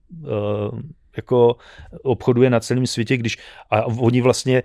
jako 1.17 1.57
obchoduje 2.03 2.51
na 2.51 2.61
celém 2.61 2.87
světě, 2.87 3.17
když 3.17 3.39
a 3.71 3.87
oni 3.87 4.21
vlastně 4.21 4.63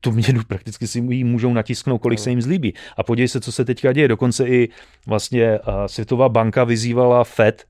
tu 0.00 0.12
měnu 0.12 0.42
prakticky 0.48 0.86
si 0.86 0.98
ji 0.98 1.24
můžou 1.24 1.52
natisknout, 1.52 2.00
kolik 2.00 2.18
se 2.18 2.30
jim 2.30 2.42
zlíbí. 2.42 2.74
A 2.96 3.02
podívej 3.02 3.28
se, 3.28 3.40
co 3.40 3.52
se 3.52 3.64
teďka 3.64 3.92
děje. 3.92 4.08
Dokonce 4.08 4.48
i 4.48 4.68
vlastně 5.06 5.58
Světová 5.86 6.28
banka 6.28 6.64
vyzývala 6.64 7.24
Fed, 7.24 7.64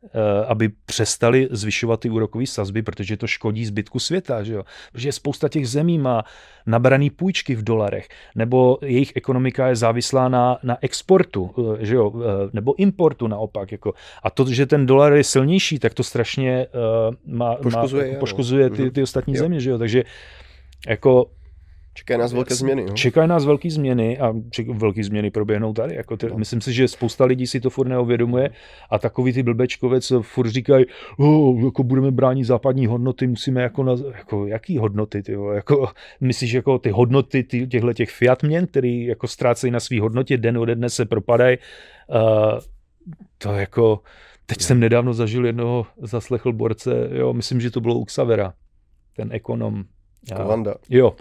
aby 0.49 0.71
přestali 0.87 1.49
zvyšovat 1.51 2.01
ty 2.01 2.11
úrokové 2.11 2.47
sazby, 2.47 2.83
protože 2.83 3.17
to 3.17 3.27
škodí 3.27 3.67
zbytku 3.67 3.99
světa. 3.99 4.43
Že 4.43 4.53
jo? 4.53 4.63
Protože 4.93 5.13
spousta 5.13 5.49
těch 5.49 5.69
zemí 5.69 5.99
má 5.99 6.25
nabraný 6.67 7.11
půjčky 7.11 7.55
v 7.55 7.65
dolarech, 7.65 8.09
nebo 8.35 8.79
jejich 8.83 9.13
ekonomika 9.17 9.69
je 9.69 9.77
závislá 9.77 10.29
na, 10.29 10.59
na 10.63 10.79
exportu, 10.81 11.51
že 11.79 11.95
jo? 11.95 12.13
nebo 12.53 12.75
importu 12.75 13.27
naopak. 13.27 13.73
Jako. 13.73 13.95
A 14.23 14.31
to, 14.31 14.53
že 14.53 14.67
ten 14.67 14.87
dolar 14.87 15.13
je 15.13 15.25
silnější, 15.25 15.79
tak 15.79 15.95
to 15.95 16.03
strašně 16.03 16.67
uh, 16.67 17.35
má, 17.37 17.55
poškozuje, 17.55 18.13
má, 18.13 18.19
poškozuje 18.19 18.71
ty, 18.71 18.91
ty 18.91 19.03
ostatní 19.03 19.35
jo. 19.35 19.39
země. 19.39 19.61
Že 19.61 19.71
jo? 19.71 19.79
Takže 19.79 20.05
jako 20.89 21.27
Čekají 21.97 22.21
nás 22.21 22.33
velké 22.33 22.55
změny. 22.55 22.85
No? 22.85 22.95
Čekají 22.95 23.29
nás 23.29 23.45
velké 23.45 23.71
změny 23.71 24.19
a 24.19 24.35
ček, 24.51 24.69
velké 24.69 25.05
změny 25.05 25.31
proběhnou 25.31 25.73
tady. 25.73 25.95
Jako 25.95 26.17
ty, 26.17 26.27
no. 26.27 26.39
Myslím 26.39 26.61
si, 26.61 26.73
že 26.73 26.89
spousta 26.89 27.25
lidí 27.25 27.47
si 27.47 27.61
to 27.61 27.71
furt 27.71 27.89
neuvědomuje 27.89 28.51
a 28.91 28.99
takový 28.99 29.33
ty 29.33 29.43
blbečkové, 29.43 30.01
co 30.01 30.23
furt 30.23 30.49
říkají, 30.49 30.85
oh, 31.19 31.65
jako 31.65 31.83
budeme 31.83 32.11
bránit 32.11 32.45
západní 32.45 32.87
hodnoty, 32.87 33.27
musíme 33.27 33.63
jako, 33.63 33.83
na, 33.83 33.93
jako 34.15 34.47
jaký 34.47 34.79
hodnoty, 34.79 35.23
ty, 35.23 35.37
jako, 35.55 35.89
myslíš 36.21 36.53
jako 36.53 36.79
ty 36.79 36.91
hodnoty 36.91 37.43
ty, 37.43 37.67
těchto 37.67 37.93
těch 37.93 38.11
fiat 38.11 38.43
měn, 38.43 38.67
který 38.67 39.07
jako 39.07 39.29
ztrácejí 39.29 39.71
na 39.71 39.81
svý 39.81 40.01
hodnotě, 40.01 40.37
den 40.37 40.59
ode 40.59 40.75
dne 40.75 40.91
se 40.91 41.05
propadají, 41.05 41.59
uh, 42.09 42.61
to 43.39 43.53
jako, 43.53 44.01
teď 44.47 44.59
no. 44.59 44.65
jsem 44.65 44.81
nedávno 44.81 45.15
zažil 45.15 45.47
jednoho, 45.47 45.87
zaslechl 46.03 46.53
borce, 46.53 47.09
jo, 47.13 47.33
myslím, 47.33 47.61
že 47.61 47.71
to 47.71 47.81
bylo 47.81 47.95
u 47.95 48.05
Xavera, 48.05 48.53
ten 49.17 49.29
ekonom, 49.33 49.85
Kovanda. 50.35 50.75
Jo. 50.89 51.17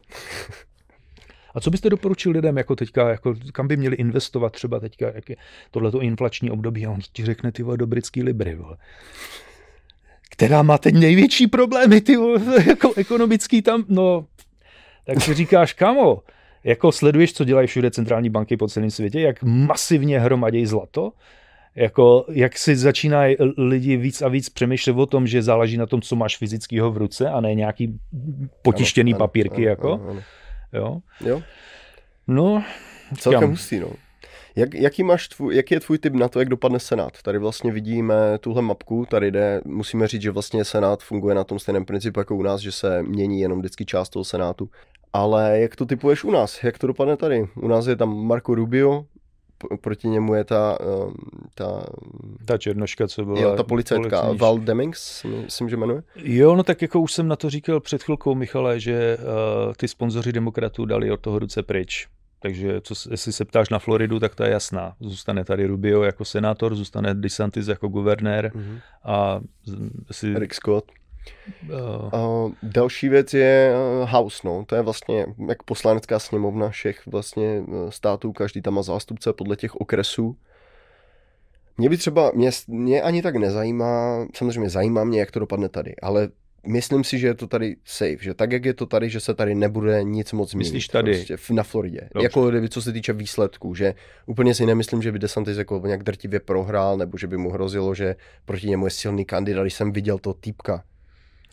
A 1.56 1.60
co 1.60 1.70
byste 1.70 1.90
doporučil 1.90 2.32
lidem, 2.32 2.58
jako 2.58 2.76
teďka, 2.76 3.10
jako 3.10 3.36
kam 3.52 3.68
by 3.68 3.78
měli 3.78 3.96
investovat 3.96 4.54
třeba 4.54 4.80
teďka, 4.80 5.12
jak 5.16 5.30
je 5.30 5.36
tohleto 5.72 6.02
inflační 6.02 6.52
období 6.52 6.86
a 6.86 6.92
on 6.92 7.00
ti 7.14 7.26
řekne 7.26 7.52
ty 7.52 7.64
vole, 7.64 7.78
do 7.78 7.88
britský 7.88 8.24
libry, 8.24 8.56
vole. 8.56 8.78
Která 10.30 10.62
má 10.62 10.78
teď 10.78 10.96
největší 10.96 11.48
problémy, 11.48 12.02
ty 12.02 12.18
vole, 12.18 12.42
jako 12.68 12.94
ekonomický 12.94 13.62
tam, 13.62 13.84
no, 13.88 14.26
tak 15.06 15.22
si 15.22 15.34
říkáš, 15.34 15.74
kamo, 15.74 16.24
jako 16.64 16.92
sleduješ, 16.92 17.34
co 17.34 17.46
dělají 17.46 17.68
všude 17.68 17.92
centrální 17.92 18.30
banky 18.30 18.58
po 18.58 18.68
celém 18.68 18.92
světě, 18.92 19.20
jak 19.20 19.44
masivně 19.44 20.20
hromadějí 20.20 20.66
zlato, 20.66 21.12
jako, 21.76 22.26
jak 22.30 22.58
si 22.58 22.76
začínají 22.76 23.36
lidi 23.58 23.98
víc 23.98 24.22
a 24.22 24.28
víc 24.28 24.50
přemýšlet 24.50 24.94
o 24.94 25.06
tom, 25.06 25.28
že 25.28 25.42
záleží 25.42 25.78
na 25.78 25.86
tom, 25.86 26.02
co 26.02 26.16
máš 26.16 26.38
fyzického 26.38 26.92
v 26.92 26.98
ruce 26.98 27.30
a 27.30 27.42
ne 27.42 27.56
nějaký 27.56 28.00
potištěný 28.62 29.14
ano, 29.14 29.20
papírky. 29.20 29.62
Ano, 29.62 29.70
jako. 29.70 29.94
Ano, 29.94 30.10
ano. 30.10 30.22
Jo? 30.74 31.02
jo. 31.26 31.42
No, 32.28 32.64
celkem 33.18 33.50
hustý, 33.50 33.80
no. 33.80 33.90
Jak, 34.56 34.74
jaký, 34.74 35.04
máš 35.04 35.28
tvůj, 35.28 35.56
jaký 35.56 35.74
je 35.74 35.80
tvůj 35.80 35.98
tip 35.98 36.14
na 36.14 36.28
to, 36.28 36.40
jak 36.40 36.50
dopadne 36.50 36.80
Senát? 36.80 37.22
Tady 37.22 37.38
vlastně 37.38 37.72
vidíme 37.72 38.16
tuhle 38.40 38.62
mapku, 38.62 39.06
tady 39.10 39.32
jde, 39.32 39.62
musíme 39.66 40.08
říct, 40.08 40.22
že 40.22 40.32
vlastně 40.32 40.66
Senát 40.66 41.04
funguje 41.04 41.36
na 41.36 41.44
tom 41.44 41.60
stejném 41.60 41.86
principu 41.86 42.20
jako 42.20 42.36
u 42.36 42.44
nás, 42.44 42.62
že 42.62 42.72
se 42.72 43.04
mění 43.04 43.42
jenom 43.42 43.60
vždycky 43.60 43.86
část 43.86 44.10
toho 44.10 44.24
Senátu. 44.24 44.70
Ale 45.14 45.60
jak 45.60 45.76
to 45.76 45.86
typuješ 45.86 46.24
u 46.24 46.32
nás? 46.32 46.64
Jak 46.64 46.78
to 46.78 46.88
dopadne 46.88 47.18
tady? 47.18 47.48
U 47.56 47.68
nás 47.68 47.88
je 47.88 47.96
tam 47.96 48.28
Marco 48.28 48.56
Rubio, 48.56 49.06
proti 49.82 50.08
němu 50.08 50.34
je 50.34 50.44
ta... 50.44 50.78
Ehm, 50.82 51.14
ta, 51.56 51.86
ta 52.46 52.58
černoška, 52.58 53.08
co 53.08 53.26
byla... 53.26 53.40
Jo, 53.40 53.56
ta 53.58 53.64
policajtka, 53.64 54.22
policíš. 54.22 54.42
Val 54.42 54.60
Demings, 54.60 55.24
myslím, 55.24 55.70
že 55.70 55.78
jmenuje. 55.78 56.04
Jo, 56.16 56.56
no 56.56 56.64
tak 56.64 56.82
jako 56.82 57.00
už 57.00 57.14
jsem 57.14 57.28
na 57.28 57.36
to 57.36 57.50
říkal 57.50 57.80
před 57.80 58.04
chvilkou, 58.04 58.36
Michale, 58.36 58.80
že 58.80 59.18
uh, 59.18 59.74
ty 59.74 59.88
sponzoři 59.88 60.32
demokratů 60.32 60.86
dali 60.86 61.12
od 61.12 61.20
toho 61.20 61.40
ruce 61.40 61.64
pryč. 61.64 62.08
Takže 62.40 62.82
co, 62.82 62.94
jestli 63.12 63.34
se 63.34 63.46
ptáš 63.46 63.70
na 63.70 63.80
Floridu, 63.80 64.20
tak 64.20 64.36
to 64.36 64.44
je 64.44 64.52
jasná. 64.52 64.96
Zůstane 65.00 65.44
tady 65.44 65.66
Rubio 65.66 66.04
jako 66.04 66.26
senátor, 66.26 66.76
zůstane 66.76 67.14
DeSantis 67.14 67.68
jako 67.68 67.88
guvernér 67.88 68.52
mm-hmm. 68.56 68.80
a 69.04 69.42
si... 70.12 70.40
Rick 70.40 70.54
Scott. 70.54 70.92
Uh. 71.64 72.46
Uh, 72.46 72.52
další 72.64 73.10
věc 73.10 73.34
je 73.34 73.74
uh, 74.02 74.10
House, 74.10 74.42
no. 74.46 74.66
To 74.68 74.76
je 74.76 74.82
vlastně 74.82 75.26
jak 75.48 75.64
poslanecká 75.64 76.20
sněmovna 76.20 76.70
všech 76.70 77.08
vlastně 77.08 77.64
států, 77.90 78.32
každý 78.32 78.62
tam 78.62 78.74
má 78.74 78.82
zástupce 78.82 79.34
podle 79.34 79.56
těch 79.56 79.76
okresů. 79.76 80.36
Mě 81.78 81.90
by 81.90 81.98
třeba, 81.98 82.32
mě, 82.36 82.50
mě 82.68 83.02
ani 83.02 83.22
tak 83.22 83.36
nezajímá, 83.36 84.26
samozřejmě 84.36 84.70
zajímá 84.70 85.04
mě, 85.04 85.20
jak 85.20 85.32
to 85.32 85.40
dopadne 85.40 85.70
tady, 85.70 85.96
ale 86.02 86.30
myslím 86.68 87.04
si, 87.04 87.20
že 87.20 87.28
je 87.28 87.34
to 87.34 87.48
tady 87.48 87.76
safe, 87.86 88.18
že 88.22 88.34
tak, 88.34 88.52
jak 88.52 88.66
je 88.66 88.74
to 88.74 88.86
tady, 88.86 89.10
že 89.10 89.20
se 89.20 89.34
tady 89.34 89.56
nebude 89.56 90.04
nic 90.04 90.32
moc 90.32 90.54
měnit. 90.54 90.68
Myslíš 90.68 90.88
tady? 90.88 91.26
Prostě 91.26 91.54
na 91.54 91.64
Floridě. 91.64 92.10
Dobře. 92.14 92.26
Jako 92.26 92.68
co 92.70 92.82
se 92.82 92.94
týče 92.94 93.14
výsledků, 93.14 93.76
že 93.76 93.94
úplně 94.26 94.54
si 94.54 94.66
nemyslím, 94.66 95.02
že 95.02 95.12
by 95.12 95.20
DeSantis 95.20 95.58
jako 95.58 95.82
nějak 95.86 96.04
drtivě 96.04 96.40
prohrál, 96.40 96.98
nebo 96.98 97.18
že 97.18 97.28
by 97.28 97.38
mu 97.38 97.50
hrozilo, 97.50 97.96
že 97.96 98.16
proti 98.46 98.70
němu 98.70 98.86
je 98.86 98.92
silný 98.92 99.26
kandidát, 99.26 99.62
když 99.62 99.74
jsem 99.74 99.92
viděl 99.92 100.18
to 100.18 100.34
týpka, 100.34 100.84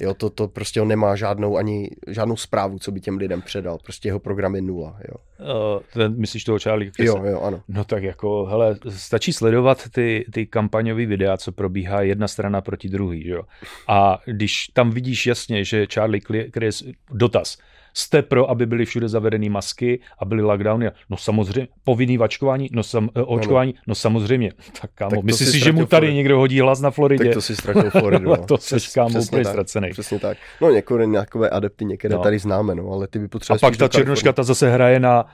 Jo, 0.03 0.15
to, 0.15 0.31
to 0.31 0.49
prostě 0.49 0.81
on 0.81 0.89
nemá 0.89 1.17
žádnou 1.17 1.57
ani 1.57 1.91
žádnou 2.09 2.37
zprávu, 2.37 2.79
co 2.79 2.93
by 2.93 3.01
těm 3.01 3.17
lidem 3.17 3.43
předal. 3.43 3.79
Prostě 3.79 4.09
jeho 4.09 4.19
program 4.19 4.55
je 4.55 4.63
nula. 4.63 4.99
Jo. 5.09 5.15
Uh, 5.41 5.83
ten, 5.93 6.21
myslíš 6.21 6.45
toho 6.45 6.59
Charlie 6.59 6.91
Krise? 6.91 7.09
Jo, 7.09 7.25
jo, 7.25 7.41
ano. 7.41 7.63
No 7.69 7.85
tak 7.85 8.03
jako, 8.03 8.45
hele, 8.45 8.77
stačí 8.89 9.33
sledovat 9.33 9.89
ty, 9.93 10.25
ty 10.33 10.47
kampaňové 10.47 11.07
videa, 11.07 11.37
co 11.37 11.53
probíhá 11.53 12.03
jedna 12.03 12.29
strana 12.29 12.61
proti 12.61 12.89
druhý, 12.89 13.29
jo. 13.29 13.43
A 13.89 14.19
když 14.27 14.67
tam 14.73 14.91
vidíš 14.91 15.27
jasně, 15.27 15.65
že 15.65 15.87
Charlie 15.95 16.23
Chris, 16.55 16.85
dotaz, 17.11 17.59
Jste 17.95 18.23
pro, 18.23 18.51
aby 18.51 18.67
byly 18.67 18.85
všude 18.85 19.09
zavedené 19.09 19.51
masky 19.51 20.01
a 20.19 20.25
byly 20.25 20.43
lockdowny? 20.43 20.91
No 21.11 21.17
samozřejmě. 21.17 21.69
Povinný 21.85 22.17
vačkování? 22.17 22.69
No, 22.73 22.83
sam, 22.83 23.09
eh, 23.17 23.23
očkování? 23.23 23.75
No 23.87 23.95
samozřejmě. 23.95 24.53
Tak 24.81 24.91
kámo, 24.95 25.11
tak 25.11 25.23
myslíš 25.23 25.49
si, 25.49 25.59
že 25.59 25.73
mu 25.73 25.87
tady 25.87 26.07
Florid. 26.07 26.17
někdo 26.17 26.39
hodí 26.39 26.61
hlas 26.61 26.81
na 26.81 26.91
Floridě? 26.91 27.25
Tak 27.25 27.35
to 27.35 27.41
si 27.41 27.57
ztratil 27.57 27.91
Floridu. 27.91 28.23
No. 28.33 28.37
to 28.37 28.59
jsi 28.59 28.77
kámo 28.95 29.23
úplně 29.23 29.45
ztracený. 29.45 29.91
Přesně 29.91 30.19
tak. 30.19 30.39
No 30.61 30.71
některé 30.71 31.07
nějaké 31.07 31.51
adepty 31.51 31.85
někde 31.85 32.09
no. 32.09 32.23
tady 32.23 32.39
známe, 32.39 32.75
no, 32.75 32.93
ale 32.93 33.07
ty 33.07 33.19
by 33.19 33.29
potřebovali. 33.29 33.61
A 33.63 33.71
pak 33.71 33.77
ta 33.77 33.89
černoška 33.89 34.33
ta 34.33 34.43
zase 34.43 34.71
hraje 34.71 35.01
na, 35.01 35.25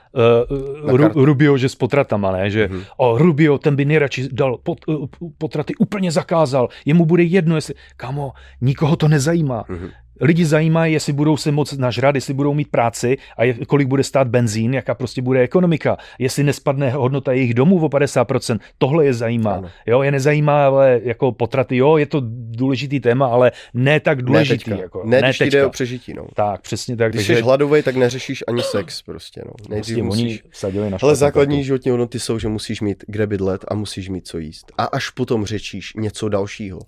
uh, 0.81 0.97
na 0.97 1.07
Ru, 1.07 1.25
Rubio, 1.25 1.57
že 1.57 1.69
s 1.69 1.75
potratama, 1.75 2.31
ne? 2.31 2.49
Že 2.49 2.67
mm-hmm. 2.67 2.83
o, 2.97 3.17
Rubio, 3.17 3.57
ten 3.57 3.75
by 3.75 3.85
nejradši 3.85 4.29
dal 4.31 4.57
pot, 4.57 4.79
uh, 4.87 5.07
potraty 5.37 5.75
úplně 5.75 6.11
zakázal. 6.11 6.69
Jemu 6.85 7.05
bude 7.05 7.23
jedno, 7.23 7.55
jestli... 7.55 7.73
Kámo, 7.97 8.31
nikoho 8.61 8.95
to 8.95 9.07
nezajímá. 9.07 9.63
Mm-hmm 9.69 9.89
lidi 10.21 10.45
zajímá, 10.45 10.85
jestli 10.85 11.13
budou 11.13 11.37
se 11.37 11.51
moc 11.51 11.77
nažrat, 11.77 12.15
jestli 12.15 12.33
budou 12.33 12.53
mít 12.53 12.71
práci 12.71 13.17
a 13.37 13.43
je, 13.43 13.53
kolik 13.53 13.87
bude 13.87 14.03
stát 14.03 14.27
benzín, 14.27 14.73
jaká 14.73 14.95
prostě 14.95 15.21
bude 15.21 15.41
ekonomika, 15.41 15.97
jestli 16.19 16.43
nespadne 16.43 16.89
hodnota 16.89 17.31
jejich 17.31 17.53
domů 17.53 17.85
o 17.85 17.87
50%. 17.87 18.59
Tohle 18.77 19.05
je 19.05 19.13
zajímá. 19.13 19.53
Ano. 19.53 19.69
Jo, 19.85 20.01
je 20.01 20.11
nezajímá, 20.11 20.65
ale 20.65 20.99
jako 21.03 21.31
potraty, 21.31 21.77
jo, 21.77 21.97
je 21.97 22.05
to 22.05 22.21
důležitý 22.29 22.99
téma, 22.99 23.27
ale 23.27 23.51
ne 23.73 23.99
tak 23.99 24.21
důležitý. 24.21 24.69
Ne, 24.69 24.79
jako, 24.79 25.03
ne, 25.05 25.21
ne 25.21 25.33
když 25.37 25.51
jde 25.51 25.65
o 25.65 25.69
přežití. 25.69 26.13
No. 26.13 26.27
Tak, 26.35 26.61
přesně 26.61 26.97
tak. 26.97 27.11
Když 27.11 27.27
takže... 27.27 27.35
jsi 27.35 27.41
hladový, 27.41 27.83
tak 27.83 27.95
neřešíš 27.95 28.43
ani 28.47 28.61
sex 28.61 29.01
prostě. 29.01 29.41
No. 29.45 29.51
Nejdřív 29.69 29.97
prostě 29.97 30.23
musíš... 30.23 30.43
na 30.89 30.97
Ale 31.01 31.15
základní 31.15 31.63
životní 31.63 31.91
hodnoty 31.91 32.19
jsou, 32.19 32.39
že 32.39 32.47
musíš 32.47 32.81
mít 32.81 33.03
kde 33.07 33.27
bydlet 33.27 33.65
a 33.67 33.75
musíš 33.75 34.09
mít 34.09 34.27
co 34.27 34.37
jíst. 34.37 34.71
A 34.77 34.85
až 34.85 35.09
potom 35.09 35.45
řečíš 35.45 35.93
něco 35.95 36.29
dalšího 36.29 36.79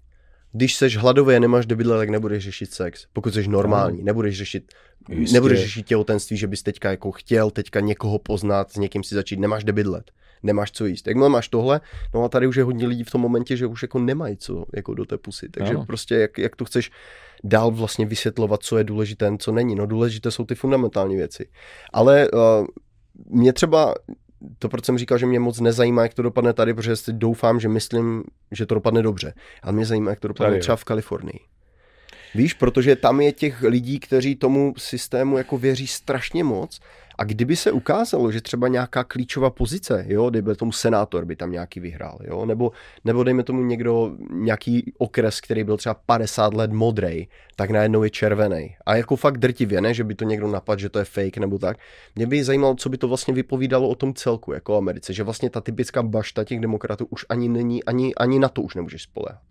když 0.52 0.76
seš 0.76 0.98
hladový 0.98 1.36
a 1.36 1.40
nemáš 1.40 1.66
bydlet, 1.66 1.98
tak 2.00 2.10
nebudeš 2.10 2.44
řešit 2.44 2.74
sex. 2.74 3.06
Pokud 3.14 3.34
jsi 3.34 3.48
normální, 3.48 3.98
no. 3.98 4.06
nebudeš 4.06 4.38
řešit, 4.38 4.72
Jistě. 5.10 5.34
nebudeš 5.34 5.60
řešit 5.60 5.86
těhotenství, 5.86 6.38
že 6.38 6.48
bys 6.48 6.64
teďka 6.64 6.92
jako 6.92 7.12
chtěl 7.12 7.52
teďka 7.52 7.80
někoho 7.80 8.20
poznat, 8.20 8.72
s 8.72 8.76
někým 8.76 9.04
si 9.04 9.16
začít, 9.16 9.40
nemáš 9.40 9.64
kde 9.64 9.74
bydlet, 9.74 10.12
nemáš 10.44 10.72
co 10.72 10.86
jíst. 10.86 11.08
Jakmile 11.08 11.30
máš 11.30 11.50
tohle, 11.50 11.82
no 12.14 12.24
a 12.24 12.30
tady 12.30 12.48
už 12.48 12.56
je 12.56 12.64
hodně 12.64 12.88
lidí 12.88 13.04
v 13.04 13.12
tom 13.12 13.22
momentě, 13.22 13.58
že 13.58 13.66
už 13.66 13.82
jako 13.82 14.00
nemají 14.00 14.38
co 14.38 14.66
jako 14.74 14.94
do 14.94 15.06
té 15.06 15.18
pusy. 15.18 15.50
Takže 15.50 15.74
no. 15.74 15.86
prostě 15.86 16.16
jak, 16.16 16.38
jak 16.38 16.56
to 16.56 16.66
chceš 16.66 16.92
dál 17.44 17.72
vlastně 17.72 18.06
vysvětlovat, 18.06 18.64
co 18.64 18.78
je 18.78 18.84
důležité, 18.84 19.32
co 19.40 19.52
není. 19.52 19.76
No 19.76 19.86
důležité 19.86 20.32
jsou 20.32 20.46
ty 20.46 20.56
fundamentální 20.56 21.16
věci. 21.16 21.50
Ale 21.94 22.30
uh, 22.32 22.40
mě 23.30 23.54
třeba 23.54 23.96
to, 24.60 24.70
proč 24.70 24.86
jsem 24.86 24.98
říkal, 24.98 25.18
že 25.18 25.26
mě 25.26 25.40
moc 25.40 25.60
nezajímá, 25.60 26.04
jak 26.04 26.14
to 26.14 26.22
dopadne 26.22 26.54
tady, 26.54 26.74
protože 26.74 26.96
si 26.96 27.14
doufám, 27.14 27.60
že 27.60 27.70
myslím, 27.70 28.24
že 28.52 28.66
to 28.66 28.76
dopadne 28.76 29.02
dobře. 29.02 29.34
Ale 29.64 29.74
mě 29.74 29.86
zajímá, 29.86 30.10
jak 30.10 30.20
to 30.20 30.28
dopadne 30.28 30.52
tady, 30.52 30.62
třeba 30.62 30.76
v 30.76 30.84
Kalifornii. 30.84 31.40
Víš, 32.36 32.54
protože 32.54 32.96
tam 32.96 33.22
je 33.22 33.32
těch 33.32 33.62
lidí, 33.62 34.00
kteří 34.00 34.36
tomu 34.36 34.74
systému 34.78 35.38
jako 35.38 35.58
věří 35.58 35.88
strašně 35.88 36.44
moc 36.44 36.80
a 37.22 37.24
kdyby 37.24 37.56
se 37.56 37.72
ukázalo, 37.72 38.32
že 38.32 38.42
třeba 38.42 38.68
nějaká 38.68 39.04
klíčová 39.04 39.50
pozice, 39.50 40.06
jo, 40.08 40.30
kdyby 40.30 40.56
tomu 40.56 40.72
senátor 40.72 41.26
by 41.26 41.36
tam 41.36 41.52
nějaký 41.52 41.80
vyhrál, 41.80 42.20
jo, 42.24 42.46
nebo, 42.46 42.72
nebo 43.06 43.24
dejme 43.24 43.44
tomu 43.44 43.64
někdo, 43.64 44.12
nějaký 44.32 44.94
okres, 44.98 45.42
který 45.42 45.64
byl 45.64 45.78
třeba 45.78 45.94
50 45.94 46.54
let 46.54 46.72
modrej, 46.72 47.28
tak 47.56 47.70
najednou 47.70 48.04
je 48.04 48.10
červený. 48.10 48.76
A 48.86 48.96
jako 48.96 49.16
fakt 49.16 49.38
drtivě, 49.38 49.82
ne, 49.82 49.94
že 49.94 50.04
by 50.04 50.16
to 50.16 50.26
někdo 50.26 50.48
napadl, 50.48 50.82
že 50.82 50.90
to 50.90 51.00
je 51.00 51.06
fake 51.06 51.38
nebo 51.38 51.58
tak. 51.58 51.78
Mě 52.16 52.28
by 52.28 52.44
zajímalo, 52.44 52.76
co 52.76 52.90
by 52.90 52.98
to 52.98 53.08
vlastně 53.08 53.34
vypovídalo 53.34 53.90
o 53.90 53.96
tom 53.96 54.14
celku, 54.14 54.54
jako 54.54 54.78
Americe, 54.78 55.14
že 55.14 55.24
vlastně 55.24 55.50
ta 55.50 55.62
typická 55.62 56.04
bašta 56.04 56.44
těch 56.44 56.60
demokratů 56.60 57.08
už 57.10 57.26
ani 57.30 57.50
není, 57.50 57.84
ani, 57.84 58.16
ani 58.16 58.40
na 58.40 58.50
to 58.50 58.62
už 58.62 58.76
nemůžeš 58.76 59.04
spolehat. 59.04 59.42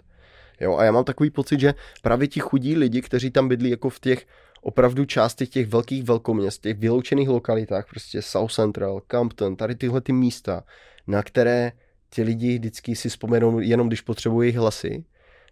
Jo, 0.61 0.77
a 0.77 0.85
já 0.85 0.93
mám 0.93 1.05
takový 1.05 1.31
pocit, 1.31 1.61
že 1.61 1.75
právě 2.03 2.29
ti 2.29 2.41
chudí 2.41 2.77
lidi, 2.77 3.03
kteří 3.03 3.31
tam 3.31 3.49
bydlí 3.49 3.71
jako 3.71 3.89
v 3.89 4.01
těch 4.01 4.27
opravdu 4.61 5.04
části 5.04 5.46
těch 5.46 5.66
velkých 5.66 6.04
velkoměst, 6.04 6.62
těch 6.62 6.78
vyloučených 6.78 7.28
lokalitách, 7.28 7.88
prostě 7.90 8.22
South 8.22 8.52
Central, 8.52 9.00
Campton, 9.06 9.56
tady 9.56 9.74
tyhle 9.74 10.00
ty 10.00 10.12
místa, 10.12 10.64
na 11.06 11.22
které 11.22 11.72
ti 12.11 12.22
lidi 12.22 12.58
vždycky 12.58 12.96
si 12.96 13.08
vzpomenou 13.08 13.61
jenom, 13.61 13.86
když 13.86 14.00
potřebují 14.00 14.52
hlasy, 14.52 15.04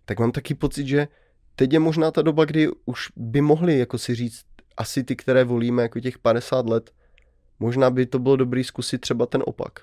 tak 0.04 0.18
mám 0.18 0.32
taky 0.32 0.54
pocit, 0.54 0.86
že 0.86 1.08
teď 1.56 1.72
je 1.72 1.78
možná 1.78 2.10
ta 2.10 2.22
doba, 2.22 2.44
kdy 2.44 2.68
už 2.84 3.08
by 3.16 3.40
mohli 3.40 3.78
jako 3.78 3.98
si 3.98 4.14
říct, 4.14 4.44
asi 4.76 5.04
ty, 5.04 5.16
které 5.16 5.44
volíme 5.44 5.82
jako 5.82 6.00
těch 6.00 6.18
50 6.18 6.66
let, 6.66 6.90
možná 7.60 7.90
by 7.90 8.06
to 8.06 8.18
bylo 8.18 8.36
dobrý 8.36 8.64
zkusit 8.64 9.00
třeba 9.00 9.26
ten 9.26 9.42
opak. 9.46 9.80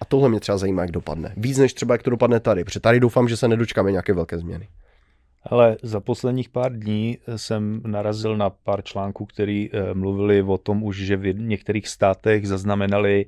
A 0.00 0.04
tohle 0.04 0.28
mě 0.28 0.40
třeba 0.40 0.58
zajímá, 0.58 0.82
jak 0.82 0.90
dopadne. 0.90 1.34
Víc 1.36 1.58
než 1.58 1.74
třeba, 1.74 1.94
jak 1.94 2.02
to 2.02 2.10
dopadne 2.10 2.40
tady, 2.40 2.64
protože 2.64 2.80
tady 2.80 3.00
doufám, 3.00 3.28
že 3.28 3.36
se 3.36 3.48
nedočkáme 3.48 3.90
nějaké 3.90 4.12
velké 4.12 4.38
změny. 4.38 4.68
Ale 5.50 5.76
za 5.82 6.00
posledních 6.00 6.48
pár 6.48 6.78
dní 6.78 7.18
jsem 7.36 7.82
narazil 7.86 8.36
na 8.36 8.50
pár 8.50 8.82
článků, 8.82 9.26
který 9.26 9.70
eh, 9.72 9.94
mluvili 9.94 10.42
o 10.42 10.58
tom 10.58 10.82
už, 10.82 10.96
že 10.96 11.16
v 11.16 11.34
některých 11.34 11.88
státech 11.88 12.48
zaznamenali 12.48 13.26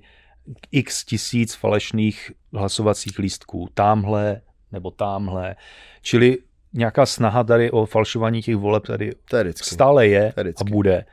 x 0.71 1.05
tisíc 1.05 1.55
falešných 1.55 2.33
hlasovacích 2.53 3.19
lístků. 3.19 3.69
Tamhle 3.75 4.41
nebo 4.73 4.91
tamhle. 4.91 5.57
Čili 6.03 6.39
nějaká 6.73 7.07
snaha 7.07 7.45
tady 7.45 7.71
o 7.71 7.87
falšování 7.87 8.43
těch 8.43 8.57
voleb 8.57 8.83
tady 9.31 9.53
stále 9.55 10.07
je 10.07 10.33
a 10.61 10.65
bude. 10.65 11.05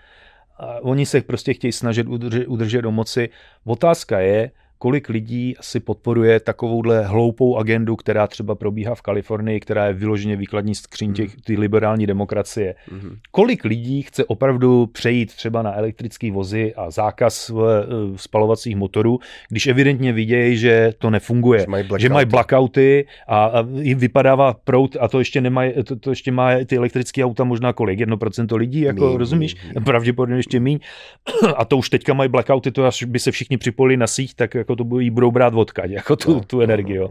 A 0.58 0.80
oni 0.82 1.06
se 1.06 1.22
prostě 1.22 1.54
chtějí 1.54 1.72
snažit 1.72 2.08
udržet, 2.08 2.48
udržet 2.48 2.82
do 2.82 2.92
moci. 2.92 3.30
Otázka 3.66 4.20
je, 4.20 4.52
kolik 4.78 5.10
lidí 5.10 5.58
asi 5.58 5.80
podporuje 5.80 6.40
takovouhle 6.40 7.06
hloupou 7.06 7.58
agendu, 7.58 7.96
která 7.96 8.28
třeba 8.28 8.56
probíhá 8.56 8.96
v 8.96 9.02
Kalifornii, 9.02 9.60
která 9.60 9.86
je 9.86 9.94
vyloženě 9.94 10.36
výkladní 10.36 10.76
skříň 10.76 11.14
těch, 11.14 11.30
hmm. 11.30 11.42
ty 11.46 11.58
liberální 11.58 12.08
demokracie. 12.08 12.76
Mm. 12.92 13.18
Kolik 13.32 13.66
lidí 13.66 14.02
chce 14.02 14.26
opravdu 14.26 14.86
přejít 14.86 15.36
třeba 15.36 15.62
na 15.62 15.74
elektrické 15.74 16.32
vozy 16.32 16.74
a 16.76 16.92
zákaz 16.92 17.50
uh, 17.50 17.62
spalovacích 18.16 18.76
motorů, 18.76 19.20
když 19.50 19.68
evidentně 19.68 20.14
vidějí, 20.14 20.58
že 20.58 20.94
to 20.98 21.10
nefunguje, 21.10 21.60
že 21.60 21.68
mají 21.68 21.84
blackouty, 21.84 22.02
že 22.02 22.10
mají 22.10 22.26
blackouty 22.26 23.08
a, 23.28 23.46
a 23.46 23.62
vypadává 23.96 24.54
prout 24.54 24.98
a 25.00 25.08
to 25.08 25.20
ještě 25.20 25.42
nemají, 25.42 25.74
to, 25.84 25.96
to 25.96 26.10
ještě 26.10 26.32
má 26.32 26.50
ty 26.66 26.78
elektrické 26.78 27.26
auta 27.26 27.44
možná 27.44 27.74
kolik, 27.74 28.00
jedno 28.00 28.18
procento 28.18 28.56
lidí, 28.56 28.82
jako 28.82 29.08
míň, 29.08 29.18
rozumíš? 29.18 29.56
Míň. 29.56 29.84
Pravděpodobně 29.84 30.38
ještě 30.38 30.60
míň. 30.60 30.80
a 31.56 31.66
to 31.66 31.78
už 31.78 31.90
teďka 31.90 32.14
mají 32.14 32.30
blackouty, 32.30 32.72
to 32.72 32.86
až 32.86 33.04
by 33.04 33.20
se 33.20 33.32
všichni 33.32 33.58
připojili 33.58 33.98
na 33.98 34.08
síť, 34.08 34.34
tak 34.36 34.56
jako 34.70 34.84
to 34.84 35.00
jí 35.00 35.10
budou 35.10 35.32
brát 35.32 35.54
odkaď, 35.54 35.92
jako 36.02 36.16
tu, 36.16 36.34
no, 36.34 36.42
tu 36.44 36.62
energii. 36.62 36.98
No, 36.98 37.04
no. 37.04 37.10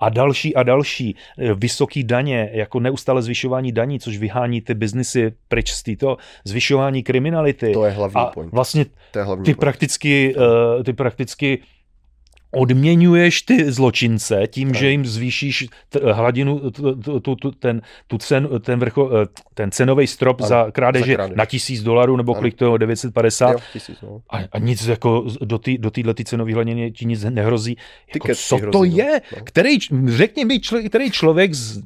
A 0.00 0.08
další 0.08 0.54
a 0.54 0.62
další 0.62 1.16
eh, 1.38 1.54
vysoký 1.54 2.04
daně, 2.04 2.50
jako 2.52 2.80
neustále 2.80 3.22
zvyšování 3.22 3.72
daní, 3.72 4.00
což 4.00 4.18
vyhání 4.18 4.60
ty 4.60 4.74
biznisy 4.74 5.32
pryč 5.48 5.72
z 5.72 5.82
této, 5.82 6.16
zvyšování 6.44 7.02
kriminality. 7.02 7.72
To 7.72 7.84
je 7.84 7.90
hlavní 7.90 8.16
a 8.16 8.26
point. 8.26 8.52
Vlastně 8.52 8.86
to 9.10 9.18
je 9.18 9.24
hlavní 9.24 9.44
ty, 9.44 9.50
point. 9.50 9.60
Prakticky, 9.60 10.34
uh, 10.36 10.82
ty 10.82 10.92
prakticky 10.92 11.62
odměňuješ 12.52 13.42
ty 13.42 13.72
zločince 13.72 14.42
tím, 14.46 14.68
tak. 14.68 14.76
že 14.76 14.90
jim 14.90 15.06
zvýšíš 15.06 15.68
t- 15.88 16.12
hladinu, 16.12 16.70
t- 16.70 16.82
t- 17.20 17.36
t- 17.36 17.50
ten, 17.58 17.82
tu 18.06 18.18
cen, 18.18 18.48
ten, 18.60 18.78
vrcho, 18.78 19.10
eh, 19.22 19.26
ten 19.54 19.70
cenový 19.70 20.06
strop 20.06 20.40
ano, 20.40 20.48
za 20.48 20.70
krádeže 20.70 21.16
za 21.16 21.28
na 21.34 21.44
tisíc 21.44 21.82
dolarů, 21.82 22.16
nebo 22.16 22.32
ano. 22.32 22.38
kolik 22.40 22.54
to 22.54 22.76
950 22.76 23.52
jo, 23.52 23.58
tisíc, 23.72 24.00
no. 24.02 24.20
a, 24.30 24.38
a 24.52 24.58
nic 24.58 24.86
jako 24.86 25.26
do, 25.40 25.58
tý, 25.58 25.78
do 25.78 25.90
cenové 26.24 26.54
hladiny 26.54 26.92
ti 26.92 27.04
nic 27.04 27.24
nehrozí. 27.24 27.76
Jako, 28.14 28.28
co 28.34 28.56
hrozí, 28.56 28.72
to 28.72 28.78
no. 28.78 28.84
je? 28.84 29.20
No. 29.36 29.44
Který, 29.44 29.78
řekni 30.06 30.44
mi, 30.44 30.60
čl, 30.60 30.88
který 30.88 31.10
člověk, 31.10 31.54
z, 31.54 31.82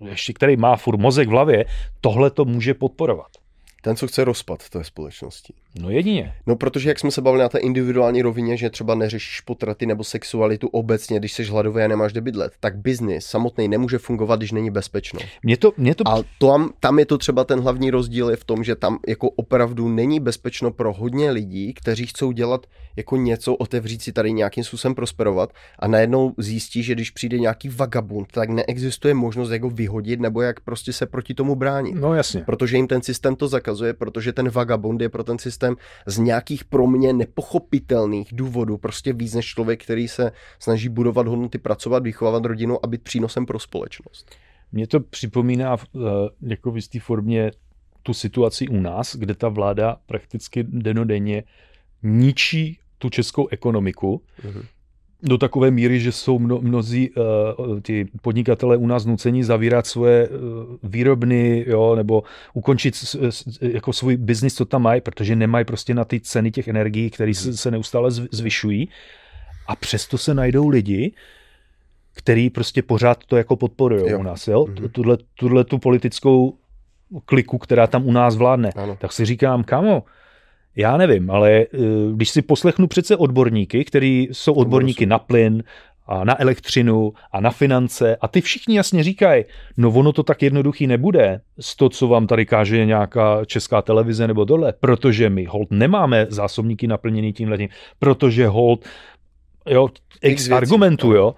ještě 0.00 0.32
který 0.32 0.56
má 0.56 0.76
furt 0.76 1.00
mozek 1.00 1.28
v 1.28 1.30
hlavě, 1.30 1.64
tohle 2.00 2.30
to 2.30 2.44
může 2.44 2.74
podporovat. 2.74 3.45
Ten, 3.86 3.96
co 3.96 4.06
chce 4.06 4.24
rozpad 4.24 4.68
té 4.68 4.84
společnosti. 4.84 5.54
No 5.80 5.90
jedině. 5.90 6.34
No 6.46 6.56
protože 6.56 6.88
jak 6.88 6.98
jsme 6.98 7.10
se 7.10 7.20
bavili 7.22 7.42
na 7.42 7.48
té 7.48 7.58
individuální 7.58 8.22
rovině, 8.22 8.56
že 8.56 8.70
třeba 8.70 8.94
neřešíš 8.94 9.40
potraty 9.40 9.86
nebo 9.86 10.04
sexualitu 10.04 10.68
obecně, 10.68 11.18
když 11.18 11.32
jsi 11.32 11.44
hladový 11.44 11.82
a 11.82 11.88
nemáš 11.88 12.12
kde 12.12 12.20
bydlet, 12.20 12.52
tak 12.60 12.76
biznis 12.76 13.26
samotný 13.26 13.68
nemůže 13.68 13.98
fungovat, 13.98 14.36
když 14.36 14.52
není 14.52 14.70
bezpečno. 14.70 15.20
Mě 15.42 15.56
to, 15.56 15.72
mě 15.76 15.94
to... 15.94 16.08
A 16.08 16.22
tam, 16.38 16.72
tam 16.80 16.98
je 16.98 17.06
to 17.06 17.18
třeba 17.18 17.44
ten 17.44 17.60
hlavní 17.60 17.90
rozdíl 17.90 18.30
je 18.30 18.36
v 18.36 18.44
tom, 18.44 18.64
že 18.64 18.74
tam 18.74 18.98
jako 19.08 19.30
opravdu 19.30 19.88
není 19.88 20.20
bezpečno 20.20 20.70
pro 20.70 20.92
hodně 20.92 21.30
lidí, 21.30 21.74
kteří 21.74 22.06
chcou 22.06 22.32
dělat 22.32 22.66
jako 22.96 23.16
něco, 23.16 23.54
otevřít 23.54 24.02
si 24.02 24.12
tady 24.12 24.32
nějakým 24.32 24.64
způsobem 24.64 24.94
prosperovat 24.94 25.52
a 25.78 25.88
najednou 25.88 26.34
zjistí, 26.38 26.82
že 26.82 26.94
když 26.94 27.10
přijde 27.10 27.38
nějaký 27.38 27.68
vagabund, 27.68 28.32
tak 28.32 28.48
neexistuje 28.48 29.14
možnost 29.14 29.50
jak 29.50 29.62
ho 29.62 29.70
vyhodit 29.70 30.20
nebo 30.20 30.42
jak 30.42 30.60
prostě 30.60 30.92
se 30.92 31.06
proti 31.06 31.34
tomu 31.34 31.54
bránit. 31.54 31.94
No 31.94 32.14
jasně. 32.14 32.42
Protože 32.46 32.76
jim 32.76 32.86
ten 32.86 33.02
systém 33.02 33.36
to 33.36 33.48
zakazuje, 33.48 33.75
protože 33.94 34.32
ten 34.32 34.50
vagabund 34.50 35.00
je 35.00 35.08
pro 35.08 35.24
ten 35.24 35.38
systém 35.38 35.76
z 36.06 36.18
nějakých 36.18 36.64
pro 36.64 36.86
mě 36.86 37.12
nepochopitelných 37.12 38.28
důvodů 38.32 38.78
prostě 38.78 39.12
víc 39.12 39.34
než 39.34 39.46
člověk, 39.46 39.84
který 39.84 40.08
se 40.08 40.32
snaží 40.58 40.88
budovat 40.88 41.28
hodnoty, 41.28 41.58
pracovat, 41.58 42.02
vychovávat 42.02 42.44
rodinu 42.44 42.84
a 42.84 42.86
být 42.86 43.02
přínosem 43.02 43.46
pro 43.46 43.58
společnost. 43.58 44.30
Mně 44.72 44.86
to 44.86 45.00
připomíná 45.00 45.74
uh, 45.74 46.02
jako 46.42 46.70
v 46.70 46.76
jisté 46.76 47.00
formě 47.00 47.50
tu 48.02 48.14
situaci 48.14 48.68
u 48.68 48.80
nás, 48.80 49.16
kde 49.16 49.34
ta 49.34 49.48
vláda 49.48 49.96
prakticky 50.06 50.62
denodenně 50.62 51.44
ničí 52.02 52.78
tu 52.98 53.10
českou 53.10 53.48
ekonomiku. 53.48 54.22
Mm-hmm. 54.42 54.64
Do 55.22 55.38
takové 55.38 55.70
míry, 55.70 56.00
že 56.00 56.12
jsou 56.12 56.38
mno, 56.38 56.58
mnozí 56.60 57.10
uh, 57.10 57.80
ty 57.80 58.08
podnikatelé 58.22 58.76
u 58.76 58.86
nás 58.86 59.06
nuceni 59.06 59.44
zavírat 59.44 59.86
svoje 59.86 60.28
uh, 60.28 60.36
výrobny, 60.82 61.64
jo, 61.68 61.94
nebo 61.94 62.22
ukončit 62.54 62.94
s, 62.96 63.14
s, 63.14 63.58
jako 63.62 63.92
svůj 63.92 64.16
biznis, 64.16 64.54
co 64.54 64.64
tam 64.64 64.82
mají, 64.82 65.00
protože 65.00 65.36
nemají 65.36 65.64
prostě 65.64 65.94
na 65.94 66.04
ty 66.04 66.20
ceny 66.20 66.50
těch 66.50 66.68
energií, 66.68 67.10
které 67.10 67.34
se, 67.34 67.56
se 67.56 67.70
neustále 67.70 68.10
zvyšují. 68.10 68.88
A 69.66 69.76
přesto 69.76 70.18
se 70.18 70.34
najdou 70.34 70.68
lidi, 70.68 71.12
který 72.12 72.50
prostě 72.50 72.82
pořád 72.82 73.24
to 73.24 73.36
jako 73.36 73.56
podporují 73.56 74.14
u 74.14 74.22
nás, 74.22 74.48
jo? 74.48 74.64
Mm-hmm. 74.64 74.90
Tuhle, 74.90 75.18
tuhle 75.34 75.64
tu 75.64 75.78
politickou 75.78 76.54
kliku, 77.24 77.58
která 77.58 77.86
tam 77.86 78.06
u 78.06 78.12
nás 78.12 78.36
vládne. 78.36 78.70
Ano. 78.76 78.96
Tak 79.00 79.12
si 79.12 79.24
říkám, 79.24 79.64
kamo, 79.64 80.02
já 80.76 80.96
nevím, 80.96 81.30
ale 81.30 81.50
eh, 81.52 81.66
když 82.14 82.30
si 82.30 82.42
poslechnu 82.42 82.86
přece 82.86 83.16
odborníky, 83.16 83.84
kteří 83.84 84.28
jsou 84.32 84.52
odborníky 84.52 85.06
na 85.06 85.18
plyn, 85.18 85.62
a 86.06 86.24
na 86.24 86.40
elektřinu 86.40 87.12
a 87.32 87.40
na 87.40 87.50
finance 87.50 88.16
a 88.16 88.28
ty 88.28 88.40
všichni 88.40 88.76
jasně 88.76 89.02
říkají, 89.02 89.44
no 89.76 89.90
ono 89.90 90.12
to 90.12 90.22
tak 90.22 90.42
jednoduchý 90.42 90.86
nebude 90.86 91.40
z 91.60 91.76
to, 91.76 91.88
co 91.88 92.08
vám 92.08 92.26
tady 92.26 92.46
káže 92.46 92.86
nějaká 92.86 93.44
česká 93.44 93.82
televize 93.82 94.26
nebo 94.26 94.44
dole, 94.44 94.72
protože 94.80 95.30
my 95.30 95.44
hold 95.44 95.68
nemáme 95.70 96.26
zásobníky 96.28 96.86
naplněný 96.86 97.32
tím 97.32 97.48
letím, 97.48 97.68
protože 97.98 98.46
hold, 98.46 98.84
jo, 99.66 99.88
x 100.22 100.50
argumentů, 100.50 101.12
jo, 101.12 101.34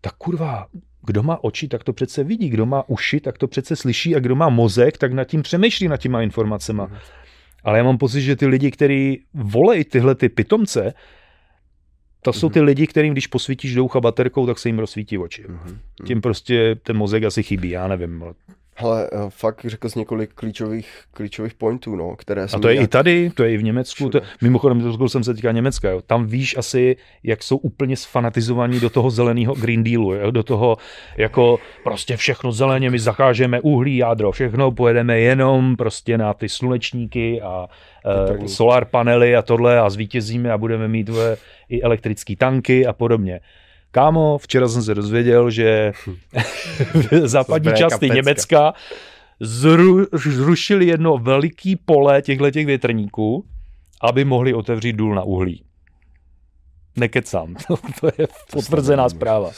tak 0.00 0.12
kurva, 0.12 0.66
kdo 1.02 1.22
má 1.22 1.44
oči, 1.44 1.68
tak 1.68 1.84
to 1.84 1.92
přece 1.92 2.24
vidí, 2.24 2.48
kdo 2.48 2.66
má 2.66 2.88
uši, 2.88 3.20
tak 3.20 3.38
to 3.38 3.48
přece 3.48 3.76
slyší 3.76 4.16
a 4.16 4.18
kdo 4.18 4.34
má 4.34 4.48
mozek, 4.48 4.98
tak 4.98 5.12
nad 5.12 5.24
tím 5.24 5.42
přemýšlí 5.42 5.88
nad 5.88 5.96
těma 5.96 6.22
informacema. 6.22 6.90
Ale 7.64 7.78
já 7.78 7.84
mám 7.84 7.98
pocit, 7.98 8.20
že 8.20 8.36
ty 8.36 8.46
lidi, 8.46 8.70
kteří 8.70 9.24
volejí 9.34 9.84
tyhle 9.84 10.14
ty 10.14 10.28
pitomce, 10.28 10.94
to 12.22 12.32
jsou 12.32 12.48
ty 12.48 12.60
lidi, 12.60 12.86
kterým 12.86 13.12
když 13.12 13.26
posvítíš 13.26 13.74
do 13.74 13.84
ucha 13.84 14.00
baterkou, 14.00 14.46
tak 14.46 14.58
se 14.58 14.68
jim 14.68 14.78
rozsvítí 14.78 15.18
oči. 15.18 15.44
Mm-hmm. 15.44 15.78
Tím 16.06 16.20
prostě 16.20 16.76
ten 16.82 16.96
mozek 16.96 17.24
asi 17.24 17.42
chybí, 17.42 17.70
já 17.70 17.88
nevím. 17.88 18.24
Hele, 18.76 19.08
eh, 19.12 19.18
fakt 19.28 19.64
řekl 19.64 19.88
jsi 19.88 19.98
několik 19.98 20.34
klíčových, 20.34 21.02
klíčových 21.10 21.54
pointů, 21.54 21.96
no, 21.96 22.16
které 22.16 22.46
A 22.54 22.58
to 22.58 22.68
je 22.68 22.74
nějak... 22.74 22.84
i 22.84 22.88
tady, 22.88 23.30
to 23.34 23.44
je 23.44 23.52
i 23.52 23.56
v 23.56 23.62
Německu. 23.62 24.08
To, 24.08 24.20
mimochodem, 24.40 24.80
dotkl 24.80 25.08
jsem 25.08 25.24
se 25.24 25.34
teďka 25.34 25.52
Německa. 25.52 25.90
Jo. 25.90 26.00
Tam 26.06 26.26
víš 26.26 26.56
asi, 26.56 26.96
jak 27.22 27.42
jsou 27.42 27.56
úplně 27.56 27.96
sfanatizovaní 27.96 28.80
do 28.80 28.90
toho 28.90 29.10
zeleného 29.10 29.54
Green 29.54 29.84
Dealu, 29.84 30.14
jo. 30.14 30.30
do 30.30 30.42
toho 30.42 30.76
jako 31.16 31.58
prostě 31.84 32.16
všechno 32.16 32.52
zeleně, 32.52 32.90
my 32.90 32.98
zakážeme 32.98 33.60
uhlí, 33.60 33.96
jádro, 33.96 34.32
všechno, 34.32 34.70
pojedeme 34.70 35.20
jenom 35.20 35.76
prostě 35.76 36.18
na 36.18 36.34
ty 36.34 36.48
slunečníky 36.48 37.42
a 37.42 37.66
uh, 38.38 38.46
solar 38.46 38.84
panely 38.84 39.36
a 39.36 39.42
tohle 39.42 39.80
a 39.80 39.90
zvítězíme 39.90 40.52
a 40.52 40.58
budeme 40.58 40.88
mít 40.88 41.08
uh, 41.08 41.16
i 41.68 41.82
elektrické 41.82 42.36
tanky 42.36 42.86
a 42.86 42.92
podobně. 42.92 43.40
Kámo, 43.94 44.38
včera 44.38 44.68
jsem 44.68 44.82
se 44.82 44.94
dozvěděl, 44.94 45.50
že 45.50 45.92
v 46.94 47.28
západní 47.28 47.72
části 47.76 48.10
Německa 48.10 48.72
zru, 49.40 50.06
zrušili 50.12 50.86
jedno 50.86 51.18
veliký 51.18 51.76
pole 51.76 52.22
těchto 52.22 52.50
těch 52.50 52.66
větrníků, 52.66 53.44
aby 54.02 54.24
mohli 54.24 54.54
otevřít 54.54 54.92
důl 54.92 55.14
na 55.14 55.22
uhlí 55.22 55.64
nekecám. 56.96 57.54
to 58.00 58.06
je 58.18 58.28
potvrzená 58.52 59.08
zpráva. 59.08 59.50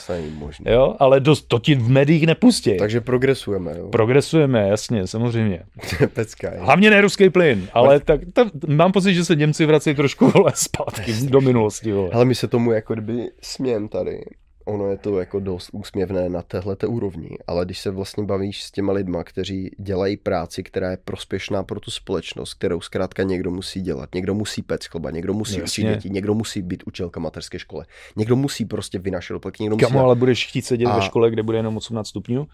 Jo, 0.67 0.97
ale 0.99 1.21
dost, 1.21 1.43
to 1.49 1.59
ti 1.59 1.75
v 1.75 1.91
médiích 1.91 2.27
nepustí. 2.27 2.77
Takže 2.77 3.01
progresujeme. 3.01 3.75
Jo? 3.79 3.89
Progresujeme, 3.89 4.69
jasně, 4.69 5.07
samozřejmě. 5.07 5.63
Pecka, 6.13 6.53
je. 6.53 6.61
Hlavně 6.61 6.91
ne 6.91 7.01
ruský 7.01 7.31
plyn, 7.31 7.69
ale 7.73 8.01
tak, 8.01 8.21
tak, 8.33 8.49
mám 8.69 8.93
pocit, 8.93 9.15
že 9.15 9.25
se 9.25 9.35
Němci 9.35 9.67
vrací 9.67 9.95
trošku 9.95 10.31
vole, 10.31 10.53
zpátky 10.55 11.13
do 11.13 11.41
minulosti. 11.41 11.93
Vole. 11.93 12.11
Ale 12.13 12.25
my 12.25 12.35
se 12.35 12.49
tomu 12.49 12.73
jako 12.73 12.95
kdyby 12.95 13.31
směm 13.43 13.89
tady 13.89 14.21
ono 14.67 14.91
je 14.91 14.97
to 14.97 15.19
jako 15.19 15.41
dost 15.41 15.71
úsměvné 15.73 16.29
na 16.29 16.43
téhle 16.43 16.77
úrovni, 16.87 17.31
ale 17.47 17.65
když 17.65 17.79
se 17.79 17.91
vlastně 17.91 18.25
bavíš 18.25 18.65
s 18.65 18.71
těma 18.71 18.93
lidma, 18.93 19.25
kteří 19.25 19.71
dělají 19.79 20.17
práci, 20.17 20.63
která 20.63 20.91
je 20.91 20.97
prospěšná 20.97 21.63
pro 21.63 21.81
tu 21.81 21.91
společnost, 21.91 22.55
kterou 22.55 22.81
zkrátka 22.81 23.23
někdo 23.23 23.51
musí 23.51 23.81
dělat, 23.81 24.15
někdo 24.15 24.35
musí 24.35 24.63
pec 24.63 24.87
chleba, 24.87 25.11
někdo 25.11 25.35
musí 25.35 25.63
učit 25.63 25.83
děti, 25.83 26.11
někdo 26.11 26.35
musí 26.35 26.63
být 26.63 26.83
učilka 26.87 27.21
mateřské 27.21 27.59
škole, 27.59 27.87
někdo 28.17 28.37
musí 28.37 28.65
prostě 28.65 28.99
vynašet 28.99 29.33
doplatek, 29.33 29.61
někdo 29.61 29.77
musí... 29.77 29.87
Kamu, 29.87 30.01
ale 30.01 30.15
budeš 30.15 30.49
chtít 30.49 30.63
sedět 30.63 30.87
a... 30.87 30.97
ve 30.97 31.03
škole, 31.03 31.31
kde 31.31 31.43
bude 31.43 31.59
jenom 31.59 31.77
18 31.77 32.09
stupňů? 32.09 32.47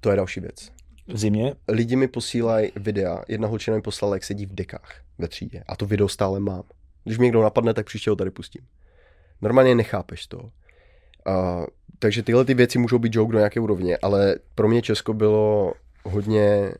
To 0.00 0.10
je 0.10 0.16
další 0.16 0.40
věc. 0.40 0.72
V 1.08 1.18
zimě? 1.18 1.54
Lidi 1.68 1.96
mi 1.96 2.08
posílají 2.08 2.72
videa, 2.76 3.22
jedna 3.28 3.48
holčina 3.48 3.76
mi 3.76 3.82
poslala, 3.82 4.16
jak 4.16 4.24
sedí 4.24 4.46
v 4.46 4.54
dekách 4.54 5.00
ve 5.18 5.28
třídě 5.28 5.64
a 5.68 5.76
to 5.76 5.86
video 5.86 6.08
stále 6.08 6.40
mám. 6.40 6.62
Když 7.04 7.18
mě 7.18 7.24
někdo 7.24 7.42
napadne, 7.42 7.74
tak 7.74 7.86
příště 7.86 8.10
ho 8.10 8.16
tady 8.16 8.30
pustím. 8.30 8.62
Normálně 9.42 9.74
nechápeš 9.74 10.26
to 10.26 10.50
a, 11.26 11.66
takže 11.98 12.22
tyhle 12.22 12.44
ty 12.44 12.54
věci 12.54 12.78
můžou 12.78 12.98
být 12.98 13.14
joke 13.14 13.32
do 13.32 13.38
nějaké 13.38 13.60
úrovně, 13.60 13.96
ale 13.96 14.36
pro 14.54 14.68
mě 14.68 14.82
Česko 14.82 15.14
bylo 15.14 15.72
hodně 16.04 16.72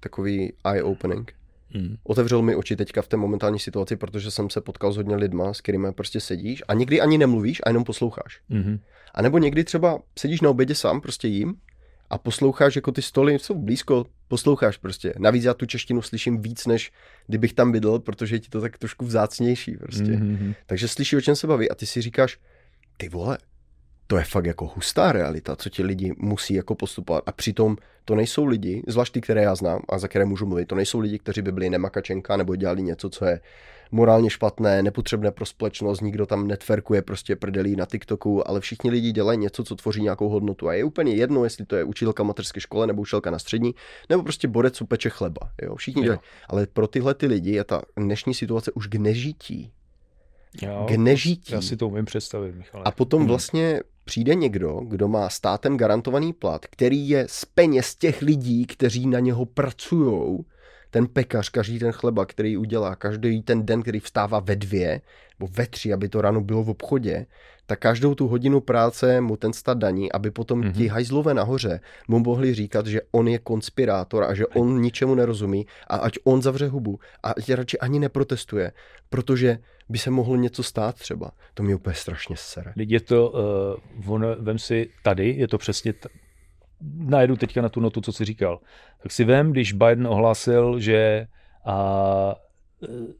takový 0.00 0.52
eye-opening. 0.64 1.24
Hmm. 1.70 1.96
Otevřel 2.04 2.42
mi 2.42 2.54
oči 2.54 2.76
teďka 2.76 3.02
v 3.02 3.08
té 3.08 3.16
momentální 3.16 3.58
situaci, 3.58 3.96
protože 3.96 4.30
jsem 4.30 4.50
se 4.50 4.60
potkal 4.60 4.92
s 4.92 4.96
hodně 4.96 5.16
lidma, 5.16 5.54
s 5.54 5.60
kterými 5.60 5.92
prostě 5.92 6.20
sedíš 6.20 6.62
a 6.68 6.74
někdy 6.74 7.00
ani 7.00 7.18
nemluvíš 7.18 7.60
a 7.64 7.68
jenom 7.68 7.84
posloucháš. 7.84 8.40
Hmm. 8.50 8.78
A 9.14 9.22
nebo 9.22 9.38
někdy 9.38 9.64
třeba 9.64 9.98
sedíš 10.18 10.40
na 10.40 10.50
obědě 10.50 10.74
sám, 10.74 11.00
prostě 11.00 11.28
jím 11.28 11.54
a 12.10 12.18
posloucháš, 12.18 12.76
jako 12.76 12.92
ty 12.92 13.02
stoly 13.02 13.38
jsou 13.38 13.54
blízko, 13.54 14.04
posloucháš 14.28 14.76
prostě. 14.76 15.14
Navíc 15.18 15.44
já 15.44 15.54
tu 15.54 15.66
češtinu 15.66 16.02
slyším 16.02 16.42
víc, 16.42 16.66
než 16.66 16.92
kdybych 17.26 17.52
tam 17.52 17.72
bydl, 17.72 17.98
protože 17.98 18.34
je 18.34 18.40
ti 18.40 18.48
to 18.48 18.60
tak 18.60 18.78
trošku 18.78 19.04
vzácnější 19.04 19.76
prostě. 19.76 20.02
Mm-hmm. 20.02 20.54
Takže 20.66 20.88
slyšíš, 20.88 21.14
o 21.14 21.20
čem 21.20 21.36
se 21.36 21.46
baví 21.46 21.70
a 21.70 21.74
ty 21.74 21.86
si 21.86 22.02
říkáš, 22.02 22.38
ty 22.96 23.08
vole, 23.08 23.38
to 24.06 24.18
je 24.18 24.24
fakt 24.24 24.46
jako 24.46 24.66
hustá 24.74 25.12
realita, 25.12 25.56
co 25.56 25.68
ti 25.68 25.82
lidi 25.82 26.14
musí 26.18 26.54
jako 26.54 26.74
postupovat. 26.74 27.22
A 27.26 27.32
přitom 27.32 27.76
to 28.04 28.14
nejsou 28.14 28.44
lidi, 28.44 28.82
zvlášť 28.86 29.12
ty, 29.12 29.20
které 29.20 29.42
já 29.42 29.54
znám 29.54 29.82
a 29.88 29.98
za 29.98 30.08
které 30.08 30.24
můžu 30.24 30.46
mluvit, 30.46 30.66
to 30.66 30.74
nejsou 30.74 30.98
lidi, 30.98 31.18
kteří 31.18 31.42
by 31.42 31.52
byli 31.52 31.70
nemakačenka 31.70 32.36
nebo 32.36 32.56
dělali 32.56 32.82
něco, 32.82 33.10
co 33.10 33.24
je 33.24 33.40
morálně 33.92 34.30
špatné, 34.30 34.82
nepotřebné 34.82 35.30
pro 35.30 35.46
společnost, 35.46 36.00
nikdo 36.00 36.26
tam 36.26 36.48
netverkuje 36.48 37.02
prostě 37.02 37.36
prdelí 37.36 37.76
na 37.76 37.86
TikToku, 37.86 38.48
ale 38.48 38.60
všichni 38.60 38.90
lidi 38.90 39.12
dělají 39.12 39.38
něco, 39.38 39.64
co 39.64 39.76
tvoří 39.76 40.02
nějakou 40.02 40.28
hodnotu. 40.28 40.68
A 40.68 40.74
je 40.74 40.84
úplně 40.84 41.14
jedno, 41.14 41.44
jestli 41.44 41.66
to 41.66 41.76
je 41.76 41.84
učitelka 41.84 42.22
materské 42.22 42.60
škole 42.60 42.86
nebo 42.86 43.02
učitelka 43.02 43.30
na 43.30 43.38
střední, 43.38 43.74
nebo 44.08 44.22
prostě 44.22 44.48
borec, 44.48 44.74
co 44.74 44.86
peče 44.86 45.10
chleba. 45.10 45.50
Jo? 45.62 45.76
Všichni 45.76 46.02
dělají. 46.02 46.20
Ale 46.48 46.66
pro 46.66 46.86
tyhle 46.86 47.14
ty 47.14 47.26
lidi 47.26 47.50
je 47.50 47.64
ta 47.64 47.82
dnešní 47.96 48.34
situace 48.34 48.72
už 48.72 48.86
k 48.86 48.94
nežití. 48.94 49.72
Jo, 50.62 50.86
k 50.88 50.90
nežití. 50.90 51.52
Já 51.52 51.60
si 51.60 51.76
to 51.76 51.88
umím 51.88 52.04
představit, 52.04 52.54
Michale. 52.54 52.84
A 52.84 52.90
potom 52.90 53.20
hmm. 53.20 53.28
vlastně 53.28 53.80
přijde 54.06 54.34
někdo, 54.34 54.80
kdo 54.84 55.08
má 55.08 55.28
státem 55.28 55.76
garantovaný 55.76 56.32
plat, 56.32 56.66
který 56.66 57.08
je 57.08 57.26
z 57.28 57.44
peněz 57.44 57.94
těch 57.94 58.22
lidí, 58.22 58.66
kteří 58.66 59.06
na 59.06 59.20
něho 59.20 59.46
pracují, 59.46 60.38
ten 60.90 61.06
pekař, 61.06 61.48
každý 61.48 61.78
ten 61.78 61.92
chleba, 61.92 62.26
který 62.26 62.56
udělá, 62.56 62.96
každý 62.96 63.42
ten 63.42 63.66
den, 63.66 63.82
který 63.82 64.00
vstává 64.00 64.40
ve 64.40 64.56
dvě, 64.56 65.00
nebo 65.38 65.52
ve 65.52 65.66
tři, 65.66 65.92
aby 65.92 66.08
to 66.08 66.20
ráno 66.20 66.40
bylo 66.40 66.64
v 66.64 66.70
obchodě, 66.70 67.26
tak 67.66 67.78
každou 67.78 68.14
tu 68.14 68.28
hodinu 68.28 68.60
práce 68.60 69.20
mu 69.20 69.36
ten 69.36 69.52
stát 69.52 69.78
daní, 69.78 70.12
aby 70.12 70.30
potom 70.30 70.60
mm-hmm. 70.60 70.72
ti 70.72 70.88
hajzlové 70.88 71.34
nahoře 71.34 71.80
mu 72.08 72.18
mohli 72.18 72.54
říkat, 72.54 72.86
že 72.86 73.00
on 73.10 73.28
je 73.28 73.38
konspirátor 73.38 74.24
a 74.24 74.34
že 74.34 74.46
on 74.46 74.80
ničemu 74.80 75.14
nerozumí 75.14 75.66
a 75.86 75.96
ať 75.96 76.18
on 76.24 76.42
zavře 76.42 76.68
hubu 76.68 76.98
a 77.22 77.30
ať 77.30 77.50
radši 77.50 77.78
ani 77.78 77.98
neprotestuje, 77.98 78.72
protože 79.08 79.58
by 79.88 79.98
se 79.98 80.10
mohlo 80.10 80.36
něco 80.36 80.62
stát 80.62 80.94
třeba. 80.94 81.30
To 81.54 81.62
mě 81.62 81.74
úplně 81.74 81.94
strašně 81.94 82.36
sere. 82.38 82.72
Teď 82.76 82.90
je 82.90 83.00
to, 83.00 83.32
uh, 83.96 84.12
on, 84.12 84.26
vem 84.38 84.58
si 84.58 84.88
tady, 85.02 85.30
je 85.30 85.48
to 85.48 85.58
přesně, 85.58 85.92
t- 85.92 86.08
najedu 86.96 87.36
teďka 87.36 87.62
na 87.62 87.68
tu 87.68 87.80
notu, 87.80 88.00
co 88.00 88.12
jsi 88.12 88.24
říkal. 88.24 88.60
Tak 89.02 89.12
si 89.12 89.24
vem, 89.24 89.52
když 89.52 89.72
Biden 89.72 90.06
ohlásil, 90.06 90.80
že 90.80 91.26
a, 91.66 92.34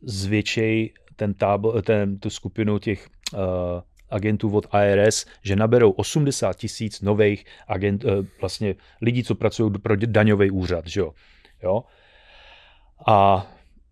zvětšej 0.03 0.93
ten 1.17 1.35
tábo, 1.35 1.83
ten, 1.83 2.19
tu 2.19 2.31
skupinu 2.31 2.79
těch 2.79 3.09
uh, 3.33 3.41
agentů 4.11 4.57
od 4.57 4.67
IRS, 4.85 5.27
že 5.43 5.57
naberou 5.57 5.91
80 5.91 6.57
tisíc 6.57 7.01
nových 7.01 7.45
agent, 7.69 8.05
uh, 8.05 8.11
vlastně 8.41 8.75
lidí, 9.03 9.25
co 9.25 9.35
pracují 9.35 9.73
pro 9.73 9.97
daňový 9.97 10.51
úřad, 10.51 10.87
že 10.87 11.01
jo. 11.01 11.13
jo? 11.63 11.85
A 13.07 13.47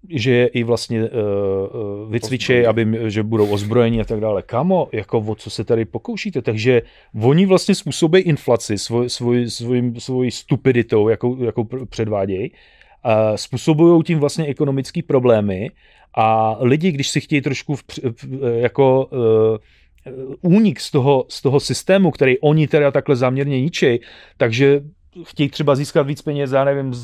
že 0.08 0.30
je 0.30 0.46
i 0.46 0.62
vlastně 0.62 1.02
uh, 1.02 2.12
vycvičej, 2.12 2.66
aby, 2.66 2.86
že 3.06 3.22
budou 3.22 3.50
ozbrojeni 3.50 4.00
a 4.00 4.04
tak 4.04 4.20
dále. 4.20 4.42
Kamo, 4.42 4.88
jako 4.92 5.18
o 5.18 5.34
co 5.34 5.50
se 5.50 5.64
tady 5.64 5.84
pokoušíte? 5.84 6.42
Takže 6.42 6.82
oni 7.22 7.46
vlastně 7.46 7.74
způsobí 7.74 8.20
inflaci 8.20 8.78
svoj, 8.78 9.10
svoj, 9.10 9.50
svoj, 9.50 9.92
svoj 9.98 10.30
stupiditou, 10.30 11.08
jakou, 11.08 11.42
jakou 11.42 11.68
předvádějí, 11.88 12.50
uh, 12.50 13.36
způsobují 13.36 14.02
tím 14.02 14.18
vlastně 14.18 14.46
ekonomické 14.46 15.02
problémy 15.02 15.70
a 16.16 16.56
lidi, 16.60 16.92
když 16.92 17.08
si 17.08 17.20
chtějí 17.20 17.40
trošku 17.40 17.76
v, 17.76 17.84
v, 18.22 18.60
jako 18.60 19.06
uh, 19.06 20.52
únik 20.52 20.80
z 20.80 20.90
toho, 20.90 21.26
z 21.28 21.42
toho 21.42 21.60
systému, 21.60 22.10
který 22.10 22.38
oni 22.38 22.68
teda 22.68 22.90
takhle 22.90 23.16
záměrně 23.16 23.60
ničí, 23.60 24.00
takže 24.36 24.80
chtějí 25.22 25.48
třeba 25.48 25.74
získat 25.74 26.02
víc 26.02 26.22
peněz, 26.22 26.52
já 26.52 26.64
nevím, 26.64 26.94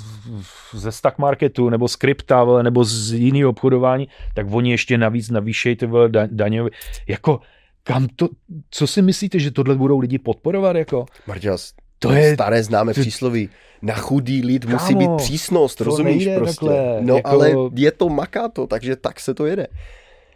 ze 0.72 0.92
stock 0.92 1.18
marketu, 1.18 1.70
nebo 1.70 1.88
z 1.88 1.96
krypta, 1.96 2.62
nebo 2.62 2.84
z 2.84 3.12
jiného 3.12 3.50
obchodování, 3.50 4.08
tak 4.34 4.46
oni 4.50 4.70
ještě 4.70 4.98
navíc 4.98 5.30
navýšejí 5.30 5.76
ty 5.76 5.88
daňové. 6.26 6.70
Jako 7.08 7.40
kam 7.82 8.08
to, 8.16 8.28
co 8.70 8.86
si 8.86 9.02
myslíte, 9.02 9.38
že 9.38 9.50
tohle 9.50 9.74
budou 9.74 9.98
lidi 9.98 10.18
podporovat? 10.18 10.76
Jako? 10.76 11.06
Marťas, 11.26 11.72
to 11.98 12.12
je 12.12 12.34
staré 12.34 12.62
známe 12.62 12.94
to... 12.94 13.00
přísloví. 13.00 13.48
Na 13.82 13.94
chudý 13.94 14.42
lid 14.42 14.64
Kámo, 14.64 14.78
musí 14.78 14.94
být 14.94 15.10
přísnost, 15.16 15.80
rozumíš 15.80 16.28
prostě. 16.36 16.66
Takhle, 16.66 16.98
no 17.00 17.16
jako... 17.16 17.28
ale 17.28 17.52
je 17.74 17.92
to 17.92 18.08
makáto, 18.08 18.66
takže 18.66 18.96
tak 18.96 19.20
se 19.20 19.34
to 19.34 19.46
jede. 19.46 19.66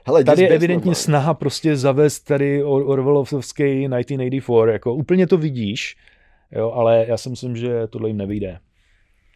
Hele, 0.06 0.24
tady 0.24 0.42
je 0.42 0.48
evidentně 0.48 0.76
normálně. 0.76 0.94
snaha 0.94 1.34
prostě 1.34 1.76
zavést 1.76 2.20
tady 2.20 2.64
Orwellovský 2.64 3.36
1984, 3.36 4.72
jako 4.72 4.94
úplně 4.94 5.26
to 5.26 5.38
vidíš, 5.38 5.96
jo, 6.52 6.70
ale 6.70 7.04
já 7.08 7.16
si 7.16 7.30
myslím, 7.30 7.56
že 7.56 7.86
tohle 7.86 8.08
jim 8.08 8.16
nevyjde. 8.16 8.58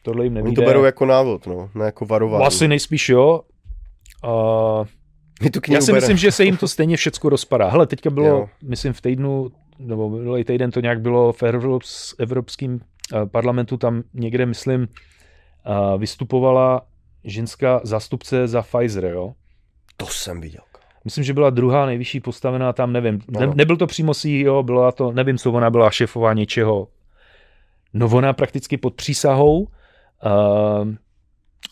Tohle 0.02 0.24
jim 0.24 0.35
nevyjde. 0.35 0.48
Oni 0.48 0.66
to 0.66 0.72
berou 0.72 0.85
jako 0.85 1.06
návod, 1.06 1.47
no, 1.47 1.70
ne 1.74 1.85
jako 1.85 2.06
varování. 2.06 2.44
Asi 2.44 2.68
nejspíš 2.68 3.09
jo. 3.09 3.40
Uh, 4.24 4.86
my 5.43 5.51
tu 5.51 5.60
já 5.68 5.80
si 5.80 5.93
bere. 5.93 6.01
myslím, 6.01 6.16
že 6.16 6.32
se 6.32 6.44
jim 6.44 6.56
to 6.56 6.68
stejně 6.74 6.97
všecko 6.97 7.28
rozpadá. 7.28 7.68
Hele, 7.68 7.86
teďka 7.86 8.10
bylo, 8.10 8.26
jo. 8.26 8.48
myslím 8.62 8.93
v 8.93 9.01
týdnu, 9.01 9.51
nebo 9.78 10.10
minulý 10.10 10.44
týden 10.44 10.70
to 10.70 10.80
nějak 10.80 11.01
bylo 11.01 11.32
v 11.32 11.43
Evropském 12.18 12.74
uh, 12.74 13.28
parlamentu, 13.28 13.76
tam 13.76 14.02
někde, 14.14 14.47
myslím, 14.47 14.80
uh, 14.80 16.01
vystupovala 16.01 16.82
ženská 17.24 17.80
zástupce 17.85 18.48
za 18.48 18.62
Pfizer, 18.62 19.05
jo. 19.05 19.35
To 19.97 20.06
jsem 20.06 20.40
viděl. 20.40 20.60
Myslím, 21.05 21.24
že 21.24 21.35
byla 21.35 21.51
druhá 21.51 21.86
nejvyšší 21.86 22.20
postavená 22.20 22.72
tam, 22.72 22.93
nevím. 22.93 23.20
Ne, 23.28 23.47
nebyl 23.55 23.76
to 23.76 23.86
přímo 23.86 24.14
CEO, 24.14 24.62
byla 24.62 24.93
to, 24.93 25.12
nevím, 25.12 25.39
co 25.39 25.52
ona 25.52 25.70
byla 25.70 25.90
šefová 25.90 26.35
něčeho. 26.35 26.89
No 27.93 28.06
ona 28.06 28.32
prakticky 28.32 28.77
pod 28.77 28.94
přísahou 28.94 29.60
uh, 29.60 29.69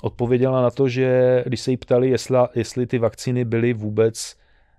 odpověděla 0.02 0.62
na 0.62 0.70
to, 0.70 0.88
že 0.88 1.42
když 1.46 1.60
se 1.60 1.70
jí 1.70 1.76
ptali, 1.76 2.10
jestli, 2.10 2.38
jestli 2.54 2.86
ty 2.86 2.98
vakcíny 2.98 3.44
byly 3.44 3.72
vůbec 3.72 4.36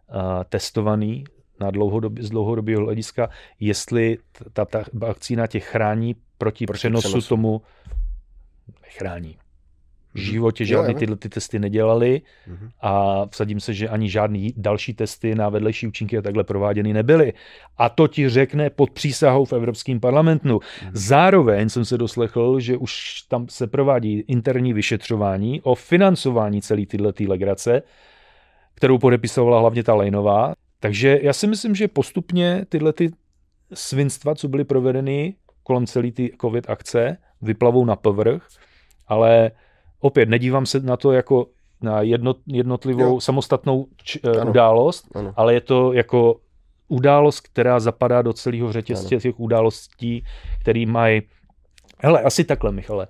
uh, 0.09 0.43
testované 0.49 1.23
na 1.59 1.71
dlouhodobě, 1.71 2.23
z 2.23 2.29
dlouhodobého 2.29 2.85
hlediska, 2.85 3.29
jestli 3.59 4.17
ta, 4.53 4.65
ta 4.65 4.83
vakcína 4.93 5.47
tě 5.47 5.59
chrání 5.59 6.15
proti, 6.37 6.65
proti 6.65 6.79
přenosu, 6.79 7.07
přenosu. 7.07 7.29
tomu 7.29 7.61
nechrání 8.81 9.37
v 10.13 10.19
životě 10.19 10.65
žádné 10.65 10.93
tyhle 10.93 11.15
ty 11.15 11.29
testy 11.29 11.59
nedělali 11.59 12.21
mm-hmm. 12.47 12.69
a 12.81 13.25
vsadím 13.25 13.59
se, 13.59 13.73
že 13.73 13.89
ani 13.89 14.09
žádný 14.09 14.53
další 14.57 14.93
testy 14.93 15.35
na 15.35 15.49
vedlejší 15.49 15.87
účinky 15.87 16.17
a 16.17 16.21
takhle 16.21 16.43
prováděny 16.43 16.93
nebyly. 16.93 17.33
A 17.77 17.89
to 17.89 18.07
ti 18.07 18.29
řekne 18.29 18.69
pod 18.69 18.89
přísahou 18.89 19.45
v 19.45 19.53
Evropském 19.53 19.99
parlamentu. 19.99 20.57
Mm-hmm. 20.57 20.91
Zároveň 20.93 21.69
jsem 21.69 21.85
se 21.85 21.97
doslechl, 21.97 22.59
že 22.59 22.77
už 22.77 23.21
tam 23.21 23.47
se 23.49 23.67
provádí 23.67 24.23
interní 24.27 24.73
vyšetřování 24.73 25.61
o 25.61 25.75
financování 25.75 26.61
celé 26.61 26.85
tyhle 26.85 27.13
tý 27.13 27.27
legrace, 27.27 27.81
kterou 28.73 28.97
podepisovala 28.97 29.59
hlavně 29.59 29.83
ta 29.83 29.93
Lejnová. 29.95 30.53
Takže 30.79 31.19
já 31.21 31.33
si 31.33 31.47
myslím, 31.47 31.75
že 31.75 31.87
postupně 31.87 32.65
tyhle 32.69 32.93
ty 32.93 33.11
svinstva, 33.73 34.35
co 34.35 34.47
byly 34.47 34.63
provedeny 34.63 35.35
kolem 35.63 35.85
celé 35.85 36.11
ty 36.11 36.31
covid 36.41 36.69
akce, 36.69 37.17
vyplavou 37.41 37.85
na 37.85 37.95
povrch, 37.95 38.47
ale 39.07 39.51
opět 39.99 40.29
nedívám 40.29 40.65
se 40.65 40.79
na 40.79 40.97
to 40.97 41.11
jako 41.11 41.47
na 41.81 42.01
jednot, 42.01 42.37
jednotlivou 42.47 43.01
jo. 43.01 43.21
samostatnou 43.21 43.87
č, 44.03 44.19
eh, 44.23 44.39
ano. 44.39 44.51
událost, 44.51 45.07
ano. 45.15 45.33
ale 45.35 45.53
je 45.53 45.61
to 45.61 45.93
jako 45.93 46.39
událost, 46.87 47.39
která 47.39 47.79
zapadá 47.79 48.21
do 48.21 48.33
celého 48.33 48.73
řetězce 48.73 49.17
těch 49.17 49.39
událostí, 49.39 50.23
který 50.61 50.85
mají... 50.85 51.21
Hele, 51.99 52.21
asi 52.21 52.43
takhle, 52.43 52.71
Michale. 52.71 53.07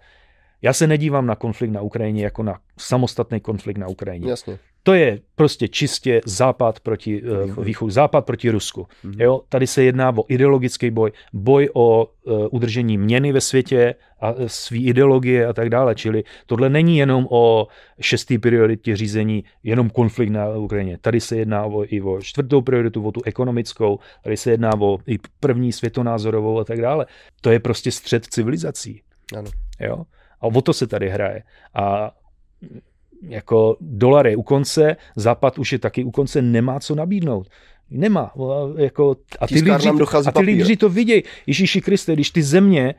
Já 0.61 0.73
se 0.73 0.87
nedívám 0.87 1.25
na 1.25 1.35
konflikt 1.35 1.71
na 1.71 1.81
Ukrajině 1.81 2.23
jako 2.23 2.43
na 2.43 2.59
samostatný 2.79 3.39
konflikt 3.39 3.77
na 3.77 3.87
Ukrajině. 3.87 4.29
Jasně. 4.29 4.59
To 4.87 4.93
je 4.93 5.19
prostě 5.35 5.67
čistě 5.67 6.21
západ 6.25 6.79
proti 6.79 7.21
uh, 7.21 7.63
východu, 7.63 7.91
západ 7.91 8.25
proti 8.25 8.49
Rusku. 8.49 8.81
Mm-hmm. 8.81 9.21
Jo, 9.21 9.41
tady 9.49 9.67
se 9.67 9.83
jedná 9.83 10.17
o 10.17 10.23
ideologický 10.27 10.91
boj, 10.91 11.11
boj 11.33 11.69
o 11.73 12.05
uh, 12.05 12.47
udržení 12.51 12.97
měny 12.97 13.31
ve 13.31 13.41
světě 13.41 13.95
a 14.21 14.33
svý 14.47 14.87
ideologie 14.87 15.47
a 15.47 15.53
tak 15.53 15.69
dále. 15.69 15.95
Čili 15.95 16.23
tohle 16.45 16.69
není 16.69 16.97
jenom 16.97 17.27
o 17.29 17.67
šestý 17.99 18.37
prioritě 18.37 18.95
řízení, 18.95 19.43
jenom 19.63 19.89
konflikt 19.89 20.29
na 20.29 20.49
Ukrajině. 20.49 20.97
Tady 21.01 21.21
se 21.21 21.37
jedná 21.37 21.65
o, 21.65 21.85
i 21.87 22.01
o 22.01 22.21
čtvrtou 22.21 22.61
prioritu, 22.61 23.07
o 23.07 23.11
tu 23.11 23.21
ekonomickou, 23.25 23.99
tady 24.23 24.37
se 24.37 24.51
jedná 24.51 24.71
o 24.81 24.97
i 25.07 25.17
první 25.39 25.71
světonázorovou 25.71 26.59
a 26.59 26.63
tak 26.63 26.81
dále. 26.81 27.05
To 27.41 27.51
je 27.51 27.59
prostě 27.59 27.91
střed 27.91 28.25
civilizací. 28.25 29.01
Ano. 29.37 29.51
Jo? 29.79 30.03
A 30.41 30.47
o 30.47 30.61
to 30.61 30.73
se 30.73 30.87
tady 30.87 31.09
hraje. 31.09 31.43
A 31.73 32.11
jako 33.21 33.77
dolar 33.81 34.27
je 34.27 34.35
u 34.35 34.43
konce, 34.43 34.95
západ 35.15 35.59
už 35.59 35.71
je 35.71 35.79
taky 35.79 36.03
u 36.03 36.11
konce, 36.11 36.41
nemá 36.41 36.79
co 36.79 36.95
nabídnout. 36.95 37.47
Nemá. 37.89 38.33
Jako, 38.77 39.15
a 39.39 39.47
ty, 39.47 39.55
lídři, 39.55 39.89
a 40.27 40.31
ty 40.31 40.39
lídři 40.39 40.77
to 40.77 40.89
vidějí. 40.89 41.23
Ježíši 41.47 41.81
Kriste, 41.81 42.13
když 42.13 42.31
ty 42.31 42.43
země, 42.43 42.95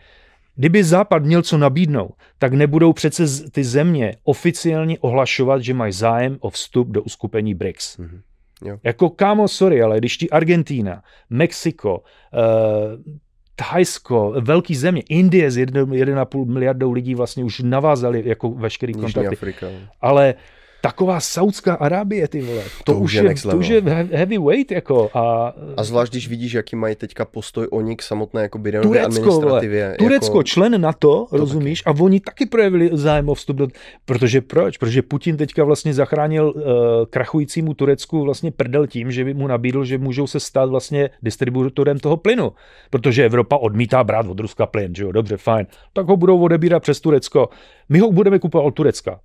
kdyby 0.57 0.85
Západ 0.85 1.23
měl 1.23 1.43
co 1.43 1.59
nabídnout, 1.59 2.13
tak 2.39 2.53
nebudou 2.53 2.93
přece 2.93 3.51
ty 3.51 3.65
země 3.65 4.17
oficiálně 4.25 4.99
ohlašovat, 4.99 5.63
že 5.63 5.75
mají 5.75 5.93
zájem 5.93 6.37
o 6.41 6.51
vstup 6.51 6.89
do 6.89 7.03
uskupení 7.03 7.55
BRICS. 7.55 7.99
Mm-hmm. 7.99 8.21
Jo. 8.65 8.79
Jako 8.85 9.11
kámo, 9.11 9.49
sorry, 9.49 9.83
ale 9.83 9.99
když 9.99 10.17
ti 10.17 10.31
Argentína, 10.31 11.03
Mexiko, 11.31 11.99
uh, 11.99 13.15
Thajsko, 13.59 14.35
velký 14.41 14.77
země, 14.77 15.03
Indie 15.09 15.51
s 15.51 15.57
1,5 15.57 16.47
miliardou 16.47 16.93
lidí 16.93 17.15
vlastně 17.15 17.45
už 17.45 17.61
navázali 17.61 18.23
jako 18.27 18.51
veškerý 18.51 18.93
kontakty. 18.93 19.37
Afrika. 19.37 19.67
Ale 20.01 20.35
taková 20.81 21.21
Saudská 21.21 21.75
Arábie, 21.75 22.29
ty 22.29 22.43
vole, 22.43 22.63
to, 22.85 22.93
to 22.93 22.99
už 22.99 23.13
je, 23.13 23.35
to 23.51 23.57
už 23.57 23.69
je 23.69 23.83
heavyweight, 24.13 24.71
jako. 24.71 25.11
A, 25.15 25.55
a 25.77 25.85
zvlášť, 25.85 26.13
když 26.13 26.29
vidíš, 26.29 26.53
jaký 26.53 26.77
mají 26.77 26.95
teďka 26.95 27.25
postoj 27.25 27.67
oni 27.71 27.97
k 27.97 28.03
samotné 28.03 28.43
jako 28.43 28.59
Turecko, 28.59 29.05
administrativě. 29.05 29.85
Vole. 29.85 29.97
Turecko, 29.97 30.39
jako... 30.39 30.43
člen 30.43 30.81
NATO, 30.81 31.27
to 31.31 31.37
rozumíš, 31.37 31.83
taky. 31.83 31.99
a 31.99 32.03
oni 32.03 32.21
taky 32.21 32.47
projevili 32.47 32.91
zájem 32.93 33.29
o 33.29 33.35
vstup 33.35 33.57
do... 33.57 33.69
Protože 34.05 34.41
proč? 34.41 34.79
Protože 34.79 35.03
Putin 35.03 35.37
teďka 35.37 35.65
vlastně 35.65 35.95
zachránil 35.95 36.53
uh, 36.57 36.63
krachujícímu 37.11 37.75
Turecku 37.75 38.25
vlastně 38.25 38.51
prdel 38.51 38.87
tím, 38.87 39.11
že 39.11 39.25
by 39.25 39.35
mu 39.35 39.47
nabídl, 39.47 39.85
že 39.85 39.99
můžou 39.99 40.27
se 40.27 40.41
stát 40.41 40.71
vlastně 40.71 41.11
distributorem 41.23 41.99
toho 41.99 42.17
plynu. 42.17 42.53
Protože 42.91 43.25
Evropa 43.25 43.57
odmítá 43.57 44.05
brát 44.05 44.27
od 44.27 44.41
Ruska 44.41 44.67
plyn, 44.67 44.95
že 44.95 45.05
jo, 45.05 45.13
dobře, 45.13 45.37
fajn. 45.37 45.67
Tak 45.93 46.07
ho 46.07 46.17
budou 46.17 46.41
odebírat 46.41 46.83
přes 46.83 47.01
Turecko. 47.01 47.49
My 47.89 47.99
ho 47.99 48.13
budeme 48.13 48.39
kupovat 48.39 48.67
od 48.67 48.75
Turecka 48.75 49.21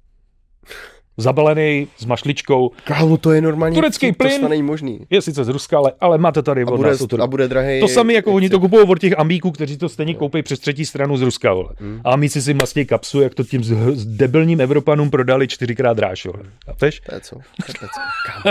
zabalený 1.18 1.88
s 1.98 2.06
mašličkou. 2.06 2.72
Kámo, 2.84 3.18
to 3.18 3.32
je 3.32 3.42
normálně 3.42 3.76
turecký 3.76 4.12
plyn. 4.12 4.42
To 4.42 4.48
není 4.48 4.64
možný. 4.64 5.00
Je 5.10 5.22
sice 5.22 5.44
z 5.44 5.50
Ruska, 5.50 5.78
ale, 5.78 5.92
ale 6.00 6.18
máte 6.18 6.42
tady 6.42 6.62
a 6.62 6.66
bude, 6.66 6.92
a 7.22 7.28
bude 7.28 7.48
drahý. 7.48 7.80
To 7.80 7.88
sami 7.88 8.14
jako 8.14 8.34
oni 8.34 8.50
to 8.50 8.60
kupují 8.60 8.88
od 8.88 9.00
těch 9.00 9.20
ambíků, 9.20 9.52
kteří 9.52 9.78
to 9.78 9.90
stejně 9.90 10.14
koupí 10.14 10.44
přes 10.44 10.60
třetí 10.60 10.86
stranu 10.86 11.18
z 11.18 11.22
Ruska. 11.22 11.54
Vole. 11.54 11.70
Hmm. 11.80 12.02
A 12.04 12.16
my 12.16 12.30
si 12.30 12.54
mastí 12.54 12.86
kapsu, 12.86 13.22
jak 13.22 13.36
to 13.36 13.44
tím 13.44 13.64
s, 13.64 14.06
debilním 14.06 14.62
Evropanům 14.62 15.10
prodali 15.10 15.48
čtyřikrát 15.48 15.98
dráž. 15.98 16.28
Chápeš? 16.66 17.00
To 17.00 17.16
je 17.16 17.22
co? 17.22 17.36
To 17.36 17.86
je 17.86 17.90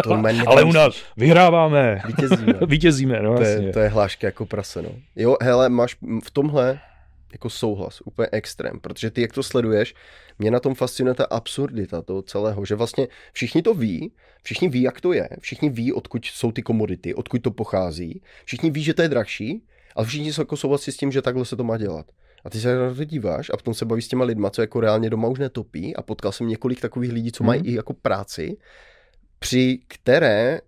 co? 0.04 0.12
ale 0.46 0.64
u 0.64 0.72
nás 0.72 0.96
vyhráváme. 1.16 2.02
Vítězíme. 2.06 2.52
Vítězíme, 2.66 3.22
no, 3.22 3.36
to, 3.36 3.42
je, 3.42 3.72
to 3.72 3.78
je 3.78 3.88
hláška 3.88 4.26
jako 4.26 4.46
prase, 4.46 4.82
no. 4.82 4.90
Jo, 5.16 5.36
hele, 5.42 5.68
máš 5.68 5.96
v 6.24 6.30
tomhle 6.30 6.80
jako 7.32 7.50
souhlas, 7.50 8.00
úplně 8.04 8.28
extrém, 8.32 8.80
protože 8.80 9.10
ty, 9.10 9.22
jak 9.22 9.32
to 9.32 9.42
sleduješ, 9.42 9.94
mě 10.38 10.50
na 10.50 10.60
tom 10.60 10.74
fascinuje 10.74 11.14
ta 11.14 11.24
absurdita 11.24 12.02
toho 12.02 12.22
celého, 12.22 12.64
že 12.64 12.74
vlastně 12.74 13.08
všichni 13.32 13.62
to 13.62 13.74
ví, 13.74 14.12
všichni 14.42 14.68
ví, 14.68 14.82
jak 14.82 15.00
to 15.00 15.12
je, 15.12 15.28
všichni 15.40 15.70
ví, 15.70 15.92
odkud 15.92 16.24
jsou 16.24 16.52
ty 16.52 16.62
komodity, 16.62 17.14
odkud 17.14 17.42
to 17.42 17.50
pochází, 17.50 18.22
všichni 18.44 18.70
ví, 18.70 18.82
že 18.82 18.94
to 18.94 19.02
je 19.02 19.08
drahší, 19.08 19.62
ale 19.96 20.06
všichni 20.06 20.32
jsou 20.32 20.40
jako 20.42 20.56
souhlasí 20.56 20.92
s 20.92 20.96
tím, 20.96 21.12
že 21.12 21.22
takhle 21.22 21.44
se 21.44 21.56
to 21.56 21.64
má 21.64 21.78
dělat. 21.78 22.06
A 22.44 22.50
ty 22.50 22.60
se 22.60 22.76
na 22.76 22.94
to 22.94 23.04
díváš 23.04 23.50
a 23.50 23.56
potom 23.56 23.74
se 23.74 23.84
bavíš 23.84 24.04
s 24.04 24.08
těma 24.08 24.24
lidma, 24.24 24.50
co 24.50 24.60
jako 24.60 24.80
reálně 24.80 25.10
doma 25.10 25.28
už 25.28 25.38
netopí 25.38 25.96
a 25.96 26.02
potkal 26.02 26.32
jsem 26.32 26.48
několik 26.48 26.80
takových 26.80 27.12
lidí, 27.12 27.32
co 27.32 27.44
mají 27.44 27.60
hmm. 27.60 27.70
i 27.70 27.72
jako 27.74 27.92
práci, 27.92 28.56
při 29.38 29.80
které, 29.88 30.60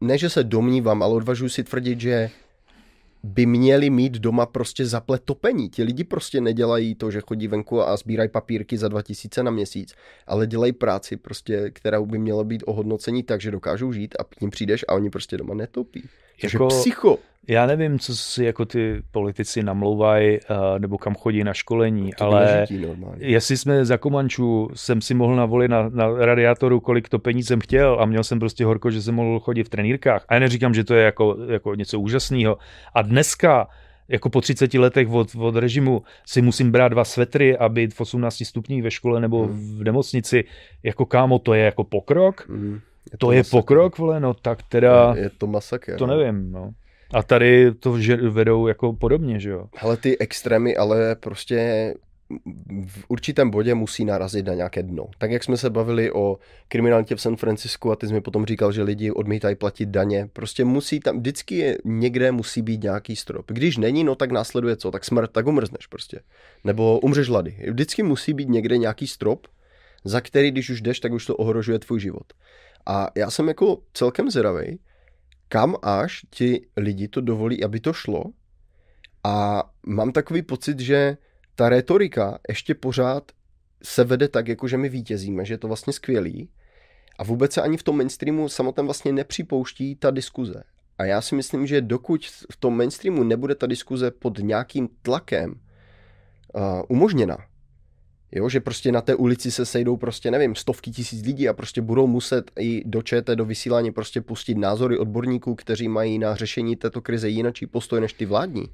ne 0.00 0.18
že 0.18 0.30
se 0.30 0.44
domnívám, 0.44 1.02
ale 1.02 1.14
odvažuji 1.14 1.48
si 1.48 1.64
tvrdit, 1.64 2.00
že 2.00 2.30
by 3.22 3.46
měli 3.46 3.90
mít 3.90 4.12
doma 4.12 4.46
prostě 4.46 4.86
zaplet 4.86 5.22
topení. 5.24 5.68
Ti 5.68 5.82
lidi 5.82 6.04
prostě 6.04 6.40
nedělají 6.40 6.94
to, 6.94 7.10
že 7.10 7.20
chodí 7.20 7.48
venku 7.48 7.82
a 7.82 7.96
sbírají 7.96 8.28
papírky 8.28 8.78
za 8.78 8.88
2000 8.88 9.42
na 9.42 9.50
měsíc, 9.50 9.94
ale 10.26 10.46
dělají 10.46 10.72
práci 10.72 11.16
prostě, 11.16 11.70
která 11.70 12.02
by 12.02 12.18
měla 12.18 12.44
být 12.44 12.62
ohodnocení 12.66 13.22
tak, 13.22 13.40
že 13.40 13.50
dokážou 13.50 13.92
žít 13.92 14.14
a 14.18 14.24
k 14.24 14.40
ním 14.40 14.50
přijdeš 14.50 14.84
a 14.88 14.94
oni 14.94 15.10
prostě 15.10 15.36
doma 15.36 15.54
netopí. 15.54 16.02
Jako, 16.42 16.68
psycho. 16.68 17.18
Já 17.48 17.66
nevím, 17.66 17.98
co 17.98 18.16
si 18.16 18.44
jako 18.44 18.64
ty 18.64 19.02
politici 19.10 19.62
namlouvají, 19.62 20.38
uh, 20.38 20.78
nebo 20.78 20.98
kam 20.98 21.14
chodí 21.14 21.44
na 21.44 21.54
školení, 21.54 22.10
to 22.18 22.24
ale 22.24 22.66
jestli 23.16 23.56
jsme 23.56 23.84
za 23.84 23.96
Komančů, 23.96 24.68
jsem 24.74 25.00
si 25.00 25.14
mohl 25.14 25.36
navolit 25.36 25.70
na, 25.70 25.88
na 25.88 26.08
radiátoru, 26.08 26.80
kolik 26.80 27.08
to 27.08 27.18
peníz 27.18 27.46
jsem 27.46 27.60
chtěl 27.60 27.96
a 28.00 28.06
měl 28.06 28.24
jsem 28.24 28.38
prostě 28.38 28.64
horko, 28.64 28.90
že 28.90 29.02
jsem 29.02 29.14
mohl 29.14 29.40
chodit 29.40 29.64
v 29.64 29.68
trenýrkách. 29.68 30.24
A 30.28 30.34
já 30.34 30.40
neříkám, 30.40 30.74
že 30.74 30.84
to 30.84 30.94
je 30.94 31.04
jako, 31.04 31.36
jako 31.48 31.74
něco 31.74 32.00
úžasného. 32.00 32.58
A 32.94 33.02
dneska 33.02 33.68
jako 34.08 34.30
po 34.30 34.40
30 34.40 34.74
letech 34.74 35.08
od, 35.10 35.34
od 35.38 35.56
režimu 35.56 36.02
si 36.26 36.42
musím 36.42 36.72
brát 36.72 36.88
dva 36.88 37.04
svetry 37.04 37.58
a 37.58 37.68
být 37.68 37.94
v 37.94 38.00
18 38.00 38.42
stupních 38.44 38.82
ve 38.82 38.90
škole 38.90 39.20
nebo 39.20 39.46
hmm. 39.46 39.78
v 39.78 39.84
nemocnici, 39.84 40.44
jako 40.82 41.06
kámo, 41.06 41.38
to 41.38 41.54
je 41.54 41.64
jako 41.64 41.84
pokrok. 41.84 42.48
Hmm. 42.48 42.80
Je 43.12 43.18
to, 43.18 43.26
to 43.26 43.32
je 43.32 43.38
masakr. 43.38 43.56
pokrok, 43.56 43.98
vole, 43.98 44.20
no 44.20 44.34
tak 44.34 44.62
teda... 44.62 45.14
Je, 45.16 45.22
je 45.22 45.30
to 45.30 45.46
masakr. 45.46 45.96
To 45.96 46.06
no. 46.06 46.16
nevím, 46.16 46.52
no. 46.52 46.70
A 47.12 47.22
tady 47.22 47.74
to 47.74 47.96
vedou 48.30 48.66
jako 48.66 48.92
podobně, 48.92 49.40
že 49.40 49.50
jo? 49.50 49.66
Ale 49.80 49.96
ty 49.96 50.18
extrémy, 50.18 50.76
ale 50.76 51.14
prostě 51.14 51.94
v 52.86 53.04
určitém 53.08 53.50
bodě 53.50 53.74
musí 53.74 54.04
narazit 54.04 54.46
na 54.46 54.54
nějaké 54.54 54.82
dno. 54.82 55.06
Tak 55.18 55.30
jak 55.30 55.44
jsme 55.44 55.56
se 55.56 55.70
bavili 55.70 56.12
o 56.12 56.38
kriminalitě 56.68 57.16
v 57.16 57.20
San 57.20 57.36
Francisku 57.36 57.92
a 57.92 57.96
ty 57.96 58.06
jsi 58.06 58.12
mi 58.12 58.20
potom 58.20 58.46
říkal, 58.46 58.72
že 58.72 58.82
lidi 58.82 59.10
odmítají 59.10 59.56
platit 59.56 59.88
daně, 59.88 60.28
prostě 60.32 60.64
musí 60.64 61.00
tam, 61.00 61.18
vždycky 61.18 61.56
je, 61.56 61.78
někde 61.84 62.32
musí 62.32 62.62
být 62.62 62.82
nějaký 62.82 63.16
strop. 63.16 63.46
Když 63.48 63.76
není, 63.76 64.04
no 64.04 64.14
tak 64.14 64.30
následuje 64.30 64.76
co? 64.76 64.90
Tak 64.90 65.04
smrt, 65.04 65.30
tak 65.30 65.46
umrzneš 65.46 65.86
prostě. 65.86 66.20
Nebo 66.64 67.00
umřeš 67.00 67.28
hlady. 67.28 67.56
Vždycky 67.70 68.02
musí 68.02 68.32
být 68.32 68.48
někde 68.48 68.78
nějaký 68.78 69.06
strop, 69.06 69.46
za 70.04 70.20
který, 70.20 70.50
když 70.50 70.70
už 70.70 70.80
jdeš, 70.80 71.00
tak 71.00 71.12
už 71.12 71.26
to 71.26 71.36
ohrožuje 71.36 71.78
tvůj 71.78 72.00
život. 72.00 72.32
A 72.86 73.08
já 73.16 73.30
jsem 73.30 73.48
jako 73.48 73.78
celkem 73.94 74.30
zvědavý, 74.30 74.78
kam 75.50 75.76
až 75.82 76.26
ti 76.30 76.66
lidi 76.76 77.08
to 77.08 77.20
dovolí, 77.20 77.64
aby 77.64 77.80
to 77.80 77.92
šlo. 77.92 78.24
A 79.24 79.64
mám 79.86 80.12
takový 80.12 80.42
pocit, 80.42 80.80
že 80.80 81.16
ta 81.54 81.68
retorika 81.68 82.38
ještě 82.48 82.74
pořád 82.74 83.32
se 83.82 84.04
vede 84.04 84.28
tak, 84.28 84.48
jako 84.48 84.68
že 84.68 84.76
my 84.76 84.88
vítězíme, 84.88 85.44
že 85.44 85.54
je 85.54 85.58
to 85.58 85.68
vlastně 85.68 85.92
skvělý 85.92 86.50
a 87.18 87.24
vůbec 87.24 87.52
se 87.52 87.62
ani 87.62 87.76
v 87.76 87.82
tom 87.82 87.96
mainstreamu 87.96 88.48
samotném 88.48 88.86
vlastně 88.86 89.12
nepřipouští 89.12 89.96
ta 89.96 90.10
diskuze. 90.10 90.62
A 90.98 91.04
já 91.04 91.20
si 91.20 91.34
myslím, 91.34 91.66
že 91.66 91.80
dokud 91.80 92.26
v 92.52 92.56
tom 92.56 92.76
mainstreamu 92.76 93.24
nebude 93.24 93.54
ta 93.54 93.66
diskuze 93.66 94.10
pod 94.10 94.38
nějakým 94.38 94.88
tlakem 95.02 95.50
uh, 95.50 96.62
umožněna, 96.88 97.38
jo, 98.32 98.48
že 98.48 98.60
prostě 98.60 98.92
na 98.92 99.00
té 99.00 99.14
ulici 99.14 99.50
se 99.50 99.66
sejdou 99.66 99.96
prostě, 99.96 100.30
nevím, 100.30 100.54
stovky 100.54 100.90
tisíc 100.90 101.26
lidí 101.26 101.48
a 101.48 101.52
prostě 101.52 101.80
budou 101.82 102.06
muset 102.06 102.50
i 102.58 102.82
do 102.86 103.02
ČT, 103.02 103.34
do 103.34 103.44
vysílání 103.44 103.92
prostě 103.92 104.20
pustit 104.20 104.58
názory 104.58 104.98
odborníků, 104.98 105.54
kteří 105.54 105.88
mají 105.88 106.18
na 106.18 106.36
řešení 106.36 106.76
této 106.76 107.00
krize 107.00 107.28
jinačí 107.28 107.66
postoj 107.66 108.00
než 108.00 108.12
ty 108.12 108.26
vládní 108.26 108.66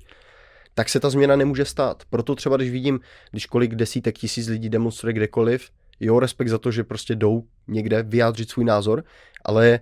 tak 0.77 0.89
se 0.89 1.01
ta 1.01 1.11
změna 1.11 1.37
nemůže 1.37 1.65
stát. 1.65 2.03
Proto 2.11 2.35
třeba, 2.35 2.57
když 2.57 2.71
vidím, 2.71 3.01
když 3.31 3.47
kolik 3.47 3.75
desítek 3.75 4.19
tisíc 4.19 4.49
lidí 4.49 4.69
demonstruje 4.69 5.13
kdekoliv, 5.13 5.71
jo, 6.01 6.21
respekt 6.21 6.49
za 6.49 6.59
to, 6.59 6.71
že 6.71 6.85
prostě 6.85 7.15
jdou 7.15 7.45
někde 7.69 8.03
vyjádřit 8.03 8.51
svůj 8.51 8.65
názor, 8.65 9.05
ale 9.45 9.81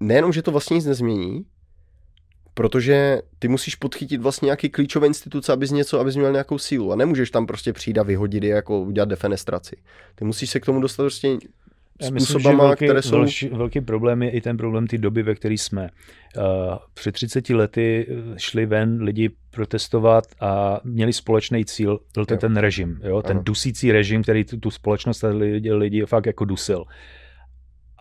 nejenom, 0.00 0.32
že 0.32 0.42
to 0.42 0.50
vlastně 0.50 0.74
nic 0.74 0.86
nezmění, 0.86 1.44
protože 2.54 3.22
ty 3.38 3.48
musíš 3.48 3.74
podchytit 3.74 4.20
vlastně 4.20 4.46
nějaký 4.46 4.68
klíčové 4.68 5.06
instituce, 5.06 5.52
abys 5.52 5.70
něco, 5.70 6.00
abys 6.00 6.16
měl 6.16 6.32
nějakou 6.32 6.58
sílu 6.58 6.92
a 6.92 6.96
nemůžeš 6.96 7.30
tam 7.30 7.46
prostě 7.46 7.72
přijít 7.72 7.98
a 7.98 8.02
vyhodit 8.02 8.42
je, 8.42 8.50
jako 8.50 8.80
udělat 8.80 9.08
defenestraci. 9.08 9.76
Ty 10.14 10.24
musíš 10.24 10.50
se 10.50 10.60
k 10.60 10.66
tomu 10.66 10.80
dostat 10.80 11.02
prostě 11.02 11.38
způsobama, 12.02 12.52
myslím, 12.52 12.58
velký, 12.58 12.84
které 12.84 13.02
jsou... 13.02 13.16
Velký, 13.16 13.48
velký 13.48 13.80
problém 13.80 14.22
je 14.22 14.30
i 14.30 14.40
ten 14.40 14.56
problém 14.56 14.86
té 14.86 14.98
doby, 14.98 15.22
ve 15.22 15.34
které 15.34 15.54
jsme. 15.54 15.88
Uh, 16.36 16.42
před 16.94 17.12
30 17.12 17.50
lety 17.50 18.06
eh, 18.08 18.14
šli 18.36 18.66
ven 18.66 19.02
lidi 19.02 19.30
protestovat 19.50 20.24
a 20.40 20.80
měli 20.84 21.12
společný 21.12 21.64
cíl, 21.64 22.00
byl 22.14 22.26
to 22.26 22.34
jo. 22.34 22.40
ten 22.40 22.56
režim, 22.56 23.00
jo? 23.04 23.22
ten 23.22 23.36
Aha. 23.36 23.42
dusící 23.42 23.92
režim, 23.92 24.22
který 24.22 24.44
tu, 24.44 24.56
tu 24.56 24.70
společnost 24.70 25.24
lidi, 25.30 25.72
lidi 25.72 26.06
fakt 26.06 26.26
jako 26.26 26.44
dusil. 26.44 26.84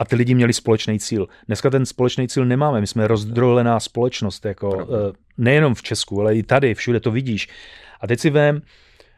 A 0.03 0.05
ty 0.05 0.15
lidi 0.15 0.35
měli 0.35 0.53
společný 0.53 0.99
cíl. 0.99 1.27
Dneska 1.47 1.69
ten 1.69 1.85
společný 1.85 2.27
cíl 2.27 2.45
nemáme, 2.45 2.81
my 2.81 2.88
jsme 2.88 3.07
rozdrolená 3.07 3.80
společnost, 3.80 4.45
jako, 4.45 4.69
uh, 4.69 4.85
nejenom 5.38 5.73
v 5.73 5.81
Česku, 5.81 6.21
ale 6.21 6.35
i 6.35 6.43
tady, 6.43 6.73
všude 6.73 6.99
to 6.99 7.11
vidíš. 7.11 7.47
A 8.01 8.07
teď 8.07 8.19
si 8.19 8.30
vem, 8.30 8.61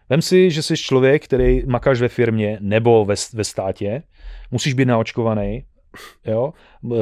vem 0.09 0.21
si, 0.21 0.51
že 0.51 0.61
jsi 0.61 0.77
člověk, 0.77 1.25
který 1.25 1.65
makáš 1.65 2.01
ve 2.01 2.07
firmě 2.07 2.57
nebo 2.61 3.05
ve, 3.05 3.15
ve 3.33 3.43
státě, 3.43 4.03
musíš 4.51 4.73
být 4.73 4.85
naočkovaný, 4.85 5.65
jo, 6.25 6.53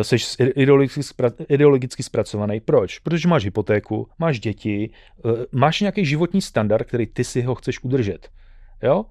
jsi 0.01 0.15
ideologicky, 0.43 1.01
ideologicky 1.49 2.03
zpracovaný. 2.03 2.59
Proč? 2.59 2.99
Protože 2.99 3.27
máš 3.27 3.43
hypotéku, 3.43 4.09
máš 4.19 4.39
děti, 4.39 4.89
eh, 5.25 5.45
máš 5.51 5.81
nějaký 5.81 6.05
životní 6.05 6.41
standard, 6.41 6.87
který 6.87 7.07
ty 7.07 7.23
si 7.23 7.41
ho 7.41 7.55
chceš 7.55 7.83
udržet. 7.83 8.29
Jo? 8.83 9.05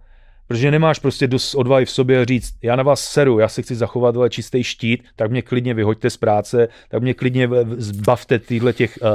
Protože 0.49 0.71
nemáš 0.71 0.99
prostě 0.99 1.27
dost 1.27 1.55
odvahy 1.55 1.85
v 1.85 1.91
sobě 1.91 2.25
říct, 2.25 2.55
já 2.63 2.77
na 2.77 2.83
vás 2.83 3.01
seru, 3.01 3.39
já 3.39 3.49
si 3.49 3.63
chci 3.63 3.75
zachovat 3.75 4.17
ale 4.17 4.31
čistý 4.31 4.65
štít, 4.65 5.05
tak 5.17 5.31
mě 5.31 5.43
klidně 5.43 5.75
vyhoďte 5.75 6.11
z 6.11 6.17
práce, 6.17 6.69
tak 6.89 7.03
mě 7.03 7.15
klidně 7.15 7.49
zbavte 7.77 8.39
těchto 8.39 8.73
těch, 8.73 8.99
uh, 9.03 9.09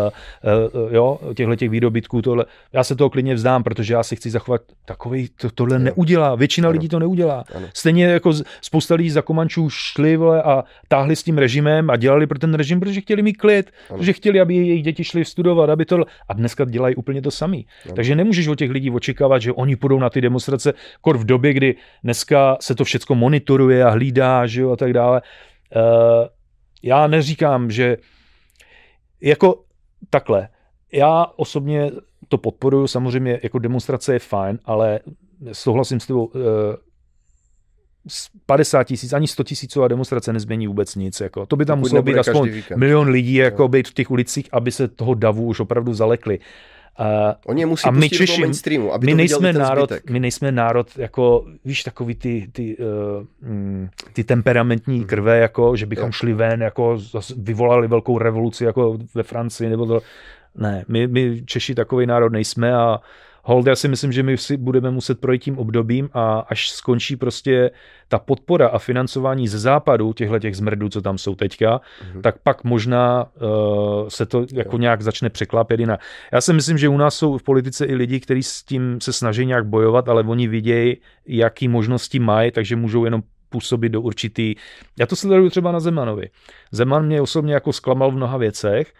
uh, 0.85 0.93
jo, 0.93 1.19
těchto 1.35 1.55
těch 1.55 1.69
výdobytků, 1.69 2.21
tohle. 2.21 2.45
Já 2.73 2.83
se 2.83 2.95
toho 2.95 3.09
klidně 3.09 3.35
vzdám, 3.35 3.63
protože 3.63 3.93
já 3.93 4.03
si 4.03 4.15
chci 4.15 4.29
zachovat 4.29 4.61
takový, 4.85 5.29
to, 5.41 5.49
tohle 5.51 5.75
ano. 5.75 5.85
neudělá, 5.85 6.35
většina 6.35 6.69
ano. 6.69 6.73
lidí 6.73 6.89
to 6.89 6.99
neudělá. 6.99 7.43
Ano. 7.55 7.67
Stejně 7.73 8.05
jako 8.05 8.33
spousta 8.61 8.95
lidí 8.95 9.09
za 9.09 9.21
Komančů 9.21 9.69
šli 9.69 10.17
vole, 10.17 10.43
a 10.43 10.63
táhli 10.87 11.15
s 11.15 11.23
tím 11.23 11.37
režimem 11.37 11.89
a 11.89 11.95
dělali 11.95 12.27
pro 12.27 12.39
ten 12.39 12.53
režim, 12.53 12.79
protože 12.79 13.01
chtěli 13.01 13.21
mít 13.21 13.33
klid, 13.33 13.71
ano. 13.89 13.97
protože 13.99 14.13
chtěli, 14.13 14.39
aby 14.39 14.55
jejich 14.55 14.83
děti 14.83 15.03
šly 15.03 15.25
studovat, 15.25 15.69
aby 15.69 15.85
to 15.85 16.05
a 16.29 16.33
dneska 16.33 16.65
dělají 16.65 16.95
úplně 16.95 17.21
to 17.21 17.31
samý. 17.31 17.65
Ano. 17.85 17.95
Takže 17.95 18.15
nemůžeš 18.15 18.47
od 18.47 18.55
těch 18.55 18.71
lidí 18.71 18.91
očekávat, 18.91 19.39
že 19.39 19.51
oni 19.51 19.75
půjdou 19.75 19.99
na 19.99 20.09
ty 20.09 20.21
demonstrace, 20.21 20.73
kor 21.01 21.16
v 21.17 21.25
době, 21.25 21.53
kdy 21.53 21.75
dneska 22.03 22.57
se 22.61 22.75
to 22.75 22.83
všechno 22.83 23.15
monitoruje 23.15 23.83
a 23.83 23.89
hlídá, 23.89 24.47
že 24.47 24.61
jo, 24.61 24.71
a 24.71 24.75
tak 24.75 24.93
dále. 24.93 25.21
Uh, 25.75 25.81
já 26.83 27.07
neříkám, 27.07 27.71
že 27.71 27.97
jako 29.21 29.63
takhle. 30.09 30.49
Já 30.93 31.25
osobně 31.35 31.91
to 32.27 32.37
podporuji, 32.37 32.87
samozřejmě 32.87 33.39
jako 33.43 33.59
demonstrace 33.59 34.13
je 34.13 34.19
fajn, 34.19 34.59
ale 34.65 34.99
souhlasím 35.51 35.99
s 35.99 36.07
tebou, 36.07 36.25
uh, 36.25 36.41
50 38.45 38.83
tisíc, 38.83 39.13
ani 39.13 39.27
100 39.27 39.43
tisícová 39.43 39.87
demonstrace 39.87 40.33
nezmění 40.33 40.67
vůbec 40.67 40.95
nic. 40.95 41.21
Jako. 41.21 41.45
To 41.45 41.55
by 41.55 41.65
tam 41.65 41.79
muselo 41.79 42.01
být 42.01 42.17
aspoň 42.17 42.63
milion 42.75 43.07
lidí 43.07 43.33
jako 43.33 43.67
být 43.67 43.87
v 43.87 43.93
těch 43.93 44.11
ulicích, 44.11 44.49
aby 44.51 44.71
se 44.71 44.87
toho 44.87 45.13
davu 45.13 45.45
už 45.45 45.59
opravdu 45.59 45.93
zalekli. 45.93 46.39
Uh, 46.99 47.05
Oni 47.45 47.61
je 47.61 47.65
musí 47.65 47.87
a 47.87 47.91
my 47.91 48.09
Češi, 48.09 48.41
mainstreamu, 48.41 48.93
aby 48.93 49.05
my 49.05 49.11
to 49.11 49.17
nejsme 49.17 49.53
národ, 49.53 49.89
zbytek. 49.89 50.09
my 50.09 50.19
nejsme 50.19 50.51
národ, 50.51 50.97
jako, 50.97 51.45
víš, 51.65 51.83
takový 51.83 52.15
ty, 52.15 52.47
ty, 52.51 52.77
uh, 52.77 53.87
ty 54.13 54.23
temperamentní 54.23 54.97
mhm. 54.97 55.07
krve, 55.07 55.37
jako, 55.37 55.75
že 55.75 55.85
bychom 55.85 56.05
jo. 56.05 56.11
šli 56.11 56.33
ven, 56.33 56.61
jako 56.61 56.97
vyvolali 57.37 57.87
velkou 57.87 58.17
revoluci, 58.17 58.65
jako 58.65 58.97
ve 59.15 59.23
Francii, 59.23 59.69
nebo 59.69 59.85
to, 59.85 60.01
ne, 60.55 60.85
my, 60.87 61.07
my 61.07 61.41
Češi 61.45 61.75
takový 61.75 62.05
národ 62.05 62.31
nejsme 62.31 62.75
a 62.75 62.99
hold, 63.47 63.67
já 63.67 63.75
si 63.75 63.87
myslím, 63.87 64.11
že 64.11 64.23
my 64.23 64.37
si 64.37 64.57
budeme 64.57 64.91
muset 64.91 65.19
projít 65.19 65.43
tím 65.43 65.57
obdobím 65.57 66.09
a 66.13 66.39
až 66.39 66.69
skončí 66.69 67.15
prostě 67.15 67.71
ta 68.07 68.19
podpora 68.19 68.67
a 68.67 68.77
financování 68.77 69.47
ze 69.47 69.59
západu, 69.59 70.13
těchto 70.13 70.39
těch 70.39 70.55
zmrdů, 70.55 70.89
co 70.89 71.01
tam 71.01 71.17
jsou 71.17 71.35
teďka, 71.35 71.77
mm-hmm. 71.77 72.21
tak 72.21 72.35
pak 72.43 72.63
možná 72.63 73.23
uh, 73.23 74.07
se 74.07 74.25
to 74.25 74.45
jako 74.53 74.75
jo. 74.75 74.79
nějak 74.79 75.01
začne 75.01 75.29
překlápět 75.29 75.79
jinak. 75.79 75.99
Já 76.31 76.41
si 76.41 76.53
myslím, 76.53 76.77
že 76.77 76.89
u 76.89 76.97
nás 76.97 77.15
jsou 77.15 77.37
v 77.37 77.43
politice 77.43 77.85
i 77.85 77.95
lidi, 77.95 78.19
kteří 78.19 78.43
s 78.43 78.63
tím 78.63 79.01
se 79.01 79.13
snaží 79.13 79.45
nějak 79.45 79.65
bojovat, 79.65 80.09
ale 80.09 80.23
oni 80.23 80.47
vidějí, 80.47 80.97
jaký 81.27 81.67
možnosti 81.67 82.19
mají, 82.19 82.51
takže 82.51 82.75
můžou 82.75 83.05
jenom 83.05 83.21
působit 83.49 83.89
do 83.89 84.01
určitý... 84.01 84.55
Já 84.99 85.05
to 85.05 85.15
sleduju 85.15 85.49
třeba 85.49 85.71
na 85.71 85.79
Zemanovi. 85.79 86.29
Zeman 86.71 87.05
mě 87.05 87.21
osobně 87.21 87.53
jako 87.53 87.73
zklamal 87.73 88.11
v 88.11 88.15
mnoha 88.15 88.37
věcech, 88.37 88.93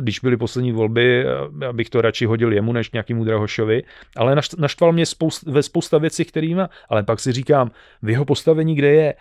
když 0.00 0.20
byly 0.20 0.36
poslední 0.36 0.72
volby, 0.72 1.24
abych 1.68 1.90
to 1.90 2.00
radši 2.00 2.26
hodil 2.26 2.52
jemu 2.52 2.72
než 2.72 2.90
nějakému 2.90 3.24
Drahošovi, 3.24 3.82
ale 4.16 4.36
naštval 4.58 4.92
mě 4.92 5.06
spoust, 5.06 5.42
ve 5.42 5.62
spousta 5.62 5.98
věcí, 5.98 6.24
kterýma, 6.24 6.70
ale 6.88 7.02
pak 7.02 7.20
si 7.20 7.32
říkám, 7.32 7.70
v 8.02 8.10
jeho 8.10 8.24
postavení, 8.24 8.74
kde 8.74 8.92
je, 8.92 9.14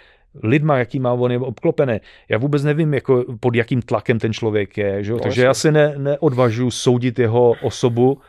lidma, 0.44 0.78
jaký 0.78 1.00
má 1.00 1.14
on 1.14 1.32
je 1.32 1.40
obklopené. 1.40 2.00
Já 2.30 2.38
vůbec 2.38 2.64
nevím, 2.64 2.94
jako 2.94 3.26
pod 3.40 3.56
jakým 3.56 3.82
tlakem 3.82 4.20
ten 4.20 4.34
člověk 4.34 4.78
je. 4.78 5.04
Že? 5.04 5.12
No, 5.12 5.20
Takže 5.20 5.44
já 5.44 5.54
si 5.54 5.72
ne, 5.72 5.94
neodvažuji 5.98 6.72
soudit 6.72 7.20
jeho 7.20 7.56
osobu, 7.62 8.22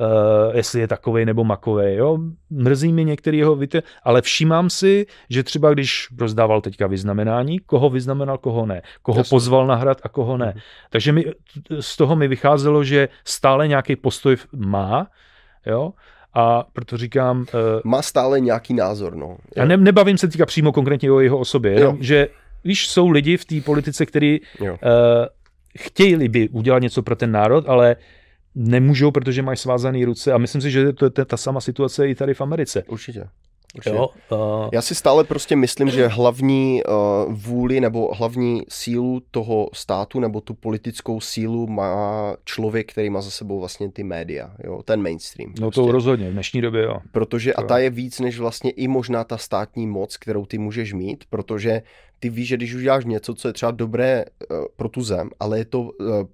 uh, 0.00 0.56
jestli 0.56 0.80
je 0.80 0.88
takovej 0.88 1.24
nebo 1.26 1.44
makovej. 1.44 1.96
Jo? 1.96 2.18
Mrzí 2.50 2.92
mi 2.92 3.04
některý 3.04 3.38
jeho 3.38 3.56
víte, 3.56 3.82
ale 4.02 4.22
všímám 4.22 4.70
si, 4.70 5.06
že 5.30 5.42
třeba 5.42 5.72
když 5.72 6.08
rozdával 6.18 6.60
teďka 6.60 6.86
vyznamenání, 6.86 7.58
koho 7.58 7.90
vyznamenal, 7.90 8.38
koho 8.38 8.66
ne. 8.66 8.82
Koho 9.02 9.20
Jasně. 9.20 9.30
pozval 9.30 9.66
na 9.66 9.74
hrad 9.74 10.00
a 10.02 10.08
koho 10.08 10.36
ne. 10.36 10.46
Mm-hmm. 10.56 10.88
Takže 10.90 11.12
mi, 11.12 11.24
z 11.80 11.96
toho 11.96 12.16
mi 12.16 12.28
vycházelo, 12.28 12.84
že 12.84 13.08
stále 13.24 13.68
nějaký 13.68 13.96
postoj 13.96 14.36
má, 14.56 15.06
jo, 15.66 15.92
a 16.34 16.64
proto 16.72 16.96
říkám... 16.96 17.40
Uh, 17.40 17.46
Má 17.84 18.02
stále 18.02 18.40
nějaký 18.40 18.74
názor, 18.74 19.16
no. 19.16 19.36
Já 19.56 19.64
ne, 19.64 19.76
nebavím 19.76 20.18
se 20.18 20.28
teďka 20.28 20.46
přímo 20.46 20.72
konkrétně 20.72 21.12
o 21.12 21.20
jeho 21.20 21.38
osobě, 21.38 21.72
jenom, 21.72 21.96
že 22.00 22.28
víš, 22.64 22.88
jsou 22.88 23.08
lidi 23.08 23.36
v 23.36 23.44
té 23.44 23.60
politice, 23.60 24.06
kteří 24.06 24.40
uh, 24.60 24.68
chtěli 25.78 26.28
by 26.28 26.48
udělat 26.48 26.82
něco 26.82 27.02
pro 27.02 27.16
ten 27.16 27.32
národ, 27.32 27.64
ale 27.68 27.96
nemůžou, 28.58 29.10
protože 29.10 29.42
mají 29.42 29.56
svázané 29.56 30.04
ruce 30.04 30.32
a 30.32 30.38
myslím 30.38 30.62
si, 30.62 30.70
že 30.70 30.92
to 30.92 31.04
je 31.04 31.24
ta 31.24 31.36
sama 31.36 31.60
situace 31.60 32.08
i 32.08 32.14
tady 32.14 32.34
v 32.34 32.40
Americe. 32.40 32.82
Určitě. 32.82 33.24
Jo, 33.86 34.08
uh... 34.30 34.68
Já 34.72 34.82
si 34.82 34.94
stále 34.94 35.24
prostě 35.24 35.56
myslím, 35.56 35.90
že 35.90 36.06
hlavní 36.06 36.82
uh, 36.84 37.34
vůli 37.34 37.80
nebo 37.80 38.14
hlavní 38.14 38.62
sílu 38.68 39.22
toho 39.30 39.70
státu 39.72 40.20
nebo 40.20 40.40
tu 40.40 40.54
politickou 40.54 41.20
sílu 41.20 41.66
má 41.66 42.36
člověk, 42.44 42.92
který 42.92 43.10
má 43.10 43.20
za 43.20 43.30
sebou 43.30 43.60
vlastně 43.60 43.90
ty 43.90 44.04
média, 44.04 44.50
jo, 44.64 44.82
ten 44.82 45.02
mainstream. 45.02 45.50
No 45.60 45.66
prostě. 45.66 45.80
to 45.80 45.92
rozhodně, 45.92 46.30
v 46.30 46.32
dnešní 46.32 46.60
době 46.60 46.82
jo. 46.82 46.98
Protože 47.12 47.52
to 47.52 47.60
a 47.60 47.62
ta 47.62 47.78
je 47.78 47.90
víc 47.90 48.20
než 48.20 48.38
vlastně 48.38 48.70
i 48.70 48.88
možná 48.88 49.24
ta 49.24 49.38
státní 49.38 49.86
moc, 49.86 50.16
kterou 50.16 50.46
ty 50.46 50.58
můžeš 50.58 50.92
mít, 50.92 51.24
protože 51.30 51.82
ty 52.20 52.28
víš, 52.28 52.48
že 52.48 52.56
když 52.56 52.74
uděláš 52.74 53.04
něco, 53.04 53.34
co 53.34 53.48
je 53.48 53.52
třeba 53.52 53.72
dobré 53.72 54.24
uh, 54.50 54.64
pro 54.76 54.88
tu 54.88 55.02
zem, 55.02 55.30
ale 55.40 55.58
je 55.58 55.64
to 55.64 55.80
uh, 55.80 55.90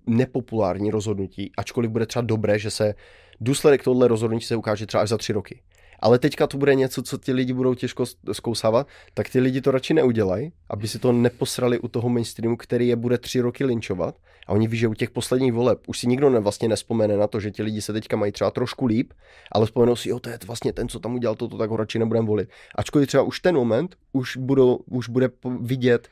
nepopulární 0.06 0.90
rozhodnutí, 0.90 1.52
ačkoliv 1.56 1.90
bude 1.90 2.06
třeba 2.06 2.22
dobré, 2.22 2.58
že 2.58 2.70
se 2.70 2.94
důsledek 3.40 3.84
tohle 3.84 4.08
rozhodnutí 4.08 4.46
se 4.46 4.56
ukáže 4.56 4.86
třeba 4.86 5.02
až 5.02 5.08
za 5.08 5.18
tři 5.18 5.32
roky 5.32 5.60
ale 6.04 6.18
teďka 6.18 6.46
to 6.46 6.58
bude 6.58 6.74
něco, 6.74 7.02
co 7.02 7.18
ti 7.18 7.32
lidi 7.32 7.52
budou 7.52 7.74
těžko 7.74 8.04
zkousávat, 8.32 8.86
tak 9.14 9.28
ty 9.28 9.40
lidi 9.40 9.60
to 9.60 9.70
radši 9.70 9.94
neudělají, 9.94 10.52
aby 10.70 10.88
si 10.88 10.98
to 10.98 11.12
neposrali 11.12 11.78
u 11.78 11.88
toho 11.88 12.08
mainstreamu, 12.08 12.56
který 12.56 12.88
je 12.88 12.96
bude 12.96 13.18
tři 13.18 13.40
roky 13.40 13.64
linčovat. 13.64 14.14
A 14.46 14.52
oni 14.52 14.68
ví, 14.68 14.78
že 14.78 14.88
u 14.88 14.94
těch 14.94 15.10
posledních 15.10 15.52
voleb 15.52 15.78
už 15.86 15.98
si 15.98 16.06
nikdo 16.06 16.30
ne, 16.30 16.40
vlastně 16.40 16.68
nespomene 16.68 17.16
na 17.16 17.26
to, 17.26 17.40
že 17.40 17.50
ti 17.50 17.62
lidi 17.62 17.82
se 17.82 17.92
teďka 17.92 18.16
mají 18.16 18.32
třeba 18.32 18.50
trošku 18.50 18.86
líp, 18.86 19.12
ale 19.52 19.66
vzpomenou 19.66 19.96
si, 19.96 20.08
jo, 20.08 20.20
to 20.20 20.30
je 20.30 20.38
vlastně 20.46 20.72
ten, 20.72 20.88
co 20.88 21.00
tam 21.00 21.14
udělal 21.14 21.34
toto, 21.34 21.58
tak 21.58 21.70
ho 21.70 21.76
radši 21.76 21.98
nebudeme 21.98 22.26
volit. 22.26 22.48
Ačkoliv 22.74 23.08
třeba 23.08 23.22
už 23.22 23.40
ten 23.40 23.54
moment 23.54 23.96
už, 24.12 24.36
budou, 24.36 24.78
už 24.90 25.08
bude 25.08 25.30
vidět 25.60 26.08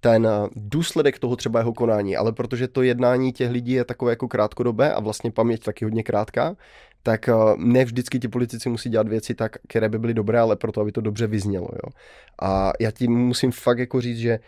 ten 0.00 0.26
eh, 0.26 0.48
důsledek 0.56 1.18
toho 1.18 1.36
třeba 1.36 1.58
jeho 1.58 1.72
konání, 1.72 2.16
ale 2.16 2.32
protože 2.32 2.68
to 2.68 2.82
jednání 2.82 3.32
těch 3.32 3.50
lidí 3.50 3.72
je 3.72 3.84
takové 3.84 4.12
jako 4.12 4.28
krátkodobé 4.28 4.92
a 4.92 5.00
vlastně 5.00 5.30
paměť 5.30 5.64
taky 5.64 5.84
hodně 5.84 6.02
krátká, 6.02 6.56
tak 7.04 7.28
eh, 7.28 7.32
ne 7.56 7.84
vždycky 7.84 8.18
ti 8.18 8.28
politici 8.28 8.68
musí 8.68 8.88
dělat 8.90 9.08
věci 9.08 9.34
tak, 9.34 9.56
které 9.68 9.88
by 9.88 9.98
byly 9.98 10.14
dobré, 10.14 10.40
ale 10.40 10.56
proto, 10.56 10.80
aby 10.80 10.92
to 10.92 11.00
dobře 11.00 11.26
vyznělo. 11.26 11.68
Jo. 11.72 11.92
A 12.42 12.72
já 12.80 12.90
tím 12.90 13.12
musím 13.12 13.52
fakt 13.52 13.78
jako 13.78 14.00
říct, 14.00 14.18
že 14.18 14.38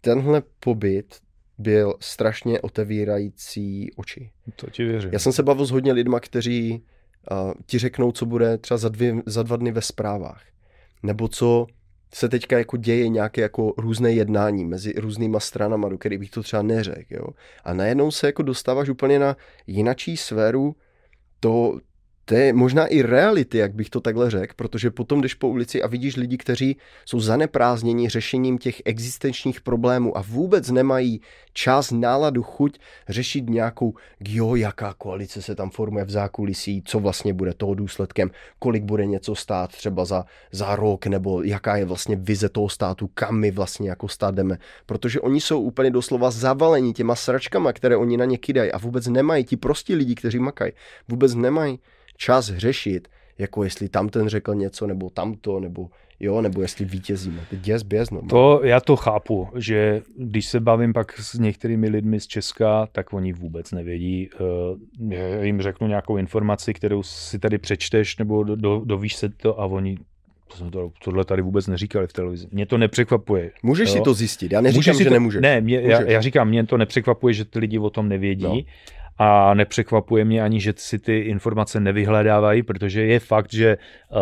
tenhle 0.00 0.42
pobyt 0.60 1.14
byl 1.58 1.94
strašně 2.00 2.60
otevírající 2.60 3.90
oči. 3.96 4.30
To 4.56 4.70
ti 4.70 4.84
věřím. 4.84 5.10
Já 5.12 5.18
jsem 5.18 5.32
se 5.32 5.42
bavil 5.42 5.66
s 5.66 5.70
hodně 5.70 5.92
lidma, 5.92 6.20
kteří 6.20 6.82
uh, 7.30 7.52
ti 7.66 7.78
řeknou, 7.78 8.12
co 8.12 8.26
bude 8.26 8.58
třeba 8.58 8.78
za, 8.78 8.88
dvě, 8.88 9.14
za 9.26 9.42
dva 9.42 9.56
dny 9.56 9.72
ve 9.72 9.82
zprávách. 9.82 10.42
Nebo 11.02 11.28
co 11.28 11.66
se 12.14 12.28
teďka 12.28 12.58
jako 12.58 12.76
děje 12.76 13.08
nějaké 13.08 13.40
jako 13.40 13.74
různé 13.76 14.12
jednání 14.12 14.64
mezi 14.64 14.92
různýma 14.92 15.40
stranama, 15.40 15.88
do 15.88 15.98
kterých 15.98 16.18
bych 16.18 16.30
to 16.30 16.42
třeba 16.42 16.62
neřekl. 16.62 17.14
Jo? 17.14 17.26
A 17.64 17.74
najednou 17.74 18.10
se 18.10 18.26
jako 18.26 18.42
dostáváš 18.42 18.88
úplně 18.88 19.18
na 19.18 19.36
jinačí 19.66 20.16
sféru 20.16 20.76
to, 21.40 21.80
to 22.24 22.34
je 22.34 22.52
možná 22.52 22.86
i 22.86 23.02
reality, 23.02 23.58
jak 23.58 23.74
bych 23.74 23.90
to 23.90 24.00
takhle 24.00 24.30
řekl, 24.30 24.54
protože 24.56 24.90
potom 24.90 25.20
jdeš 25.20 25.34
po 25.34 25.48
ulici 25.48 25.82
a 25.82 25.86
vidíš 25.86 26.16
lidi, 26.16 26.38
kteří 26.38 26.76
jsou 27.04 27.20
zaneprázdněni 27.20 28.08
řešením 28.08 28.58
těch 28.58 28.82
existenčních 28.84 29.60
problémů 29.60 30.18
a 30.18 30.22
vůbec 30.28 30.70
nemají 30.70 31.20
čas, 31.52 31.90
náladu, 31.90 32.42
chuť 32.42 32.78
řešit 33.08 33.50
nějakou, 33.50 33.94
jo, 34.20 34.54
jaká 34.54 34.94
koalice 34.98 35.42
se 35.42 35.54
tam 35.54 35.70
formuje 35.70 36.04
v 36.04 36.10
zákulisí, 36.10 36.82
co 36.86 37.00
vlastně 37.00 37.34
bude 37.34 37.54
toho 37.54 37.74
důsledkem, 37.74 38.30
kolik 38.58 38.82
bude 38.82 39.06
něco 39.06 39.34
stát 39.34 39.70
třeba 39.70 40.04
za, 40.04 40.24
za 40.52 40.76
rok, 40.76 41.06
nebo 41.06 41.42
jaká 41.42 41.76
je 41.76 41.84
vlastně 41.84 42.16
vize 42.16 42.48
toho 42.48 42.68
státu, 42.68 43.10
kam 43.14 43.38
my 43.38 43.50
vlastně 43.50 43.88
jako 43.90 44.08
stát 44.08 44.34
jdeme. 44.34 44.58
Protože 44.86 45.20
oni 45.20 45.40
jsou 45.40 45.60
úplně 45.60 45.90
doslova 45.90 46.30
zavaleni 46.30 46.92
těma 46.92 47.14
sračkama, 47.14 47.72
které 47.72 47.96
oni 47.96 48.16
na 48.16 48.24
ně 48.24 48.38
kydají 48.38 48.72
a 48.72 48.78
vůbec 48.78 49.06
nemají, 49.06 49.44
ti 49.44 49.56
prostí 49.56 49.94
lidi, 49.94 50.14
kteří 50.14 50.38
makají, 50.38 50.72
vůbec 51.08 51.34
nemají 51.34 51.78
čas 52.22 52.46
řešit, 52.46 53.08
jako 53.38 53.64
jestli 53.64 53.88
tam 53.88 54.08
ten 54.08 54.28
řekl 54.28 54.54
něco, 54.54 54.86
nebo 54.86 55.10
tamto, 55.10 55.60
nebo 55.60 55.90
jo, 56.20 56.42
nebo 56.42 56.62
jestli 56.62 56.84
vítězíme. 56.84 57.40
Teď 57.50 57.60
děs 57.60 57.82
běz, 57.82 58.10
no. 58.10 58.22
To, 58.30 58.60
já 58.64 58.80
to 58.80 58.96
chápu, 58.96 59.48
že 59.56 60.02
když 60.18 60.46
se 60.46 60.60
bavím 60.60 60.92
pak 60.92 61.18
s 61.18 61.34
některými 61.34 61.88
lidmi 61.88 62.20
z 62.20 62.26
Česka, 62.26 62.86
tak 62.92 63.12
oni 63.12 63.32
vůbec 63.32 63.72
nevědí. 63.72 64.30
Eh, 65.10 65.14
já 65.14 65.42
jim 65.42 65.62
řeknu 65.62 65.86
nějakou 65.88 66.16
informaci, 66.16 66.74
kterou 66.74 67.02
si 67.02 67.38
tady 67.38 67.58
přečteš, 67.58 68.16
nebo 68.16 68.44
do, 68.44 68.56
do, 68.56 68.82
dovíš 68.84 69.16
se 69.16 69.28
to 69.28 69.60
a 69.60 69.66
oni 69.66 69.98
to, 70.70 70.90
tohle 71.04 71.24
tady 71.24 71.42
vůbec 71.42 71.66
neříkali 71.66 72.06
v 72.06 72.12
televizi. 72.12 72.46
Mě 72.50 72.66
to 72.66 72.78
nepřekvapuje. 72.78 73.50
Můžeš 73.62 73.88
jo? 73.88 73.92
si 73.94 74.00
to 74.00 74.14
zjistit, 74.14 74.52
já 74.52 74.60
neříkám, 74.60 74.94
že 74.94 75.04
to, 75.04 75.10
nemůžeš. 75.10 75.42
Ne, 75.42 75.60
mě, 75.60 75.80
já, 75.80 76.02
já 76.02 76.20
říkám, 76.20 76.48
mě 76.48 76.66
to 76.66 76.76
nepřekvapuje, 76.76 77.34
že 77.34 77.44
ty 77.44 77.58
lidi 77.58 77.78
o 77.78 77.90
tom 77.90 78.08
nevědí. 78.08 78.44
No 78.44 78.58
a 79.18 79.54
nepřekvapuje 79.54 80.24
mě 80.24 80.42
ani, 80.42 80.60
že 80.60 80.74
si 80.76 80.98
ty 80.98 81.18
informace 81.18 81.80
nevyhledávají, 81.80 82.62
protože 82.62 83.04
je 83.04 83.20
fakt, 83.20 83.52
že 83.52 83.78
uh, 84.10 84.18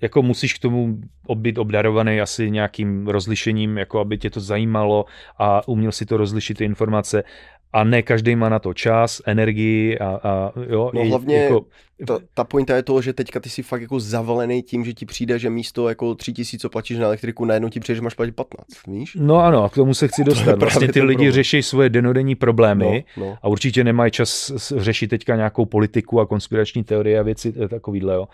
jako 0.00 0.22
musíš 0.22 0.54
k 0.54 0.62
tomu 0.62 1.00
být 1.34 1.58
obdarovaný 1.58 2.20
asi 2.20 2.50
nějakým 2.50 3.08
rozlišením, 3.08 3.78
jako 3.78 4.00
aby 4.00 4.18
tě 4.18 4.30
to 4.30 4.40
zajímalo 4.40 5.04
a 5.38 5.68
uměl 5.68 5.92
si 5.92 6.06
to 6.06 6.16
rozlišit 6.16 6.58
ty 6.58 6.64
informace 6.64 7.24
a 7.72 7.84
ne 7.84 8.02
každý 8.02 8.36
má 8.36 8.48
na 8.48 8.58
to 8.58 8.74
čas, 8.74 9.22
energii 9.26 9.98
a, 9.98 10.20
a 10.22 10.52
jo. 10.68 10.90
No 10.94 11.04
hlavně 11.04 11.36
jako... 11.36 11.64
ta, 12.06 12.18
ta 12.34 12.44
pointa 12.44 12.76
je 12.76 12.82
toho, 12.82 13.02
že 13.02 13.12
teďka 13.12 13.40
ty 13.40 13.50
jsi 13.50 13.62
fakt 13.62 13.82
jako 13.82 14.00
zavalený 14.00 14.62
tím, 14.62 14.84
že 14.84 14.92
ti 14.92 15.06
přijde, 15.06 15.38
že 15.38 15.50
místo 15.50 15.88
jako 15.88 16.14
tři 16.14 16.32
tisíc, 16.32 16.60
co 16.60 16.70
platíš 16.70 16.98
na 16.98 17.06
elektriku, 17.06 17.44
najednou 17.44 17.68
ti 17.68 17.80
přijde, 17.80 17.96
že 17.96 18.02
máš 18.02 18.14
platit 18.14 18.32
15, 18.32 18.66
víš? 18.86 19.16
No 19.20 19.36
ano, 19.36 19.64
a 19.64 19.68
k 19.68 19.74
tomu 19.74 19.94
se 19.94 20.08
chci 20.08 20.24
dostat. 20.24 20.58
Vlastně 20.58 20.92
ty 20.92 21.02
lidi 21.02 21.16
problém. 21.16 21.32
řeší 21.32 21.62
svoje 21.62 21.88
denodenní 21.88 22.34
problémy 22.34 23.04
no, 23.16 23.26
no. 23.26 23.36
a 23.42 23.48
určitě 23.48 23.84
nemají 23.84 24.10
čas 24.10 24.52
řešit 24.76 25.08
teďka 25.08 25.36
nějakou 25.36 25.64
politiku 25.64 26.20
a 26.20 26.26
konspirační 26.26 26.84
teorie 26.84 27.20
a 27.20 27.22
věci 27.22 27.52
takovýhle, 27.68 28.14
jo. 28.14 28.28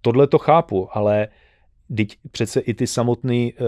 Tohle 0.00 0.26
to 0.26 0.38
chápu, 0.38 0.88
ale 0.92 1.28
Teď 1.96 2.18
přece 2.30 2.60
i 2.60 2.74
ty 2.74 2.86
samotné 2.86 3.34
uh, 3.34 3.66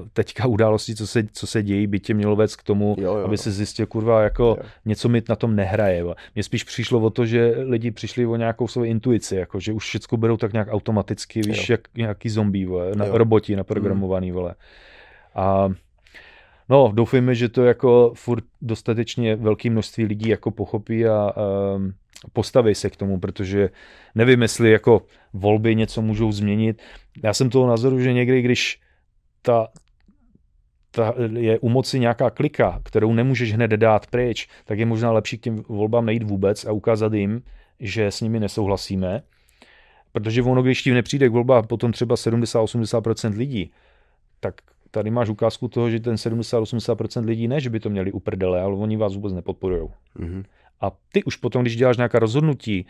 uh, 0.00 0.08
teďka 0.12 0.46
události, 0.46 0.94
co 0.94 1.06
se, 1.06 1.22
co 1.32 1.46
se 1.46 1.62
dějí, 1.62 1.86
by 1.86 2.00
tě 2.00 2.14
mělo 2.14 2.36
vést 2.36 2.56
k 2.56 2.62
tomu, 2.62 2.96
jo, 2.98 3.16
jo. 3.16 3.24
aby 3.24 3.38
se 3.38 3.50
zjistil, 3.50 3.86
kurva, 3.86 4.22
jako 4.22 4.44
jo. 4.44 4.68
něco 4.84 5.08
mi 5.08 5.22
na 5.28 5.36
tom 5.36 5.56
nehraje. 5.56 6.04
Mně 6.34 6.42
spíš 6.42 6.64
přišlo 6.64 7.00
o 7.00 7.10
to, 7.10 7.26
že 7.26 7.54
lidi 7.56 7.90
přišli 7.90 8.26
o 8.26 8.36
nějakou 8.36 8.68
svou 8.68 8.84
intuici, 8.84 9.36
jako, 9.36 9.60
že 9.60 9.72
už 9.72 9.84
všechno 9.84 10.18
berou 10.18 10.36
tak 10.36 10.52
nějak 10.52 10.68
automaticky, 10.70 11.40
víš, 11.40 11.68
jo. 11.68 11.72
jak 11.72 11.80
nějaký 11.96 12.28
zombie, 12.28 12.66
vole, 12.66 12.92
na, 12.94 13.04
roboti 13.08 13.56
naprogramovaný, 13.56 14.30
mm. 14.30 14.34
vole. 14.34 14.54
A 15.34 15.68
no, 16.68 16.92
doufejme, 16.94 17.34
že 17.34 17.48
to 17.48 17.64
jako 17.64 18.12
furt 18.14 18.44
dostatečně 18.62 19.36
velké 19.36 19.70
množství 19.70 20.04
lidí 20.04 20.28
jako 20.28 20.50
pochopí 20.50 21.06
a, 21.06 21.14
a 21.14 21.32
postaví 22.32 22.74
se 22.74 22.90
k 22.90 22.96
tomu, 22.96 23.18
protože 23.18 23.70
nevím, 24.14 24.42
jestli 24.42 24.70
jako 24.70 25.02
volby 25.32 25.76
něco 25.76 26.02
můžou 26.02 26.32
změnit. 26.32 26.82
Já 27.24 27.34
jsem 27.34 27.50
toho 27.50 27.66
názoru, 27.66 28.00
že 28.00 28.12
někdy, 28.12 28.42
když 28.42 28.80
ta, 29.42 29.68
ta 30.90 31.14
je 31.36 31.58
u 31.58 31.68
moci 31.68 32.00
nějaká 32.00 32.30
klika, 32.30 32.80
kterou 32.84 33.12
nemůžeš 33.12 33.52
hned 33.52 33.70
dát 33.70 34.06
pryč, 34.06 34.48
tak 34.64 34.78
je 34.78 34.86
možná 34.86 35.12
lepší 35.12 35.38
k 35.38 35.42
těm 35.42 35.56
volbám 35.68 36.06
nejít 36.06 36.22
vůbec 36.22 36.64
a 36.64 36.72
ukázat 36.72 37.12
jim, 37.12 37.42
že 37.80 38.06
s 38.06 38.20
nimi 38.20 38.40
nesouhlasíme. 38.40 39.22
Protože 40.12 40.42
ono, 40.42 40.62
když 40.62 40.82
tím 40.82 40.94
nepřijde 40.94 41.28
k 41.28 41.32
volbám 41.32 41.66
potom 41.66 41.92
třeba 41.92 42.14
70-80% 42.14 43.36
lidí, 43.36 43.72
tak 44.40 44.54
tady 44.90 45.10
máš 45.10 45.28
ukázku 45.28 45.68
toho, 45.68 45.90
že 45.90 46.00
ten 46.00 46.14
70-80% 46.14 47.24
lidí 47.24 47.48
ne, 47.48 47.60
že 47.60 47.70
by 47.70 47.80
to 47.80 47.90
měli 47.90 48.12
uprdele, 48.12 48.60
ale 48.60 48.74
oni 48.74 48.96
vás 48.96 49.14
vůbec 49.14 49.32
nepodporují. 49.32 49.88
Mm-hmm. 50.18 50.44
A 50.80 50.92
ty 51.12 51.24
už 51.24 51.36
potom, 51.36 51.62
když 51.62 51.76
děláš 51.76 51.96
nějaká 51.96 52.18
rozhodnutí, 52.18 52.86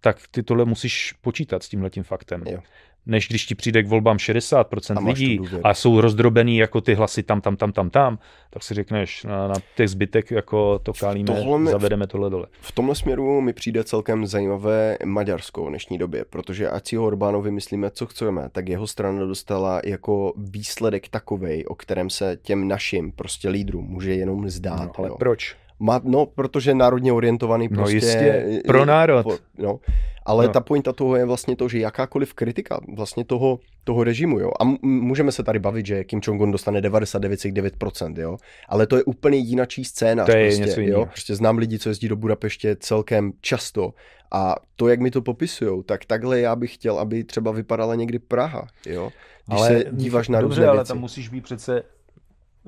tak 0.00 0.16
ty 0.30 0.42
tohle 0.42 0.64
musíš 0.64 1.14
počítat 1.20 1.62
s 1.62 1.68
tímhletím 1.68 2.02
faktem. 2.02 2.42
Jo. 2.46 2.58
Než 3.06 3.28
když 3.28 3.46
ti 3.46 3.54
přijde 3.54 3.82
k 3.82 3.88
volbám 3.88 4.16
60% 4.16 4.96
a 4.96 5.08
lidí 5.08 5.40
a 5.64 5.74
jsou 5.74 6.00
rozdrobený 6.00 6.56
jako 6.56 6.80
ty 6.80 6.94
hlasy 6.94 7.22
tam, 7.22 7.40
tam, 7.40 7.56
tam, 7.56 7.72
tam, 7.72 7.90
tam, 7.90 8.18
tak 8.50 8.62
si 8.62 8.74
řekneš, 8.74 9.24
na, 9.24 9.48
na 9.48 9.54
těch 9.76 9.88
zbytek 9.88 10.30
jako 10.30 10.78
to 10.78 10.92
kálíme, 10.92 11.26
tohle 11.26 11.70
zavedeme 11.70 12.06
tohle 12.06 12.30
dole. 12.30 12.46
V 12.60 12.72
tomhle 12.72 12.94
směru 12.94 13.40
mi 13.40 13.52
přijde 13.52 13.84
celkem 13.84 14.26
zajímavé 14.26 14.98
Maďarsko 15.04 15.64
v 15.64 15.68
dnešní 15.68 15.98
době, 15.98 16.24
protože 16.30 16.70
ať 16.70 16.88
si 16.88 16.96
ho 16.96 17.06
Orbánovi 17.06 17.50
myslíme, 17.50 17.90
co 17.90 18.06
chceme, 18.06 18.48
tak 18.52 18.68
jeho 18.68 18.86
strana 18.86 19.24
dostala 19.26 19.80
jako 19.84 20.32
výsledek 20.36 21.08
takovej, 21.08 21.64
o 21.68 21.74
kterém 21.74 22.10
se 22.10 22.38
těm 22.42 22.68
našim 22.68 23.12
prostě 23.12 23.48
lídrům 23.48 23.84
může 23.84 24.14
jenom 24.14 24.50
zdát. 24.50 24.84
No, 24.84 24.92
ale 24.98 25.08
jo. 25.08 25.16
proč? 25.18 25.56
Má, 25.82 26.00
no, 26.04 26.26
protože 26.26 26.74
národně 26.74 27.12
orientovaný 27.12 27.68
no, 27.70 27.76
prostě... 27.76 27.96
No 27.96 28.48
jistě, 28.48 28.62
pro 28.66 28.84
národ. 28.84 29.26
No, 29.58 29.80
ale 30.24 30.46
no. 30.46 30.52
ta 30.52 30.60
pointa 30.60 30.92
toho 30.92 31.16
je 31.16 31.24
vlastně 31.24 31.56
to, 31.56 31.68
že 31.68 31.78
jakákoliv 31.78 32.34
kritika 32.34 32.80
vlastně 32.94 33.24
toho, 33.24 33.58
toho 33.84 34.04
režimu, 34.04 34.40
jo, 34.40 34.50
a 34.60 34.64
můžeme 34.82 35.32
se 35.32 35.42
tady 35.42 35.58
bavit, 35.58 35.86
že 35.86 36.04
Kim 36.04 36.20
Jong-un 36.22 36.52
dostane 36.52 36.80
99,9%, 36.80 38.20
jo, 38.20 38.36
ale 38.68 38.86
to 38.86 38.96
je 38.96 39.04
úplně 39.04 39.38
jinačí 39.38 39.84
scéna. 39.84 40.24
To 40.24 40.30
je 40.36 40.46
prostě, 40.46 40.64
něco 40.64 40.80
jo. 40.80 41.06
Prostě 41.06 41.34
znám 41.34 41.58
lidi, 41.58 41.78
co 41.78 41.88
jezdí 41.88 42.08
do 42.08 42.16
Budapeště 42.16 42.76
celkem 42.80 43.32
často 43.40 43.94
a 44.32 44.56
to, 44.76 44.88
jak 44.88 45.00
mi 45.00 45.10
to 45.10 45.22
popisujou, 45.22 45.82
tak 45.82 46.04
takhle 46.04 46.40
já 46.40 46.56
bych 46.56 46.74
chtěl, 46.74 46.98
aby 46.98 47.24
třeba 47.24 47.52
vypadala 47.52 47.94
někdy 47.94 48.18
Praha, 48.18 48.66
jo. 48.86 49.12
Když 49.46 49.60
ale, 49.60 49.68
se 49.68 49.84
díváš 49.92 50.28
na 50.28 50.40
dobře, 50.40 50.54
různé 50.54 50.66
ale 50.66 50.78
věci. 50.78 50.88
tam 50.88 50.98
musíš 50.98 51.28
být 51.28 51.44
přece 51.44 51.82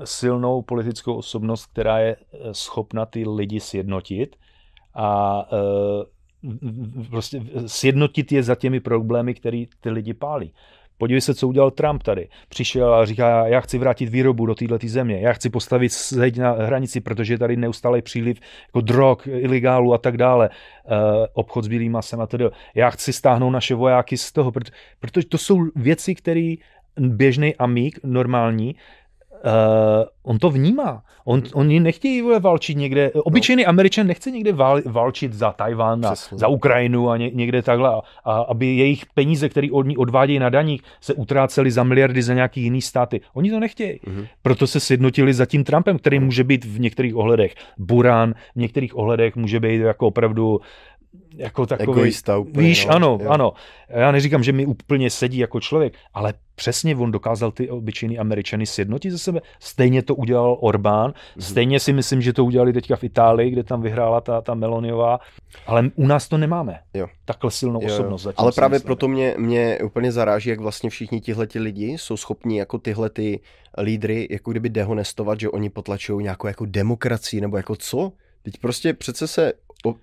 silnou 0.05 0.63
politickou 0.63 1.15
osobnost, 1.15 1.67
která 1.67 1.99
je 1.99 2.17
eh, 2.17 2.39
schopna 2.55 3.07
ty 3.07 3.29
lidi 3.29 3.61
sjednotit 3.61 4.37
a 4.95 5.39
uh, 5.53 6.03
prostě 7.11 7.43
sjednotit 7.67 8.33
je 8.33 8.43
za 8.43 8.55
těmi 8.55 8.81
problémy, 8.81 9.35
které 9.35 9.65
ty 9.81 9.91
lidi 9.91 10.15
pálí. 10.15 10.53
Podívej 10.99 11.21
se, 11.21 11.35
co 11.35 11.49
udělal 11.49 11.71
Trump 11.71 12.03
tady. 12.03 12.29
Přišel 12.49 12.95
a 12.95 13.07
říká, 13.07 13.47
já 13.47 13.61
chci 13.61 13.79
vrátit 13.79 14.09
výrobu 14.09 14.47
do 14.47 14.55
této 14.55 14.77
země, 14.87 15.21
já 15.21 15.33
chci 15.33 15.51
postavit 15.51 15.93
zeď 15.93 16.39
na 16.39 16.53
hranici, 16.53 17.01
protože 17.01 17.39
tady 17.39 17.57
neustále 17.57 18.03
příliv 18.03 18.41
jako 18.67 18.81
drog, 18.81 19.19
iligálu 19.27 19.95
a 19.95 19.99
tak 19.99 20.17
dále, 20.17 20.49
uh, 20.49 20.95
obchod 21.33 21.65
s 21.65 21.69
bílým 21.69 21.93
masem 21.93 22.21
a 22.21 22.27
tedy. 22.27 22.45
Já 22.75 22.91
chci 22.91 23.13
stáhnout 23.13 23.51
naše 23.51 23.75
vojáky 23.75 24.17
z 24.17 24.33
toho, 24.33 24.53
protože 25.01 25.27
to 25.29 25.39
jsou 25.39 25.59
věci, 25.77 26.15
které 26.15 26.55
běžný 26.99 27.57
amík, 27.57 27.99
normální, 28.05 28.77
on 30.23 30.39
to 30.39 30.51
vnímá. 30.51 31.03
On, 31.25 31.41
hmm. 31.41 31.51
oni 31.55 31.81
nechtějí 31.81 32.23
vole, 32.23 32.41
válčit 32.41 32.77
někde. 32.77 33.11
Obyčejný 33.13 33.63
no. 33.63 33.69
američan 33.69 34.07
nechce 34.07 34.31
někde 34.31 34.53
vál, 34.53 34.81
válčit 34.87 35.33
za 35.33 35.53
Tajván, 35.53 36.07
a 36.07 36.15
za 36.15 36.49
Ukrajinu 36.49 37.11
a 37.11 37.17
ně, 37.17 37.31
někde 37.35 37.63
takhle. 37.63 37.89
A, 37.89 38.01
a 38.25 38.33
aby 38.41 38.67
jejich 38.67 39.07
peníze, 39.15 39.49
které 39.49 39.69
od 39.73 39.87
ní 39.87 39.97
odvádějí 39.97 40.39
na 40.39 40.49
daních, 40.49 40.83
se 41.01 41.15
utrácely 41.15 41.71
za 41.71 41.85
miliardy 41.85 42.23
za 42.23 42.35
nějaký 42.35 42.63
jiný 42.63 42.83
státy. 42.83 43.21
Oni 43.35 43.51
to 43.51 43.61
nechtějí. 43.61 44.01
Hmm. 44.07 44.27
Proto 44.43 44.67
se 44.67 44.81
sjednotili 44.81 45.35
za 45.35 45.47
tím 45.47 45.65
Trumpem, 45.65 45.99
který 45.99 46.17
hmm. 46.17 46.27
může 46.27 46.45
být 46.45 46.65
v 46.65 46.81
některých 46.81 47.17
ohledech 47.17 47.55
burán, 47.79 48.35
v 48.55 48.59
některých 48.59 48.97
ohledech 48.97 49.37
může 49.37 49.61
být 49.61 49.81
jako 49.81 50.07
opravdu 50.07 50.61
jako 51.37 51.67
takový, 51.67 52.01
Egoista 52.01 52.39
úplně, 52.39 52.69
víš, 52.69 52.87
no, 52.87 52.93
ano, 52.93 53.19
jo. 53.23 53.31
ano. 53.31 53.53
Já 53.89 54.13
neříkám, 54.13 54.43
že 54.43 54.53
mi 54.53 54.67
úplně 54.67 55.11
sedí 55.11 55.39
jako 55.39 55.61
člověk, 55.61 55.95
ale 56.15 56.35
přesně 56.55 56.97
on 56.97 57.11
dokázal 57.11 57.51
ty 57.53 57.71
obyčejný 57.71 58.19
američany 58.19 58.67
sjednotit 58.67 59.11
ze 59.11 59.19
sebe. 59.19 59.41
Stejně 59.61 60.03
to 60.03 60.15
udělal 60.15 60.57
Orbán, 60.61 61.11
mm-hmm. 61.11 61.41
stejně 61.43 61.81
si 61.81 61.93
myslím, 61.93 62.23
že 62.23 62.33
to 62.33 62.45
udělali 62.45 62.73
teďka 62.73 62.97
v 62.97 63.05
Itálii, 63.05 63.51
kde 63.51 63.63
tam 63.63 63.83
vyhrála 63.83 64.21
ta, 64.21 64.41
ta 64.41 64.55
Meloniová, 64.55 65.19
ale 65.67 65.91
u 65.95 66.07
nás 66.07 66.29
to 66.29 66.39
nemáme. 66.39 66.79
Jo. 66.95 67.07
Takhle 67.25 67.51
silnou 67.51 67.81
jo, 67.83 67.89
osobnost. 67.89 68.29
Ale 68.37 68.53
právě 68.53 68.77
myslím. 68.77 68.87
proto 68.87 69.09
mě, 69.09 69.35
mě 69.39 69.79
úplně 69.85 70.13
zaráží, 70.13 70.51
jak 70.51 70.61
vlastně 70.61 70.91
všichni 70.91 71.21
tihle 71.21 71.47
lidi 71.55 71.87
jsou 71.87 72.17
schopni 72.17 72.59
jako 72.59 72.79
tyhle 72.79 73.11
ty 73.11 73.41
lídry 73.83 74.29
jako 74.31 74.51
kdyby 74.51 74.69
dehonestovat, 74.69 75.41
že 75.41 75.51
oni 75.51 75.71
potlačují 75.71 76.23
nějakou 76.23 76.47
jako 76.47 76.67
demokracii 76.67 77.41
nebo 77.41 77.57
jako 77.57 77.77
co? 77.77 78.13
Teď 78.43 78.59
prostě 78.59 78.95
přece 78.95 79.27
se 79.27 79.53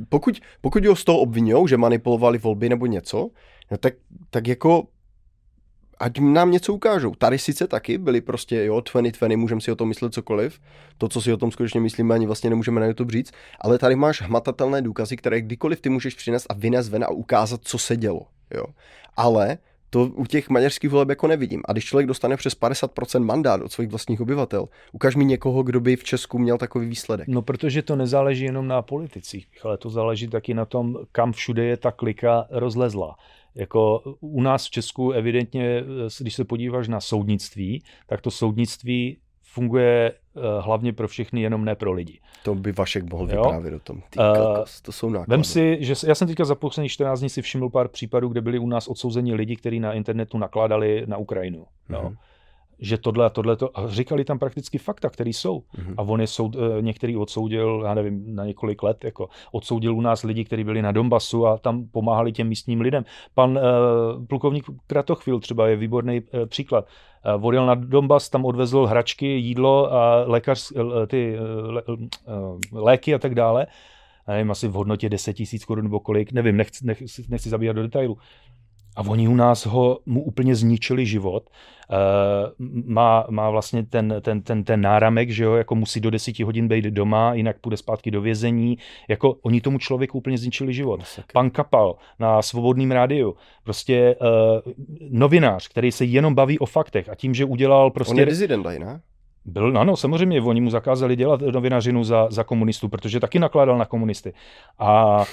pokud, 0.09 0.41
pokud 0.61 0.85
ho 0.85 0.95
z 0.95 1.03
toho 1.03 1.19
obvinují, 1.19 1.67
že 1.67 1.77
manipulovali 1.77 2.37
volby 2.37 2.69
nebo 2.69 2.85
něco, 2.85 3.29
no 3.71 3.77
tak, 3.77 3.93
tak 4.29 4.47
jako 4.47 4.87
ať 5.99 6.19
nám 6.19 6.51
něco 6.51 6.73
ukážou. 6.73 7.15
Tady 7.15 7.39
sice 7.39 7.67
taky 7.67 7.97
byli 7.97 8.21
prostě, 8.21 8.65
jo, 8.65 8.81
2020, 8.93 9.35
můžeme 9.35 9.61
si 9.61 9.71
o 9.71 9.75
tom 9.75 9.87
myslet 9.87 10.13
cokoliv, 10.13 10.59
to, 10.97 11.09
co 11.09 11.21
si 11.21 11.33
o 11.33 11.37
tom 11.37 11.51
skutečně 11.51 11.81
myslíme, 11.81 12.15
ani 12.15 12.25
vlastně 12.25 12.49
nemůžeme 12.49 12.81
na 12.81 12.87
YouTube 12.87 13.11
říct, 13.11 13.31
ale 13.59 13.77
tady 13.77 13.95
máš 13.95 14.21
hmatatelné 14.21 14.81
důkazy, 14.81 15.17
které 15.17 15.41
kdykoliv 15.41 15.81
ty 15.81 15.89
můžeš 15.89 16.15
přinést 16.15 16.45
a 16.49 16.53
vynést 16.53 16.89
ven 16.89 17.03
a 17.03 17.09
ukázat, 17.09 17.61
co 17.63 17.77
se 17.77 17.97
dělo, 17.97 18.27
jo. 18.53 18.65
Ale 19.17 19.57
to 19.93 20.05
u 20.05 20.25
těch 20.25 20.49
maďarských 20.49 20.89
voleb 20.89 21.09
jako 21.09 21.27
nevidím. 21.27 21.61
A 21.65 21.71
když 21.71 21.85
člověk 21.85 22.07
dostane 22.07 22.37
přes 22.37 22.59
50% 22.59 23.23
mandát 23.23 23.61
od 23.61 23.71
svých 23.71 23.89
vlastních 23.89 24.21
obyvatel, 24.21 24.67
ukaž 24.91 25.15
mi 25.15 25.25
někoho, 25.25 25.63
kdo 25.63 25.79
by 25.79 25.95
v 25.95 26.03
Česku 26.03 26.39
měl 26.39 26.57
takový 26.57 26.87
výsledek. 26.87 27.27
No, 27.27 27.41
protože 27.41 27.81
to 27.81 27.95
nezáleží 27.95 28.45
jenom 28.45 28.67
na 28.67 28.81
politicích, 28.81 29.47
ale 29.63 29.77
to 29.77 29.89
záleží 29.89 30.27
taky 30.27 30.53
na 30.53 30.65
tom, 30.65 30.97
kam 31.11 31.31
všude 31.31 31.65
je 31.65 31.77
ta 31.77 31.91
klika 31.91 32.47
rozlezla. 32.49 33.15
Jako 33.55 34.01
u 34.19 34.41
nás 34.41 34.65
v 34.65 34.69
Česku 34.69 35.11
evidentně, 35.11 35.83
když 36.19 36.35
se 36.35 36.45
podíváš 36.45 36.87
na 36.87 37.01
soudnictví, 37.01 37.83
tak 38.07 38.21
to 38.21 38.31
soudnictví 38.31 39.17
funguje 39.53 40.13
uh, 40.33 40.43
hlavně 40.59 40.93
pro 40.93 41.07
všechny, 41.07 41.41
jenom 41.41 41.65
ne 41.65 41.75
pro 41.75 41.91
lidi. 41.91 42.19
To 42.43 42.55
by 42.55 42.71
Vašek 42.71 43.11
mohl 43.11 43.29
jo? 43.31 43.43
vyprávět 43.43 43.73
o 43.73 43.79
tom. 43.79 44.01
Ty 44.09 44.19
uh, 44.19 44.25
to 44.81 44.91
jsou 44.91 45.09
náklady. 45.09 45.29
Vem 45.29 45.43
si, 45.43 45.77
že 45.79 45.93
já 46.07 46.15
jsem 46.15 46.27
teďka 46.27 46.45
za 46.45 46.55
posledních 46.55 46.91
14 46.91 47.19
dní 47.19 47.29
si 47.29 47.41
všiml 47.41 47.69
pár 47.69 47.87
případů, 47.87 48.27
kde 48.27 48.41
byli 48.41 48.59
u 48.59 48.67
nás 48.67 48.87
odsouzeni 48.87 49.33
lidi, 49.33 49.55
kteří 49.55 49.79
na 49.79 49.93
internetu 49.93 50.37
nakládali 50.37 51.03
na 51.07 51.17
Ukrajinu. 51.17 51.65
Mm-hmm. 51.89 51.93
Jo? 51.93 52.11
Že 52.81 52.97
tohle 52.97 53.25
a 53.25 53.29
tohle 53.29 53.55
to, 53.55 53.79
a 53.79 53.87
říkali 53.87 54.25
tam 54.25 54.39
prakticky 54.39 54.77
fakta, 54.77 55.09
které 55.09 55.29
jsou. 55.29 55.59
Mm-hmm. 55.59 55.93
A 55.97 56.01
on 56.01 56.21
je 56.21 56.27
soud, 56.27 56.55
eh, 56.55 56.81
některý 56.81 57.17
odsoudil, 57.17 57.81
já 57.85 57.93
nevím, 57.93 58.35
na 58.35 58.45
několik 58.45 58.83
let, 58.83 59.03
jako 59.03 59.29
odsoudil 59.51 59.95
u 59.95 60.01
nás 60.01 60.23
lidi, 60.23 60.45
kteří 60.45 60.63
byli 60.63 60.81
na 60.81 60.91
Donbasu 60.91 61.47
a 61.47 61.57
tam 61.57 61.87
pomáhali 61.91 62.31
těm 62.31 62.47
místním 62.47 62.81
lidem. 62.81 63.05
Pan 63.33 63.57
uh, 63.57 64.25
plukovník 64.25 64.65
Kratochvil 64.87 65.39
třeba 65.39 65.67
je 65.67 65.75
výborný 65.75 66.21
uh, 66.21 66.45
příklad. 66.45 66.87
Uh, 67.37 67.45
odjel 67.45 67.65
na 67.65 67.75
Donbas, 67.75 68.29
tam 68.29 68.45
odvezl 68.45 68.85
hračky, 68.85 69.27
jídlo 69.27 69.93
a 69.93 70.23
lékař, 70.27 70.71
uh, 70.71 71.05
ty 71.07 71.37
uh, 71.87 71.95
uh, 71.95 72.83
léky 72.83 73.13
a 73.13 73.19
tak 73.19 73.35
dále. 73.35 73.67
Nevím, 74.27 74.51
asi 74.51 74.67
v 74.67 74.73
hodnotě 74.73 75.09
10 75.09 75.33
tisíc 75.33 75.65
korun 75.65 75.83
nebo 75.83 75.99
kolik, 75.99 76.31
nevím, 76.31 76.57
nechci, 76.57 76.85
nechci, 76.85 77.23
nechci 77.29 77.49
zabíhat 77.49 77.73
do 77.73 77.81
detailu. 77.81 78.17
A 78.95 79.01
oni 79.01 79.27
u 79.27 79.35
nás 79.35 79.65
ho, 79.65 79.99
mu 80.05 80.23
úplně 80.23 80.55
zničili 80.55 81.05
život. 81.05 81.49
Uh, 81.89 82.65
má, 82.85 83.25
má 83.29 83.49
vlastně 83.49 83.83
ten, 83.83 84.15
ten, 84.21 84.41
ten, 84.41 84.63
ten 84.63 84.81
náramek, 84.81 85.29
že 85.29 85.43
jo, 85.43 85.53
jako 85.53 85.75
musí 85.75 85.99
do 85.99 86.09
desíti 86.09 86.43
hodin 86.43 86.67
být 86.67 86.85
doma, 86.85 87.33
jinak 87.33 87.59
půjde 87.59 87.77
zpátky 87.77 88.11
do 88.11 88.21
vězení. 88.21 88.77
Jako 89.09 89.35
oni 89.41 89.61
tomu 89.61 89.77
člověku 89.77 90.17
úplně 90.17 90.37
zničili 90.37 90.73
život. 90.73 90.99
Masakr. 90.99 91.33
Pan 91.33 91.49
Kapal 91.49 91.95
na 92.19 92.41
svobodném 92.41 92.91
rádiu, 92.91 93.35
prostě 93.63 94.15
uh, 94.21 94.73
novinář, 95.09 95.67
který 95.67 95.91
se 95.91 96.05
jenom 96.05 96.35
baví 96.35 96.59
o 96.59 96.65
faktech 96.65 97.09
a 97.09 97.15
tím, 97.15 97.33
že 97.33 97.45
udělal 97.45 97.91
prostě... 97.91 98.13
On 98.13 98.19
je 98.19 98.25
dizident, 98.25 98.65
ne? 98.65 99.01
Byl, 99.45 99.77
ano, 99.77 99.97
samozřejmě, 99.97 100.41
oni 100.41 100.61
mu 100.61 100.69
zakázali 100.69 101.15
dělat 101.15 101.41
novinařinu 101.41 102.03
za, 102.03 102.27
za 102.31 102.43
komunistů, 102.43 102.89
protože 102.89 103.19
taky 103.19 103.39
nakládal 103.39 103.77
na 103.77 103.85
komunisty. 103.85 104.33
A, 104.79 105.23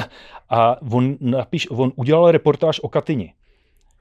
a 0.50 0.82
on, 0.92 1.16
napíš, 1.20 1.70
on 1.70 1.92
udělal 1.96 2.30
reportáž 2.30 2.80
o 2.80 2.88
Katyni. 2.88 3.34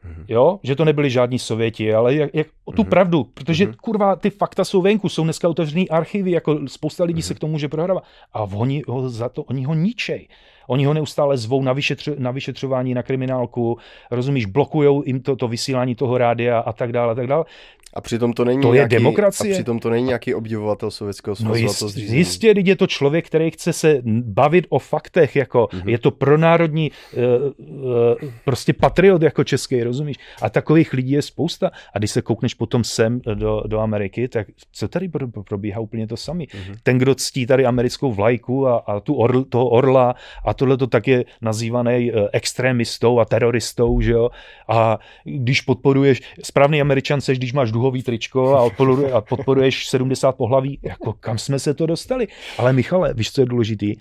Mm-hmm. 0.05 0.25
Jo, 0.27 0.59
že 0.63 0.75
to 0.75 0.85
nebyli 0.85 1.09
žádní 1.09 1.39
Sověti, 1.39 1.93
ale 1.93 2.15
jak, 2.15 2.29
jak 2.33 2.47
o 2.65 2.71
tu 2.71 2.83
mm-hmm. 2.83 2.89
pravdu, 2.89 3.23
protože 3.23 3.65
mm-hmm. 3.65 3.75
kurva, 3.81 4.15
ty 4.15 4.29
fakta 4.29 4.65
jsou 4.65 4.81
venku, 4.81 5.09
jsou 5.09 5.23
dneska 5.23 5.49
otevřený 5.49 5.89
archivy, 5.89 6.31
jako 6.31 6.59
spousta 6.67 7.03
lidí 7.03 7.21
mm-hmm. 7.21 7.27
se 7.27 7.33
k 7.33 7.39
tomu 7.39 7.51
může 7.51 7.69
prohrávat. 7.69 8.03
A 8.33 8.43
oni 8.43 8.83
ho 8.87 9.09
za 9.09 9.29
to, 9.29 9.43
oni 9.43 9.63
ho 9.63 9.73
ničej. 9.73 10.27
Oni 10.67 10.85
ho 10.85 10.93
neustále 10.93 11.37
zvou 11.37 11.63
na, 11.63 11.73
vyšetř, 11.73 12.09
na 12.17 12.31
vyšetřování, 12.31 12.93
na 12.93 13.03
kriminálku, 13.03 13.77
rozumíš, 14.11 14.45
blokují 14.45 15.01
jim 15.05 15.21
to, 15.21 15.35
to 15.35 15.47
vysílání 15.47 15.95
toho 15.95 16.17
rádia 16.17 16.59
a 16.59 16.73
tak 16.73 16.91
dále, 16.91 17.11
a 17.11 17.15
tak 17.15 17.27
dále. 17.27 17.45
A 17.93 18.01
přitom 18.01 18.33
to 18.33 18.45
není 18.45 18.61
to 18.61 18.73
nějaký, 18.73 18.95
je 18.95 18.99
demokracie. 18.99 19.53
A 19.53 19.57
přitom 19.57 19.79
to 19.79 19.89
není 19.89 20.07
nějaký 20.07 20.35
obdivovatel 20.35 20.91
Sovětského 20.91 21.35
svazu. 21.35 21.49
No 21.49 21.55
jist, 21.55 21.79
to 21.79 21.89
jistě, 21.95 22.53
je 22.57 22.75
to 22.75 22.87
člověk, 22.87 23.27
který 23.27 23.51
chce 23.51 23.73
se 23.73 24.01
bavit 24.23 24.65
o 24.69 24.79
faktech, 24.79 25.35
jako 25.35 25.67
mm-hmm. 25.71 25.89
je 25.89 25.97
to 25.97 26.11
pronárodní 26.11 26.91
uh, 26.91 27.23
uh, 27.67 28.29
prostě 28.45 28.73
patriot 28.73 29.21
jako 29.21 29.43
český, 29.43 29.83
rozumíš? 29.83 30.17
A 30.41 30.49
takových 30.49 30.93
lidí 30.93 31.11
je 31.11 31.21
spousta. 31.21 31.71
A 31.93 31.97
když 31.97 32.11
se 32.11 32.21
koukneš 32.21 32.53
potom 32.53 32.83
sem 32.83 33.21
do, 33.33 33.63
do 33.67 33.79
Ameriky, 33.79 34.27
tak 34.27 34.47
co 34.71 34.87
tady 34.87 35.09
probíhá 35.47 35.79
úplně 35.79 36.07
to 36.07 36.17
samé. 36.17 36.43
Mm-hmm. 36.43 36.75
Ten, 36.83 36.97
kdo 36.97 37.15
ctí 37.15 37.45
tady 37.45 37.65
americkou 37.65 38.11
vlajku 38.11 38.67
a, 38.67 38.77
a 38.77 38.99
tu 38.99 39.13
orl, 39.13 39.43
toho 39.43 39.69
orla 39.69 40.15
a 40.45 40.53
tohle 40.57 40.77
to 40.77 40.87
tak 40.87 41.07
je 41.07 41.25
nazývaný 41.41 42.11
uh, 42.11 42.27
extrémistou 42.33 43.19
a 43.19 43.25
teroristou, 43.25 44.01
že 44.01 44.11
jo? 44.11 44.29
A 44.69 44.99
když 45.23 45.61
podporuješ, 45.61 46.21
správný 46.43 46.81
američan 46.81 47.21
seš, 47.21 47.37
když 47.37 47.53
máš 47.53 47.71
duhový 47.71 48.03
tričko 48.03 48.55
a, 48.55 48.69
podporuješ, 48.69 49.11
a 49.11 49.21
podporuješ 49.21 49.87
70 49.87 50.31
pohlaví, 50.31 50.79
jako 50.83 51.13
kam 51.13 51.37
jsme 51.37 51.59
se 51.59 51.73
to 51.73 51.85
dostali? 51.85 52.27
Ale 52.57 52.73
Michale, 52.73 53.13
víš, 53.13 53.31
co 53.31 53.41
je 53.41 53.45
důležitý? 53.45 53.95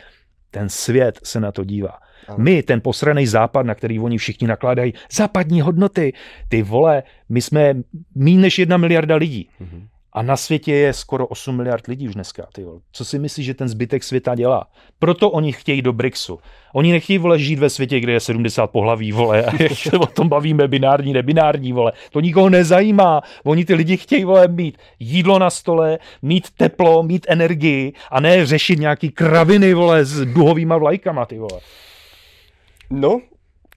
Ten 0.51 0.69
svět 0.69 1.21
se 1.25 1.41
na 1.41 1.53
to 1.53 1.65
dívá. 1.65 1.99
My, 2.37 2.63
ten 2.63 2.81
posraný 2.81 3.27
západ, 3.27 3.67
na 3.67 3.75
který 3.75 4.01
oni 4.01 4.19
všichni 4.19 4.47
nakládají, 4.47 4.95
západní 5.13 5.61
hodnoty, 5.61 6.13
ty 6.49 6.63
vole, 6.63 7.03
my 7.29 7.43
jsme 7.43 7.75
méně 8.15 8.39
než 8.39 8.59
jedna 8.59 8.77
miliarda 8.77 9.17
lidí. 9.17 9.49
Mm-hmm. 9.61 9.87
A 10.17 10.23
na 10.23 10.37
světě 10.37 10.75
je 10.75 10.93
skoro 10.93 11.27
8 11.27 11.57
miliard 11.57 11.87
lidí 11.87 12.09
už 12.09 12.15
dneska. 12.15 12.47
Ty 12.55 12.65
Co 12.93 13.05
si 13.05 13.19
myslíš, 13.19 13.47
že 13.47 13.55
ten 13.55 13.69
zbytek 13.69 14.05
světa 14.05 14.35
dělá? 14.35 14.67
Proto 14.99 15.31
oni 15.31 15.53
chtějí 15.53 15.83
do 15.83 15.93
BRICSu. 15.93 16.39
Oni 16.75 16.93
nechtějí 16.93 17.19
vole 17.19 17.39
žít 17.39 17.59
ve 17.59 17.71
světě, 17.71 18.01
kde 18.01 18.13
je 18.13 18.21
70 18.21 18.67
pohlaví, 18.67 19.13
vole, 19.13 19.45
a 19.45 19.63
jak 19.63 19.73
se 19.73 19.99
o 19.99 20.07
tom 20.07 20.29
bavíme, 20.29 20.69
binární, 20.69 21.13
nebinární, 21.13 21.73
vole. 21.73 21.93
To 22.13 22.21
nikoho 22.21 22.51
nezajímá. 22.51 23.23
Oni 23.45 23.65
ty 23.65 23.75
lidi 23.75 23.97
chtějí, 23.97 24.25
vole, 24.25 24.49
mít 24.49 24.79
jídlo 24.99 25.39
na 25.39 25.51
stole, 25.51 25.99
mít 26.23 26.51
teplo, 26.57 27.03
mít 27.03 27.27
energii 27.29 27.93
a 28.11 28.21
ne 28.21 28.47
řešit 28.47 28.79
nějaký 28.79 29.11
kraviny, 29.11 29.75
vole, 29.75 30.05
s 30.05 30.25
duhovýma 30.25 30.77
vlajkama, 30.77 31.27
ty 31.27 31.39
vole. 31.39 31.61
No, 32.91 33.21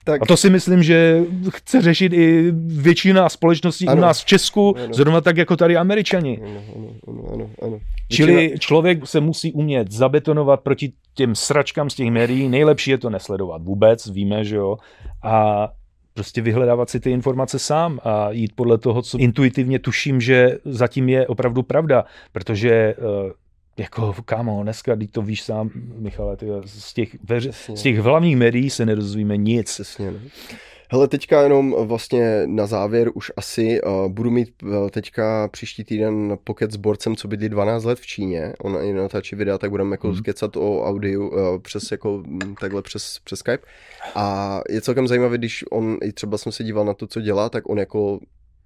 tak... 0.04 0.22
A 0.22 0.26
to 0.26 0.36
si 0.36 0.50
myslím, 0.50 0.82
že 0.82 1.20
chce 1.50 1.82
řešit 1.82 2.12
i 2.12 2.52
většina 2.66 3.28
společností 3.28 3.86
ano. 3.86 3.98
u 3.98 4.00
nás 4.00 4.20
v 4.20 4.24
Česku, 4.24 4.76
ano. 4.76 4.94
zrovna 4.94 5.20
tak 5.20 5.36
jako 5.36 5.56
tady 5.56 5.76
američani. 5.76 6.40
Ano, 6.42 6.60
ano, 7.08 7.22
ano, 7.32 7.50
ano. 7.62 7.80
Čili 8.08 8.34
většina... 8.34 8.58
člověk 8.58 9.06
se 9.06 9.20
musí 9.20 9.52
umět 9.52 9.92
zabetonovat 9.92 10.60
proti 10.60 10.92
těm 11.14 11.34
sračkám 11.34 11.90
z 11.90 11.94
těch 11.94 12.10
médií. 12.10 12.48
Nejlepší 12.48 12.90
je 12.90 12.98
to 12.98 13.10
nesledovat 13.10 13.62
vůbec, 13.62 14.06
víme, 14.06 14.44
že 14.44 14.56
jo. 14.56 14.76
A 15.22 15.68
prostě 16.14 16.42
vyhledávat 16.42 16.90
si 16.90 17.00
ty 17.00 17.10
informace 17.10 17.58
sám 17.58 18.00
a 18.04 18.30
jít 18.30 18.52
podle 18.54 18.78
toho, 18.78 19.02
co 19.02 19.18
intuitivně 19.18 19.78
tuším, 19.78 20.20
že 20.20 20.58
zatím 20.64 21.08
je 21.08 21.26
opravdu 21.26 21.62
pravda, 21.62 22.04
protože 22.32 22.94
uh, 22.98 23.30
jako, 23.76 24.14
kámo, 24.24 24.62
dneska, 24.62 24.94
když 24.94 25.10
to 25.10 25.22
víš 25.22 25.42
sám, 25.42 25.70
Michale, 25.96 26.36
ty, 26.36 26.46
z, 26.64 26.94
těch 26.94 27.16
veř, 27.24 27.48
z 27.74 27.82
těch 27.82 27.98
hlavních 27.98 28.36
médií 28.36 28.70
se 28.70 28.86
nedozvíme 28.86 29.36
nic. 29.36 29.72
Přesně, 29.72 30.10
ne? 30.10 30.20
Hele, 30.92 31.08
teďka 31.08 31.42
jenom 31.42 31.74
vlastně 31.78 32.42
na 32.46 32.66
závěr 32.66 33.10
už 33.14 33.32
asi 33.36 33.82
uh, 33.82 34.08
budu 34.08 34.30
mít 34.30 34.62
uh, 34.62 34.88
teďka 34.88 35.48
příští 35.48 35.84
týden 35.84 36.38
pokec 36.44 36.72
s 36.72 36.76
borcem, 36.76 37.16
co 37.16 37.28
bydlí 37.28 37.48
12 37.48 37.84
let 37.84 37.98
v 37.98 38.06
Číně. 38.06 38.52
On 38.62 38.78
i 38.82 38.92
natáčí 38.92 39.36
videa, 39.36 39.58
tak 39.58 39.70
budeme 39.70 39.94
jako 39.94 40.08
mm. 40.08 40.22
kecat 40.22 40.56
o 40.56 40.82
audiu 40.82 41.28
uh, 41.28 41.58
přes 41.58 41.90
jako 41.90 42.22
takhle 42.60 42.82
přes, 42.82 43.18
přes 43.24 43.38
Skype. 43.38 43.66
A 44.14 44.60
je 44.68 44.80
celkem 44.80 45.08
zajímavé, 45.08 45.38
když 45.38 45.64
on, 45.70 45.96
i 46.02 46.12
třeba 46.12 46.38
jsem 46.38 46.52
se 46.52 46.64
díval 46.64 46.84
na 46.84 46.94
to, 46.94 47.06
co 47.06 47.20
dělá, 47.20 47.48
tak 47.48 47.68
on 47.68 47.78
jako 47.78 48.20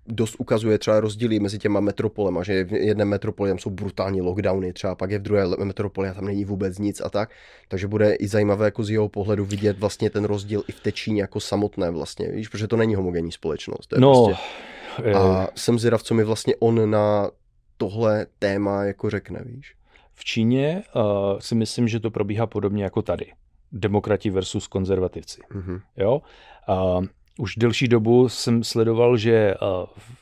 dost 0.07 0.37
ukazuje 0.39 0.79
třeba 0.79 1.01
rozdíly 1.01 1.41
mezi 1.41 1.59
těma 1.59 1.81
metropolema, 1.81 2.43
že 2.43 2.65
v 2.65 2.73
jedné 2.73 3.05
metropoli 3.05 3.51
tam 3.51 3.59
jsou 3.59 3.71
brutální 3.71 4.23
lockdowny, 4.23 4.73
třeba 4.73 4.95
pak 4.95 5.11
je 5.11 5.19
v 5.19 5.23
druhé 5.23 5.45
metropoli 5.65 6.09
a 6.09 6.15
tam 6.15 6.25
není 6.25 6.45
vůbec 6.45 6.79
nic 6.79 7.01
a 7.01 7.11
tak. 7.11 7.31
Takže 7.69 7.87
bude 7.87 8.15
i 8.15 8.29
zajímavé 8.29 8.65
jako 8.65 8.85
z 8.85 8.91
jeho 8.91 9.09
pohledu 9.09 9.45
vidět 9.45 9.79
vlastně 9.79 10.11
ten 10.11 10.25
rozdíl 10.25 10.63
i 10.69 10.73
v 10.73 10.81
té 10.81 10.93
Číně 10.93 11.21
jako 11.21 11.41
samotné 11.41 11.91
vlastně, 11.91 12.29
víš, 12.29 12.49
protože 12.49 12.69
to 12.69 12.77
není 12.77 12.95
homogenní 12.95 13.33
společnost. 13.33 13.87
To 13.87 13.97
je 13.97 14.01
no, 14.01 14.25
prostě... 14.25 15.15
A 15.15 15.49
jsem 15.55 15.79
zvědav, 15.79 16.03
co 16.03 16.15
mi 16.15 16.25
vlastně 16.25 16.55
on 16.59 16.91
na 16.91 17.31
tohle 17.77 18.27
téma 18.39 18.85
jako 18.85 19.11
řekne, 19.11 19.43
víš. 19.45 19.75
V 20.15 20.25
Číně 20.25 20.83
uh, 20.97 21.03
si 21.39 21.55
myslím, 21.55 21.89
že 21.89 22.01
to 22.01 22.11
probíhá 22.11 22.47
podobně 22.47 22.85
jako 22.85 23.03
tady. 23.03 23.33
Demokrati 23.73 24.31
versus 24.31 24.67
konzervativci. 24.67 25.41
Mm-hmm. 25.55 25.81
Jo? 25.97 26.23
Uh, 26.69 27.05
už 27.39 27.57
delší 27.57 27.89
dobu 27.89 28.29
jsem 28.29 28.65
sledoval, 28.65 29.17
že 29.17 29.35
eh, 29.35 29.57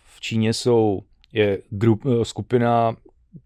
v 0.04 0.20
Číně 0.20 0.52
jsou, 0.52 1.02
je 1.32 1.58
grup, 1.70 2.06
eh, 2.06 2.24
skupina, 2.24 2.96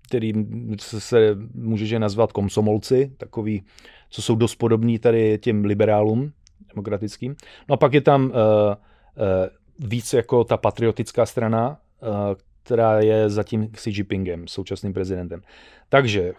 který 0.09 0.33
se 0.79 1.37
může 1.55 1.99
nazvat 1.99 2.33
komsomolci, 2.33 3.13
takový, 3.17 3.63
co 4.11 4.23
jsou 4.23 4.35
dost 4.35 4.55
podobní 4.55 4.99
tady 4.99 5.39
těm 5.39 5.65
liberálům 5.65 6.33
demokratickým. 6.75 7.37
No 7.69 7.73
a 7.73 7.77
pak 7.77 7.95
je 7.95 8.01
tam 8.01 8.25
uh, 8.25 8.31
uh, 8.31 9.89
víc 9.89 10.13
jako 10.13 10.45
ta 10.45 10.57
patriotická 10.57 11.27
strana, 11.27 11.69
uh, 11.69 12.09
která 12.63 13.01
je 13.01 13.31
zatím 13.31 13.69
Xi 13.69 13.91
Jinpingem, 13.91 14.49
současným 14.49 14.93
prezidentem. 14.93 15.43
Takže 15.89 16.33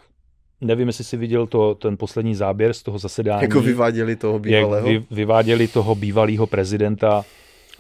nevím, 0.62 0.88
jestli 0.88 1.04
jsi 1.04 1.18
viděl 1.18 1.48
to, 1.48 1.76
ten 1.76 1.98
poslední 1.98 2.36
záběr 2.36 2.74
z 2.74 2.84
toho 2.84 3.00
zasedání. 3.00 3.42
Jako 3.42 3.62
vyváděli 3.62 4.16
toho 4.16 4.40
bývalého? 4.40 4.92
Jak 4.92 5.02
vy, 5.02 5.16
vyváděli 5.16 5.68
toho 5.68 5.96
bývalého 5.96 6.48
prezidenta 6.48 7.26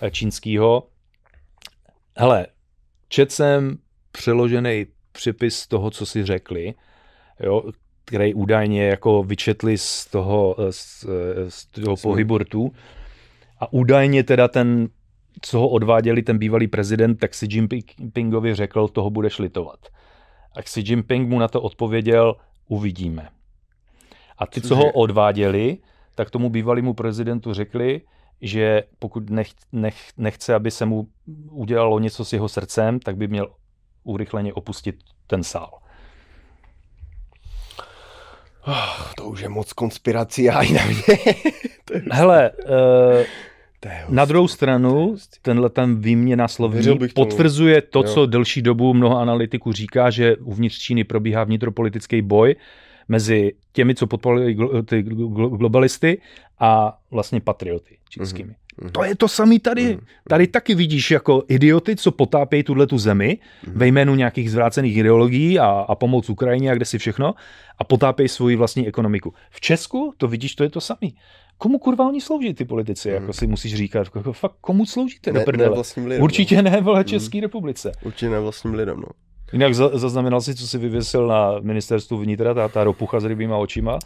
eh, 0.01 0.11
čínského. 0.11 0.83
Hele, 2.17 2.47
čet 3.09 3.31
jsem 3.31 3.77
přeložený 4.11 4.85
připis 5.11 5.67
toho, 5.67 5.91
co 5.91 6.05
si 6.05 6.25
řekli, 6.25 6.73
jo, 7.39 7.63
který 8.05 8.33
údajně 8.33 8.87
jako 8.87 9.23
vyčetli 9.23 9.77
z 9.77 10.05
toho, 10.05 10.55
eh, 10.59 10.71
z, 10.71 11.05
eh, 11.05 11.51
z 11.51 11.65
toho 11.65 11.97
pohybu 11.97 12.37
rtů. 12.37 12.71
A 13.59 13.73
údajně 13.73 14.23
teda 14.23 14.47
ten, 14.47 14.89
co 15.41 15.59
ho 15.59 15.69
odváděli, 15.69 16.21
ten 16.21 16.37
bývalý 16.37 16.67
prezident, 16.67 17.15
tak 17.15 17.33
si 17.33 17.47
Jinpingovi 17.49 18.55
řekl, 18.55 18.87
toho 18.87 19.09
budeš 19.09 19.39
litovat. 19.39 19.79
A 20.55 20.61
Xi 20.61 20.83
Jinping 20.85 21.29
mu 21.29 21.39
na 21.39 21.47
to 21.47 21.61
odpověděl, 21.61 22.35
uvidíme. 22.67 23.29
A 24.37 24.45
ty, 24.45 24.61
co 24.61 24.75
ho 24.75 24.91
odváděli, 24.91 25.77
tak 26.15 26.29
tomu 26.29 26.49
bývalému 26.49 26.93
prezidentu 26.93 27.53
řekli, 27.53 28.01
že 28.41 28.83
pokud 28.99 29.29
nech, 29.29 29.49
nech, 29.71 29.95
nechce, 30.17 30.55
aby 30.55 30.71
se 30.71 30.85
mu 30.85 31.07
udělalo 31.51 31.99
něco 31.99 32.25
s 32.25 32.33
jeho 32.33 32.49
srdcem, 32.49 32.99
tak 32.99 33.17
by 33.17 33.27
měl 33.27 33.47
urychleně 34.03 34.53
opustit 34.53 34.95
ten 35.27 35.43
sál. 35.43 35.79
Oh, 38.67 39.13
to 39.15 39.25
už 39.25 39.39
je 39.39 39.49
moc 39.49 39.73
konspirací 39.73 40.49
a 40.49 40.53
na 40.53 40.85
mě. 40.85 41.17
Hele, 42.11 42.51
uh, 42.51 43.23
na 44.09 44.25
druhou 44.25 44.47
stranu, 44.47 45.15
tenhle 45.41 45.69
ten 45.69 46.01
výměna 46.01 46.47
slovní 46.47 46.99
potvrzuje 47.15 47.81
to, 47.81 48.03
co 48.03 48.25
delší 48.25 48.61
dobu 48.61 48.93
mnoho 48.93 49.17
analytiků 49.17 49.71
říká, 49.71 50.09
že 50.09 50.35
uvnitř 50.35 50.79
Číny 50.79 51.03
probíhá 51.03 51.43
vnitropolitický 51.43 52.21
boj 52.21 52.55
mezi 53.07 53.53
těmi, 53.73 53.95
co 53.95 54.07
podporují 54.07 54.57
ty 54.85 55.01
globalisty 55.01 56.21
a 56.59 56.97
vlastně 57.11 57.41
patrioty 57.41 57.97
čínskými. 58.09 58.51
Mm-hmm. 58.51 58.91
To 58.91 59.03
je 59.03 59.15
to 59.15 59.27
samé 59.27 59.59
tady. 59.59 59.81
Mm-hmm. 59.81 60.01
Tady 60.29 60.47
taky 60.47 60.75
vidíš 60.75 61.11
jako 61.11 61.43
idioty, 61.47 61.95
co 61.95 62.11
potápějí 62.11 62.63
tuhle 62.63 62.87
tu 62.87 62.97
zemi 62.97 63.37
mm-hmm. 63.37 63.71
ve 63.75 63.87
jménu 63.87 64.15
nějakých 64.15 64.51
zvrácených 64.51 64.97
ideologií 64.97 65.59
a, 65.59 65.65
a 65.65 65.95
pomoc 65.95 66.29
Ukrajině 66.29 66.71
a 66.71 66.75
kde 66.75 66.85
si 66.85 66.97
všechno 66.97 67.35
a 67.77 67.83
potápějí 67.83 68.29
svoji 68.29 68.55
vlastní 68.55 68.87
ekonomiku. 68.87 69.33
V 69.49 69.61
Česku 69.61 70.13
to 70.17 70.27
vidíš, 70.27 70.55
to 70.55 70.63
je 70.63 70.69
to 70.69 70.81
samé 70.81 71.09
komu 71.57 71.79
kurva 71.79 72.07
oni 72.07 72.21
slouží, 72.21 72.53
ty 72.53 72.65
politici, 72.65 73.09
hmm. 73.09 73.21
jako 73.21 73.33
si 73.33 73.47
musíš 73.47 73.75
říkat, 73.75 74.07
jako 74.15 74.33
fakt 74.33 74.55
komu 74.61 74.85
sloužíte 74.85 75.33
ne, 75.33 75.39
do 75.39 75.45
prdele? 75.45 75.69
Ne 75.69 75.75
vlastním 75.75 76.05
lidem, 76.05 76.23
Určitě 76.23 76.55
no. 76.55 76.61
ne, 76.61 76.81
vole, 76.81 77.03
České 77.03 77.37
hmm. 77.37 77.43
republice. 77.43 77.91
Určitě 78.05 78.29
ne 78.29 78.39
vlastním 78.39 78.73
lidem, 78.73 78.97
no. 78.97 79.07
Jinak 79.53 79.75
zaznamenal 79.75 80.41
si, 80.41 80.55
co 80.55 80.67
si 80.67 80.77
vyvěsil 80.77 81.27
na 81.27 81.59
ministerstvu 81.59 82.17
vnitra, 82.17 82.53
ta, 82.53 82.67
ta 82.67 82.83
ropucha 82.83 83.19
s 83.19 83.25
rybýma 83.25 83.57
očima? 83.57 83.99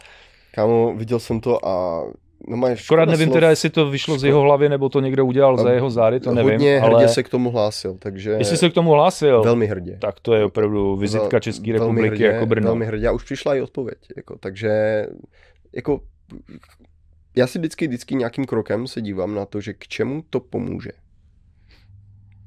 Kámo, 0.54 0.94
viděl 0.96 1.18
jsem 1.18 1.40
to 1.40 1.68
a 1.68 2.04
No 2.48 2.56
máš 2.56 2.84
Akorát 2.84 3.08
nevím 3.08 3.26
slov. 3.26 3.34
teda, 3.34 3.50
jestli 3.50 3.70
to 3.70 3.90
vyšlo 3.90 4.14
škoda. 4.14 4.20
z 4.20 4.24
jeho 4.24 4.40
hlavy, 4.40 4.68
nebo 4.68 4.88
to 4.88 5.00
někdo 5.00 5.26
udělal 5.26 5.60
a 5.60 5.62
za 5.62 5.70
jeho 5.70 5.90
zády, 5.90 6.20
to 6.20 6.34
nevím. 6.34 6.52
Hodně 6.52 6.80
hrdě 6.80 6.94
ale... 6.94 7.08
se 7.08 7.22
k 7.22 7.28
tomu 7.28 7.50
hlásil, 7.50 7.96
takže... 7.98 8.30
Jestli 8.30 8.56
se 8.56 8.70
k 8.70 8.72
tomu 8.74 8.90
hlásil, 8.90 9.42
velmi 9.42 9.66
hrdě. 9.66 9.98
tak 10.00 10.20
to 10.20 10.34
je 10.34 10.44
opravdu 10.44 10.96
vizitka 10.96 11.40
České 11.40 11.72
republiky 11.72 12.08
hrdě, 12.08 12.24
jako 12.24 12.46
Brno. 12.46 12.66
Velmi 12.66 12.86
hrdě 12.86 13.08
a 13.08 13.12
už 13.12 13.24
přišla 13.24 13.54
i 13.54 13.60
odpověď, 13.60 13.98
jako, 14.16 14.38
takže 14.38 15.06
jako 15.76 16.00
já 17.36 17.46
si 17.46 17.58
vždycky, 17.58 17.86
vždycky 17.86 18.14
nějakým 18.14 18.44
krokem 18.44 18.86
se 18.86 19.00
dívám 19.00 19.34
na 19.34 19.46
to, 19.46 19.60
že 19.60 19.72
k 19.72 19.88
čemu 19.88 20.24
to 20.30 20.40
pomůže. 20.40 20.90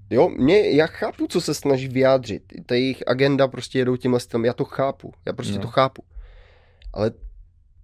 Jo, 0.09 0.29
mě, 0.29 0.69
já 0.69 0.87
chápu, 0.87 1.27
co 1.27 1.41
se 1.41 1.53
snaží 1.53 1.87
vyjádřit. 1.87 2.43
Ta 2.65 2.75
jejich 2.75 3.03
agenda 3.07 3.47
prostě 3.47 3.79
jedou 3.79 3.95
tímhle 3.95 4.19
stylem, 4.19 4.45
já 4.45 4.53
to 4.53 4.65
chápu, 4.65 5.13
já 5.25 5.33
prostě 5.33 5.55
no. 5.55 5.61
to 5.61 5.67
chápu. 5.67 6.03
Ale 6.93 7.11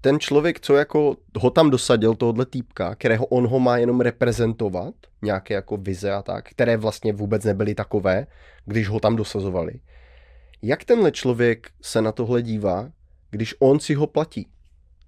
ten 0.01 0.19
člověk, 0.19 0.59
co 0.59 0.75
jako 0.75 1.17
ho 1.37 1.49
tam 1.49 1.69
dosadil, 1.69 2.15
tohohle 2.15 2.45
týpka, 2.45 2.95
kterého 2.95 3.25
on 3.25 3.47
ho 3.47 3.59
má 3.59 3.77
jenom 3.77 4.01
reprezentovat, 4.01 4.93
nějaké 5.21 5.53
jako 5.53 5.77
vize 5.77 6.11
a 6.11 6.21
tak, 6.21 6.49
které 6.49 6.77
vlastně 6.77 7.13
vůbec 7.13 7.43
nebyly 7.43 7.75
takové, 7.75 8.27
když 8.65 8.87
ho 8.87 8.99
tam 8.99 9.15
dosazovali. 9.15 9.73
Jak 10.61 10.83
tenhle 10.83 11.11
člověk 11.11 11.71
se 11.81 12.01
na 12.01 12.11
tohle 12.11 12.41
dívá, 12.41 12.91
když 13.31 13.55
on 13.59 13.79
si 13.79 13.93
ho 13.93 14.07
platí, 14.07 14.47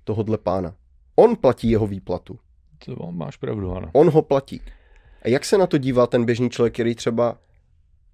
tohodle 0.03 0.37
pána? 0.37 0.75
On 1.15 1.35
platí 1.35 1.69
jeho 1.69 1.87
výplatu. 1.87 2.39
To 2.85 3.11
máš 3.11 3.37
pravdu, 3.37 3.71
ano. 3.71 3.89
On 3.93 4.09
ho 4.09 4.21
platí. 4.21 4.61
A 5.21 5.29
jak 5.29 5.45
se 5.45 5.57
na 5.57 5.67
to 5.67 5.77
dívá 5.77 6.07
ten 6.07 6.25
běžný 6.25 6.49
člověk, 6.49 6.73
který 6.73 6.95
třeba 6.95 7.37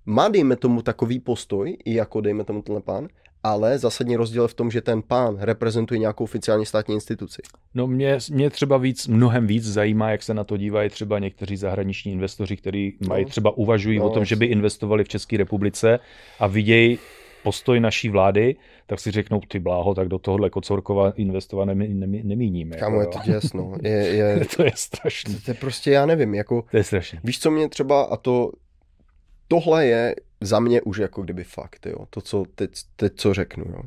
má, 0.05 0.29
dejme 0.29 0.55
tomu, 0.55 0.81
takový 0.81 1.19
postoj, 1.19 1.77
i 1.85 1.93
jako, 1.93 2.21
dejme 2.21 2.43
tomu, 2.43 2.61
tenhle 2.61 2.81
pán, 2.81 3.07
ale 3.43 3.79
zásadní 3.79 4.15
rozdíl 4.15 4.47
v 4.47 4.53
tom, 4.53 4.71
že 4.71 4.81
ten 4.81 5.01
pán 5.01 5.37
reprezentuje 5.39 5.99
nějakou 5.99 6.23
oficiální 6.23 6.65
státní 6.65 6.95
instituci. 6.95 7.41
No 7.73 7.87
mě, 7.87 8.17
mě 8.31 8.49
třeba 8.49 8.77
víc, 8.77 9.07
mnohem 9.07 9.47
víc 9.47 9.63
zajímá, 9.63 10.11
jak 10.11 10.23
se 10.23 10.33
na 10.33 10.43
to 10.43 10.57
dívají 10.57 10.89
třeba 10.89 11.19
někteří 11.19 11.57
zahraniční 11.57 12.11
investoři, 12.11 12.57
kteří 12.57 12.97
mají 13.07 13.23
no. 13.25 13.29
třeba 13.29 13.57
uvažují 13.57 13.99
no, 13.99 14.05
o 14.05 14.09
tom, 14.09 14.25
že 14.25 14.35
by 14.35 14.45
investovali 14.45 15.03
v 15.03 15.07
České 15.07 15.37
republice 15.37 15.99
a 16.39 16.47
vidějí 16.47 16.99
postoj 17.43 17.79
naší 17.79 18.09
vlády, 18.09 18.55
tak 18.85 18.99
si 18.99 19.11
řeknou, 19.11 19.41
ty 19.47 19.59
bláho, 19.59 19.93
tak 19.95 20.07
do 20.07 20.19
tohohle 20.19 20.49
Kocorkova 20.49 21.11
investovat 21.11 21.65
nemí, 21.65 21.93
nemí, 21.93 22.23
nemíníme. 22.23 22.77
Kámo, 22.77 22.99
jako, 22.99 23.17
je 23.17 23.23
to 23.23 23.31
jasno. 23.31 23.73
Je, 23.83 23.91
je, 24.15 24.45
to 24.55 24.63
je 24.63 24.71
strašné. 24.75 25.35
To 25.45 25.51
je 25.51 25.55
prostě, 25.55 25.91
já 25.91 26.05
nevím, 26.05 26.35
jako... 26.35 26.63
To 26.71 26.77
je 26.77 26.83
strašné. 26.83 27.19
Víš, 27.23 27.39
co 27.39 27.51
mě 27.51 27.69
třeba, 27.69 28.03
a 28.03 28.17
to, 28.17 28.51
tohle 29.47 29.85
je 29.85 30.15
za 30.41 30.59
mě 30.59 30.81
už 30.81 30.97
jako 30.97 31.21
kdyby 31.21 31.43
fakt, 31.43 31.85
jo, 31.85 32.05
to, 32.09 32.21
co 32.21 32.45
teď, 32.55 32.71
teď 32.95 33.13
co 33.15 33.33
řeknu, 33.33 33.65
jo. 33.69 33.81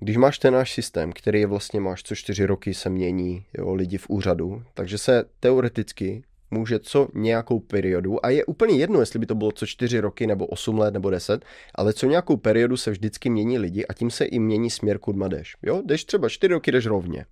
Když 0.00 0.16
máš 0.16 0.38
ten 0.38 0.54
náš 0.54 0.72
systém, 0.72 1.12
který 1.12 1.40
je 1.40 1.46
vlastně 1.46 1.80
máš 1.80 2.02
co 2.02 2.14
čtyři 2.14 2.44
roky 2.44 2.74
se 2.74 2.90
mění 2.90 3.44
jo, 3.58 3.74
lidi 3.74 3.98
v 3.98 4.08
úřadu, 4.08 4.62
takže 4.74 4.98
se 4.98 5.24
teoreticky 5.40 6.22
může 6.52 6.78
co 6.78 7.08
nějakou 7.14 7.60
periodu, 7.60 8.26
a 8.26 8.30
je 8.30 8.44
úplně 8.44 8.78
jedno, 8.78 9.00
jestli 9.00 9.18
by 9.18 9.26
to 9.26 9.34
bylo 9.34 9.52
co 9.52 9.66
čtyři 9.66 10.00
roky, 10.00 10.26
nebo 10.26 10.46
osm 10.46 10.78
let, 10.78 10.94
nebo 10.94 11.10
deset, 11.10 11.44
ale 11.74 11.92
co 11.92 12.06
nějakou 12.06 12.36
periodu 12.36 12.76
se 12.76 12.90
vždycky 12.90 13.30
mění 13.30 13.58
lidi 13.58 13.86
a 13.86 13.92
tím 13.92 14.10
se 14.10 14.24
i 14.24 14.38
mění 14.38 14.70
směr, 14.70 14.98
kudma 14.98 15.28
jdeš. 15.28 15.56
Jo, 15.62 15.82
jdeš 15.84 16.04
třeba 16.04 16.28
čtyři 16.28 16.52
roky, 16.52 16.72
jdeš 16.72 16.86
rovně. 16.86 17.24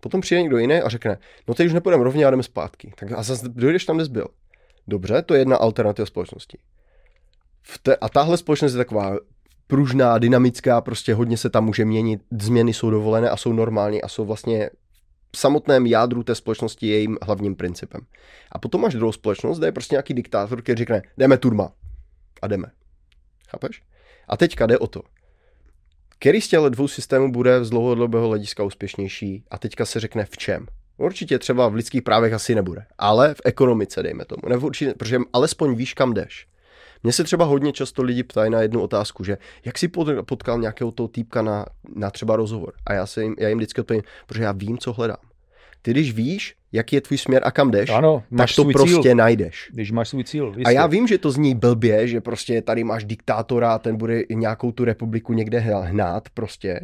Potom 0.00 0.20
přijde 0.20 0.42
někdo 0.42 0.58
jiný 0.58 0.74
a 0.74 0.88
řekne, 0.88 1.18
no 1.48 1.54
teď 1.54 1.66
už 1.66 1.72
nepůjdeme 1.72 2.04
rovně 2.04 2.26
a 2.26 2.30
jdeme 2.30 2.42
zpátky. 2.42 2.92
Tak 2.96 3.12
a 3.12 3.22
zase 3.22 3.48
dojdeš 3.48 3.84
tam, 3.84 3.96
kde 3.96 4.04
jsi 4.04 4.10
byl. 4.10 4.26
Dobře, 4.88 5.22
to 5.22 5.34
je 5.34 5.40
jedna 5.40 5.56
alternativa 5.56 6.06
společnosti. 6.06 6.58
V 7.62 7.78
te, 7.78 7.96
a 7.96 8.08
tahle 8.08 8.36
společnost 8.36 8.72
je 8.72 8.78
taková 8.78 9.16
pružná, 9.66 10.18
dynamická, 10.18 10.80
prostě 10.80 11.14
hodně 11.14 11.36
se 11.36 11.50
tam 11.50 11.64
může 11.64 11.84
měnit, 11.84 12.20
změny 12.40 12.72
jsou 12.72 12.90
dovolené 12.90 13.30
a 13.30 13.36
jsou 13.36 13.52
normální 13.52 14.02
a 14.02 14.08
jsou 14.08 14.24
vlastně 14.24 14.70
samotném 15.34 15.86
jádru 15.86 16.22
té 16.22 16.34
společnosti 16.34 16.86
je 16.86 16.94
jejím 16.94 17.18
hlavním 17.22 17.54
principem. 17.54 18.00
A 18.52 18.58
potom 18.58 18.80
máš 18.80 18.94
druhou 18.94 19.12
společnost, 19.12 19.58
kde 19.58 19.66
je 19.66 19.72
prostě 19.72 19.94
nějaký 19.94 20.14
diktátor, 20.14 20.62
který 20.62 20.78
řekne, 20.78 21.02
jdeme 21.18 21.38
turma. 21.38 21.72
A 22.42 22.46
jdeme. 22.46 22.66
Chápeš? 23.48 23.82
A 24.28 24.36
teďka 24.36 24.66
jde 24.66 24.78
o 24.78 24.86
to. 24.86 25.02
Který 26.18 26.40
z 26.40 26.48
těchto 26.48 26.68
dvou 26.68 26.88
systémů 26.88 27.32
bude 27.32 27.64
z 27.64 27.70
dlouhodobého 27.70 28.28
hlediska 28.28 28.62
úspěšnější 28.62 29.44
a 29.50 29.58
teďka 29.58 29.84
se 29.84 30.00
řekne 30.00 30.24
v 30.24 30.36
čem. 30.36 30.66
Určitě 30.96 31.38
třeba 31.38 31.68
v 31.68 31.74
lidských 31.74 32.02
právech 32.02 32.32
asi 32.32 32.54
nebude, 32.54 32.86
ale 32.98 33.34
v 33.34 33.40
ekonomice 33.44 34.02
dejme 34.02 34.24
tomu. 34.24 34.42
Nebo 34.48 34.66
určitě, 34.66 34.94
protože 34.94 35.18
alespoň 35.32 35.74
víš, 35.74 35.94
kam 35.94 36.14
jdeš. 36.14 36.46
Mně 37.04 37.12
se 37.12 37.24
třeba 37.24 37.44
hodně 37.44 37.72
často 37.72 38.02
lidi 38.02 38.22
ptají 38.22 38.50
na 38.50 38.62
jednu 38.62 38.80
otázku, 38.80 39.24
že 39.24 39.38
jak 39.64 39.78
si 39.78 39.88
potkal 40.26 40.58
nějakého 40.58 40.90
toho 40.90 41.08
týpka 41.08 41.42
na, 41.42 41.66
na 41.96 42.10
třeba 42.10 42.36
rozhovor. 42.36 42.72
A 42.86 42.92
já, 42.92 43.06
se 43.06 43.22
jim, 43.22 43.34
já 43.38 43.48
jim 43.48 43.58
vždycky 43.58 43.80
odpovím, 43.80 44.02
protože 44.26 44.42
já 44.42 44.52
vím, 44.52 44.78
co 44.78 44.92
hledám. 44.92 45.16
Ty 45.82 45.90
když 45.90 46.12
víš, 46.12 46.54
jaký 46.72 46.96
je 46.96 47.00
tvůj 47.00 47.18
směr 47.18 47.42
a 47.44 47.50
kam 47.50 47.70
jdeš, 47.70 47.90
ano, 47.90 48.22
tak 48.38 48.48
to 48.56 48.64
prostě 48.64 49.02
cíl. 49.02 49.14
najdeš. 49.14 49.70
Když 49.72 49.90
máš 49.90 50.08
svůj 50.08 50.24
cíl. 50.24 50.46
Jistě. 50.46 50.62
A 50.64 50.70
já 50.70 50.86
vím, 50.86 51.06
že 51.06 51.18
to 51.18 51.30
zní 51.30 51.54
blbě, 51.54 52.08
že 52.08 52.20
prostě 52.20 52.62
tady 52.62 52.84
máš 52.84 53.04
diktátora 53.04 53.74
a 53.74 53.78
ten 53.78 53.96
bude 53.96 54.22
nějakou 54.30 54.72
tu 54.72 54.84
republiku 54.84 55.32
někde 55.32 55.58
hnát 55.58 56.28
prostě. 56.34 56.80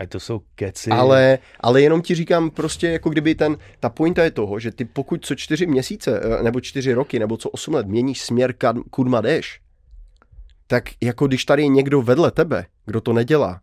A 0.00 0.06
to 0.06 0.20
jsou 0.20 0.40
keci. 0.54 0.90
Ale, 0.90 1.38
ale 1.60 1.82
jenom 1.82 2.02
ti 2.02 2.14
říkám 2.14 2.50
prostě, 2.50 2.88
jako 2.88 3.10
kdyby 3.10 3.34
ten, 3.34 3.56
ta 3.80 3.88
pointa 3.88 4.24
je 4.24 4.30
toho, 4.30 4.58
že 4.58 4.70
ty 4.70 4.84
pokud 4.84 5.24
co 5.24 5.34
čtyři 5.34 5.66
měsíce, 5.66 6.20
eh, 6.20 6.42
nebo 6.42 6.60
čtyři 6.60 6.92
roky, 6.92 7.18
nebo 7.18 7.36
co 7.36 7.50
osm 7.50 7.74
let 7.74 7.86
měníš 7.86 8.20
směr, 8.20 8.52
kam, 8.52 8.82
kudma 8.90 9.20
jdeš, 9.20 9.60
tak 10.66 10.84
jako 11.02 11.26
když 11.26 11.44
tady 11.44 11.62
je 11.62 11.68
někdo 11.68 12.02
vedle 12.02 12.30
tebe, 12.30 12.66
kdo 12.86 13.00
to 13.00 13.12
nedělá, 13.12 13.60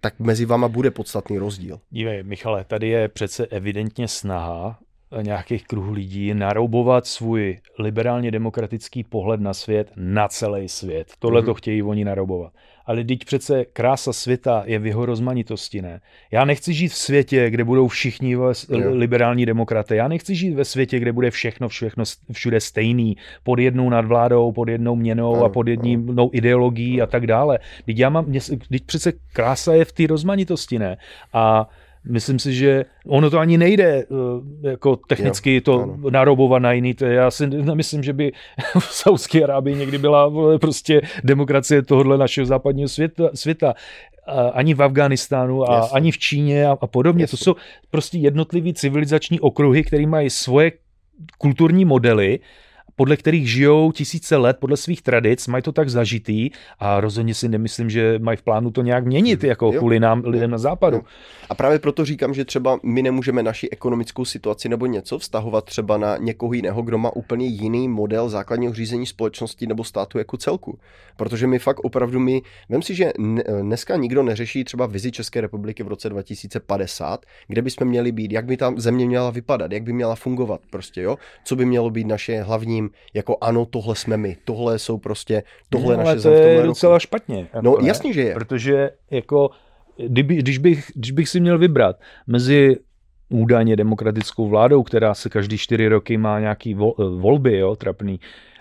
tak 0.00 0.20
mezi 0.20 0.44
vama 0.44 0.68
bude 0.68 0.90
podstatný 0.90 1.38
rozdíl. 1.38 1.80
Dívej, 1.90 2.22
Michale, 2.22 2.64
tady 2.64 2.88
je 2.88 3.08
přece 3.08 3.46
evidentně 3.46 4.08
snaha 4.08 4.78
nějakých 5.22 5.66
kruhů 5.66 5.92
lidí 5.92 6.34
naroubovat 6.34 7.06
svůj 7.06 7.58
liberálně 7.78 8.30
demokratický 8.30 9.04
pohled 9.04 9.40
na 9.40 9.54
svět 9.54 9.92
na 9.96 10.28
celý 10.28 10.68
svět. 10.68 11.12
Tohle 11.18 11.42
to 11.42 11.50
mm-hmm. 11.50 11.54
chtějí 11.54 11.82
oni 11.82 12.04
naroubovat 12.04 12.52
ale 12.86 13.04
teď 13.04 13.24
přece 13.24 13.64
krása 13.64 14.12
světa 14.12 14.62
je 14.66 14.78
v 14.78 14.86
jeho 14.86 15.06
rozmanitosti, 15.06 15.82
ne? 15.82 16.00
Já 16.30 16.44
nechci 16.44 16.74
žít 16.74 16.88
v 16.88 16.96
světě, 16.96 17.50
kde 17.50 17.64
budou 17.64 17.88
všichni 17.88 18.36
liberální 18.90 19.46
demokraté. 19.46 19.96
Já 19.96 20.08
nechci 20.08 20.34
žít 20.34 20.54
ve 20.54 20.64
světě, 20.64 20.98
kde 20.98 21.12
bude 21.12 21.30
všechno, 21.30 21.68
všechno 21.68 22.04
všude 22.32 22.60
stejný, 22.60 23.16
pod 23.42 23.58
jednou 23.58 23.90
nadvládou, 23.90 24.52
pod 24.52 24.68
jednou 24.68 24.96
měnou 24.96 25.44
a 25.44 25.48
pod 25.48 25.68
jednou 25.68 26.30
ideologií 26.32 27.02
a 27.02 27.06
tak 27.06 27.26
dále. 27.26 27.58
Teď, 27.86 27.98
já 27.98 28.08
mám, 28.08 28.32
teď 28.68 28.84
přece 28.86 29.12
krása 29.32 29.74
je 29.74 29.84
v 29.84 29.92
té 29.92 30.06
rozmanitosti, 30.06 30.78
ne? 30.78 30.96
A 31.32 31.68
Myslím 32.08 32.38
si, 32.38 32.54
že 32.54 32.84
ono 33.06 33.30
to 33.30 33.38
ani 33.38 33.58
nejde 33.58 33.84
eh, 33.84 34.70
jako 34.70 34.96
technicky 34.96 35.60
to 35.60 35.82
ano. 35.82 36.10
narobovat 36.10 36.62
na 36.62 36.72
jiný. 36.72 36.94
Já 37.00 37.30
si 37.30 37.46
nemyslím, 37.46 38.02
že 38.02 38.12
by 38.12 38.32
v 38.78 38.84
Saudské 38.84 39.44
Arábii 39.44 39.76
někdy 39.76 39.98
byla 39.98 40.32
prostě 40.60 41.00
demokracie 41.24 41.82
tohohle 41.82 42.18
našeho 42.18 42.46
západního 42.46 42.88
světa. 42.88 43.30
světa 43.34 43.74
ani 44.52 44.74
v 44.74 44.82
Afghánistánu 44.82 45.70
a 45.70 45.74
Jasně. 45.74 45.96
ani 45.96 46.10
v 46.10 46.18
Číně 46.18 46.66
a, 46.66 46.76
a 46.80 46.86
podobně. 46.86 47.22
Jasně. 47.22 47.38
To 47.38 47.44
jsou 47.44 47.54
prostě 47.90 48.18
jednotlivý 48.18 48.74
civilizační 48.74 49.40
okruhy, 49.40 49.82
které 49.82 50.06
mají 50.06 50.30
svoje 50.30 50.72
kulturní 51.38 51.84
modely 51.84 52.38
podle 52.96 53.16
kterých 53.16 53.50
žijou 53.50 53.92
tisíce 53.92 54.36
let 54.36 54.56
podle 54.60 54.76
svých 54.76 55.02
tradic, 55.02 55.46
mají 55.46 55.62
to 55.62 55.72
tak 55.72 55.88
zažitý 55.88 56.50
a 56.78 57.00
rozhodně 57.00 57.34
si 57.34 57.48
nemyslím, 57.48 57.90
že 57.90 58.18
mají 58.18 58.36
v 58.36 58.42
plánu 58.42 58.70
to 58.70 58.82
nějak 58.82 59.04
měnit, 59.04 59.42
hmm. 59.42 59.48
jako 59.48 59.66
jo. 59.66 59.78
kvůli 59.78 60.00
nám 60.00 60.22
lidem 60.24 60.50
na 60.50 60.58
západu. 60.58 60.96
Jo. 60.96 61.02
A 61.48 61.54
právě 61.54 61.78
proto 61.78 62.04
říkám, 62.04 62.34
že 62.34 62.44
třeba 62.44 62.78
my 62.82 63.02
nemůžeme 63.02 63.42
naši 63.42 63.70
ekonomickou 63.70 64.24
situaci 64.24 64.68
nebo 64.68 64.86
něco 64.86 65.18
vztahovat 65.18 65.64
třeba 65.64 65.96
na 65.96 66.16
někoho 66.16 66.52
jiného, 66.52 66.82
kdo 66.82 66.98
má 66.98 67.16
úplně 67.16 67.46
jiný 67.46 67.88
model 67.88 68.28
základního 68.28 68.74
řízení 68.74 69.06
společnosti 69.06 69.66
nebo 69.66 69.84
státu 69.84 70.18
jako 70.18 70.36
celku. 70.36 70.78
Protože 71.16 71.46
my 71.46 71.58
fakt 71.58 71.80
opravdu 71.80 72.20
my, 72.20 72.42
vem 72.68 72.82
si, 72.82 72.94
že 72.94 73.12
dneska 73.62 73.96
nikdo 73.96 74.22
neřeší 74.22 74.64
třeba 74.64 74.86
vizi 74.86 75.12
České 75.12 75.40
republiky 75.40 75.82
v 75.82 75.88
roce 75.88 76.08
2050, 76.08 77.26
kde 77.48 77.62
bychom 77.62 77.88
měli 77.88 78.12
být, 78.12 78.32
jak 78.32 78.44
by 78.44 78.56
tam 78.56 78.80
země 78.80 79.06
měla 79.06 79.30
vypadat, 79.30 79.72
jak 79.72 79.82
by 79.82 79.92
měla 79.92 80.14
fungovat 80.14 80.60
prostě, 80.70 81.02
jo? 81.02 81.16
Co 81.44 81.56
by 81.56 81.64
mělo 81.64 81.90
být 81.90 82.06
naše 82.06 82.42
hlavní 82.42 82.83
tím, 82.88 82.98
jako 83.14 83.36
ano, 83.40 83.66
tohle 83.66 83.96
jsme 83.96 84.16
my, 84.16 84.36
tohle 84.44 84.78
jsou 84.78 84.98
prostě, 84.98 85.42
tohle 85.68 85.96
no, 85.96 86.02
naše 86.02 86.20
to 86.20 86.28
je 86.28 86.62
docela 86.62 86.94
roku. 86.94 87.00
špatně. 87.00 87.48
No 87.60 87.70
jako 87.70 87.86
jasně, 87.86 88.12
že 88.12 88.22
je. 88.22 88.34
Protože 88.34 88.90
jako, 89.10 89.50
kdyby, 89.96 90.36
když, 90.36 90.58
bych, 90.58 90.90
když 90.94 91.10
bych 91.10 91.28
si 91.28 91.40
měl 91.40 91.58
vybrat 91.58 91.96
mezi 92.26 92.76
údajně 93.28 93.76
demokratickou 93.76 94.48
vládou, 94.48 94.82
která 94.82 95.14
se 95.14 95.28
každý 95.28 95.58
čtyři 95.58 95.88
roky 95.88 96.16
má 96.16 96.40
nějaký 96.40 96.74
vol, 96.74 96.94
volby, 96.98 97.58
jo, 97.58 97.76
trapný, 97.76 98.20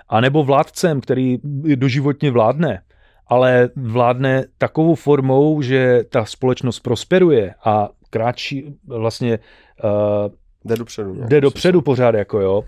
anebo 0.10 0.44
vládcem, 0.44 1.02
který 1.02 1.40
doživotně 1.76 2.32
vládne, 2.32 2.82
ale 3.28 3.70
vládne 3.76 4.46
takovou 4.58 4.96
formou, 4.96 5.62
že 5.62 6.04
ta 6.10 6.26
společnost 6.26 6.80
prosperuje 6.80 7.54
a 7.66 7.90
kráčí 8.10 8.76
vlastně 8.88 9.40
uh, 9.84 10.32
jde 10.66 10.76
dopředu. 10.76 11.16
Jde 11.28 11.42
dopředu 11.42 11.82
pořád, 11.82 12.16
jako 12.16 12.42
jo 12.42 12.64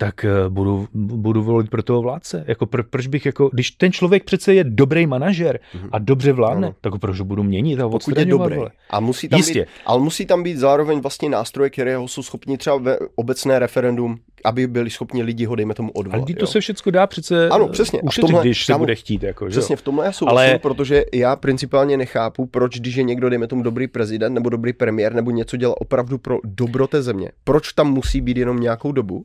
tak 0.00 0.24
eh, 0.24 0.48
budu, 0.48 0.88
budu 0.94 1.42
volit 1.42 1.70
pro 1.70 1.82
toho 1.82 2.02
vládce. 2.02 2.44
Jako 2.48 2.66
pr, 2.66 2.82
proč 2.82 3.06
bych 3.06 3.26
jako, 3.26 3.50
když 3.52 3.70
ten 3.70 3.92
člověk 3.92 4.24
přece 4.24 4.54
je 4.54 4.64
dobrý 4.64 5.06
manažer 5.06 5.60
mm-hmm. 5.74 5.88
a 5.92 5.98
dobře 5.98 6.32
vládne, 6.32 6.66
ano. 6.66 6.76
tak 6.80 6.98
proč 6.98 7.18
ho 7.18 7.24
budu 7.24 7.42
měnit 7.42 7.80
a 7.80 7.88
Pokud 7.88 8.18
je 8.18 8.24
dobrý. 8.24 8.56
Vole. 8.56 8.70
A 8.90 9.00
musí 9.00 9.28
tam 9.28 9.36
Jistě. 9.36 9.60
Být, 9.60 9.68
ale 9.86 10.00
musí 10.00 10.26
tam 10.26 10.42
být 10.42 10.56
zároveň 10.56 11.00
vlastně 11.00 11.28
nástroje, 11.28 11.70
které 11.70 11.98
jsou 12.06 12.22
schopni 12.22 12.58
třeba 12.58 12.76
ve 12.76 12.98
obecné 13.14 13.58
referendum, 13.58 14.18
aby 14.44 14.66
byli 14.66 14.90
schopni 14.90 15.22
lidi 15.22 15.44
ho, 15.44 15.54
dejme 15.54 15.74
tomu, 15.74 15.90
odvolat. 15.90 16.28
Ale 16.28 16.34
to 16.34 16.42
jo. 16.42 16.46
se 16.46 16.60
všechno 16.60 16.92
dá 16.92 17.06
přece 17.06 17.48
ano, 17.48 17.68
přesně. 17.68 18.02
ušetřit, 18.02 18.20
tomhle, 18.20 18.44
když 18.44 18.64
se 18.64 18.74
bude 18.74 18.94
chtít. 18.94 19.22
Jako, 19.22 19.46
přesně, 19.46 19.76
v 19.76 19.82
tomhle 19.82 20.06
já 20.06 20.12
souhlasím, 20.12 20.50
ale... 20.50 20.58
protože 20.58 21.04
já 21.14 21.36
principálně 21.36 21.96
nechápu, 21.96 22.46
proč, 22.46 22.80
když 22.80 22.94
je 22.94 23.02
někdo, 23.02 23.28
dejme 23.28 23.46
tomu, 23.46 23.62
dobrý 23.62 23.88
prezident 23.88 24.34
nebo 24.34 24.50
dobrý 24.50 24.72
premiér 24.72 25.14
nebo 25.14 25.30
něco 25.30 25.56
dělá 25.56 25.80
opravdu 25.80 26.18
pro 26.18 26.38
dobro 26.44 26.86
té 26.86 27.02
země, 27.02 27.30
proč 27.44 27.72
tam 27.72 27.92
musí 27.92 28.20
být 28.20 28.36
jenom 28.36 28.60
nějakou 28.60 28.92
dobu, 28.92 29.24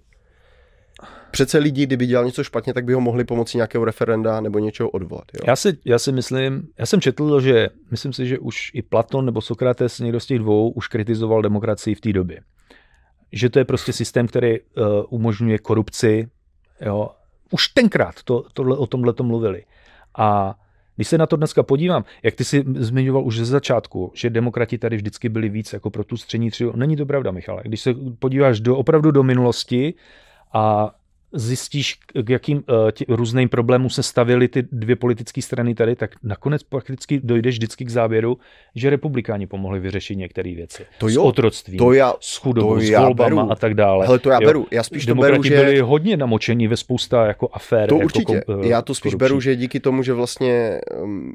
přece 1.35 1.57
lidi, 1.57 1.85
kdyby 1.85 2.05
dělal 2.05 2.25
něco 2.25 2.43
špatně, 2.43 2.73
tak 2.73 2.85
by 2.85 2.93
ho 2.93 3.01
mohli 3.01 3.23
pomocí 3.23 3.57
nějakého 3.57 3.85
referenda 3.85 4.41
nebo 4.41 4.59
něčeho 4.59 4.89
odvolat. 4.89 5.25
Jo? 5.33 5.39
Já, 5.47 5.55
si, 5.55 5.77
já 5.85 5.99
si 5.99 6.11
myslím, 6.11 6.67
já 6.79 6.85
jsem 6.85 7.01
četl, 7.01 7.41
že 7.41 7.69
myslím 7.91 8.13
si, 8.13 8.27
že 8.27 8.39
už 8.39 8.71
i 8.73 8.81
Platon 8.81 9.25
nebo 9.25 9.41
Sokrates, 9.41 9.99
někdo 9.99 10.19
z 10.19 10.25
těch 10.25 10.39
dvou, 10.39 10.69
už 10.69 10.87
kritizoval 10.87 11.41
demokracii 11.41 11.95
v 11.95 12.01
té 12.01 12.13
době. 12.13 12.39
Že 13.31 13.49
to 13.49 13.59
je 13.59 13.65
prostě 13.65 13.93
systém, 13.93 14.27
který 14.27 14.59
uh, 14.59 14.85
umožňuje 15.09 15.59
korupci. 15.59 16.27
Jo? 16.81 17.09
Už 17.51 17.67
tenkrát 17.67 18.23
to, 18.23 18.43
tohle, 18.53 18.77
o 18.77 18.87
tomhle 18.87 19.13
to 19.13 19.23
mluvili. 19.23 19.63
A 20.17 20.55
když 20.95 21.07
se 21.07 21.17
na 21.17 21.25
to 21.25 21.35
dneska 21.35 21.63
podívám, 21.63 22.05
jak 22.23 22.35
ty 22.35 22.43
si 22.43 22.63
zmiňoval 22.75 23.25
už 23.25 23.37
ze 23.37 23.45
začátku, 23.45 24.11
že 24.15 24.29
demokrati 24.29 24.77
tady 24.77 24.95
vždycky 24.95 25.29
byli 25.29 25.49
víc 25.49 25.73
jako 25.73 25.89
pro 25.89 26.03
tu 26.03 26.17
střední 26.17 26.51
třídu, 26.51 26.73
není 26.75 26.95
to 26.95 27.05
pravda, 27.05 27.31
Michale. 27.31 27.61
Když 27.65 27.81
se 27.81 27.93
podíváš 28.19 28.59
do, 28.59 28.77
opravdu 28.77 29.11
do 29.11 29.23
minulosti 29.23 29.93
a 30.53 30.95
zjistíš, 31.35 31.95
k 32.25 32.29
jakým 32.29 32.57
uh, 32.57 32.91
tě, 32.91 33.05
různým 33.09 33.49
problémům 33.49 33.89
se 33.89 34.03
stavily 34.03 34.47
ty 34.47 34.63
dvě 34.71 34.95
politické 34.95 35.41
strany 35.41 35.75
tady, 35.75 35.95
tak 35.95 36.11
nakonec 36.23 36.63
prakticky 36.63 37.19
dojdeš 37.23 37.55
vždycky 37.55 37.85
k 37.85 37.89
závěru, 37.89 38.37
že 38.75 38.89
republikáni 38.89 39.47
pomohli 39.47 39.79
vyřešit 39.79 40.15
některé 40.15 40.55
věci. 40.55 40.85
To 40.97 41.07
jo, 41.07 41.13
s 41.13 41.17
otroctvím, 41.17 41.77
to 41.77 41.93
já, 41.93 42.13
s 42.19 42.37
chudobou, 42.37 42.79
s 42.79 42.89
volbama 42.89 43.43
beru. 43.43 43.51
a 43.51 43.55
tak 43.55 43.73
dále. 43.73 44.05
Hele, 44.05 44.19
to 44.19 44.29
já 44.29 44.39
jo. 44.41 44.47
beru. 44.47 44.67
Já 44.71 44.83
spíš 44.83 45.05
to 45.05 45.15
beru, 45.15 45.43
že... 45.43 45.55
byli 45.55 45.79
hodně 45.79 46.17
namočení 46.17 46.67
ve 46.67 46.77
spousta 46.77 47.25
jako 47.25 47.49
afér. 47.53 47.89
To 47.89 47.95
jako 47.95 48.05
určitě. 48.05 48.41
Kom, 48.45 48.55
uh, 48.55 48.65
já 48.65 48.81
to 48.81 48.95
spíš 48.95 49.11
korupční. 49.11 49.25
beru, 49.25 49.41
že 49.41 49.55
díky 49.55 49.79
tomu, 49.79 50.03
že 50.03 50.13
vlastně 50.13 50.81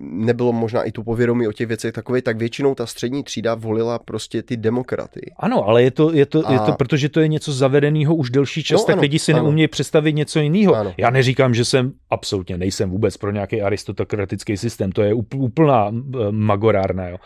nebylo 0.00 0.52
možná 0.52 0.82
i 0.82 0.92
tu 0.92 1.02
povědomí 1.02 1.48
o 1.48 1.52
těch 1.52 1.66
věcech 1.66 1.92
takové, 1.92 2.22
tak 2.22 2.36
většinou 2.36 2.74
ta 2.74 2.86
střední 2.86 3.24
třída 3.24 3.54
volila 3.54 3.98
prostě 3.98 4.42
ty 4.42 4.56
demokraty. 4.56 5.32
Ano, 5.38 5.68
ale 5.68 5.82
je 5.82 5.90
to, 5.90 6.12
je 6.12 6.26
to, 6.26 6.48
a... 6.48 6.52
je 6.52 6.58
to 6.58 6.72
protože 6.72 7.08
to 7.08 7.20
je 7.20 7.28
něco 7.28 7.52
zavedeného 7.52 8.14
už 8.14 8.30
delší 8.30 8.62
čas, 8.62 8.80
no, 8.80 8.86
tak 8.86 8.92
ano, 8.92 9.02
lidi 9.02 9.18
si 9.18 9.34
neumějí 9.34 9.68
představit 9.90 10.12
něco 10.12 10.40
jiného. 10.40 10.74
Ano. 10.74 10.94
Já 10.96 11.10
neříkám, 11.10 11.54
že 11.54 11.64
jsem 11.64 11.92
absolutně 12.10 12.58
nejsem 12.58 12.90
vůbec 12.90 13.16
pro 13.16 13.30
nějaký 13.30 13.62
aristokratický 13.62 14.56
systém, 14.56 14.92
to 14.92 15.02
je 15.02 15.14
úplná 15.34 15.90
magorárna, 16.30 17.08
jo. 17.08 17.16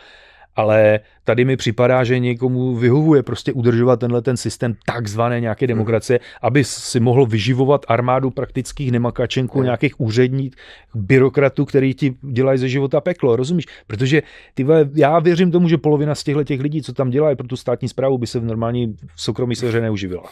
Ale 0.56 1.00
tady 1.24 1.44
mi 1.44 1.56
připadá, 1.56 2.04
že 2.04 2.18
někomu 2.18 2.76
vyhovuje 2.76 3.22
prostě 3.22 3.52
udržovat 3.52 4.00
tenhle 4.00 4.22
ten 4.22 4.36
systém 4.36 4.74
takzvané 4.86 5.40
nějaké 5.40 5.66
demokracie, 5.66 6.18
hmm. 6.22 6.38
aby 6.42 6.64
si 6.64 7.00
mohl 7.00 7.26
vyživovat 7.26 7.84
armádu 7.88 8.30
praktických 8.30 8.92
nemakačenků, 8.92 9.58
hmm. 9.58 9.64
nějakých 9.64 10.00
úředních 10.00 10.54
byrokratů, 10.94 11.64
který 11.64 11.94
ti 11.94 12.14
dělají 12.22 12.58
ze 12.58 12.68
života 12.68 13.00
peklo, 13.00 13.36
rozumíš? 13.36 13.66
Protože 13.86 14.22
ty 14.54 14.66
já 14.94 15.18
věřím 15.18 15.50
tomu, 15.50 15.68
že 15.68 15.78
polovina 15.78 16.14
z 16.14 16.22
těchto 16.24 16.44
těch 16.44 16.60
lidí, 16.60 16.82
co 16.82 16.92
tam 16.92 17.10
dělají 17.10 17.36
pro 17.36 17.46
tu 17.46 17.56
státní 17.56 17.88
zprávu, 17.88 18.18
by 18.18 18.26
se 18.26 18.40
v 18.40 18.44
normální 18.44 18.96
soukromí 19.16 19.56
sféře 19.56 19.80
neuživila. 19.80 20.30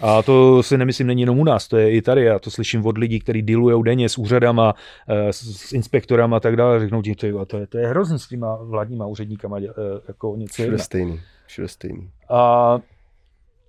A 0.00 0.22
to 0.22 0.62
si 0.62 0.78
nemyslím 0.78 1.06
není 1.06 1.20
jenom 1.20 1.38
u 1.38 1.44
nás, 1.44 1.68
to 1.68 1.76
je 1.76 1.90
i 1.90 2.02
tady. 2.02 2.24
Já 2.24 2.38
to 2.38 2.50
slyším 2.50 2.86
od 2.86 2.98
lidí, 2.98 3.20
kteří 3.20 3.42
dealují 3.42 3.82
denně 3.82 4.08
s 4.08 4.18
úřadama, 4.18 4.74
eh, 5.08 5.32
s 5.32 5.72
inspektorama 5.72 6.36
a 6.36 6.40
tak 6.40 6.56
dále. 6.56 6.80
Řeknou 6.80 7.02
ti, 7.02 7.14
to, 7.14 7.46
to, 7.46 7.58
je, 7.58 7.66
to 7.66 7.78
je 7.78 7.86
hrozný 7.86 8.18
s 8.18 8.28
těma 8.28 8.56
vládníma 8.62 9.06
úředníkama. 9.06 9.58
Eh, 9.58 9.62
jako 10.08 10.34
něco 10.36 10.62
všude 10.62 10.78
stejný. 10.78 11.20
Všude 11.46 11.68
stejný. 11.68 12.10
A 12.30 12.78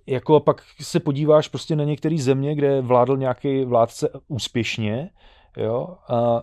jako 0.06 0.40
pak 0.40 0.62
se 0.80 1.00
podíváš 1.00 1.48
prostě 1.48 1.76
na 1.76 1.84
některé 1.84 2.18
země, 2.18 2.54
kde 2.54 2.80
vládl 2.80 3.16
nějaký 3.16 3.64
vládce 3.64 4.08
úspěšně, 4.28 5.10
jo, 5.56 5.96
a 6.08 6.42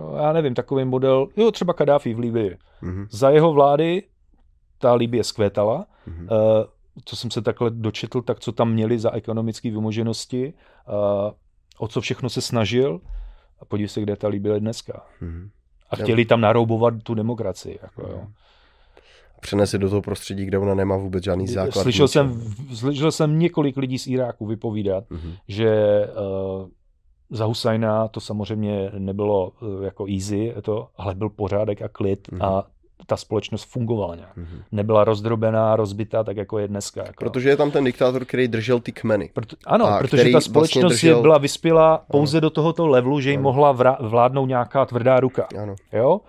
jo, 0.00 0.16
já 0.22 0.32
nevím, 0.32 0.54
takový 0.54 0.84
model, 0.84 1.28
jo, 1.36 1.50
třeba 1.50 1.72
Kadáfi 1.72 2.14
v 2.14 2.18
Libii. 2.18 2.56
Mm-hmm. 2.82 3.06
Za 3.10 3.30
jeho 3.30 3.52
vlády 3.52 4.02
ta 4.78 4.94
Libie 4.94 5.24
zkvétala, 5.24 5.86
mm-hmm. 6.08 6.22
uh, 6.22 6.64
co 7.04 7.16
jsem 7.16 7.30
se 7.30 7.42
takhle 7.42 7.70
dočetl, 7.70 8.22
tak 8.22 8.40
co 8.40 8.52
tam 8.52 8.72
měli 8.72 8.98
za 8.98 9.10
ekonomické 9.10 9.70
vymoženosti, 9.70 10.54
o 11.78 11.88
co 11.88 12.00
všechno 12.00 12.28
se 12.28 12.40
snažil 12.40 13.00
a 13.60 13.64
podívej 13.64 13.88
se, 13.88 14.00
kde 14.00 14.16
ta 14.16 14.30
byly 14.30 14.60
dneska. 14.60 15.06
Mm-hmm. 15.22 15.50
A 15.90 15.96
chtěli 15.96 16.24
tam 16.24 16.40
naroubovat 16.40 16.94
tu 17.02 17.14
demokracii. 17.14 17.78
Jako, 17.82 18.02
jo. 18.02 18.18
Mhm. 18.18 18.32
Přenese 19.40 19.78
do 19.78 19.90
toho 19.90 20.02
prostředí, 20.02 20.44
kde 20.44 20.58
ona 20.58 20.74
nemá 20.74 20.96
vůbec 20.96 21.24
žádný 21.24 21.46
základ. 21.46 21.82
Slyšel 21.82 22.08
jsem, 22.08 22.54
slyšel 22.74 23.12
jsem 23.12 23.38
několik 23.38 23.76
lidí 23.76 23.98
z 23.98 24.06
Iráku 24.06 24.46
vypovídat, 24.46 25.04
mm-hmm. 25.10 25.32
že 25.48 26.00
uh, 26.06 26.68
za 27.30 27.44
Husajna 27.44 28.08
to 28.08 28.20
samozřejmě 28.20 28.90
nebylo 28.98 29.50
uh, 29.50 29.84
jako 29.84 30.06
easy, 30.06 30.54
to, 30.62 30.88
ale 30.96 31.14
byl 31.14 31.28
pořádek 31.28 31.82
a 31.82 31.88
klid 31.88 32.28
mm-hmm. 32.28 32.44
a 32.44 32.66
ta 33.06 33.16
společnost 33.16 33.64
fungovala 33.64 34.14
nějak. 34.14 34.36
Mm-hmm. 34.36 34.62
Nebyla 34.72 35.04
rozdrobená, 35.04 35.76
rozbitá, 35.76 36.24
tak 36.24 36.36
jako 36.36 36.58
je 36.58 36.68
dneska. 36.68 37.00
Jako. 37.00 37.24
Protože 37.24 37.48
je 37.48 37.56
tam 37.56 37.70
ten 37.70 37.84
diktátor, 37.84 38.24
který 38.24 38.48
držel 38.48 38.80
ty 38.80 38.92
kmeny. 38.92 39.30
Proto, 39.32 39.56
ano, 39.66 39.86
a 39.86 39.98
protože 39.98 40.22
ta 40.22 40.30
vlastně 40.30 40.50
společnost 40.50 40.82
vlastně 40.82 41.08
držel... 41.08 41.22
byla 41.22 41.38
vyspělá 41.38 42.04
pouze 42.10 42.36
ano. 42.36 42.40
do 42.40 42.50
tohoto 42.50 42.86
levelu, 42.86 43.20
že 43.20 43.30
jim 43.30 43.40
ano. 43.40 43.42
mohla 43.42 43.74
vra- 43.74 44.08
vládnout 44.08 44.46
nějaká 44.46 44.84
tvrdá 44.84 45.20
ruka. 45.20 45.48
Ano. 45.62 45.74
Jo? 45.92 46.20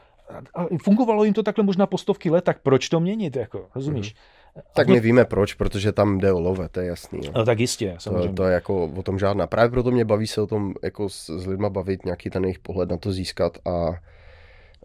A 0.56 0.66
fungovalo 0.84 1.24
jim 1.24 1.34
to 1.34 1.44
takhle 1.44 1.64
možná 1.64 1.86
po 1.86 1.98
stovky 1.98 2.30
let, 2.30 2.44
tak 2.44 2.58
proč 2.64 2.90
to 2.90 3.00
měnit, 3.00 3.36
jako, 3.36 3.66
rozumíš? 3.76 4.14
Mm-hmm. 4.14 4.38
Tak 4.74 4.88
my 4.88 5.00
víme 5.00 5.26
proč, 5.26 5.54
protože 5.54 5.92
tam 5.92 6.18
jde 6.18 6.34
o 6.34 6.40
love, 6.40 6.70
to 6.70 6.80
je 6.80 6.88
jasný. 6.88 7.22
No. 7.26 7.32
no 7.36 7.46
tak 7.46 7.60
jistě, 7.60 7.96
samozřejmě. 8.00 8.28
To, 8.28 8.34
to 8.34 8.44
je 8.44 8.54
jako 8.54 8.86
o 8.86 9.04
tom 9.04 9.20
žádná. 9.20 9.48
Právě 9.48 9.70
proto 9.70 9.92
mě 9.92 10.06
baví 10.06 10.28
se 10.28 10.42
o 10.42 10.48
tom 10.48 10.74
jako 10.84 11.10
s, 11.10 11.30
s 11.30 11.46
lidma 11.46 11.70
bavit, 11.70 12.06
nějaký 12.06 12.30
ten 12.30 12.44
jejich 12.44 12.60
pohled 12.60 12.90
na 12.90 12.98
to 12.98 13.12
získat 13.12 13.58
a 13.66 13.94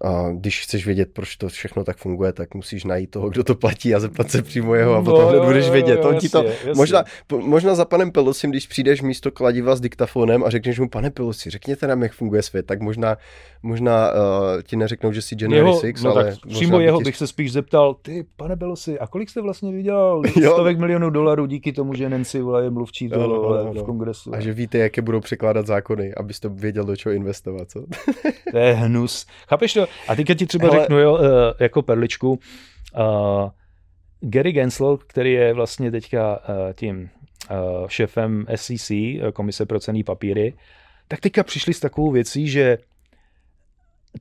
a 0.05 0.33
když 0.33 0.63
chceš 0.63 0.87
vědět, 0.87 1.09
proč 1.13 1.37
to 1.37 1.49
všechno 1.49 1.85
tak 1.85 1.97
funguje, 1.97 2.33
tak 2.33 2.55
musíš 2.55 2.85
najít 2.85 3.11
toho, 3.11 3.31
kdo 3.31 3.45
to 3.45 3.55
platí 3.55 3.95
a 3.95 4.01
zeptat 4.01 4.31
se 4.31 4.43
přímo 4.43 4.75
jeho 4.75 4.95
a 4.95 4.99
no, 4.99 5.05
potom 5.05 5.29
hned 5.29 5.45
budeš 5.45 5.71
vědět. 5.71 6.01
Jo, 6.03 6.13
jasně, 6.13 6.29
to, 6.29 6.43
jasně. 6.43 6.73
Možná, 6.77 7.05
možná 7.33 7.75
za 7.75 7.85
panem 7.85 8.11
Pelosim, 8.11 8.51
když 8.51 8.67
přijdeš 8.67 9.03
místo 9.03 9.31
kladiva 9.31 9.77
s 9.77 9.81
diktafonem 9.81 10.45
a 10.45 10.51
řekneš 10.51 10.79
mu, 10.79 10.89
pane 10.89 11.11
Pelosi, 11.11 11.51
řekněte 11.51 11.87
nám, 11.87 12.03
jak 12.03 12.13
funguje 12.13 12.43
svět, 12.43 12.67
tak 12.67 12.81
možná, 12.81 13.17
možná 13.63 14.11
uh, 14.11 14.63
ti 14.63 14.77
neřeknou, 14.77 15.13
že 15.13 15.23
jsi 15.23 15.37
January 15.41 15.69
jeho, 15.69 15.81
6, 15.81 16.03
no, 16.03 16.11
ale... 16.11 16.25
Tak 16.25 16.35
přímo 16.49 16.81
jeho 16.81 17.01
bych 17.01 17.17
se 17.17 17.27
spíš 17.27 17.53
zeptal, 17.53 17.95
ty, 17.95 18.27
pane 18.37 18.57
Pelosi, 18.57 18.99
a 18.99 19.07
kolik 19.07 19.31
jste 19.31 19.41
vlastně 19.41 19.73
vydělal? 19.73 20.23
Stovek 20.53 20.79
milionů 20.79 21.11
dolarů 21.11 21.47
díky 21.47 21.73
tomu, 21.73 21.95
že 21.95 22.09
Nancy 22.09 22.41
vole, 22.41 22.65
je 22.65 22.71
mluvčí 22.71 23.09
no, 23.09 23.19
no, 23.19 23.73
no, 23.75 23.83
v 23.83 23.85
kongresu. 23.85 24.35
A 24.35 24.41
že 24.41 24.53
víte, 24.53 24.79
jaké 24.79 25.03
budou 25.03 25.21
překládat 25.21 25.67
zákony, 25.67 26.15
abyste 26.15 26.49
věděl, 26.49 26.85
do 26.85 26.97
čeho 26.97 27.13
investovat, 27.13 27.71
co? 27.71 27.85
to 28.51 28.59
je 28.59 28.73
hnus. 28.73 29.27
Chápeš 29.49 29.73
to? 29.73 29.87
A 30.09 30.17
teďka 30.17 30.35
ti 30.35 30.47
třeba 30.47 30.69
Hele. 30.69 30.81
řeknu, 30.81 30.99
jo, 30.99 31.19
eh, 31.19 31.65
jako 31.65 31.83
perličku, 31.83 32.31
uh, 32.33 33.51
Gary 34.21 34.53
Gensler, 34.53 34.97
který 35.07 35.33
je 35.33 35.55
vlastně 35.55 35.91
teďka 35.91 36.39
uh, 36.49 36.73
tím 36.75 37.11
uh, 37.51 37.89
šéfem 37.89 38.47
SEC, 38.55 38.91
Komise 39.33 39.67
pro 39.67 39.81
cený 39.81 40.05
papíry, 40.05 40.55
tak 41.09 41.21
teďka 41.21 41.43
přišli 41.43 41.75
s 41.75 41.81
takovou 41.81 42.11
věcí, 42.11 42.49
že 42.49 42.79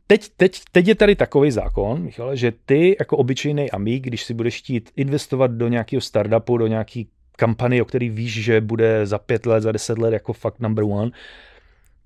teď, 0.07 0.30
teď, 0.38 0.61
teď 0.72 0.88
je 0.88 0.95
tady 0.95 1.15
takový 1.15 1.52
zákon, 1.52 2.02
Michale, 2.03 2.38
že 2.38 2.53
ty 2.65 2.95
jako 2.99 3.18
obyčejný 3.18 3.72
amík, 3.72 4.03
když 4.03 4.23
si 4.23 4.34
budeš 4.34 4.57
chtít 4.57 4.91
investovat 4.95 5.52
do 5.52 5.68
nějakého 5.68 6.02
startupu, 6.02 6.57
do 6.57 6.68
nějaký 6.68 7.10
kampany, 7.38 7.81
o 7.81 7.85
který 7.85 8.10
víš, 8.10 8.43
že 8.43 8.61
bude 8.61 9.06
za 9.06 9.18
pět 9.18 9.45
let, 9.45 9.61
za 9.61 9.72
deset 9.72 9.98
let 9.98 10.14
jako 10.14 10.34
fakt 10.34 10.60
number 10.60 10.84
one, 10.84 11.11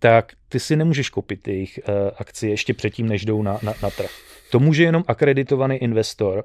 tak 0.05 0.31
ty 0.49 0.59
si 0.59 0.75
nemůžeš 0.75 1.09
koupit 1.09 1.47
jejich 1.47 1.79
uh, 1.87 1.95
akcie 2.17 2.53
ještě 2.53 2.73
předtím, 2.73 3.07
než 3.07 3.25
jdou 3.25 3.41
na, 3.41 3.59
na, 3.63 3.73
na 3.83 3.89
trh. 3.89 4.11
To 4.51 4.59
může 4.59 4.83
jenom 4.83 5.03
akreditovaný 5.07 5.77
investor. 5.77 6.43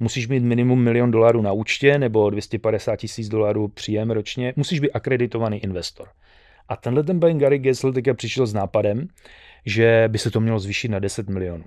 Musíš 0.00 0.28
mít 0.28 0.40
minimum 0.40 0.82
milion 0.82 1.10
dolarů 1.10 1.42
na 1.42 1.52
účtě 1.52 1.98
nebo 1.98 2.30
250 2.30 2.96
tisíc 2.96 3.28
dolarů 3.28 3.68
příjem 3.68 4.10
ročně. 4.10 4.52
Musíš 4.56 4.80
být 4.80 4.90
akreditovaný 4.90 5.58
investor. 5.58 6.08
A 6.68 6.76
tenhle 6.76 7.02
ten 7.02 7.18
Ben 7.18 7.38
Gary 7.38 7.58
Gessel 7.58 7.92
teďka 7.92 8.14
přišel 8.14 8.46
s 8.46 8.54
nápadem, 8.54 9.08
že 9.66 10.04
by 10.08 10.18
se 10.18 10.30
to 10.30 10.40
mělo 10.40 10.58
zvýšit 10.58 10.88
na 10.88 10.98
10 10.98 11.28
milionů. 11.28 11.64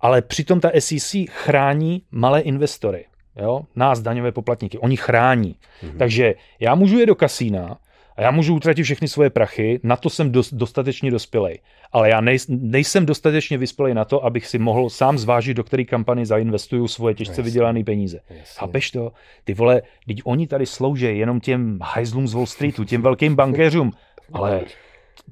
Ale 0.00 0.22
přitom 0.22 0.60
ta 0.60 0.70
SEC 0.78 1.14
chrání 1.28 2.02
malé 2.10 2.40
investory. 2.40 3.04
Jo? 3.36 3.60
Nás, 3.76 4.00
daňové 4.00 4.32
poplatníky. 4.32 4.78
Oni 4.78 4.96
chrání. 4.96 5.54
Mm-hmm. 5.82 5.96
Takže 5.98 6.34
já 6.60 6.74
můžu 6.74 6.98
jít 6.98 7.06
do 7.06 7.14
kasína, 7.14 7.78
a 8.18 8.22
já 8.22 8.30
můžu 8.30 8.54
utratit 8.54 8.82
všechny 8.82 9.08
svoje 9.08 9.30
prachy, 9.30 9.80
na 9.82 9.96
to 9.96 10.10
jsem 10.10 10.32
dost, 10.32 10.54
dostatečně 10.54 11.10
dospělej. 11.10 11.58
Ale 11.92 12.10
já 12.10 12.20
nej, 12.20 12.38
nejsem 12.48 13.06
dostatečně 13.06 13.58
vyspělej 13.58 13.94
na 13.94 14.04
to, 14.04 14.24
abych 14.24 14.46
si 14.46 14.58
mohl 14.58 14.90
sám 14.90 15.18
zvážit, 15.18 15.56
do 15.56 15.64
které 15.64 15.84
kampany 15.84 16.26
zainvestuju 16.26 16.88
svoje 16.88 17.14
těžce 17.14 17.42
vydělané 17.42 17.84
peníze. 17.84 18.20
Chápeš 18.56 18.90
to? 18.90 19.12
Ty 19.44 19.54
vole, 19.54 19.82
teď 20.06 20.20
oni 20.24 20.46
tady 20.46 20.66
slouží 20.66 21.18
jenom 21.18 21.40
těm 21.40 21.78
hajzlům 21.82 22.28
z 22.28 22.34
Wall 22.34 22.46
Streetu, 22.46 22.84
těm 22.84 23.02
velkým 23.02 23.34
bankéřům, 23.34 23.92
ale 24.32 24.60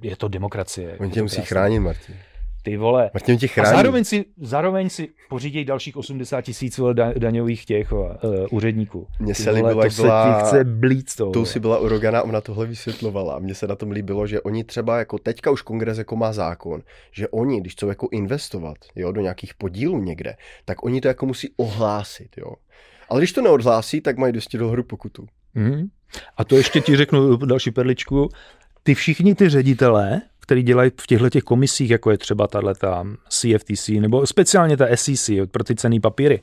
je 0.03 0.17
to 0.17 0.29
demokracie. 0.29 0.97
Oni 0.99 1.11
tě 1.11 1.23
musí 1.23 1.43
chránit, 1.43 1.81
Martin. 1.81 2.17
Ty 2.67 2.77
vole. 2.77 3.11
Martin 3.15 3.39
tě 3.39 3.49
chrání. 3.49 3.73
A 3.73 3.77
zároveň 3.77 4.05
si, 4.05 4.25
zároveň 4.41 4.89
si 4.89 5.09
pořídějí 5.29 5.65
dalších 5.65 5.97
80 5.97 6.41
tisíc 6.41 6.81
daňových 7.19 7.65
těch 7.65 7.93
uh, 7.93 8.01
úředníků. 8.51 9.07
Mně 9.19 9.35
se 9.35 9.53
vole, 9.53 9.57
líbilo, 9.57 9.83
jak 9.83 9.97
to 9.97 10.03
byla... 10.03 10.41
Se 10.41 10.47
chce 10.47 10.65
blít 10.65 11.17
toho. 11.17 11.33
To 11.33 11.47
si 11.47 11.61
byla 11.61 11.79
Urogana, 11.79 12.23
ona 12.23 12.41
tohle 12.41 12.67
vysvětlovala. 12.67 13.39
Mně 13.39 13.55
se 13.55 13.67
na 13.67 13.77
tom 13.77 13.91
líbilo, 13.91 14.27
že 14.27 14.41
oni 14.41 14.65
třeba 14.65 14.99
jako 14.99 15.19
teďka 15.19 15.51
už 15.51 15.63
kongres 15.63 15.99
jako 15.99 16.17
má 16.17 16.33
zákon, 16.33 16.83
že 17.13 17.29
oni, 17.29 17.61
když 17.61 17.73
chcou 17.73 17.89
jako 17.89 18.09
investovat 18.11 18.77
jo, 18.97 19.13
do 19.13 19.21
nějakých 19.21 19.55
podílů 19.55 20.03
někde, 20.03 20.37
tak 20.65 20.85
oni 20.85 21.01
to 21.01 21.09
jako 21.09 21.27
musí 21.27 21.51
ohlásit. 21.57 22.29
Jo. 22.37 22.53
Ale 23.09 23.21
když 23.21 23.33
to 23.33 23.43
neodhlásí, 23.43 24.01
tak 24.01 24.17
mají 24.17 24.33
dosti 24.33 24.59
do 24.59 24.69
hru 24.69 24.83
pokutu. 24.83 25.27
Mm. 25.55 25.87
A 26.37 26.45
to 26.45 26.57
ještě 26.57 26.81
ti 26.81 26.97
řeknu 26.97 27.37
další 27.37 27.71
perličku. 27.71 28.29
Ty 28.83 28.95
všichni 28.95 29.35
ty 29.35 29.49
ředitelé, 29.49 30.23
který 30.47 30.63
dělají 30.63 30.91
v 31.01 31.07
těchto 31.07 31.31
těch 31.31 31.43
komisích, 31.43 31.91
jako 31.91 32.11
je 32.11 32.19
třeba 32.19 32.47
tato 32.47 33.05
CFTC, 33.29 33.89
nebo 33.89 34.27
speciálně 34.27 34.77
ta 34.77 34.87
SEC 34.95 35.31
pro 35.51 35.65
ty 35.65 35.75
cený 35.75 36.01
papíry, 36.01 36.43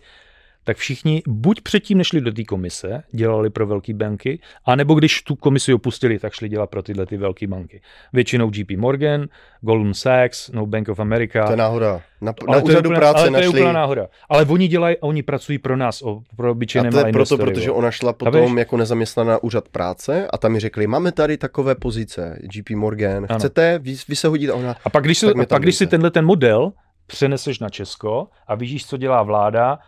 tak 0.63 0.77
všichni 0.77 1.21
buď 1.27 1.61
předtím 1.61 1.97
nešli 1.97 2.21
do 2.21 2.31
té 2.31 2.43
komise, 2.43 3.03
dělali 3.11 3.49
pro 3.49 3.67
velké 3.67 3.93
banky, 3.93 4.39
anebo 4.65 4.93
když 4.95 5.21
tu 5.21 5.35
komisi 5.35 5.73
opustili, 5.73 6.19
tak 6.19 6.33
šli 6.33 6.49
dělat 6.49 6.69
pro 6.69 6.83
tyhle 6.83 7.05
ty 7.05 7.17
velké 7.17 7.47
banky. 7.47 7.81
Většinou 8.13 8.51
JP 8.53 8.71
Morgan, 8.77 9.27
Goldman 9.61 9.93
Sachs, 9.93 10.51
no 10.51 10.65
Bank 10.65 10.89
of 10.89 10.99
America. 10.99 11.45
To 11.45 11.51
je 11.51 11.57
náhoda. 11.57 12.01
Na, 12.21 12.33
na 12.49 12.57
úřadu 12.57 12.89
úplná, 12.89 12.99
práce 12.99 13.19
ale 13.19 13.31
našli... 13.31 13.51
to 13.51 13.57
je 13.57 13.61
úplná 13.61 13.73
náhoda. 13.73 14.07
Ale 14.29 14.45
oni 14.45 14.67
dělají, 14.67 14.95
oni 14.99 15.23
pracují 15.23 15.57
pro 15.57 15.77
nás, 15.77 16.01
o, 16.01 16.21
pro 16.35 16.51
obyčejné 16.51 16.89
A 16.89 16.91
to 16.91 17.07
je 17.07 17.13
proto, 17.13 17.37
protože 17.37 17.71
ona 17.71 17.91
šla 17.91 18.13
potom 18.13 18.57
jako 18.57 18.77
nezaměstnaná 18.77 19.43
úřad 19.43 19.69
práce 19.69 20.27
a 20.27 20.37
tam 20.37 20.51
mi 20.51 20.59
řekli, 20.59 20.87
máme 20.87 21.11
tady 21.11 21.37
takové 21.37 21.75
pozice, 21.75 22.39
JP 22.53 22.69
Morgan, 22.69 23.25
ano. 23.29 23.39
chcete, 23.39 23.79
vy, 23.79 23.95
vy 24.07 24.15
se 24.15 24.27
hodit 24.27 24.49
a 24.49 24.55
ona... 24.55 24.75
A 24.85 24.89
pak 24.89 25.03
když, 25.03 25.17
si, 25.17 25.25
a 25.25 25.45
pak, 25.49 25.61
když 25.61 25.75
si 25.75 25.87
tenhle 25.87 26.11
ten 26.11 26.25
model 26.25 26.71
přeneseš 27.07 27.59
na 27.59 27.69
Česko 27.69 28.27
a 28.47 28.55
vidíš, 28.55 28.85
co 28.85 28.97
dělá 28.97 29.23
vláda, 29.23 29.79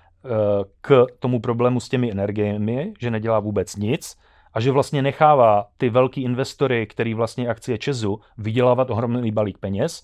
k 0.81 1.05
tomu 1.19 1.39
problému 1.39 1.79
s 1.79 1.89
těmi 1.89 2.11
energiemi, 2.11 2.93
že 2.99 3.11
nedělá 3.11 3.39
vůbec 3.39 3.75
nic 3.75 4.15
a 4.53 4.59
že 4.59 4.71
vlastně 4.71 5.01
nechává 5.01 5.65
ty 5.77 5.89
velký 5.89 6.23
investory, 6.23 6.87
který 6.87 7.13
vlastně 7.13 7.47
akcie 7.47 7.77
Česu, 7.77 8.19
vydělávat 8.37 8.89
ohromný 8.89 9.31
balík 9.31 9.57
peněz 9.57 10.03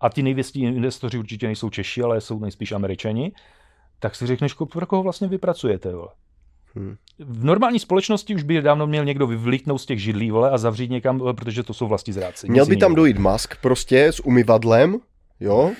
a 0.00 0.08
ti 0.08 0.22
největší 0.22 0.62
investoři 0.62 1.18
určitě 1.18 1.46
nejsou 1.46 1.70
Češi, 1.70 2.02
ale 2.02 2.20
jsou 2.20 2.38
nejspíš 2.38 2.72
Američani, 2.72 3.32
tak 3.98 4.14
si 4.14 4.26
řekneš, 4.26 4.54
pro 4.72 4.86
koho 4.86 5.02
vlastně 5.02 5.28
vypracujete, 5.28 5.94
vole. 5.94 6.08
Hmm. 6.74 6.96
V 7.18 7.44
normální 7.44 7.78
společnosti 7.78 8.34
už 8.34 8.42
by 8.42 8.62
dávno 8.62 8.86
měl 8.86 9.04
někdo 9.04 9.26
vyvlíknout 9.26 9.80
z 9.80 9.86
těch 9.86 10.02
židlí, 10.02 10.30
vole, 10.30 10.50
a 10.50 10.58
zavřít 10.58 10.90
někam, 10.90 11.22
protože 11.36 11.62
to 11.62 11.74
jsou 11.74 11.86
vlastní 11.86 12.12
zrádci. 12.12 12.48
Měl 12.50 12.66
by 12.66 12.76
tam 12.76 12.94
dojít 12.94 13.18
Musk 13.18 13.56
prostě 13.60 14.06
s 14.06 14.20
umyvadlem, 14.20 14.98
jo, 15.40 15.72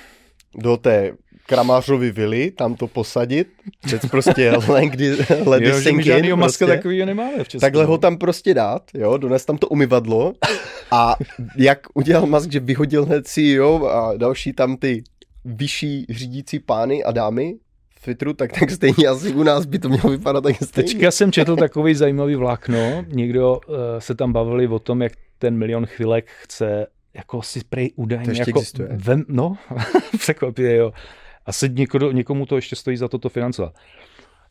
do 0.55 0.77
té 0.77 1.17
Kramářovi 1.47 2.11
vily, 2.11 2.51
tam 2.51 2.75
to 2.75 2.87
posadit, 2.87 3.49
před 3.85 4.11
prostě 4.11 4.53
kdy 4.91 5.17
ledy 5.47 5.69
jo, 5.69 5.81
sink 5.81 6.07
in, 6.07 6.37
prostě. 6.37 6.67
takový 6.67 7.05
nemáme 7.05 7.45
v 7.45 7.49
Česku. 7.49 7.61
Takhle 7.61 7.85
ho 7.85 7.93
no. 7.93 7.99
tam 7.99 8.17
prostě 8.17 8.55
dát, 8.55 8.83
jo, 8.95 9.17
dones 9.17 9.45
tam 9.45 9.59
to 9.59 9.69
umyvadlo 9.69 10.33
a 10.91 11.17
jak 11.57 11.79
udělal 11.95 12.27
Musk, 12.27 12.53
že 12.53 12.61
vyhodil 12.61 13.05
hned 13.05 13.27
CEO 13.27 13.87
a 13.87 14.17
další 14.17 14.53
tam 14.53 14.77
ty 14.77 15.05
vyšší 15.45 16.07
řídící 16.11 16.59
pány 16.59 17.05
a 17.05 17.13
dámy 17.13 17.55
Twitteru, 18.05 18.33
tak, 18.33 18.53
tak 18.61 18.71
stejně 18.71 19.07
asi 19.09 19.35
u 19.35 19.43
nás 19.43 19.67
by 19.67 19.79
to 19.79 19.89
mělo 19.89 20.11
vypadat 20.11 20.41
tak 20.45 20.57
stejně. 20.57 20.89
Teďka 20.89 21.11
jsem 21.11 21.33
četl 21.33 21.57
takový 21.57 21.95
zajímavý 21.95 22.35
vlákno, 22.35 23.05
někdo 23.09 23.61
uh, 23.69 23.75
se 23.99 24.15
tam 24.15 24.33
bavili 24.33 24.69
o 24.69 24.79
tom, 24.79 25.03
jak 25.03 25.13
ten 25.39 25.57
milion 25.59 25.87
chvilek 25.87 26.31
chce 26.43 26.87
jako 27.15 27.43
si 27.43 27.61
prej 27.69 27.91
údajně 27.97 28.39
jako 28.39 28.51
existuje. 28.51 28.89
Vem, 28.93 29.25
no, 29.29 29.57
překvapivě, 30.19 30.77
jo 30.77 30.93
asi 31.47 31.69
někomu, 31.69 32.11
někomu 32.11 32.47
to 32.47 32.57
ještě 32.57 32.77
stojí 32.77 32.97
za 32.97 33.09
toto 33.09 33.29
financovat. 33.29 33.75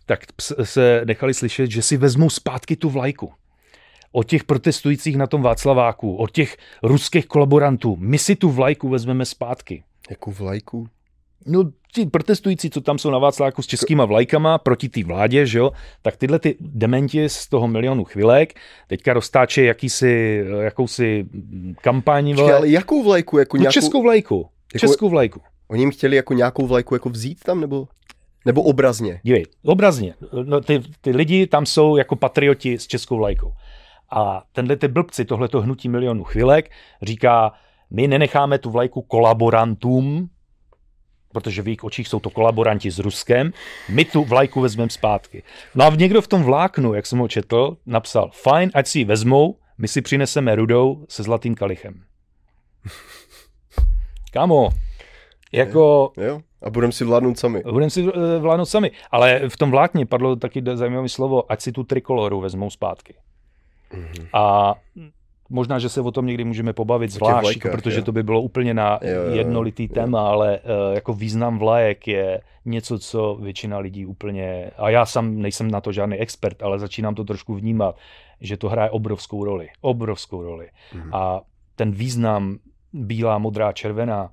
Tak 0.05 0.19
se 0.63 1.01
nechali 1.05 1.33
slyšet, 1.33 1.71
že 1.71 1.81
si 1.81 1.97
vezmou 1.97 2.29
zpátky 2.29 2.75
tu 2.75 2.89
vlajku. 2.89 3.33
Od 4.11 4.27
těch 4.27 4.43
protestujících 4.43 5.17
na 5.17 5.27
tom 5.27 5.41
Václaváku, 5.41 6.15
od 6.15 6.31
těch 6.31 6.57
ruských 6.83 7.25
kolaborantů. 7.25 7.95
My 7.99 8.17
si 8.17 8.35
tu 8.35 8.49
vlajku 8.49 8.89
vezmeme 8.89 9.25
zpátky. 9.25 9.83
Jakou 10.09 10.31
vlajku? 10.31 10.87
No, 11.45 11.71
ti 11.93 12.05
protestující, 12.05 12.69
co 12.69 12.81
tam 12.81 12.97
jsou 12.97 13.11
na 13.11 13.17
Václaváku 13.17 13.61
s 13.61 13.67
českýma 13.67 14.05
vlajkama 14.05 14.57
proti 14.57 14.89
té 14.89 15.03
vládě, 15.03 15.45
že 15.45 15.59
jo, 15.59 15.71
tak 16.01 16.17
tyhle 16.17 16.39
ty 16.39 16.57
dementi 16.59 17.29
z 17.29 17.47
toho 17.47 17.67
milionu 17.67 18.03
chvilek 18.03 18.53
teďka 18.87 19.13
roztáčí 19.13 19.63
jakýsi, 19.63 20.43
jakousi 20.59 21.25
kampaň. 21.81 22.35
Ale 22.39 22.69
jakou 22.69 23.03
vlajku? 23.03 23.37
Jako 23.37 23.57
no, 23.57 23.61
nějakou... 23.61 23.73
českou 23.73 24.01
vlajku. 24.01 24.49
Jako- 24.73 24.87
Českou 24.87 25.09
vlajku. 25.09 25.41
Oni 25.67 25.81
jim 25.81 25.91
chtěli 25.91 26.15
jako 26.15 26.33
nějakou 26.33 26.67
vlajku 26.67 26.95
jako 26.95 27.09
vzít 27.09 27.43
tam, 27.43 27.61
nebo, 27.61 27.87
nebo 28.45 28.61
obrazně? 28.61 29.19
Dívej, 29.23 29.45
obrazně. 29.63 30.13
No, 30.43 30.61
ty, 30.61 30.81
ty 31.01 31.11
lidi 31.11 31.47
tam 31.47 31.65
jsou 31.65 31.97
jako 31.97 32.15
patrioti 32.15 32.79
s 32.79 32.87
českou 32.87 33.17
vlajkou. 33.17 33.53
A 34.11 34.43
tenhle 34.51 34.75
ty 34.75 34.87
blbci, 34.87 35.25
tohleto 35.25 35.61
hnutí 35.61 35.89
milionů 35.89 36.23
chvilek, 36.23 36.71
říká, 37.01 37.53
my 37.91 38.07
nenecháme 38.07 38.57
tu 38.57 38.69
vlajku 38.69 39.01
kolaborantům, 39.01 40.29
protože 41.33 41.61
v 41.61 41.67
jejich 41.67 41.83
očích 41.83 42.07
jsou 42.07 42.19
to 42.19 42.29
kolaboranti 42.29 42.91
s 42.91 42.99
Ruskem, 42.99 43.53
my 43.89 44.05
tu 44.05 44.23
vlajku 44.23 44.61
vezmeme 44.61 44.89
zpátky. 44.89 45.43
No 45.75 45.85
a 45.85 45.89
někdo 45.89 46.21
v 46.21 46.27
tom 46.27 46.43
vláknu, 46.43 46.93
jak 46.93 47.05
jsem 47.05 47.19
ho 47.19 47.27
četl, 47.27 47.77
napsal, 47.85 48.29
fajn, 48.33 48.71
ať 48.73 48.87
si 48.87 48.99
ji 48.99 49.05
vezmou, 49.05 49.57
my 49.77 49.87
si 49.87 50.01
přineseme 50.01 50.55
rudou 50.55 51.05
se 51.09 51.23
zlatým 51.23 51.55
kalichem. 51.55 52.03
Kámo, 54.33 54.69
jako... 55.53 56.11
Jo, 56.17 56.41
a 56.63 56.69
budeme 56.69 56.93
si 56.93 57.05
vládnout 57.05 57.39
sami. 57.39 57.63
Budeme 57.71 57.89
si 57.89 58.07
eh, 58.07 58.39
vládnout 58.39 58.65
sami. 58.65 58.91
Ale 59.11 59.49
v 59.49 59.57
tom 59.57 59.71
vlákně 59.71 60.05
padlo 60.05 60.35
taky 60.35 60.63
zajímavé 60.73 61.09
slovo, 61.09 61.51
ať 61.51 61.61
si 61.61 61.71
tu 61.71 61.83
trikoloru 61.83 62.41
vezmou 62.41 62.69
zpátky. 62.69 63.13
Mhm. 63.93 64.27
A 64.33 64.75
možná, 65.49 65.79
že 65.79 65.89
se 65.89 66.01
o 66.01 66.11
tom 66.11 66.25
někdy 66.25 66.43
můžeme 66.43 66.73
pobavit 66.73 67.11
zvlášť, 67.11 67.41
vlajkách, 67.41 67.71
protože 67.71 67.97
jo. 67.97 68.03
to 68.03 68.11
by 68.11 68.23
bylo 68.23 68.41
úplně 68.41 68.73
na 68.73 68.99
Jo, 69.01 69.09
jo, 69.13 69.23
jo, 69.23 69.35
jednolitý 69.35 69.83
jo. 69.83 69.89
téma, 69.93 70.27
ale 70.29 70.59
eh, 70.63 70.95
jako 70.95 71.13
význam 71.13 71.59
vlajek 71.59 72.07
je 72.07 72.41
něco, 72.65 72.99
co 72.99 73.37
většina 73.41 73.77
lidí 73.77 74.05
úplně, 74.05 74.71
a 74.77 74.89
já 74.89 75.05
sám 75.05 75.41
nejsem 75.41 75.71
na 75.71 75.81
to 75.81 75.91
žádný 75.91 76.17
expert, 76.17 76.63
ale 76.63 76.79
začínám 76.79 77.15
to 77.15 77.23
trošku 77.23 77.55
vnímat, 77.55 77.95
že 78.41 78.57
to 78.57 78.69
hraje 78.69 78.89
obrovskou 78.89 79.43
roli. 79.43 79.69
Obrovskou 79.81 80.43
roli. 80.43 80.69
Mhm. 80.93 81.09
A 81.13 81.41
ten 81.75 81.91
význam 81.91 82.57
bílá, 82.93 83.37
modrá, 83.37 83.71
červená 83.71 84.29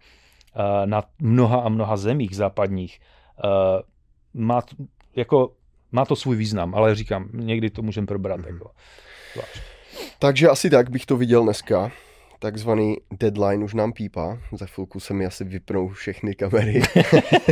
na 0.85 1.05
mnoha 1.19 1.61
a 1.61 1.69
mnoha 1.69 1.97
zemích 1.97 2.37
západních 2.37 3.01
eh, 3.45 3.83
má, 4.35 4.63
jako, 5.17 5.53
má 5.93 6.05
to 6.05 6.17
svůj 6.17 6.37
význam, 6.37 6.75
ale 6.75 6.95
říkám, 6.95 7.29
někdy 7.33 7.71
to 7.71 7.83
můžeme 7.83 8.07
probrat. 8.07 8.41
Mhm. 8.41 8.49
Jako, 8.49 8.71
zvlášť. 9.33 9.61
Takže 10.19 10.49
asi 10.49 10.71
tak 10.71 10.91
bych 10.91 11.07
to 11.07 11.17
viděl 11.17 11.45
dneska. 11.45 11.91
Takzvaný 12.43 12.97
deadline 13.21 13.65
už 13.65 13.75
nám 13.75 13.93
pípá. 13.93 14.39
Za 14.53 14.67
chvilku 14.67 15.01
se 15.01 15.15
mi 15.15 15.27
asi 15.27 15.45
vypnou 15.45 15.89
všechny 15.89 16.35
kamery. 16.35 16.83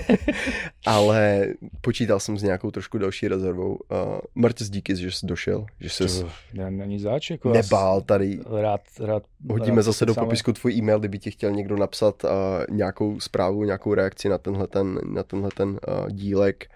Ale 0.86 1.47
počítal 1.81 2.20
jsem 2.20 2.39
s 2.39 2.43
nějakou 2.43 2.70
trošku 2.70 2.98
další 2.98 3.28
rezervou. 3.28 3.74
Uh, 3.74 4.19
Martis, 4.35 4.70
díky, 4.70 4.97
že 4.97 5.10
jsi 5.10 5.27
došel. 5.27 5.66
Že 5.81 5.90
jsi 5.90 6.20
To 6.23 6.28
ne- 6.55 6.70
Není 6.70 6.98
zač, 6.98 7.31
jako 7.31 7.48
já 7.48 7.55
nebál 7.55 8.01
tady. 8.01 8.40
Rád, 8.60 8.81
rád, 9.01 9.23
Hodíme 9.51 9.77
rád 9.77 9.82
zase 9.82 10.06
do 10.06 10.15
popisku 10.15 10.52
tvůj 10.52 10.73
e-mail, 10.73 10.98
kdyby 10.98 11.19
ti 11.19 11.31
chtěl 11.31 11.51
někdo 11.51 11.77
napsat 11.77 12.24
uh, 12.24 12.31
nějakou 12.77 13.20
zprávu, 13.20 13.65
nějakou 13.65 13.94
reakci 13.94 14.28
na 14.28 14.39
tenhle 14.39 14.66
ten, 14.66 14.98
na 15.12 15.23
tenhle 15.23 15.51
ten 15.56 15.69
uh, 15.69 16.09
dílek. 16.10 16.66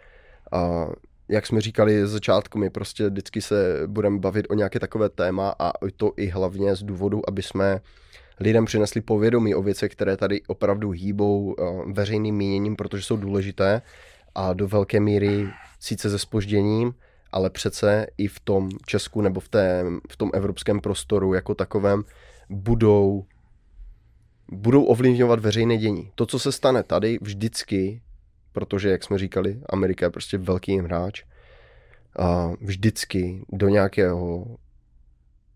A 0.53 0.89
jak 1.33 1.47
jsme 1.47 1.61
říkali 1.61 2.07
z 2.07 2.11
začátku, 2.11 2.59
my 2.59 2.71
prostě 2.71 3.11
vždycky 3.11 3.43
se 3.43 3.83
budeme 3.87 4.19
bavit 4.19 4.47
o 4.51 4.55
nějaké 4.55 4.81
takové 4.81 5.09
téma 5.09 5.55
a 5.59 5.73
to 5.97 6.13
i 6.17 6.27
hlavně 6.27 6.77
z 6.77 6.83
důvodu, 6.83 7.29
aby 7.29 7.43
jsme 7.43 7.81
lidem 8.41 8.65
přinesli 8.65 9.01
povědomí 9.01 9.55
o 9.55 9.63
věcech, 9.63 9.93
které 9.93 10.17
tady 10.17 10.43
opravdu 10.47 10.91
hýbou 10.91 11.53
uh, 11.53 11.93
veřejným 11.93 12.37
míněním, 12.37 12.77
protože 12.77 13.03
jsou 13.03 13.17
důležité 13.17 13.83
a 14.35 14.53
do 14.53 14.69
velké 14.69 15.01
míry 15.01 15.49
sice 15.81 16.11
se 16.11 16.19
spožděním, 16.19 16.95
ale 17.33 17.51
přece 17.51 18.07
i 18.19 18.29
v 18.29 18.41
tom 18.41 18.69
Česku 18.87 19.21
nebo 19.21 19.41
v, 19.41 19.49
té, 19.49 19.85
v 20.11 20.17
tom 20.17 20.31
evropském 20.35 20.81
prostoru 20.81 21.35
jako 21.35 21.55
takovém 21.55 22.05
budou, 22.51 23.25
budou 24.53 24.85
ovlivňovat 24.85 25.41
veřejné 25.41 25.77
dění. 25.77 26.11
To, 26.15 26.27
co 26.27 26.39
se 26.39 26.53
stane 26.53 26.83
tady, 26.83 27.19
vždycky, 27.21 28.03
protože, 28.53 28.91
jak 28.91 29.05
jsme 29.05 29.19
říkali, 29.19 29.61
Amerika 29.69 30.07
je 30.07 30.11
prostě 30.11 30.39
velký 30.39 30.79
hráč, 30.79 31.25
a 32.19 32.53
vždycky 32.61 33.45
do 33.53 33.69
nějakého 33.69 34.47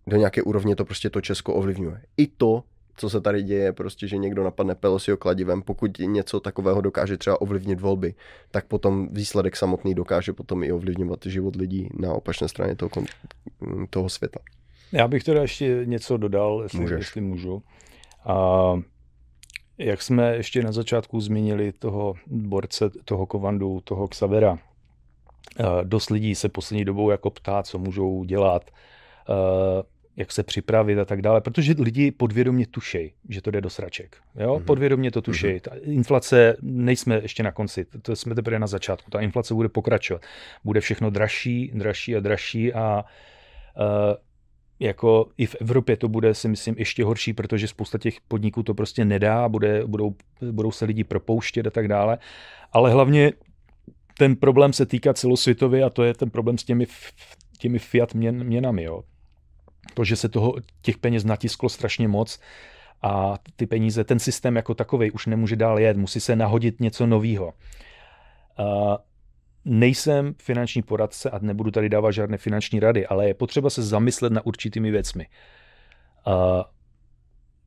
do 0.06 0.16
nějaké 0.16 0.43
úrovně 0.43 0.77
to 0.77 0.85
prostě 0.85 1.10
to 1.10 1.20
Česko 1.20 1.55
ovlivňuje. 1.55 2.02
I 2.16 2.27
to, 2.27 2.62
co 2.97 3.10
se 3.10 3.20
tady 3.20 3.43
děje, 3.43 3.73
prostě, 3.73 4.09
že 4.09 4.16
někdo 4.16 4.44
napadne 4.44 4.74
Pelosiho 4.74 5.16
kladivem, 5.16 5.62
pokud 5.62 5.98
něco 5.98 6.40
takového 6.40 6.81
dokáže 6.81 7.16
třeba 7.16 7.40
ovlivnit 7.40 7.81
volby, 7.81 8.14
tak 8.51 8.66
potom 8.66 9.09
výsledek 9.12 9.56
samotný 9.56 9.94
dokáže 9.94 10.32
potom 10.32 10.64
i 10.64 10.73
ovlivňovat 10.73 11.27
život 11.27 11.56
lidí 11.56 11.89
na 11.98 12.12
opačné 12.12 12.48
straně 12.48 12.77
toho, 12.77 12.89
kon- 12.89 13.06
toho 13.90 14.09
světa. 14.09 14.40
Já 14.93 15.09
bych 15.09 15.24
teda 15.24 15.43
ještě 15.43 15.82
něco 15.85 16.16
dodal, 16.16 16.60
jestli, 16.62 16.81
Můžeš. 16.81 16.98
jestli 16.98 17.20
můžu. 17.20 17.62
A 18.24 18.35
jak 19.78 20.03
jsme 20.03 20.36
ještě 20.36 20.62
na 20.62 20.73
začátku 20.73 21.20
zmínili 21.20 21.73
toho 21.73 22.15
borce, 22.27 22.90
toho 23.05 23.27
Kovandu, 23.27 23.81
toho 23.85 24.09
Xavera, 24.09 24.59
eh, 25.61 25.65
dost 25.82 26.11
lidí 26.11 26.35
se 26.35 26.48
poslední 26.48 26.85
dobou 26.85 27.11
jako 27.11 27.31
ptá, 27.31 27.62
co 27.62 27.78
můžou 27.78 28.24
dělat, 28.24 28.70
eh, 29.28 29.82
jak 30.16 30.32
se 30.32 30.43
připravit 30.43 30.98
a 30.98 31.05
tak 31.05 31.23
dále, 31.23 31.40
protože 31.40 31.74
lidi 31.78 32.11
podvědomě 32.11 32.66
tušej, 32.66 33.12
že 33.28 33.43
to 33.43 33.51
jde 33.51 33.61
do 33.61 33.70
sraček. 33.70 34.16
Jo? 34.35 34.55
Mhm. 34.55 34.65
Podvědomě 34.65 35.11
to 35.11 35.23
tušej. 35.23 35.61
Ta 35.61 35.70
inflace, 35.82 36.57
nejsme 36.62 37.20
ještě 37.23 37.43
na 37.43 37.53
konci, 37.53 37.86
to 38.03 38.16
jsme 38.16 38.35
teprve 38.35 38.59
na 38.59 38.66
začátku. 38.66 39.11
Ta 39.11 39.20
inflace 39.20 39.55
bude 39.55 39.69
pokračovat. 39.69 40.23
Bude 40.65 40.81
všechno 40.81 41.11
dražší, 41.11 41.70
dražší 41.74 42.16
a 42.16 42.20
dražší 42.20 42.73
a 42.73 43.05
eh, 43.77 44.16
jako 44.81 45.28
i 45.39 45.47
v 45.47 45.57
Evropě 45.61 45.97
to 45.97 46.09
bude, 46.09 46.35
si 46.35 46.48
myslím, 46.48 46.74
ještě 46.78 47.05
horší, 47.05 47.32
protože 47.32 47.69
spousta 47.69 47.98
těch 47.98 48.20
podniků 48.28 48.62
to 48.62 48.74
prostě 48.74 49.05
nedá, 49.05 49.48
bude, 49.48 49.86
budou, 49.86 50.15
budou 50.51 50.73
se 50.73 50.85
lidi 50.85 51.05
propouštět 51.05 51.66
a 51.66 51.70
tak 51.70 51.89
dále. 51.89 52.19
Ale 52.73 52.93
hlavně 52.93 53.32
ten 54.19 54.36
problém 54.36 54.73
se 54.73 54.86
týká 54.86 55.15
celosvětově 55.15 55.85
a 55.85 55.90
to 55.90 56.03
je 56.05 56.15
ten 56.15 56.31
problém 56.31 56.59
s 56.59 56.65
těmi, 56.65 56.86
těmi 57.59 57.78
fiat 57.78 58.15
měn, 58.15 58.44
měnami. 58.44 58.82
Jo. 58.82 59.03
To, 59.94 60.05
že 60.05 60.16
se 60.16 60.28
toho, 60.28 60.55
těch 60.82 60.98
peněz 60.98 61.24
natisklo 61.24 61.69
strašně 61.69 62.09
moc 62.09 62.40
a 63.03 63.35
ty 63.57 63.66
peníze, 63.66 64.05
ten 64.05 64.19
systém 64.19 64.57
jako 64.57 64.74
takový 64.74 65.11
už 65.11 65.27
nemůže 65.27 65.57
dál 65.57 65.78
jet, 65.78 65.97
musí 65.97 66.20
se 66.20 66.36
nahodit 66.36 66.81
něco 66.81 67.07
nového. 67.07 67.53
Nejsem 69.67 70.35
finanční 70.39 70.83
poradce 70.83 71.31
a 71.31 71.39
nebudu 71.39 71.71
tady 71.71 71.89
dávat 71.89 72.11
žádné 72.11 72.39
finanční 72.39 72.81
rady, 72.81 73.07
ale 73.07 73.29
je 73.29 73.35
potřeba 73.35 73.71
se 73.71 73.83
zamyslet 73.83 74.33
na 74.33 74.47
určitými 74.47 74.91
věcmi. 74.91 75.27
Uh, 76.27 76.33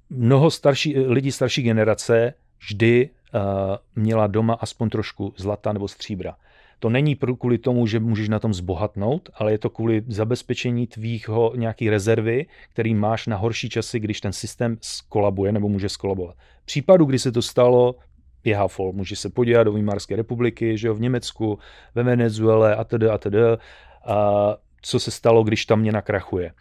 mnoho 0.10 0.52
starší, 0.52 1.00
lidí 1.00 1.32
starší 1.32 1.62
generace 1.62 2.34
vždy 2.60 3.10
uh, 3.10 3.42
měla 3.96 4.28
doma 4.28 4.54
aspoň 4.54 4.90
trošku 4.90 5.34
zlata 5.38 5.74
nebo 5.74 5.88
stříbra. 5.88 6.36
To 6.80 6.90
není 6.90 7.16
kvůli 7.40 7.58
tomu, 7.58 7.88
že 7.88 8.00
můžeš 8.00 8.30
na 8.30 8.40
tom 8.40 8.54
zbohatnout, 8.54 9.30
ale 9.34 9.52
je 9.52 9.58
to 9.58 9.70
kvůli 9.70 10.04
zabezpečení 10.08 10.88
tvýho 10.88 11.54
nějaký 11.56 11.90
rezervy, 11.90 12.46
který 12.72 12.96
máš 12.96 13.28
na 13.28 13.38
horší 13.38 13.70
časy, 13.70 14.00
když 14.00 14.22
ten 14.22 14.34
systém 14.34 14.78
skolabuje 14.82 15.52
nebo 15.52 15.70
může 15.70 15.90
skolabovat. 15.90 16.36
Případu, 16.66 17.06
kdy 17.06 17.20
se 17.20 17.32
to 17.32 17.42
stalo, 17.42 17.96
je 18.44 18.56
hafol. 18.56 18.92
Může 18.94 19.16
se 19.16 19.30
podívat 19.30 19.64
do 19.64 19.74
Výmarské 19.74 20.16
republiky, 20.16 20.78
že 20.78 20.88
jo, 20.88 20.94
v 20.94 21.02
Německu, 21.02 21.60
ve 21.96 22.04
Venezuele 22.04 22.76
a 22.76 22.84
tedy 22.84 23.10
a 23.10 23.18
tedy. 23.18 23.40
A 24.06 24.56
co 24.82 25.00
se 25.00 25.12
stalo, 25.12 25.44
když 25.44 25.66
ta 25.66 25.76
měna 25.76 26.02
krachuje. 26.02 26.52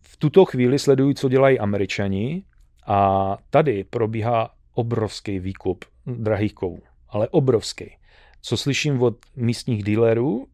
V 0.00 0.16
tuto 0.16 0.44
chvíli 0.44 0.78
sledují, 0.78 1.14
co 1.14 1.28
dělají 1.28 1.58
američani 1.58 2.44
a 2.86 3.36
tady 3.50 3.84
probíhá 3.84 4.50
obrovský 4.74 5.38
výkup 5.38 5.84
drahých 6.06 6.54
kovů, 6.54 6.82
ale 7.08 7.28
obrovský. 7.28 7.96
Co 8.42 8.56
slyším 8.56 9.02
od 9.02 9.16
místních 9.36 9.82
dealerů, 9.82 10.46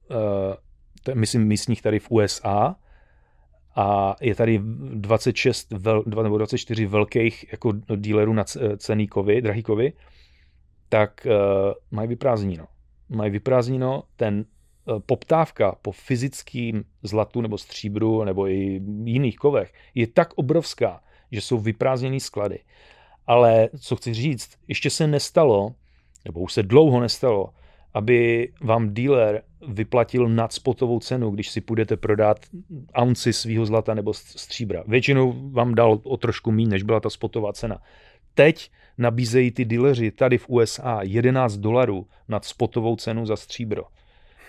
eh, 1.09 1.15
myslím 1.15 1.47
místních 1.47 1.83
tady 1.83 1.99
v 1.99 2.11
USA, 2.11 2.77
a 3.79 4.17
je 4.21 4.35
tady 4.35 4.61
26 4.63 5.73
vel, 5.73 6.03
nebo 6.07 6.39
24 6.39 6.87
velkých 6.87 7.53
jako 7.53 7.73
dealerů 7.97 8.33
na 8.33 8.45
cený 8.77 9.09
kovy, 9.09 9.43
drahý 9.43 9.63
kovy, 9.63 9.93
tak 10.89 11.27
uh, 11.27 11.33
mají 11.91 12.09
vyprázdnino. 12.09 12.67
Mají 13.09 13.31
vyprázdnino, 13.31 14.03
ten 14.17 14.45
uh, 14.85 14.99
poptávka 14.99 15.77
po 15.83 15.93
fyzickým 15.93 16.85
zlatu 17.03 17.41
nebo 17.41 17.59
stříbru 17.59 18.25
nebo 18.25 18.49
i 18.49 18.81
jiných 19.05 19.37
kovech 19.37 19.73
je 19.95 20.07
tak 20.07 20.33
obrovská, 20.35 21.01
že 21.33 21.41
jsou 21.41 21.59
vyprázdněný 21.59 22.21
sklady. 22.21 22.59
Ale 23.27 23.69
co 23.81 23.97
chci 23.97 24.15
říct, 24.15 24.51
ještě 24.69 24.91
se 24.91 25.07
nestalo, 25.07 25.75
nebo 26.25 26.41
už 26.41 26.53
se 26.53 26.63
dlouho 26.63 27.01
nestalo, 27.01 27.51
aby 27.95 28.49
vám 28.61 28.95
dealer 28.95 29.43
vyplatil 29.69 30.29
nadspotovou 30.29 31.01
cenu, 31.01 31.31
když 31.31 31.51
si 31.51 31.61
půjdete 31.61 31.97
prodat 31.97 32.39
ounci 33.03 33.33
svého 33.33 33.67
zlata 33.67 33.95
nebo 33.95 34.15
stříbra. 34.15 34.85
Většinou 34.87 35.51
vám 35.51 35.75
dal 35.75 36.01
o 36.03 36.17
trošku 36.17 36.51
méně, 36.51 36.69
než 36.69 36.83
byla 36.83 37.01
ta 37.01 37.11
spotová 37.11 37.53
cena. 37.53 37.79
teď 38.35 38.71
nabízejí 38.99 39.51
ty 39.51 39.65
dealeři 39.65 40.11
tady 40.11 40.39
v 40.39 40.49
USA 40.49 41.01
11 41.03 41.57
dolarů 41.57 42.07
nad 42.29 42.45
spotovou 42.45 42.97
cenu 42.97 43.27
za 43.27 43.37
stříbro. 43.37 43.83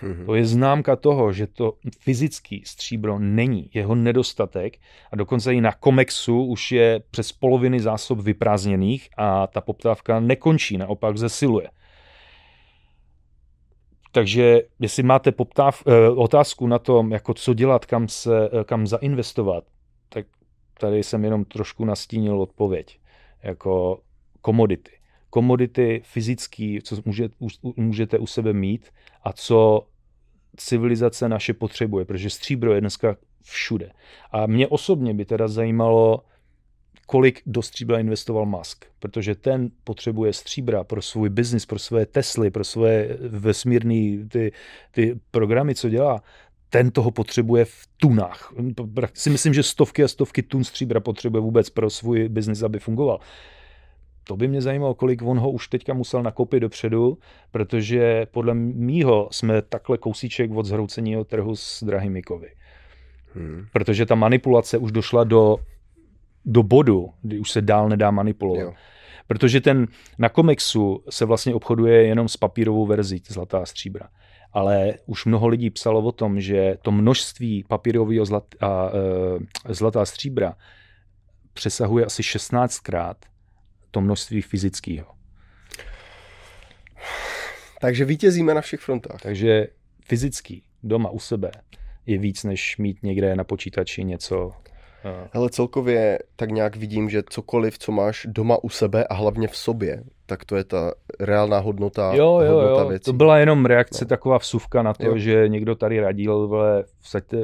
Mm-hmm. 0.02 0.26
To 0.26 0.34
je 0.34 0.44
známka 0.44 0.96
toho, 0.96 1.32
že 1.32 1.46
to 1.46 1.74
fyzický 2.00 2.62
stříbro 2.66 3.18
není, 3.18 3.70
jeho 3.74 3.94
nedostatek 3.94 4.78
a 5.12 5.16
dokonce 5.16 5.54
i 5.54 5.60
na 5.60 5.72
Comexu 5.84 6.44
už 6.44 6.72
je 6.72 7.02
přes 7.10 7.32
poloviny 7.32 7.80
zásob 7.80 8.18
vyprázdněných 8.18 9.08
a 9.16 9.46
ta 9.46 9.60
poptávka 9.60 10.20
nekončí, 10.20 10.78
naopak 10.78 11.18
zesiluje. 11.18 11.68
Takže 14.12 14.62
jestli 14.80 15.02
máte 15.02 15.32
poptáv, 15.32 15.82
eh, 15.86 16.10
otázku 16.10 16.66
na 16.66 16.78
tom, 16.78 17.12
jako 17.12 17.34
co 17.34 17.54
dělat, 17.54 17.86
kam, 17.86 18.08
se, 18.08 18.50
eh, 18.52 18.64
kam 18.64 18.86
zainvestovat, 18.86 19.64
tak 20.08 20.26
tady 20.80 21.02
jsem 21.02 21.24
jenom 21.24 21.44
trošku 21.44 21.84
nastínil 21.84 22.40
odpověď. 22.40 22.98
Jako 23.42 24.00
komodity. 24.40 24.90
Komodity 25.30 26.02
fyzický, 26.04 26.80
co 26.82 26.96
můžete, 27.04 27.34
můžete 27.76 28.18
u 28.18 28.26
sebe 28.26 28.52
mít 28.52 28.90
a 29.22 29.32
co 29.32 29.86
civilizace 30.56 31.28
naše 31.28 31.54
potřebuje, 31.54 32.04
protože 32.04 32.30
stříbro 32.30 32.74
je 32.74 32.80
dneska 32.80 33.16
všude. 33.42 33.92
A 34.30 34.46
mě 34.46 34.68
osobně 34.68 35.14
by 35.14 35.24
teda 35.24 35.48
zajímalo, 35.48 36.24
kolik 37.10 37.42
do 37.46 37.62
stříbra 37.62 37.98
investoval 37.98 38.46
Musk, 38.46 38.84
protože 38.98 39.34
ten 39.34 39.70
potřebuje 39.84 40.32
stříbra 40.32 40.84
pro 40.84 41.02
svůj 41.02 41.28
biznis, 41.28 41.66
pro 41.66 41.78
své 41.78 42.06
Tesly, 42.06 42.50
pro 42.50 42.64
své 42.64 43.08
vesmírné 43.28 44.28
ty, 44.28 44.52
ty 44.90 45.20
programy, 45.30 45.74
co 45.74 45.88
dělá, 45.88 46.22
ten 46.68 46.90
toho 46.90 47.10
potřebuje 47.10 47.64
v 47.64 47.86
tunách. 47.96 48.52
Si 49.14 49.30
myslím, 49.30 49.54
že 49.54 49.62
stovky 49.62 50.04
a 50.04 50.08
stovky 50.08 50.42
tun 50.42 50.64
stříbra 50.64 51.00
potřebuje 51.00 51.40
vůbec 51.40 51.70
pro 51.70 51.90
svůj 51.90 52.28
biznis, 52.28 52.62
aby 52.62 52.78
fungoval. 52.78 53.20
To 54.24 54.36
by 54.36 54.48
mě 54.48 54.62
zajímalo, 54.62 54.94
kolik 54.94 55.22
on 55.22 55.38
ho 55.38 55.50
už 55.50 55.68
teďka 55.68 55.94
musel 55.94 56.22
nakoupit 56.22 56.60
dopředu, 56.60 57.18
protože 57.50 58.26
podle 58.30 58.54
mýho 58.54 59.28
jsme 59.32 59.62
takhle 59.62 59.98
kousíček 59.98 60.50
od 60.50 60.66
zhroucení 60.66 61.16
trhu 61.24 61.56
s 61.56 61.82
drahými 61.82 62.22
kovy. 62.22 62.48
Hmm. 63.34 63.66
Protože 63.72 64.06
ta 64.06 64.14
manipulace 64.14 64.78
už 64.78 64.92
došla 64.92 65.24
do 65.24 65.56
do 66.44 66.62
bodu, 66.62 67.10
kdy 67.22 67.38
už 67.38 67.50
se 67.50 67.60
dál 67.60 67.88
nedá 67.88 68.10
manipulovat. 68.10 68.62
Jo. 68.62 68.72
Protože 69.26 69.60
ten 69.60 69.86
na 70.18 70.28
komiksu 70.28 71.04
se 71.10 71.24
vlastně 71.24 71.54
obchoduje 71.54 72.02
jenom 72.02 72.28
s 72.28 72.36
papírovou 72.36 72.86
verzí 72.86 73.22
zlatá 73.28 73.66
stříbra. 73.66 74.08
Ale 74.52 74.94
už 75.06 75.24
mnoho 75.24 75.48
lidí 75.48 75.70
psalo 75.70 76.00
o 76.02 76.12
tom, 76.12 76.40
že 76.40 76.78
to 76.82 76.90
množství 76.90 77.64
papírového 77.68 78.24
zlat, 78.24 78.44
a, 78.60 78.90
e, 79.68 79.74
zlatá 79.74 80.04
stříbra 80.04 80.56
přesahuje 81.54 82.04
asi 82.04 82.22
16krát 82.22 83.14
to 83.90 84.00
množství 84.00 84.42
fyzického. 84.42 85.06
Takže 87.80 88.04
vítězíme 88.04 88.54
na 88.54 88.60
všech 88.60 88.80
frontách. 88.80 89.22
Takže 89.22 89.66
fyzický 90.04 90.62
doma 90.82 91.10
u 91.10 91.18
sebe 91.18 91.50
je 92.06 92.18
víc, 92.18 92.44
než 92.44 92.76
mít 92.76 93.02
někde 93.02 93.36
na 93.36 93.44
počítači 93.44 94.04
něco 94.04 94.52
ale 95.32 95.50
celkově 95.50 96.18
tak 96.36 96.50
nějak 96.50 96.76
vidím, 96.76 97.10
že 97.10 97.22
cokoliv, 97.30 97.78
co 97.78 97.92
máš 97.92 98.26
doma 98.30 98.64
u 98.64 98.68
sebe 98.68 99.04
a 99.04 99.14
hlavně 99.14 99.48
v 99.48 99.56
sobě, 99.56 100.02
tak 100.26 100.44
to 100.44 100.56
je 100.56 100.64
ta 100.64 100.92
reálná 101.20 101.58
hodnota, 101.58 102.12
jo, 102.14 102.40
jo, 102.40 102.54
hodnota 102.54 102.82
jo. 102.82 102.88
věcí. 102.88 103.04
To 103.04 103.12
byla 103.12 103.38
jenom 103.38 103.66
reakce, 103.66 104.04
no. 104.04 104.08
taková 104.08 104.38
vsuvka 104.38 104.82
na 104.82 104.94
to, 104.94 105.06
jo. 105.06 105.18
že 105.18 105.48
někdo 105.48 105.74
tady 105.74 106.00
radil, 106.00 106.48
vole, 106.48 106.84
vsaďte, 107.00 107.36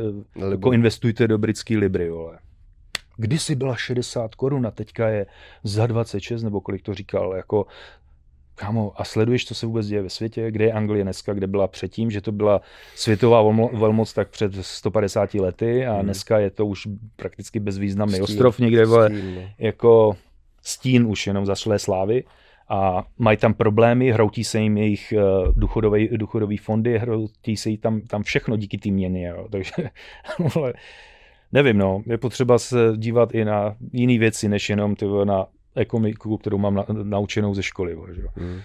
jako 0.50 0.72
investujte 0.72 1.28
do 1.28 1.38
britský 1.38 1.76
libry, 1.76 2.10
vole. 2.10 2.38
Kdysi 3.16 3.54
byla 3.54 3.76
60 3.76 4.34
korun 4.34 4.66
a 4.66 4.70
teďka 4.70 5.08
je 5.08 5.26
za 5.64 5.86
26, 5.86 6.42
nebo 6.42 6.60
kolik 6.60 6.82
to 6.82 6.94
říkal, 6.94 7.34
jako 7.36 7.66
Kámo, 8.58 8.92
a 8.96 9.04
sleduješ, 9.04 9.46
co 9.46 9.54
se 9.54 9.66
vůbec 9.66 9.86
děje 9.86 10.02
ve 10.02 10.10
světě, 10.10 10.50
kde 10.50 10.64
je 10.64 10.72
Anglie 10.72 11.04
dneska, 11.04 11.34
kde 11.34 11.46
byla 11.46 11.68
předtím, 11.68 12.10
že 12.10 12.20
to 12.20 12.32
byla 12.32 12.60
světová 12.94 13.42
velmoc 13.72 14.12
tak 14.12 14.28
před 14.28 14.52
150 14.60 15.34
lety 15.34 15.86
a 15.86 15.94
hmm. 15.94 16.02
dneska 16.02 16.38
je 16.38 16.50
to 16.50 16.66
už 16.66 16.88
prakticky 17.16 17.60
bezvýznamný 17.60 18.14
stín, 18.14 18.24
ostrov 18.24 18.58
někde, 18.58 18.86
vole, 18.86 19.08
stín, 19.10 19.50
jako 19.58 20.16
stín 20.62 21.06
už 21.06 21.26
jenom 21.26 21.46
zašlé 21.46 21.78
slávy. 21.78 22.24
A 22.68 23.04
mají 23.18 23.36
tam 23.36 23.54
problémy, 23.54 24.12
hroutí 24.12 24.44
se 24.44 24.60
jim 24.60 24.76
jejich 24.76 25.14
uh, 25.16 25.54
důchodové, 25.54 25.98
důchodový 26.08 26.56
fondy, 26.56 26.98
hroutí 26.98 27.56
se 27.56 27.70
jim 27.70 27.78
tam, 27.78 28.00
tam 28.00 28.22
všechno 28.22 28.56
díky 28.56 28.78
té 28.78 28.90
měny, 28.90 29.22
jo. 29.22 29.48
takže 29.50 29.72
ale, 30.56 30.74
nevím, 31.52 31.78
no, 31.78 32.02
je 32.06 32.18
potřeba 32.18 32.58
se 32.58 32.92
dívat 32.96 33.34
i 33.34 33.44
na 33.44 33.76
jiné 33.92 34.18
věci, 34.18 34.48
než 34.48 34.70
jenom 34.70 34.96
ty, 34.96 35.06
na 35.24 35.46
ekonomiku, 35.76 36.36
kterou 36.36 36.58
mám 36.58 36.74
na, 36.74 36.84
naučenou 37.02 37.54
ze 37.54 37.62
školy. 37.62 37.96
Že? 38.14 38.22
Hmm. 38.36 38.60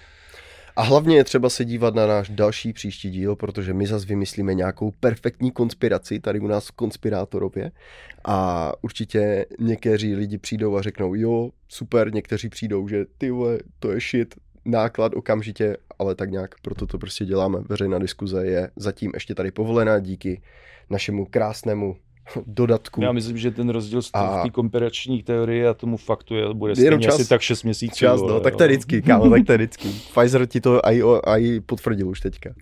A 0.75 0.81
hlavně 0.81 1.15
je 1.15 1.23
třeba 1.23 1.49
se 1.49 1.65
dívat 1.65 1.95
na 1.95 2.07
náš 2.07 2.29
další 2.29 2.73
příští 2.73 3.09
díl, 3.09 3.35
protože 3.35 3.73
my 3.73 3.87
zase 3.87 4.05
vymyslíme 4.05 4.53
nějakou 4.53 4.91
perfektní 4.91 5.51
konspiraci 5.51 6.19
tady 6.19 6.39
u 6.39 6.47
nás 6.47 6.67
v 6.67 6.71
Konspirátorově 6.71 7.71
a 8.25 8.71
určitě 8.81 9.45
někteří 9.59 10.15
lidi 10.15 10.37
přijdou 10.37 10.77
a 10.77 10.81
řeknou, 10.81 11.15
jo, 11.15 11.49
super, 11.67 12.13
někteří 12.13 12.49
přijdou, 12.49 12.87
že 12.87 13.05
ty 13.17 13.31
vole, 13.31 13.59
to 13.79 13.91
je 13.91 13.99
shit, 13.99 14.35
náklad 14.65 15.13
okamžitě, 15.15 15.77
ale 15.99 16.15
tak 16.15 16.31
nějak 16.31 16.55
proto 16.61 16.85
to 16.85 16.97
prostě 16.97 17.25
děláme. 17.25 17.59
Veřejná 17.69 17.99
diskuze 17.99 18.45
je 18.45 18.71
zatím 18.75 19.11
ještě 19.13 19.35
tady 19.35 19.51
povolená 19.51 19.99
díky 19.99 20.41
našemu 20.89 21.25
krásnému 21.25 21.95
dodatku. 22.47 23.01
Já 23.01 23.11
myslím, 23.11 23.37
že 23.37 23.51
ten 23.51 23.69
rozdíl 23.69 24.01
a... 24.13 24.39
v 24.39 24.43
té 24.43 24.49
komparační 24.49 25.23
teorii 25.23 25.67
a 25.67 25.73
tomu 25.73 25.97
faktu 25.97 26.35
je, 26.35 26.53
bude 26.53 26.75
stejně 26.75 26.99
čas, 26.99 27.15
asi 27.15 27.29
tak 27.29 27.41
6 27.41 27.63
měsíců. 27.63 27.95
Čas, 27.95 28.21
no, 28.21 28.39
tak 28.39 28.55
to 28.55 28.63
je 28.63 28.69
vždycky, 28.69 29.01
kámo, 29.01 29.29
tak 29.29 29.45
to 29.45 29.51
je 29.51 29.57
vždycky. 29.57 29.87
Pfizer 30.13 30.45
ti 30.45 30.61
to 30.61 30.85
aj, 30.85 31.03
aj 31.23 31.59
potvrdil 31.65 32.07
už 32.07 32.19
teďka. 32.19 32.53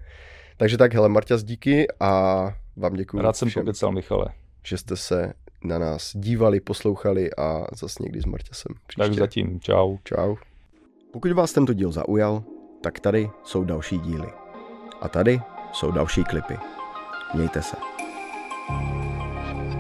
Takže 0.58 0.78
tak, 0.78 0.94
hele, 0.94 1.10
Marťas, 1.10 1.44
díky 1.44 1.88
a 2.00 2.44
vám 2.76 2.94
děkuji. 2.94 3.22
Rád 3.22 3.36
jsem 3.36 3.50
pokecal, 3.52 3.92
Michale. 3.92 4.26
Že 4.64 4.78
jste 4.78 4.96
se 4.96 5.34
na 5.64 5.80
nás 5.80 6.12
dívali, 6.16 6.60
poslouchali 6.60 7.30
a 7.38 7.68
zase 7.76 8.04
někdy 8.04 8.22
s 8.22 8.26
Marťasem. 8.26 8.76
Příště. 8.88 9.04
Tak 9.04 9.14
zatím, 9.14 9.60
čau. 9.60 9.98
Čau. 10.04 10.36
Pokud 11.12 11.32
vás 11.32 11.54
tento 11.54 11.74
díl 11.74 11.92
zaujal, 11.92 12.44
tak 12.82 13.00
tady 13.00 13.30
jsou 13.44 13.64
další 13.64 14.00
díly. 14.00 14.28
A 15.02 15.10
tady 15.10 15.42
jsou 15.74 15.92
další 15.92 16.24
klipy. 16.24 16.58
Mějte 17.34 17.62
se. 17.62 17.99
Thank 18.70 19.74
you. 19.74 19.79